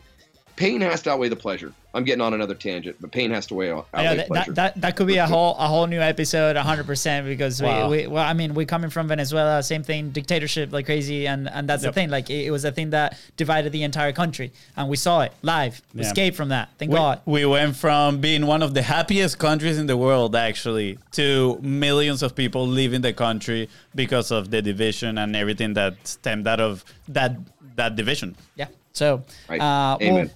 pain 0.62 0.82
has 0.82 1.02
to 1.04 1.10
outweigh 1.12 1.30
the 1.30 1.36
pleasure. 1.36 1.74
I'm 1.94 2.06
getting 2.06 2.22
on 2.22 2.34
another 2.34 2.56
tangent, 2.56 2.96
but 3.02 3.12
pain 3.12 3.32
has 3.32 3.46
to 3.48 3.54
weigh 3.56 3.72
outweigh 3.72 3.86
I 3.94 4.04
know 4.06 4.16
that, 4.16 4.28
pleasure. 4.28 4.52
that, 4.54 4.76
that 4.76 4.82
that 4.82 4.96
could 4.96 5.08
be 5.08 5.18
a 5.18 5.28
whole 5.28 5.56
a 5.58 5.68
whole 5.68 5.88
new 5.88 6.00
episode 6.00 6.56
100% 6.56 7.26
because 7.26 7.62
Wow. 7.62 7.90
we, 7.90 7.98
we 8.04 8.08
well 8.08 8.24
I 8.24 8.34
mean 8.34 8.54
we 8.54 8.66
coming 8.66 8.90
from 8.90 9.08
Venezuela 9.08 9.62
same 9.64 9.84
thing 9.84 10.12
dictatorship 10.12 10.72
like 10.72 10.86
crazy 10.86 11.28
and 11.28 11.50
and 11.50 11.68
that's 11.70 11.84
Yep. 11.84 11.90
the 11.94 11.96
thing 12.00 12.10
like 12.10 12.30
it, 12.30 12.46
it 12.48 12.52
was 12.52 12.64
a 12.64 12.72
thing 12.72 12.92
that 12.92 13.18
divided 13.36 13.72
the 13.74 13.84
entire 13.84 14.14
country 14.14 14.52
and 14.78 14.88
we 14.88 14.96
saw 14.98 15.22
it 15.22 15.34
live 15.42 15.82
we 15.94 16.02
Yeah. 16.02 16.08
escaped 16.08 16.38
from 16.38 16.50
that 16.50 16.70
thank 16.80 16.92
we, 16.92 16.98
God 16.98 17.20
we 17.26 17.46
went 17.46 17.76
from 17.76 18.20
being 18.28 18.46
one 18.46 18.62
of 18.64 18.74
the 18.74 18.84
happiest 18.84 19.38
countries 19.40 19.78
in 19.78 19.88
the 19.88 19.98
world 19.98 20.36
actually 20.36 20.98
to 21.20 21.60
millions 21.62 22.24
of 22.24 22.36
people 22.36 22.66
leaving 22.68 23.02
the 23.02 23.14
country 23.14 23.68
because 23.96 24.32
of 24.32 24.50
the 24.54 24.62
division 24.62 25.18
and 25.18 25.36
everything 25.36 25.74
that 25.74 25.94
stemmed 26.08 26.48
out 26.48 26.62
of 26.62 26.86
that 27.10 27.32
that 27.76 27.96
division 27.96 28.36
Yeah. 28.56 28.68
So, 28.94 29.24
Right. 29.50 29.62
uh, 29.62 29.98
we'll, 30.02 30.10
Amen. 30.10 30.32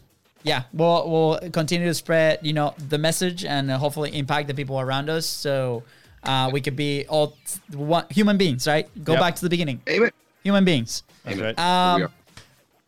Yeah, 0.46 0.64
we'll 0.74 1.10
we'll 1.10 1.50
continue 1.52 1.88
to 1.88 1.94
spread, 1.94 2.40
you 2.44 2.54
know, 2.54 2.74
the 2.90 2.98
message 2.98 3.44
and 3.44 3.70
uh, 3.72 3.78
hopefully 3.78 4.16
impact 4.18 4.48
the 4.48 4.54
people 4.54 4.80
around 4.80 5.10
us. 5.10 5.26
So 5.26 5.84
uh, 6.24 6.50
we 6.54 6.62
could 6.62 6.76
be 6.76 7.06
all 7.10 7.30
t- 7.46 7.76
one, 7.76 8.06
human 8.10 8.38
beings, 8.38 8.68
right? 8.68 8.88
Go 9.04 9.14
Yep. 9.14 9.22
back 9.22 9.36
to 9.36 9.42
the 9.42 9.50
beginning. 9.50 9.82
Amen. 9.90 10.12
Human 10.44 10.64
beings. 10.64 11.04
That's 11.24 11.38
Amen. 11.38 11.56
right. 11.58 11.60
Um, 11.60 12.00
Here 12.02 12.08
we 12.08 12.14
are. 12.14 12.16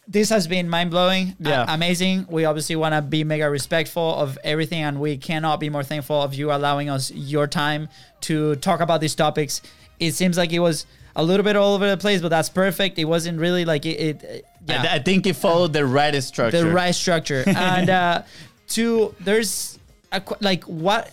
this 0.07 0.29
has 0.29 0.47
been 0.47 0.69
mind 0.69 0.91
blowing, 0.91 1.35
Yeah. 1.39 1.65
amazing. 1.67 2.27
We 2.29 2.45
obviously 2.45 2.75
want 2.75 2.93
to 2.93 3.01
be 3.01 3.23
mega 3.23 3.49
respectful 3.49 4.15
of 4.15 4.37
everything, 4.43 4.83
and 4.83 4.99
we 4.99 5.17
cannot 5.17 5.59
be 5.59 5.69
more 5.69 5.83
thankful 5.83 6.21
of 6.21 6.33
you 6.35 6.51
allowing 6.51 6.89
us 6.89 7.11
your 7.11 7.47
time 7.47 7.89
to 8.21 8.55
talk 8.57 8.79
about 8.81 9.01
these 9.01 9.15
topics. 9.15 9.61
It 9.99 10.11
seems 10.13 10.37
like 10.37 10.53
it 10.53 10.59
was 10.59 10.85
a 11.15 11.23
little 11.23 11.43
bit 11.43 11.55
all 11.55 11.73
over 11.73 11.89
the 11.89 11.97
place, 11.97 12.21
but 12.21 12.29
that's 12.29 12.49
perfect. 12.49 12.99
It 12.99 13.05
wasn't 13.05 13.39
really 13.39 13.65
like 13.65 13.87
it. 13.87 13.99
it 13.99 14.17
I, 14.23 14.41
yeah, 14.67 14.93
I 14.93 14.99
think 14.99 15.25
it 15.25 15.35
followed 15.35 15.73
the 15.73 15.85
right 15.85 16.21
structure 16.23 16.63
the 16.63 16.71
right 16.71 16.93
structure 16.93 17.43
and 17.47 17.89
uh 17.89 18.23
to 18.69 19.15
there's 19.19 19.79
a, 20.11 20.21
like 20.41 20.63
what 20.65 21.11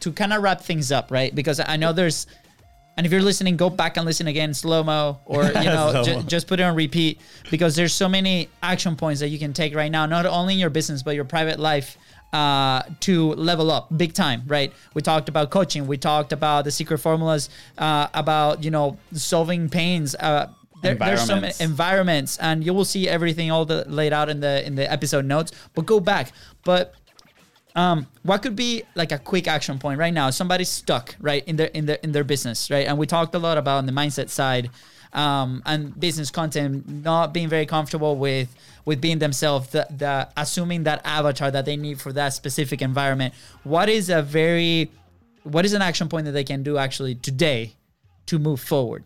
to 0.00 0.12
kind 0.12 0.32
of 0.32 0.42
wrap 0.42 0.60
things 0.60 0.92
up 0.92 1.10
right 1.10 1.34
because 1.34 1.60
i 1.60 1.76
know 1.76 1.92
there's 1.92 2.26
and 2.96 3.06
if 3.06 3.12
you're 3.12 3.22
listening 3.22 3.56
go 3.56 3.68
back 3.70 3.96
and 3.96 4.06
listen 4.06 4.26
again 4.26 4.54
slow 4.54 4.82
mo 4.82 5.18
or 5.24 5.44
you 5.44 5.52
know 5.54 6.02
ju- 6.04 6.22
just 6.22 6.46
put 6.46 6.60
it 6.60 6.62
on 6.62 6.74
repeat 6.74 7.20
because 7.50 7.76
there's 7.76 7.92
so 7.92 8.08
many 8.08 8.48
action 8.62 8.96
points 8.96 9.20
that 9.20 9.28
you 9.28 9.38
can 9.38 9.52
take 9.52 9.74
right 9.74 9.90
now 9.90 10.06
not 10.06 10.26
only 10.26 10.54
in 10.54 10.60
your 10.60 10.70
business 10.70 11.02
but 11.02 11.14
your 11.14 11.24
private 11.24 11.58
life 11.58 11.96
uh, 12.32 12.82
to 13.00 13.32
level 13.34 13.70
up 13.70 13.96
big 13.96 14.12
time, 14.12 14.42
right? 14.46 14.72
We 14.94 15.00
talked 15.00 15.28
about 15.28 15.50
coaching. 15.50 15.86
We 15.86 15.96
talked 15.96 16.32
about 16.32 16.64
the 16.64 16.70
secret 16.70 16.98
formulas, 16.98 17.48
uh, 17.78 18.08
about 18.12 18.64
you 18.64 18.70
know 18.70 18.98
solving 19.12 19.68
pains. 19.68 20.14
Uh, 20.14 20.48
there, 20.82 20.94
there's 20.94 21.24
some 21.24 21.44
Environments. 21.60 22.38
and 22.38 22.64
you 22.64 22.74
will 22.74 22.84
see 22.84 23.08
everything 23.08 23.50
all 23.50 23.64
the 23.64 23.84
laid 23.88 24.12
out 24.12 24.28
in 24.28 24.40
the 24.40 24.66
in 24.66 24.74
the 24.74 24.90
episode 24.90 25.24
notes 25.24 25.52
but 25.74 25.86
go 25.86 26.00
back. 26.00 26.32
But 26.64 26.94
um 27.74 28.06
what 28.22 28.42
could 28.42 28.56
be 28.56 28.84
like 28.94 29.12
a 29.12 29.18
quick 29.18 29.46
action 29.48 29.78
point 29.78 29.98
right 29.98 30.14
now 30.14 30.30
somebody's 30.30 30.68
stuck 30.68 31.14
right 31.20 31.44
in 31.46 31.56
their 31.56 31.68
in 31.68 31.86
their 31.86 31.98
in 32.02 32.12
their 32.12 32.24
business 32.24 32.70
right? 32.70 32.86
And 32.86 32.98
we 32.98 33.06
talked 33.06 33.34
a 33.34 33.38
lot 33.38 33.58
about 33.58 33.78
on 33.78 33.86
the 33.86 33.92
mindset 33.92 34.28
side 34.28 34.70
um 35.12 35.62
and 35.66 35.98
business 35.98 36.30
content 36.30 36.88
not 36.88 37.32
being 37.32 37.48
very 37.48 37.66
comfortable 37.66 38.16
with 38.16 38.54
with 38.84 39.00
being 39.00 39.18
themselves 39.18 39.68
the, 39.70 39.86
the 39.90 40.28
assuming 40.36 40.84
that 40.84 41.00
avatar 41.04 41.50
that 41.50 41.64
they 41.64 41.76
need 41.76 42.00
for 42.00 42.12
that 42.12 42.32
specific 42.32 42.80
environment. 42.80 43.34
What 43.64 43.88
is 43.88 44.08
a 44.10 44.22
very 44.22 44.90
what 45.42 45.64
is 45.64 45.72
an 45.74 45.82
action 45.82 46.08
point 46.08 46.26
that 46.26 46.32
they 46.32 46.44
can 46.44 46.62
do 46.62 46.78
actually 46.78 47.14
today 47.16 47.74
to 48.26 48.38
move 48.38 48.60
forward 48.60 49.04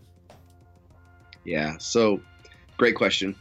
Yeah. 1.45 1.77
So, 1.79 2.21
great 2.77 2.95
question. 2.95 3.35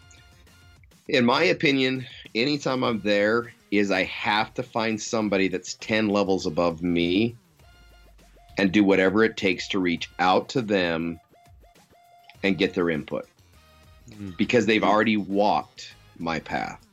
In 1.08 1.26
my 1.26 1.44
opinion, 1.44 2.06
anytime 2.36 2.84
I'm 2.84 3.02
there, 3.02 3.52
is 3.72 3.92
I 3.92 4.04
have 4.04 4.54
to 4.56 4.64
find 4.64 5.00
somebody 5.00 5.48
that's 5.48 5.76
10 5.76 6.10
levels 6.10 6.46
above 6.46 6.82
me 6.82 7.36
and 8.58 8.72
do 8.72 8.84
whatever 8.84 9.24
it 9.24 9.38
takes 9.38 9.68
to 9.70 9.80
reach 9.80 10.10
out 10.18 10.50
to 10.50 10.62
them 10.62 11.20
and 12.44 12.58
get 12.58 12.74
their 12.74 12.90
input 12.90 13.28
hmm. 14.16 14.32
because 14.38 14.66
they've 14.66 14.82
hmm. 14.82 14.90
already 14.90 15.18
walked 15.18 15.94
my 16.18 16.40
path. 16.40 16.84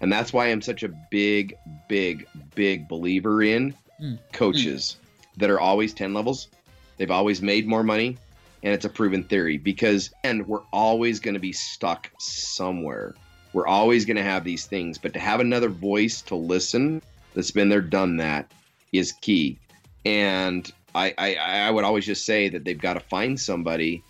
And 0.00 0.12
that's 0.12 0.32
why 0.32 0.46
I'm 0.46 0.62
such 0.62 0.82
a 0.82 0.88
big, 1.10 1.56
big, 1.88 2.26
big 2.54 2.86
believer 2.88 3.42
in 3.42 3.74
Mm. 4.00 4.18
coaches 4.32 4.96
hmm. 4.96 5.40
that 5.40 5.50
are 5.50 5.60
always 5.60 5.94
10 5.94 6.14
levels. 6.14 6.48
They've 6.96 7.10
always 7.10 7.40
made 7.40 7.66
more 7.66 7.82
money 7.82 8.18
and 8.64 8.72
it's 8.72 8.86
a 8.86 8.88
proven 8.90 9.22
theory 9.22 9.58
because 9.58 10.10
and 10.24 10.46
we're 10.48 10.62
always 10.72 11.20
going 11.20 11.34
to 11.34 11.40
be 11.40 11.52
stuck 11.52 12.10
somewhere. 12.18 13.14
We're 13.52 13.66
always 13.66 14.04
going 14.04 14.16
to 14.16 14.22
have 14.22 14.42
these 14.42 14.66
things 14.66 14.98
but 14.98 15.12
to 15.12 15.20
have 15.20 15.40
another 15.40 15.68
voice 15.68 16.22
to 16.22 16.34
listen 16.34 17.02
that's 17.34 17.50
been 17.50 17.68
there 17.68 17.82
done 17.82 18.16
that 18.16 18.50
is 18.92 19.12
key. 19.12 19.58
And 20.06 20.70
I, 20.94 21.14
I 21.18 21.34
i 21.34 21.70
would 21.70 21.84
always 21.84 22.06
just 22.06 22.24
say 22.24 22.48
that 22.48 22.64
they've 22.64 22.80
got 22.80 22.94
to 22.94 23.00
find 23.00 23.38
somebody 23.38 24.02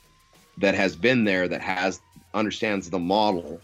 that 0.58 0.74
has 0.74 0.94
been 0.94 1.24
there 1.24 1.48
that 1.48 1.60
has 1.60 2.00
understands 2.32 2.88
the 2.88 2.98
model 2.98 3.60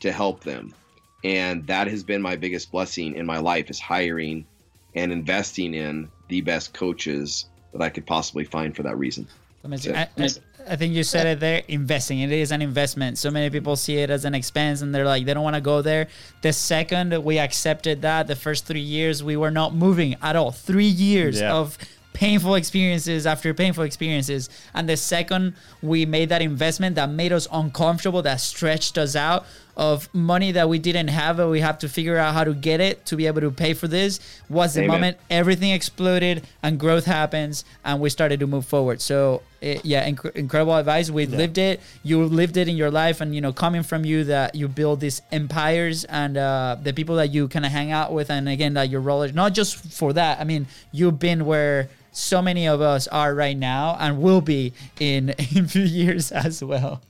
to 0.00 0.10
help 0.10 0.42
them. 0.42 0.74
And 1.22 1.66
that 1.68 1.86
has 1.86 2.02
been 2.02 2.22
my 2.22 2.36
biggest 2.36 2.72
blessing 2.72 3.14
in 3.14 3.24
my 3.24 3.38
life 3.38 3.70
is 3.70 3.78
hiring 3.78 4.46
and 4.94 5.12
investing 5.12 5.74
in 5.74 6.10
the 6.28 6.40
best 6.40 6.74
coaches 6.74 7.46
that 7.72 7.82
i 7.82 7.88
could 7.90 8.06
possibly 8.06 8.44
find 8.44 8.74
for 8.74 8.82
that 8.82 8.96
reason 8.96 9.28
Amazing. 9.64 9.96
I, 9.96 10.08
I, 10.18 10.28
I 10.70 10.76
think 10.76 10.94
you 10.94 11.02
said 11.02 11.26
it 11.26 11.40
there. 11.40 11.62
Investing. 11.68 12.20
It 12.20 12.30
is 12.32 12.52
an 12.52 12.62
investment. 12.62 13.18
So 13.18 13.30
many 13.30 13.50
people 13.50 13.74
see 13.76 13.98
it 13.98 14.10
as 14.10 14.24
an 14.24 14.34
expense, 14.34 14.82
and 14.82 14.94
they're 14.94 15.04
like, 15.04 15.24
they 15.26 15.34
don't 15.34 15.42
want 15.42 15.56
to 15.56 15.60
go 15.60 15.82
there. 15.82 16.08
The 16.42 16.52
second 16.52 17.12
we 17.24 17.38
accepted 17.38 18.02
that, 18.02 18.26
the 18.28 18.36
first 18.36 18.66
three 18.66 18.80
years 18.80 19.22
we 19.22 19.36
were 19.36 19.50
not 19.50 19.74
moving 19.74 20.16
at 20.22 20.36
all. 20.36 20.52
Three 20.52 20.86
years 20.86 21.40
Yeah. 21.40 21.54
of 21.54 21.76
painful 22.12 22.56
experiences 22.56 23.26
after 23.26 23.54
painful 23.54 23.84
experiences, 23.84 24.48
and 24.74 24.88
the 24.88 24.96
second 24.96 25.54
we 25.82 26.04
made 26.04 26.28
that 26.30 26.42
investment 26.42 26.96
that 26.96 27.08
made 27.10 27.32
us 27.32 27.46
uncomfortable, 27.52 28.22
that 28.22 28.40
stretched 28.40 28.98
us 28.98 29.14
out 29.14 29.46
of 29.78 30.12
money 30.12 30.50
that 30.52 30.68
we 30.68 30.80
didn't 30.80 31.06
have, 31.06 31.36
but 31.36 31.48
we 31.48 31.60
have 31.60 31.78
to 31.78 31.88
figure 31.88 32.18
out 32.18 32.34
how 32.34 32.42
to 32.42 32.52
get 32.52 32.80
it 32.80 33.06
to 33.06 33.14
be 33.14 33.28
able 33.28 33.40
to 33.40 33.50
pay 33.52 33.74
for 33.74 33.86
this. 33.86 34.18
Was 34.48 34.74
the 34.74 34.80
Amen. 34.80 34.90
moment 34.90 35.16
everything 35.30 35.70
exploded 35.70 36.44
and 36.64 36.80
growth 36.80 37.04
happens 37.04 37.64
and 37.84 38.00
we 38.00 38.10
started 38.10 38.40
to 38.40 38.48
move 38.48 38.66
forward. 38.66 39.00
So 39.00 39.42
it, 39.60 39.84
yeah 39.84 40.08
inc- 40.08 40.34
incredible 40.34 40.74
advice. 40.74 41.10
We 41.10 41.26
lived 41.26 41.58
it. 41.58 41.80
You 42.02 42.24
lived 42.24 42.56
it 42.56 42.66
in 42.66 42.76
your 42.76 42.90
life 42.90 43.20
and 43.20 43.32
you 43.36 43.40
know 43.40 43.52
coming 43.52 43.84
from 43.84 44.04
you 44.04 44.24
that 44.24 44.56
you 44.56 44.66
build 44.66 44.98
these 44.98 45.22
empires 45.30 46.02
and 46.04 46.36
uh, 46.36 46.76
the 46.82 46.92
people 46.92 47.14
that 47.16 47.30
you 47.30 47.46
kind 47.46 47.64
of 47.64 47.70
hang 47.70 47.92
out 47.92 48.12
with 48.12 48.30
and 48.30 48.48
again 48.48 48.74
that 48.74 48.90
your 48.90 49.00
role 49.00 49.26
not 49.28 49.54
just 49.54 49.76
for 49.92 50.12
that. 50.12 50.40
I 50.40 50.44
mean 50.44 50.66
you've 50.90 51.20
been 51.20 51.46
where 51.46 51.88
so 52.10 52.42
many 52.42 52.66
of 52.66 52.80
us 52.80 53.06
are 53.06 53.32
right 53.32 53.56
now 53.56 53.96
and 54.00 54.20
will 54.20 54.40
be 54.40 54.72
in 54.98 55.28
in 55.54 55.66
a 55.66 55.68
few 55.68 55.84
years 55.84 56.32
as 56.32 56.64
well. 56.64 57.00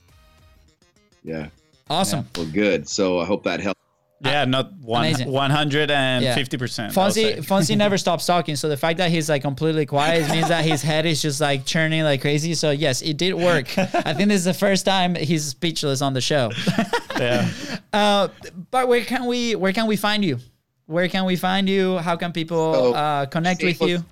Yeah 1.23 1.47
awesome 1.89 2.27
well 2.35 2.45
good 2.47 2.87
so 2.87 3.19
i 3.19 3.25
hope 3.25 3.43
that 3.43 3.59
helps 3.59 3.79
Yeah, 4.21 4.43
not 4.43 4.73
one 4.81 5.13
one 5.31 5.49
hundred 5.49 5.89
and 5.89 6.25
fifty 6.35 6.57
percent. 6.57 6.91
Fonzie 6.93 7.37
Fonzie 7.39 7.77
never 7.85 7.97
stops 7.97 8.25
talking, 8.25 8.57
so 8.57 8.67
the 8.67 8.75
fact 8.75 8.97
that 8.97 9.09
he's 9.09 9.29
like 9.29 9.41
completely 9.41 9.85
quiet 9.85 10.29
means 10.29 10.49
that 10.49 10.65
his 10.65 10.81
head 10.83 11.05
is 11.05 11.21
just 11.21 11.39
like 11.39 11.63
churning 11.65 12.03
like 12.03 12.19
crazy. 12.19 12.53
So 12.53 12.71
yes, 12.71 13.01
it 13.01 13.15
did 13.15 13.33
work. 13.33 13.67
I 13.77 14.11
think 14.13 14.27
this 14.27 14.39
is 14.43 14.49
the 14.53 14.53
first 14.67 14.83
time 14.85 15.15
he's 15.15 15.45
speechless 15.45 16.01
on 16.01 16.13
the 16.13 16.19
show. 16.21 16.51
Yeah. 17.19 17.47
Uh, 17.91 18.27
but 18.71 18.87
where 18.89 19.03
can 19.03 19.23
we 19.25 19.55
where 19.55 19.71
can 19.73 19.87
we 19.87 19.95
find 19.95 20.23
you? 20.23 20.39
Where 20.85 21.07
can 21.07 21.23
we 21.23 21.35
find 21.37 21.67
you? 21.69 21.97
How 21.99 22.15
can 22.17 22.31
people 22.31 22.73
So, 22.73 22.93
uh, 22.93 23.25
connect 23.27 23.63
with 23.63 23.79
you? 23.81 24.03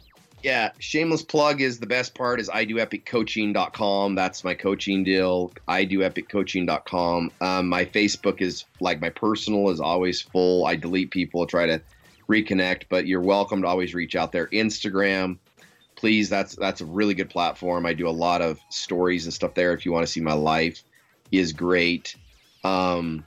Yeah 0.43 0.71
shameless 0.79 1.23
plug 1.23 1.61
is 1.61 1.79
the 1.79 1.87
best 1.87 2.13
part 2.13 2.39
is 2.39 2.49
i 2.49 2.63
do 2.63 2.75
epiccoaching.com 2.75 4.13
that's 4.15 4.43
my 4.43 4.53
coaching 4.53 5.03
deal 5.03 5.51
i 5.67 5.83
do 5.83 5.99
epiccoaching.com 5.99 7.31
um, 7.41 7.67
my 7.67 7.83
facebook 7.85 8.41
is 8.41 8.65
like 8.79 9.01
my 9.01 9.09
personal 9.09 9.69
is 9.69 9.79
always 9.79 10.21
full. 10.21 10.65
I 10.65 10.75
delete 10.75 11.11
people 11.11 11.45
try 11.47 11.65
to 11.65 11.81
reconnect 12.29 12.83
but 12.89 13.07
you're 13.07 13.21
welcome 13.21 13.61
to 13.61 13.67
always 13.67 13.93
reach 13.95 14.15
out 14.15 14.31
there. 14.31 14.47
Instagram 14.47 15.37
please 15.95 16.29
that's 16.29 16.55
that's 16.55 16.81
a 16.81 16.85
really 16.85 17.13
good 17.15 17.29
platform. 17.29 17.85
I 17.85 17.93
do 17.93 18.07
a 18.07 18.11
lot 18.11 18.41
of 18.41 18.59
stories 18.69 19.25
and 19.25 19.33
stuff 19.33 19.55
there 19.55 19.73
if 19.73 19.85
you 19.85 19.91
want 19.91 20.05
to 20.05 20.11
see 20.11 20.21
my 20.21 20.33
life. 20.33 20.83
Is 21.31 21.53
great. 21.53 22.15
Um 22.63 23.25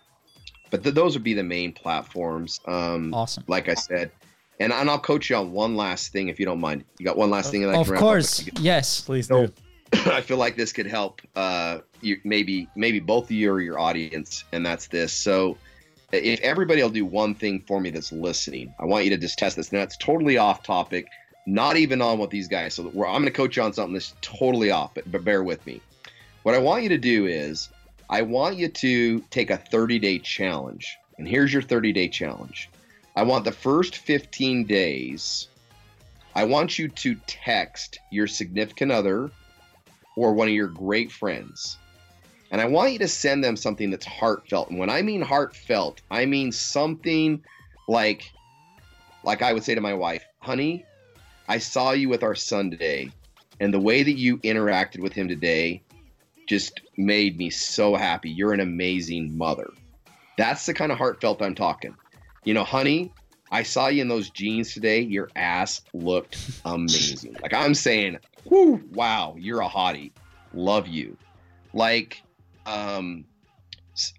but 0.70 0.84
th- 0.84 0.94
those 0.94 1.14
would 1.14 1.24
be 1.24 1.34
the 1.34 1.42
main 1.42 1.72
platforms. 1.72 2.60
Um 2.66 3.12
Awesome. 3.12 3.44
like 3.48 3.68
i 3.68 3.74
said 3.74 4.12
and, 4.60 4.72
and 4.72 4.88
I'll 4.88 4.98
coach 5.00 5.30
you 5.30 5.36
on 5.36 5.50
one 5.52 5.74
last 5.76 6.12
thing 6.12 6.28
if 6.28 6.38
you 6.38 6.46
don't 6.46 6.60
mind. 6.60 6.84
You 6.98 7.04
got 7.06 7.16
one 7.16 7.30
last 7.30 7.50
thing 7.50 7.62
that 7.62 7.70
I 7.70 7.78
Of 7.78 7.86
can 7.86 7.94
wrap 7.94 8.02
up 8.02 8.06
course, 8.06 8.44
with? 8.44 8.58
yes. 8.60 9.00
Please 9.00 9.26
So- 9.26 9.46
do. 9.46 9.52
I 10.12 10.20
feel 10.20 10.36
like 10.36 10.56
this 10.56 10.72
could 10.72 10.86
help 10.86 11.20
uh, 11.34 11.78
you 12.00 12.20
maybe 12.22 12.68
maybe 12.76 13.00
both 13.00 13.24
of 13.24 13.32
you 13.32 13.50
or 13.50 13.60
your 13.60 13.76
audience, 13.80 14.44
and 14.52 14.64
that's 14.64 14.86
this. 14.86 15.12
So 15.12 15.58
if 16.12 16.38
everybody 16.42 16.80
will 16.80 16.90
do 16.90 17.04
one 17.04 17.34
thing 17.34 17.64
for 17.66 17.80
me 17.80 17.90
that's 17.90 18.12
listening, 18.12 18.72
I 18.78 18.84
want 18.84 19.02
you 19.02 19.10
to 19.10 19.16
just 19.16 19.36
test 19.36 19.56
this. 19.56 19.72
Now 19.72 19.80
it's 19.82 19.96
totally 19.96 20.38
off 20.38 20.62
topic, 20.62 21.06
not 21.44 21.76
even 21.76 22.00
on 22.00 22.18
what 22.18 22.30
these 22.30 22.46
guys. 22.46 22.74
So 22.74 22.88
we're, 22.94 23.04
I'm 23.06 23.14
going 23.14 23.24
to 23.24 23.30
coach 23.32 23.56
you 23.56 23.64
on 23.64 23.72
something 23.72 23.94
that's 23.94 24.14
totally 24.20 24.70
off, 24.70 24.94
but, 24.94 25.10
but 25.10 25.24
bear 25.24 25.42
with 25.42 25.66
me. 25.66 25.80
What 26.44 26.54
I 26.54 26.58
want 26.58 26.84
you 26.84 26.88
to 26.90 26.98
do 26.98 27.26
is 27.26 27.68
I 28.08 28.22
want 28.22 28.56
you 28.56 28.68
to 28.68 29.20
take 29.30 29.50
a 29.50 29.56
30 29.56 29.98
day 29.98 30.20
challenge. 30.20 30.96
And 31.18 31.26
here's 31.26 31.52
your 31.52 31.62
30 31.62 31.92
day 31.92 32.08
challenge. 32.08 32.69
I 33.16 33.22
want 33.24 33.44
the 33.44 33.52
first 33.52 33.96
15 33.96 34.64
days, 34.64 35.48
I 36.34 36.44
want 36.44 36.78
you 36.78 36.88
to 36.88 37.16
text 37.26 37.98
your 38.10 38.26
significant 38.26 38.92
other 38.92 39.30
or 40.16 40.32
one 40.32 40.48
of 40.48 40.54
your 40.54 40.68
great 40.68 41.10
friends. 41.10 41.76
And 42.50 42.60
I 42.60 42.66
want 42.66 42.92
you 42.92 42.98
to 43.00 43.08
send 43.08 43.42
them 43.42 43.56
something 43.56 43.90
that's 43.90 44.06
heartfelt. 44.06 44.70
And 44.70 44.78
when 44.78 44.90
I 44.90 45.02
mean 45.02 45.22
heartfelt, 45.22 46.02
I 46.10 46.26
mean 46.26 46.52
something 46.52 47.42
like 47.88 48.30
like 49.22 49.42
I 49.42 49.52
would 49.52 49.64
say 49.64 49.74
to 49.74 49.80
my 49.80 49.94
wife, 49.94 50.24
"Honey, 50.38 50.84
I 51.46 51.58
saw 51.58 51.92
you 51.92 52.08
with 52.08 52.22
our 52.22 52.34
son 52.34 52.70
today, 52.70 53.10
and 53.60 53.74
the 53.74 53.80
way 53.80 54.02
that 54.02 54.16
you 54.16 54.38
interacted 54.38 55.00
with 55.00 55.12
him 55.12 55.28
today 55.28 55.82
just 56.46 56.80
made 56.96 57.36
me 57.36 57.50
so 57.50 57.94
happy. 57.96 58.30
You're 58.30 58.54
an 58.54 58.60
amazing 58.60 59.36
mother." 59.36 59.70
That's 60.38 60.64
the 60.64 60.74
kind 60.74 60.90
of 60.90 60.98
heartfelt 60.98 61.42
I'm 61.42 61.54
talking. 61.54 61.94
You 62.44 62.54
know, 62.54 62.64
honey, 62.64 63.12
I 63.50 63.62
saw 63.62 63.88
you 63.88 64.02
in 64.02 64.08
those 64.08 64.30
jeans 64.30 64.72
today. 64.72 65.00
Your 65.00 65.30
ass 65.36 65.82
looked 65.92 66.60
amazing. 66.64 67.36
like 67.42 67.52
I'm 67.52 67.74
saying, 67.74 68.18
whoo, 68.44 68.82
wow, 68.92 69.34
you're 69.38 69.60
a 69.60 69.68
hottie. 69.68 70.12
Love 70.54 70.88
you. 70.88 71.16
Like, 71.72 72.22
um, 72.66 73.24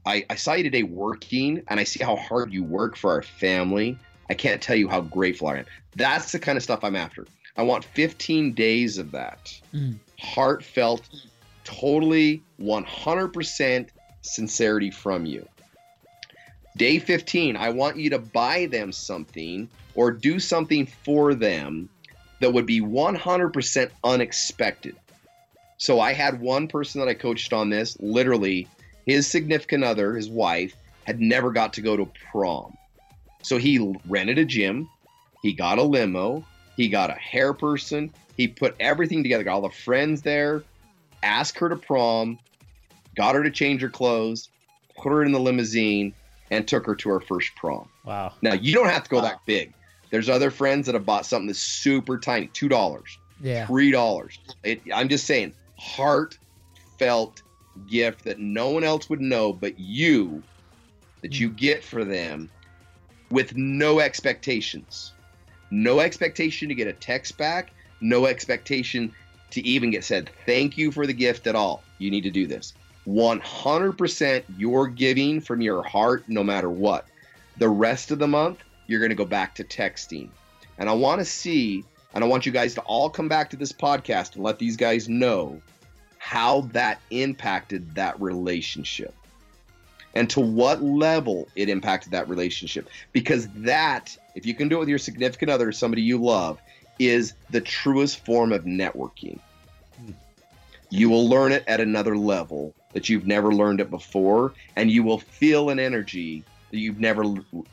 I, 0.05 0.26
I 0.30 0.36
saw 0.36 0.53
you 0.53 0.63
today 0.63 0.84
working 0.84 1.63
and 1.67 1.80
I 1.80 1.84
see 1.84 2.03
how 2.03 2.15
hard 2.15 2.53
you 2.53 2.63
work 2.63 2.95
for 2.95 3.11
our 3.11 3.22
family. 3.22 3.97
I 4.30 4.34
can't 4.34 4.61
tell 4.61 4.76
you 4.76 4.88
how 4.88 5.01
grateful 5.01 5.47
I 5.47 5.57
am. 5.57 5.65
That's 5.95 6.32
the 6.32 6.39
kind 6.39 6.57
of 6.57 6.63
stuff 6.63 6.84
I'm 6.84 6.95
after. 6.95 7.26
I 7.57 7.63
want 7.63 7.84
15 7.84 8.53
days 8.53 8.97
of 8.97 9.11
that. 9.11 9.53
Mm. 9.74 9.97
Heartfelt, 10.19 11.09
totally 11.63 12.41
100% 12.59 13.89
sincerity 14.22 14.91
from 14.91 15.26
you. 15.26 15.45
Day 16.78 16.99
15, 16.99 17.57
I 17.57 17.69
want 17.69 17.97
you 17.97 18.09
to 18.11 18.19
buy 18.19 18.65
them 18.67 18.91
something 18.91 19.69
or 19.93 20.11
do 20.11 20.39
something 20.39 20.86
for 20.86 21.34
them 21.36 21.89
that 22.39 22.53
would 22.53 22.65
be 22.65 22.82
100% 22.82 23.91
unexpected. 24.03 24.95
So 25.78 25.99
I 25.99 26.13
had 26.13 26.39
one 26.39 26.67
person 26.67 26.99
that 27.01 27.09
I 27.09 27.13
coached 27.13 27.53
on 27.53 27.69
this, 27.69 27.97
literally, 27.99 28.67
his 29.05 29.28
significant 29.28 29.84
other, 29.84 30.15
his 30.15 30.30
wife, 30.30 30.76
had 31.03 31.19
never 31.19 31.51
got 31.51 31.74
to 31.74 31.82
go 31.82 31.97
to 31.97 32.09
prom. 32.32 32.78
So 33.41 33.57
he 33.57 33.95
rented 34.07 34.38
a 34.38 34.45
gym, 34.45 34.88
he 35.41 35.53
got 35.53 35.80
a 35.80 35.84
limo, 35.84 36.45
he 36.78 36.88
got 36.88 37.09
a 37.09 37.19
hair 37.19 37.53
person, 37.53 38.13
he 38.38 38.47
put 38.47 38.76
everything 38.80 39.24
together, 39.24 39.43
got 39.43 39.55
all 39.55 39.61
the 39.61 39.69
friends 39.69 40.22
there, 40.22 40.63
asked 41.24 41.57
her 41.59 41.69
to 41.69 41.76
prom, 41.76 42.39
got 43.15 43.36
her 43.36 43.43
to 43.43 43.51
change 43.51 43.82
her 43.82 43.89
clothes, 43.89 44.49
put 44.95 45.09
her 45.09 45.24
in 45.24 45.32
the 45.32 45.39
limousine, 45.39 46.13
and 46.51 46.67
took 46.67 46.85
her 46.85 46.93
to 46.93 47.09
her 47.09 47.19
first 47.19 47.55
prom. 47.55 47.87
Wow. 48.05 48.33
Now 48.41 48.53
you 48.53 48.73
don't 48.73 48.89
have 48.89 49.03
to 49.05 49.09
go 49.09 49.17
wow. 49.17 49.23
that 49.23 49.45
big. 49.45 49.73
There's 50.11 50.29
other 50.29 50.51
friends 50.51 50.85
that 50.85 50.93
have 50.93 51.05
bought 51.05 51.25
something 51.25 51.47
that's 51.47 51.59
super 51.59 52.19
tiny, 52.19 52.47
two 52.47 52.67
dollars, 52.67 53.17
yeah, 53.41 53.65
three 53.65 53.89
dollars. 53.89 54.37
I'm 54.93 55.07
just 55.07 55.25
saying, 55.25 55.53
heartfelt 55.79 57.41
gift 57.87 58.25
that 58.25 58.37
no 58.37 58.69
one 58.69 58.83
else 58.83 59.09
would 59.09 59.21
know 59.21 59.53
but 59.53 59.79
you, 59.79 60.43
that 61.21 61.39
you 61.39 61.49
mm. 61.49 61.55
get 61.55 61.83
for 61.83 62.03
them, 62.03 62.49
with 63.31 63.55
no 63.55 64.01
expectations, 64.01 65.13
no 65.71 66.01
expectation 66.01 66.67
to 66.67 66.75
get 66.75 66.87
a 66.87 66.93
text 66.93 67.37
back, 67.37 67.71
no 68.01 68.25
expectation 68.25 69.13
to 69.51 69.61
even 69.61 69.91
get 69.91 70.03
said 70.03 70.29
thank 70.45 70.77
you 70.77 70.91
for 70.91 71.07
the 71.07 71.13
gift 71.13 71.47
at 71.47 71.55
all. 71.55 71.83
You 71.99 72.11
need 72.11 72.21
to 72.21 72.31
do 72.31 72.47
this. 72.47 72.73
100% 73.07 74.43
you're 74.57 74.87
giving 74.87 75.41
from 75.41 75.61
your 75.61 75.83
heart 75.83 76.23
no 76.27 76.43
matter 76.43 76.69
what. 76.69 77.07
The 77.57 77.69
rest 77.69 78.11
of 78.11 78.19
the 78.19 78.27
month, 78.27 78.59
you're 78.87 78.99
going 78.99 79.09
to 79.09 79.15
go 79.15 79.25
back 79.25 79.55
to 79.55 79.63
texting. 79.63 80.29
And 80.77 80.89
I 80.89 80.93
want 80.93 81.19
to 81.19 81.25
see, 81.25 81.83
and 82.13 82.23
I 82.23 82.27
want 82.27 82.45
you 82.45 82.51
guys 82.51 82.75
to 82.75 82.81
all 82.81 83.09
come 83.09 83.27
back 83.27 83.49
to 83.51 83.57
this 83.57 83.71
podcast 83.71 84.35
and 84.35 84.43
let 84.43 84.59
these 84.59 84.77
guys 84.77 85.09
know 85.09 85.61
how 86.17 86.61
that 86.73 87.01
impacted 87.09 87.95
that 87.95 88.19
relationship 88.21 89.13
and 90.13 90.29
to 90.29 90.39
what 90.39 90.83
level 90.83 91.47
it 91.55 91.69
impacted 91.69 92.11
that 92.11 92.27
relationship. 92.29 92.89
Because 93.11 93.47
that, 93.49 94.15
if 94.35 94.45
you 94.45 94.53
can 94.53 94.67
do 94.67 94.77
it 94.77 94.79
with 94.79 94.89
your 94.89 94.97
significant 94.97 95.49
other, 95.49 95.71
somebody 95.71 96.01
you 96.01 96.17
love, 96.17 96.61
is 96.99 97.33
the 97.49 97.61
truest 97.61 98.23
form 98.25 98.51
of 98.51 98.65
networking. 98.65 99.39
Hmm. 99.97 100.11
You 100.89 101.09
will 101.09 101.27
learn 101.27 101.51
it 101.51 101.63
at 101.67 101.79
another 101.79 102.17
level 102.17 102.75
that 102.93 103.09
you've 103.09 103.27
never 103.27 103.53
learned 103.53 103.79
it 103.79 103.89
before, 103.89 104.53
and 104.75 104.91
you 104.91 105.03
will 105.03 105.19
feel 105.19 105.69
an 105.69 105.79
energy 105.79 106.43
that 106.71 106.77
you've 106.77 106.99
never 106.99 107.23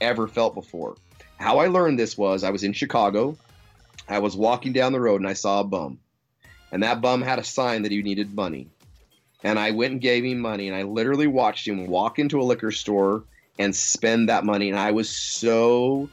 ever 0.00 0.28
felt 0.28 0.54
before. 0.54 0.96
How 1.38 1.58
I 1.58 1.68
learned 1.68 1.98
this 1.98 2.18
was 2.18 2.44
I 2.44 2.50
was 2.50 2.64
in 2.64 2.72
Chicago. 2.72 3.36
I 4.08 4.18
was 4.18 4.36
walking 4.36 4.72
down 4.72 4.92
the 4.92 5.00
road 5.00 5.20
and 5.20 5.28
I 5.28 5.34
saw 5.34 5.60
a 5.60 5.64
bum. 5.64 5.98
And 6.72 6.82
that 6.82 7.00
bum 7.00 7.22
had 7.22 7.38
a 7.38 7.44
sign 7.44 7.82
that 7.82 7.92
he 7.92 8.02
needed 8.02 8.34
money. 8.34 8.68
And 9.44 9.58
I 9.58 9.70
went 9.70 9.92
and 9.92 10.00
gave 10.00 10.24
him 10.24 10.40
money 10.40 10.68
and 10.68 10.76
I 10.76 10.82
literally 10.82 11.28
watched 11.28 11.68
him 11.68 11.86
walk 11.86 12.18
into 12.18 12.40
a 12.40 12.42
liquor 12.42 12.72
store 12.72 13.22
and 13.58 13.74
spend 13.74 14.28
that 14.28 14.44
money. 14.44 14.68
And 14.68 14.78
I 14.78 14.90
was 14.90 15.08
so 15.08 16.08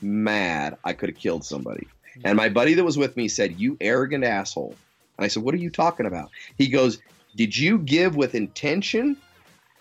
mad 0.00 0.78
I 0.84 0.94
could 0.94 1.10
have 1.10 1.18
killed 1.18 1.44
somebody. 1.44 1.86
And 2.24 2.36
my 2.36 2.48
buddy 2.48 2.74
that 2.74 2.84
was 2.84 2.98
with 2.98 3.16
me 3.16 3.28
said, 3.28 3.60
You 3.60 3.76
arrogant 3.80 4.24
asshole. 4.24 4.74
And 5.18 5.24
I 5.24 5.28
said, 5.28 5.42
What 5.42 5.54
are 5.54 5.58
you 5.58 5.70
talking 5.70 6.06
about? 6.06 6.30
He 6.56 6.68
goes, 6.68 6.98
Did 7.36 7.56
you 7.56 7.78
give 7.78 8.16
with 8.16 8.34
intention 8.34 9.16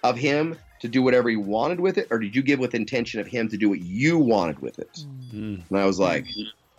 of 0.04 0.18
him 0.18 0.58
to 0.82 0.88
do 0.88 1.02
whatever 1.02 1.30
he 1.30 1.36
wanted 1.36 1.80
with 1.80 1.97
it, 1.97 2.08
or 2.10 2.20
did 2.20 2.36
you 2.36 2.41
give 2.41 2.60
with 2.60 2.74
intention 2.74 3.20
of 3.20 3.28
him 3.28 3.50
to 3.50 3.58
do 3.58 3.70
what 3.70 3.82
you 3.82 4.18
wanted 4.18 4.60
with 4.60 4.80
it? 4.80 5.04
Mm-hmm. 5.34 5.62
And 5.70 5.80
I 5.80 5.86
was 5.86 6.00
like, 6.00 6.26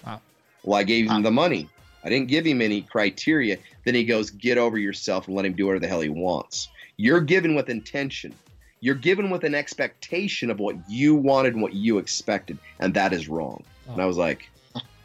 wow. 0.04 0.20
Well, 0.62 0.78
I 0.78 0.84
gave 0.84 1.10
him 1.10 1.22
the 1.22 1.30
money. 1.30 1.68
I 2.04 2.08
didn't 2.08 2.28
give 2.28 2.46
him 2.46 2.62
any 2.62 2.82
criteria. 2.82 3.58
Then 3.84 3.94
he 3.94 4.04
goes, 4.04 4.30
Get 4.30 4.58
over 4.58 4.78
yourself 4.78 5.26
and 5.26 5.36
let 5.36 5.44
him 5.44 5.52
do 5.52 5.66
whatever 5.66 5.80
the 5.80 5.88
hell 5.88 6.00
he 6.00 6.08
wants. 6.08 6.68
You're 6.96 7.20
given 7.20 7.54
with 7.54 7.68
intention. 7.68 8.34
You're 8.80 8.94
given 8.94 9.30
with 9.30 9.44
an 9.44 9.54
expectation 9.54 10.50
of 10.50 10.58
what 10.58 10.76
you 10.88 11.14
wanted 11.14 11.54
and 11.54 11.62
what 11.62 11.74
you 11.74 11.98
expected, 11.98 12.58
and 12.78 12.94
that 12.94 13.12
is 13.12 13.28
wrong. 13.28 13.62
Oh. 13.88 13.92
And 13.92 14.02
I 14.02 14.06
was 14.06 14.16
like, 14.16 14.48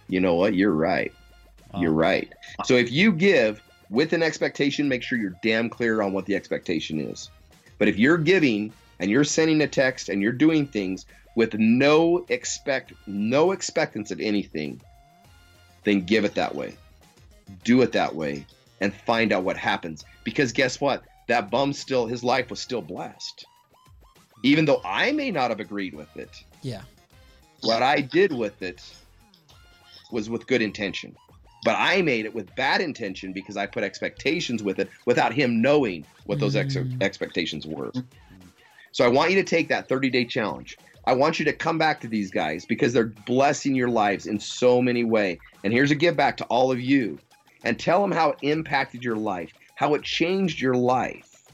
You 0.07 0.19
know 0.19 0.35
what? 0.35 0.55
You're 0.55 0.71
right. 0.71 1.13
You're 1.77 1.91
right. 1.91 2.31
So 2.63 2.75
if 2.75 2.89
you 2.89 3.11
give 3.11 3.61
with 3.89 4.13
an 4.13 4.23
expectation, 4.23 4.87
make 4.87 5.03
sure 5.03 5.17
you're 5.17 5.35
damn 5.43 5.69
clear 5.69 6.01
on 6.01 6.13
what 6.13 6.25
the 6.25 6.35
expectation 6.35 6.99
is. 6.99 7.29
But 7.77 7.87
if 7.87 7.97
you're 7.97 8.17
giving 8.17 8.73
and 8.99 9.11
you're 9.11 9.23
sending 9.23 9.61
a 9.61 9.67
text 9.67 10.09
and 10.09 10.21
you're 10.21 10.31
doing 10.31 10.65
things 10.65 11.05
with 11.35 11.53
no 11.55 12.25
expect 12.29 12.93
no 13.07 13.51
expectance 13.51 14.11
of 14.11 14.19
anything, 14.19 14.81
then 15.83 16.01
give 16.01 16.25
it 16.25 16.35
that 16.35 16.55
way. 16.55 16.75
Do 17.63 17.81
it 17.81 17.91
that 17.91 18.15
way 18.15 18.45
and 18.81 18.93
find 18.93 19.31
out 19.31 19.43
what 19.43 19.57
happens. 19.57 20.05
Because 20.23 20.51
guess 20.51 20.81
what? 20.81 21.03
That 21.27 21.49
bum 21.49 21.73
still 21.73 22.07
his 22.07 22.23
life 22.23 22.49
was 22.49 22.59
still 22.59 22.81
blessed. 22.81 23.45
Even 24.43 24.65
though 24.65 24.81
I 24.83 25.11
may 25.11 25.31
not 25.31 25.49
have 25.49 25.59
agreed 25.59 25.93
with 25.93 26.15
it. 26.17 26.43
Yeah. 26.61 26.81
What 27.61 27.81
I 27.81 28.01
did 28.01 28.31
with 28.31 28.61
it 28.61 28.83
was 30.11 30.29
with 30.29 30.47
good 30.47 30.61
intention. 30.61 31.15
But 31.65 31.77
I 31.79 32.03
made 32.03 32.25
it 32.25 32.35
with 32.35 32.55
bad 32.55 32.79
intention 32.79 33.33
because 33.33 33.57
I 33.57 33.65
put 33.65 33.83
expectations 33.83 34.61
with 34.61 34.77
it 34.77 34.87
without 35.05 35.33
him 35.33 35.63
knowing 35.63 36.05
what 36.27 36.39
those 36.39 36.55
ex- 36.55 36.75
mm. 36.75 37.01
expectations 37.01 37.65
were. 37.65 37.91
So 38.91 39.03
I 39.03 39.07
want 39.07 39.31
you 39.31 39.37
to 39.37 39.43
take 39.43 39.67
that 39.69 39.89
30 39.89 40.11
day 40.11 40.25
challenge. 40.25 40.77
I 41.05 41.13
want 41.13 41.39
you 41.39 41.45
to 41.45 41.53
come 41.53 41.79
back 41.79 41.99
to 42.01 42.07
these 42.07 42.29
guys 42.29 42.65
because 42.65 42.93
they're 42.93 43.13
blessing 43.25 43.73
your 43.73 43.89
lives 43.89 44.27
in 44.27 44.39
so 44.39 44.79
many 44.79 45.03
ways. 45.03 45.39
And 45.63 45.73
here's 45.73 45.89
a 45.89 45.95
give 45.95 46.15
back 46.15 46.37
to 46.37 46.45
all 46.45 46.71
of 46.71 46.79
you 46.79 47.17
and 47.63 47.79
tell 47.79 47.99
them 47.99 48.11
how 48.11 48.29
it 48.29 48.37
impacted 48.43 49.03
your 49.03 49.15
life, 49.15 49.51
how 49.73 49.95
it 49.95 50.03
changed 50.03 50.61
your 50.61 50.75
life. 50.75 51.45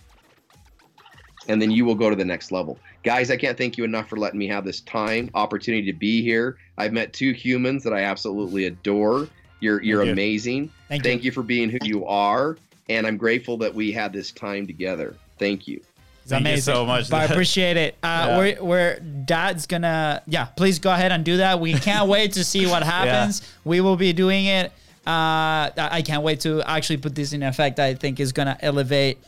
And 1.47 1.61
then 1.61 1.71
you 1.71 1.85
will 1.85 1.95
go 1.95 2.09
to 2.09 2.17
the 2.17 2.25
next 2.25 2.51
level. 2.51 2.77
Guys, 3.03 3.31
I 3.31 3.37
can't 3.37 3.57
thank 3.57 3.77
you 3.77 3.85
enough 3.85 4.09
for 4.09 4.17
letting 4.17 4.39
me 4.39 4.47
have 4.47 4.65
this 4.65 4.81
time, 4.81 5.31
opportunity 5.35 5.89
to 5.89 5.97
be 5.97 6.21
here. 6.21 6.57
I've 6.77 6.91
met 6.91 7.13
two 7.13 7.31
humans 7.31 7.83
that 7.85 7.93
I 7.93 8.01
absolutely 8.01 8.65
adore 8.65 9.29
you're 9.61 9.81
you're 9.81 10.01
Thank 10.01 10.11
amazing. 10.11 10.63
You. 10.63 10.71
Thank, 10.89 11.03
Thank 11.03 11.21
you. 11.21 11.27
you. 11.27 11.31
for 11.31 11.43
being 11.43 11.69
who 11.69 11.77
you 11.83 12.05
are, 12.05 12.57
and 12.89 13.07
I'm 13.07 13.15
grateful 13.15 13.55
that 13.57 13.73
we 13.73 13.91
had 13.91 14.11
this 14.11 14.31
time 14.31 14.67
together. 14.67 15.15
Thank 15.39 15.67
you. 15.67 15.81
It's 16.21 16.29
Thank 16.29 16.41
amazing. 16.41 16.73
so 16.73 16.85
much. 16.85 17.11
I 17.11 17.23
appreciate 17.29 17.77
it. 17.77 17.95
Uh, 18.03 18.07
yeah. 18.27 18.37
we're, 18.37 18.63
we're 18.63 18.99
dad's 18.99 19.65
gonna 19.67 20.21
yeah. 20.27 20.45
Please 20.45 20.79
go 20.79 20.91
ahead 20.91 21.11
and 21.11 21.23
do 21.23 21.37
that. 21.37 21.59
We 21.59 21.73
can't 21.73 22.09
wait 22.09 22.33
to 22.33 22.43
see 22.43 22.67
what 22.67 22.83
happens. 22.97 23.41
Yeah. 23.41 23.47
We 23.63 23.81
will 23.81 23.95
be 23.95 24.11
doing 24.13 24.45
it. 24.45 24.71
Uh, 25.05 25.71
I 25.77 26.03
can't 26.05 26.21
wait 26.21 26.41
to 26.41 26.61
actually 26.61 26.97
put 26.97 27.15
this 27.15 27.33
in 27.33 27.41
effect. 27.41 27.79
I 27.79 27.95
think 27.95 28.19
is 28.19 28.33
gonna 28.33 28.57
elevate 28.61 29.19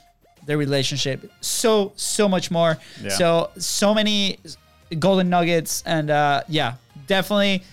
the 0.45 0.57
relationship 0.57 1.31
so 1.41 1.93
so 1.95 2.27
much 2.27 2.51
more. 2.51 2.77
Yeah. 3.01 3.09
So 3.09 3.51
so 3.57 3.93
many 3.93 4.39
golden 4.99 5.29
nuggets 5.29 5.83
and 5.85 6.09
uh, 6.09 6.43
yeah, 6.47 6.75
definitely 7.07 7.63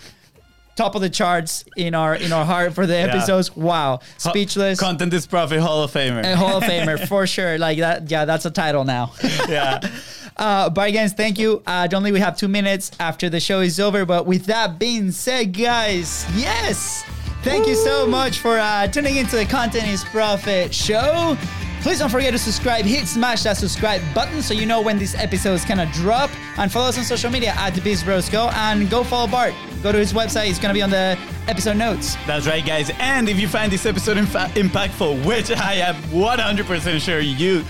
top 0.80 0.94
of 0.94 1.02
the 1.02 1.10
charts 1.10 1.64
in 1.76 1.94
our 1.94 2.14
in 2.14 2.32
our 2.32 2.44
heart 2.44 2.72
for 2.72 2.86
the 2.86 2.96
episodes. 2.96 3.50
Yeah. 3.54 3.62
Wow, 3.62 4.00
speechless. 4.16 4.80
Content 4.80 5.12
is 5.12 5.26
Profit 5.26 5.60
Hall 5.60 5.82
of 5.82 5.90
Famer. 5.92 6.24
A 6.24 6.36
Hall 6.36 6.56
of 6.56 6.64
Famer 6.70 7.06
for 7.06 7.26
sure. 7.26 7.58
Like 7.58 7.78
that. 7.78 8.10
Yeah, 8.10 8.24
that's 8.24 8.46
a 8.46 8.50
title 8.50 8.84
now. 8.84 9.12
yeah. 9.48 9.80
Uh, 10.36 10.70
but 10.70 10.88
again, 10.88 11.06
thank 11.10 11.38
you. 11.38 11.62
Uh, 11.66 11.86
only 11.92 12.12
we 12.12 12.20
have 12.20 12.34
two 12.34 12.48
minutes 12.48 12.92
after 12.98 13.28
the 13.28 13.38
show 13.40 13.60
is 13.60 13.78
over. 13.78 14.06
But 14.06 14.24
with 14.24 14.46
that 14.46 14.78
being 14.78 15.10
said, 15.10 15.52
guys, 15.52 16.24
yes, 16.34 17.04
thank 17.42 17.66
you 17.66 17.74
so 17.74 18.06
much 18.06 18.38
for 18.38 18.58
uh, 18.58 18.86
tuning 18.86 19.16
into 19.16 19.36
the 19.36 19.44
Content 19.44 19.86
is 19.88 20.02
Profit 20.04 20.72
show. 20.72 21.36
Please 21.82 21.98
don't 21.98 22.08
forget 22.08 22.32
to 22.32 22.38
subscribe. 22.38 22.86
Hit 22.86 23.06
smash 23.06 23.42
that 23.42 23.58
subscribe 23.58 24.00
button 24.14 24.40
so 24.40 24.54
you 24.54 24.64
know 24.64 24.80
when 24.80 24.98
these 24.98 25.14
episodes 25.14 25.62
kind 25.66 25.80
of 25.80 25.90
drop. 25.92 26.30
And 26.56 26.72
follow 26.72 26.88
us 26.88 26.96
on 26.96 27.04
social 27.04 27.30
media 27.30 27.52
at 27.58 27.74
the 27.74 27.82
Beast 27.82 28.06
Bros 28.06 28.30
Go 28.30 28.48
and 28.54 28.88
go 28.88 29.04
follow 29.04 29.26
Bart. 29.26 29.52
Go 29.82 29.92
to 29.92 29.98
his 29.98 30.12
website. 30.12 30.50
It's 30.50 30.58
gonna 30.58 30.74
be 30.74 30.82
on 30.82 30.90
the 30.90 31.18
episode 31.48 31.76
notes. 31.76 32.16
That's 32.26 32.46
right, 32.46 32.64
guys. 32.64 32.90
And 32.98 33.28
if 33.28 33.38
you 33.40 33.48
find 33.48 33.72
this 33.72 33.86
episode 33.86 34.16
infa- 34.18 34.48
impactful, 34.50 35.24
which 35.24 35.50
I 35.50 35.74
am 35.74 35.94
100% 36.12 37.00
sure 37.00 37.20
you 37.20 37.62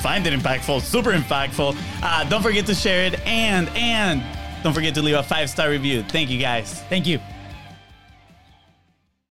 find 0.00 0.26
it 0.26 0.38
impactful, 0.38 0.82
super 0.82 1.12
impactful, 1.12 1.76
uh, 2.02 2.24
don't 2.28 2.42
forget 2.42 2.66
to 2.66 2.74
share 2.74 3.04
it 3.06 3.18
and 3.26 3.68
and 3.70 4.22
don't 4.62 4.74
forget 4.74 4.94
to 4.94 5.02
leave 5.02 5.16
a 5.16 5.22
five 5.22 5.48
star 5.48 5.70
review. 5.70 6.02
Thank 6.02 6.28
you, 6.30 6.38
guys. 6.38 6.82
Thank 6.88 7.06
you. 7.06 7.18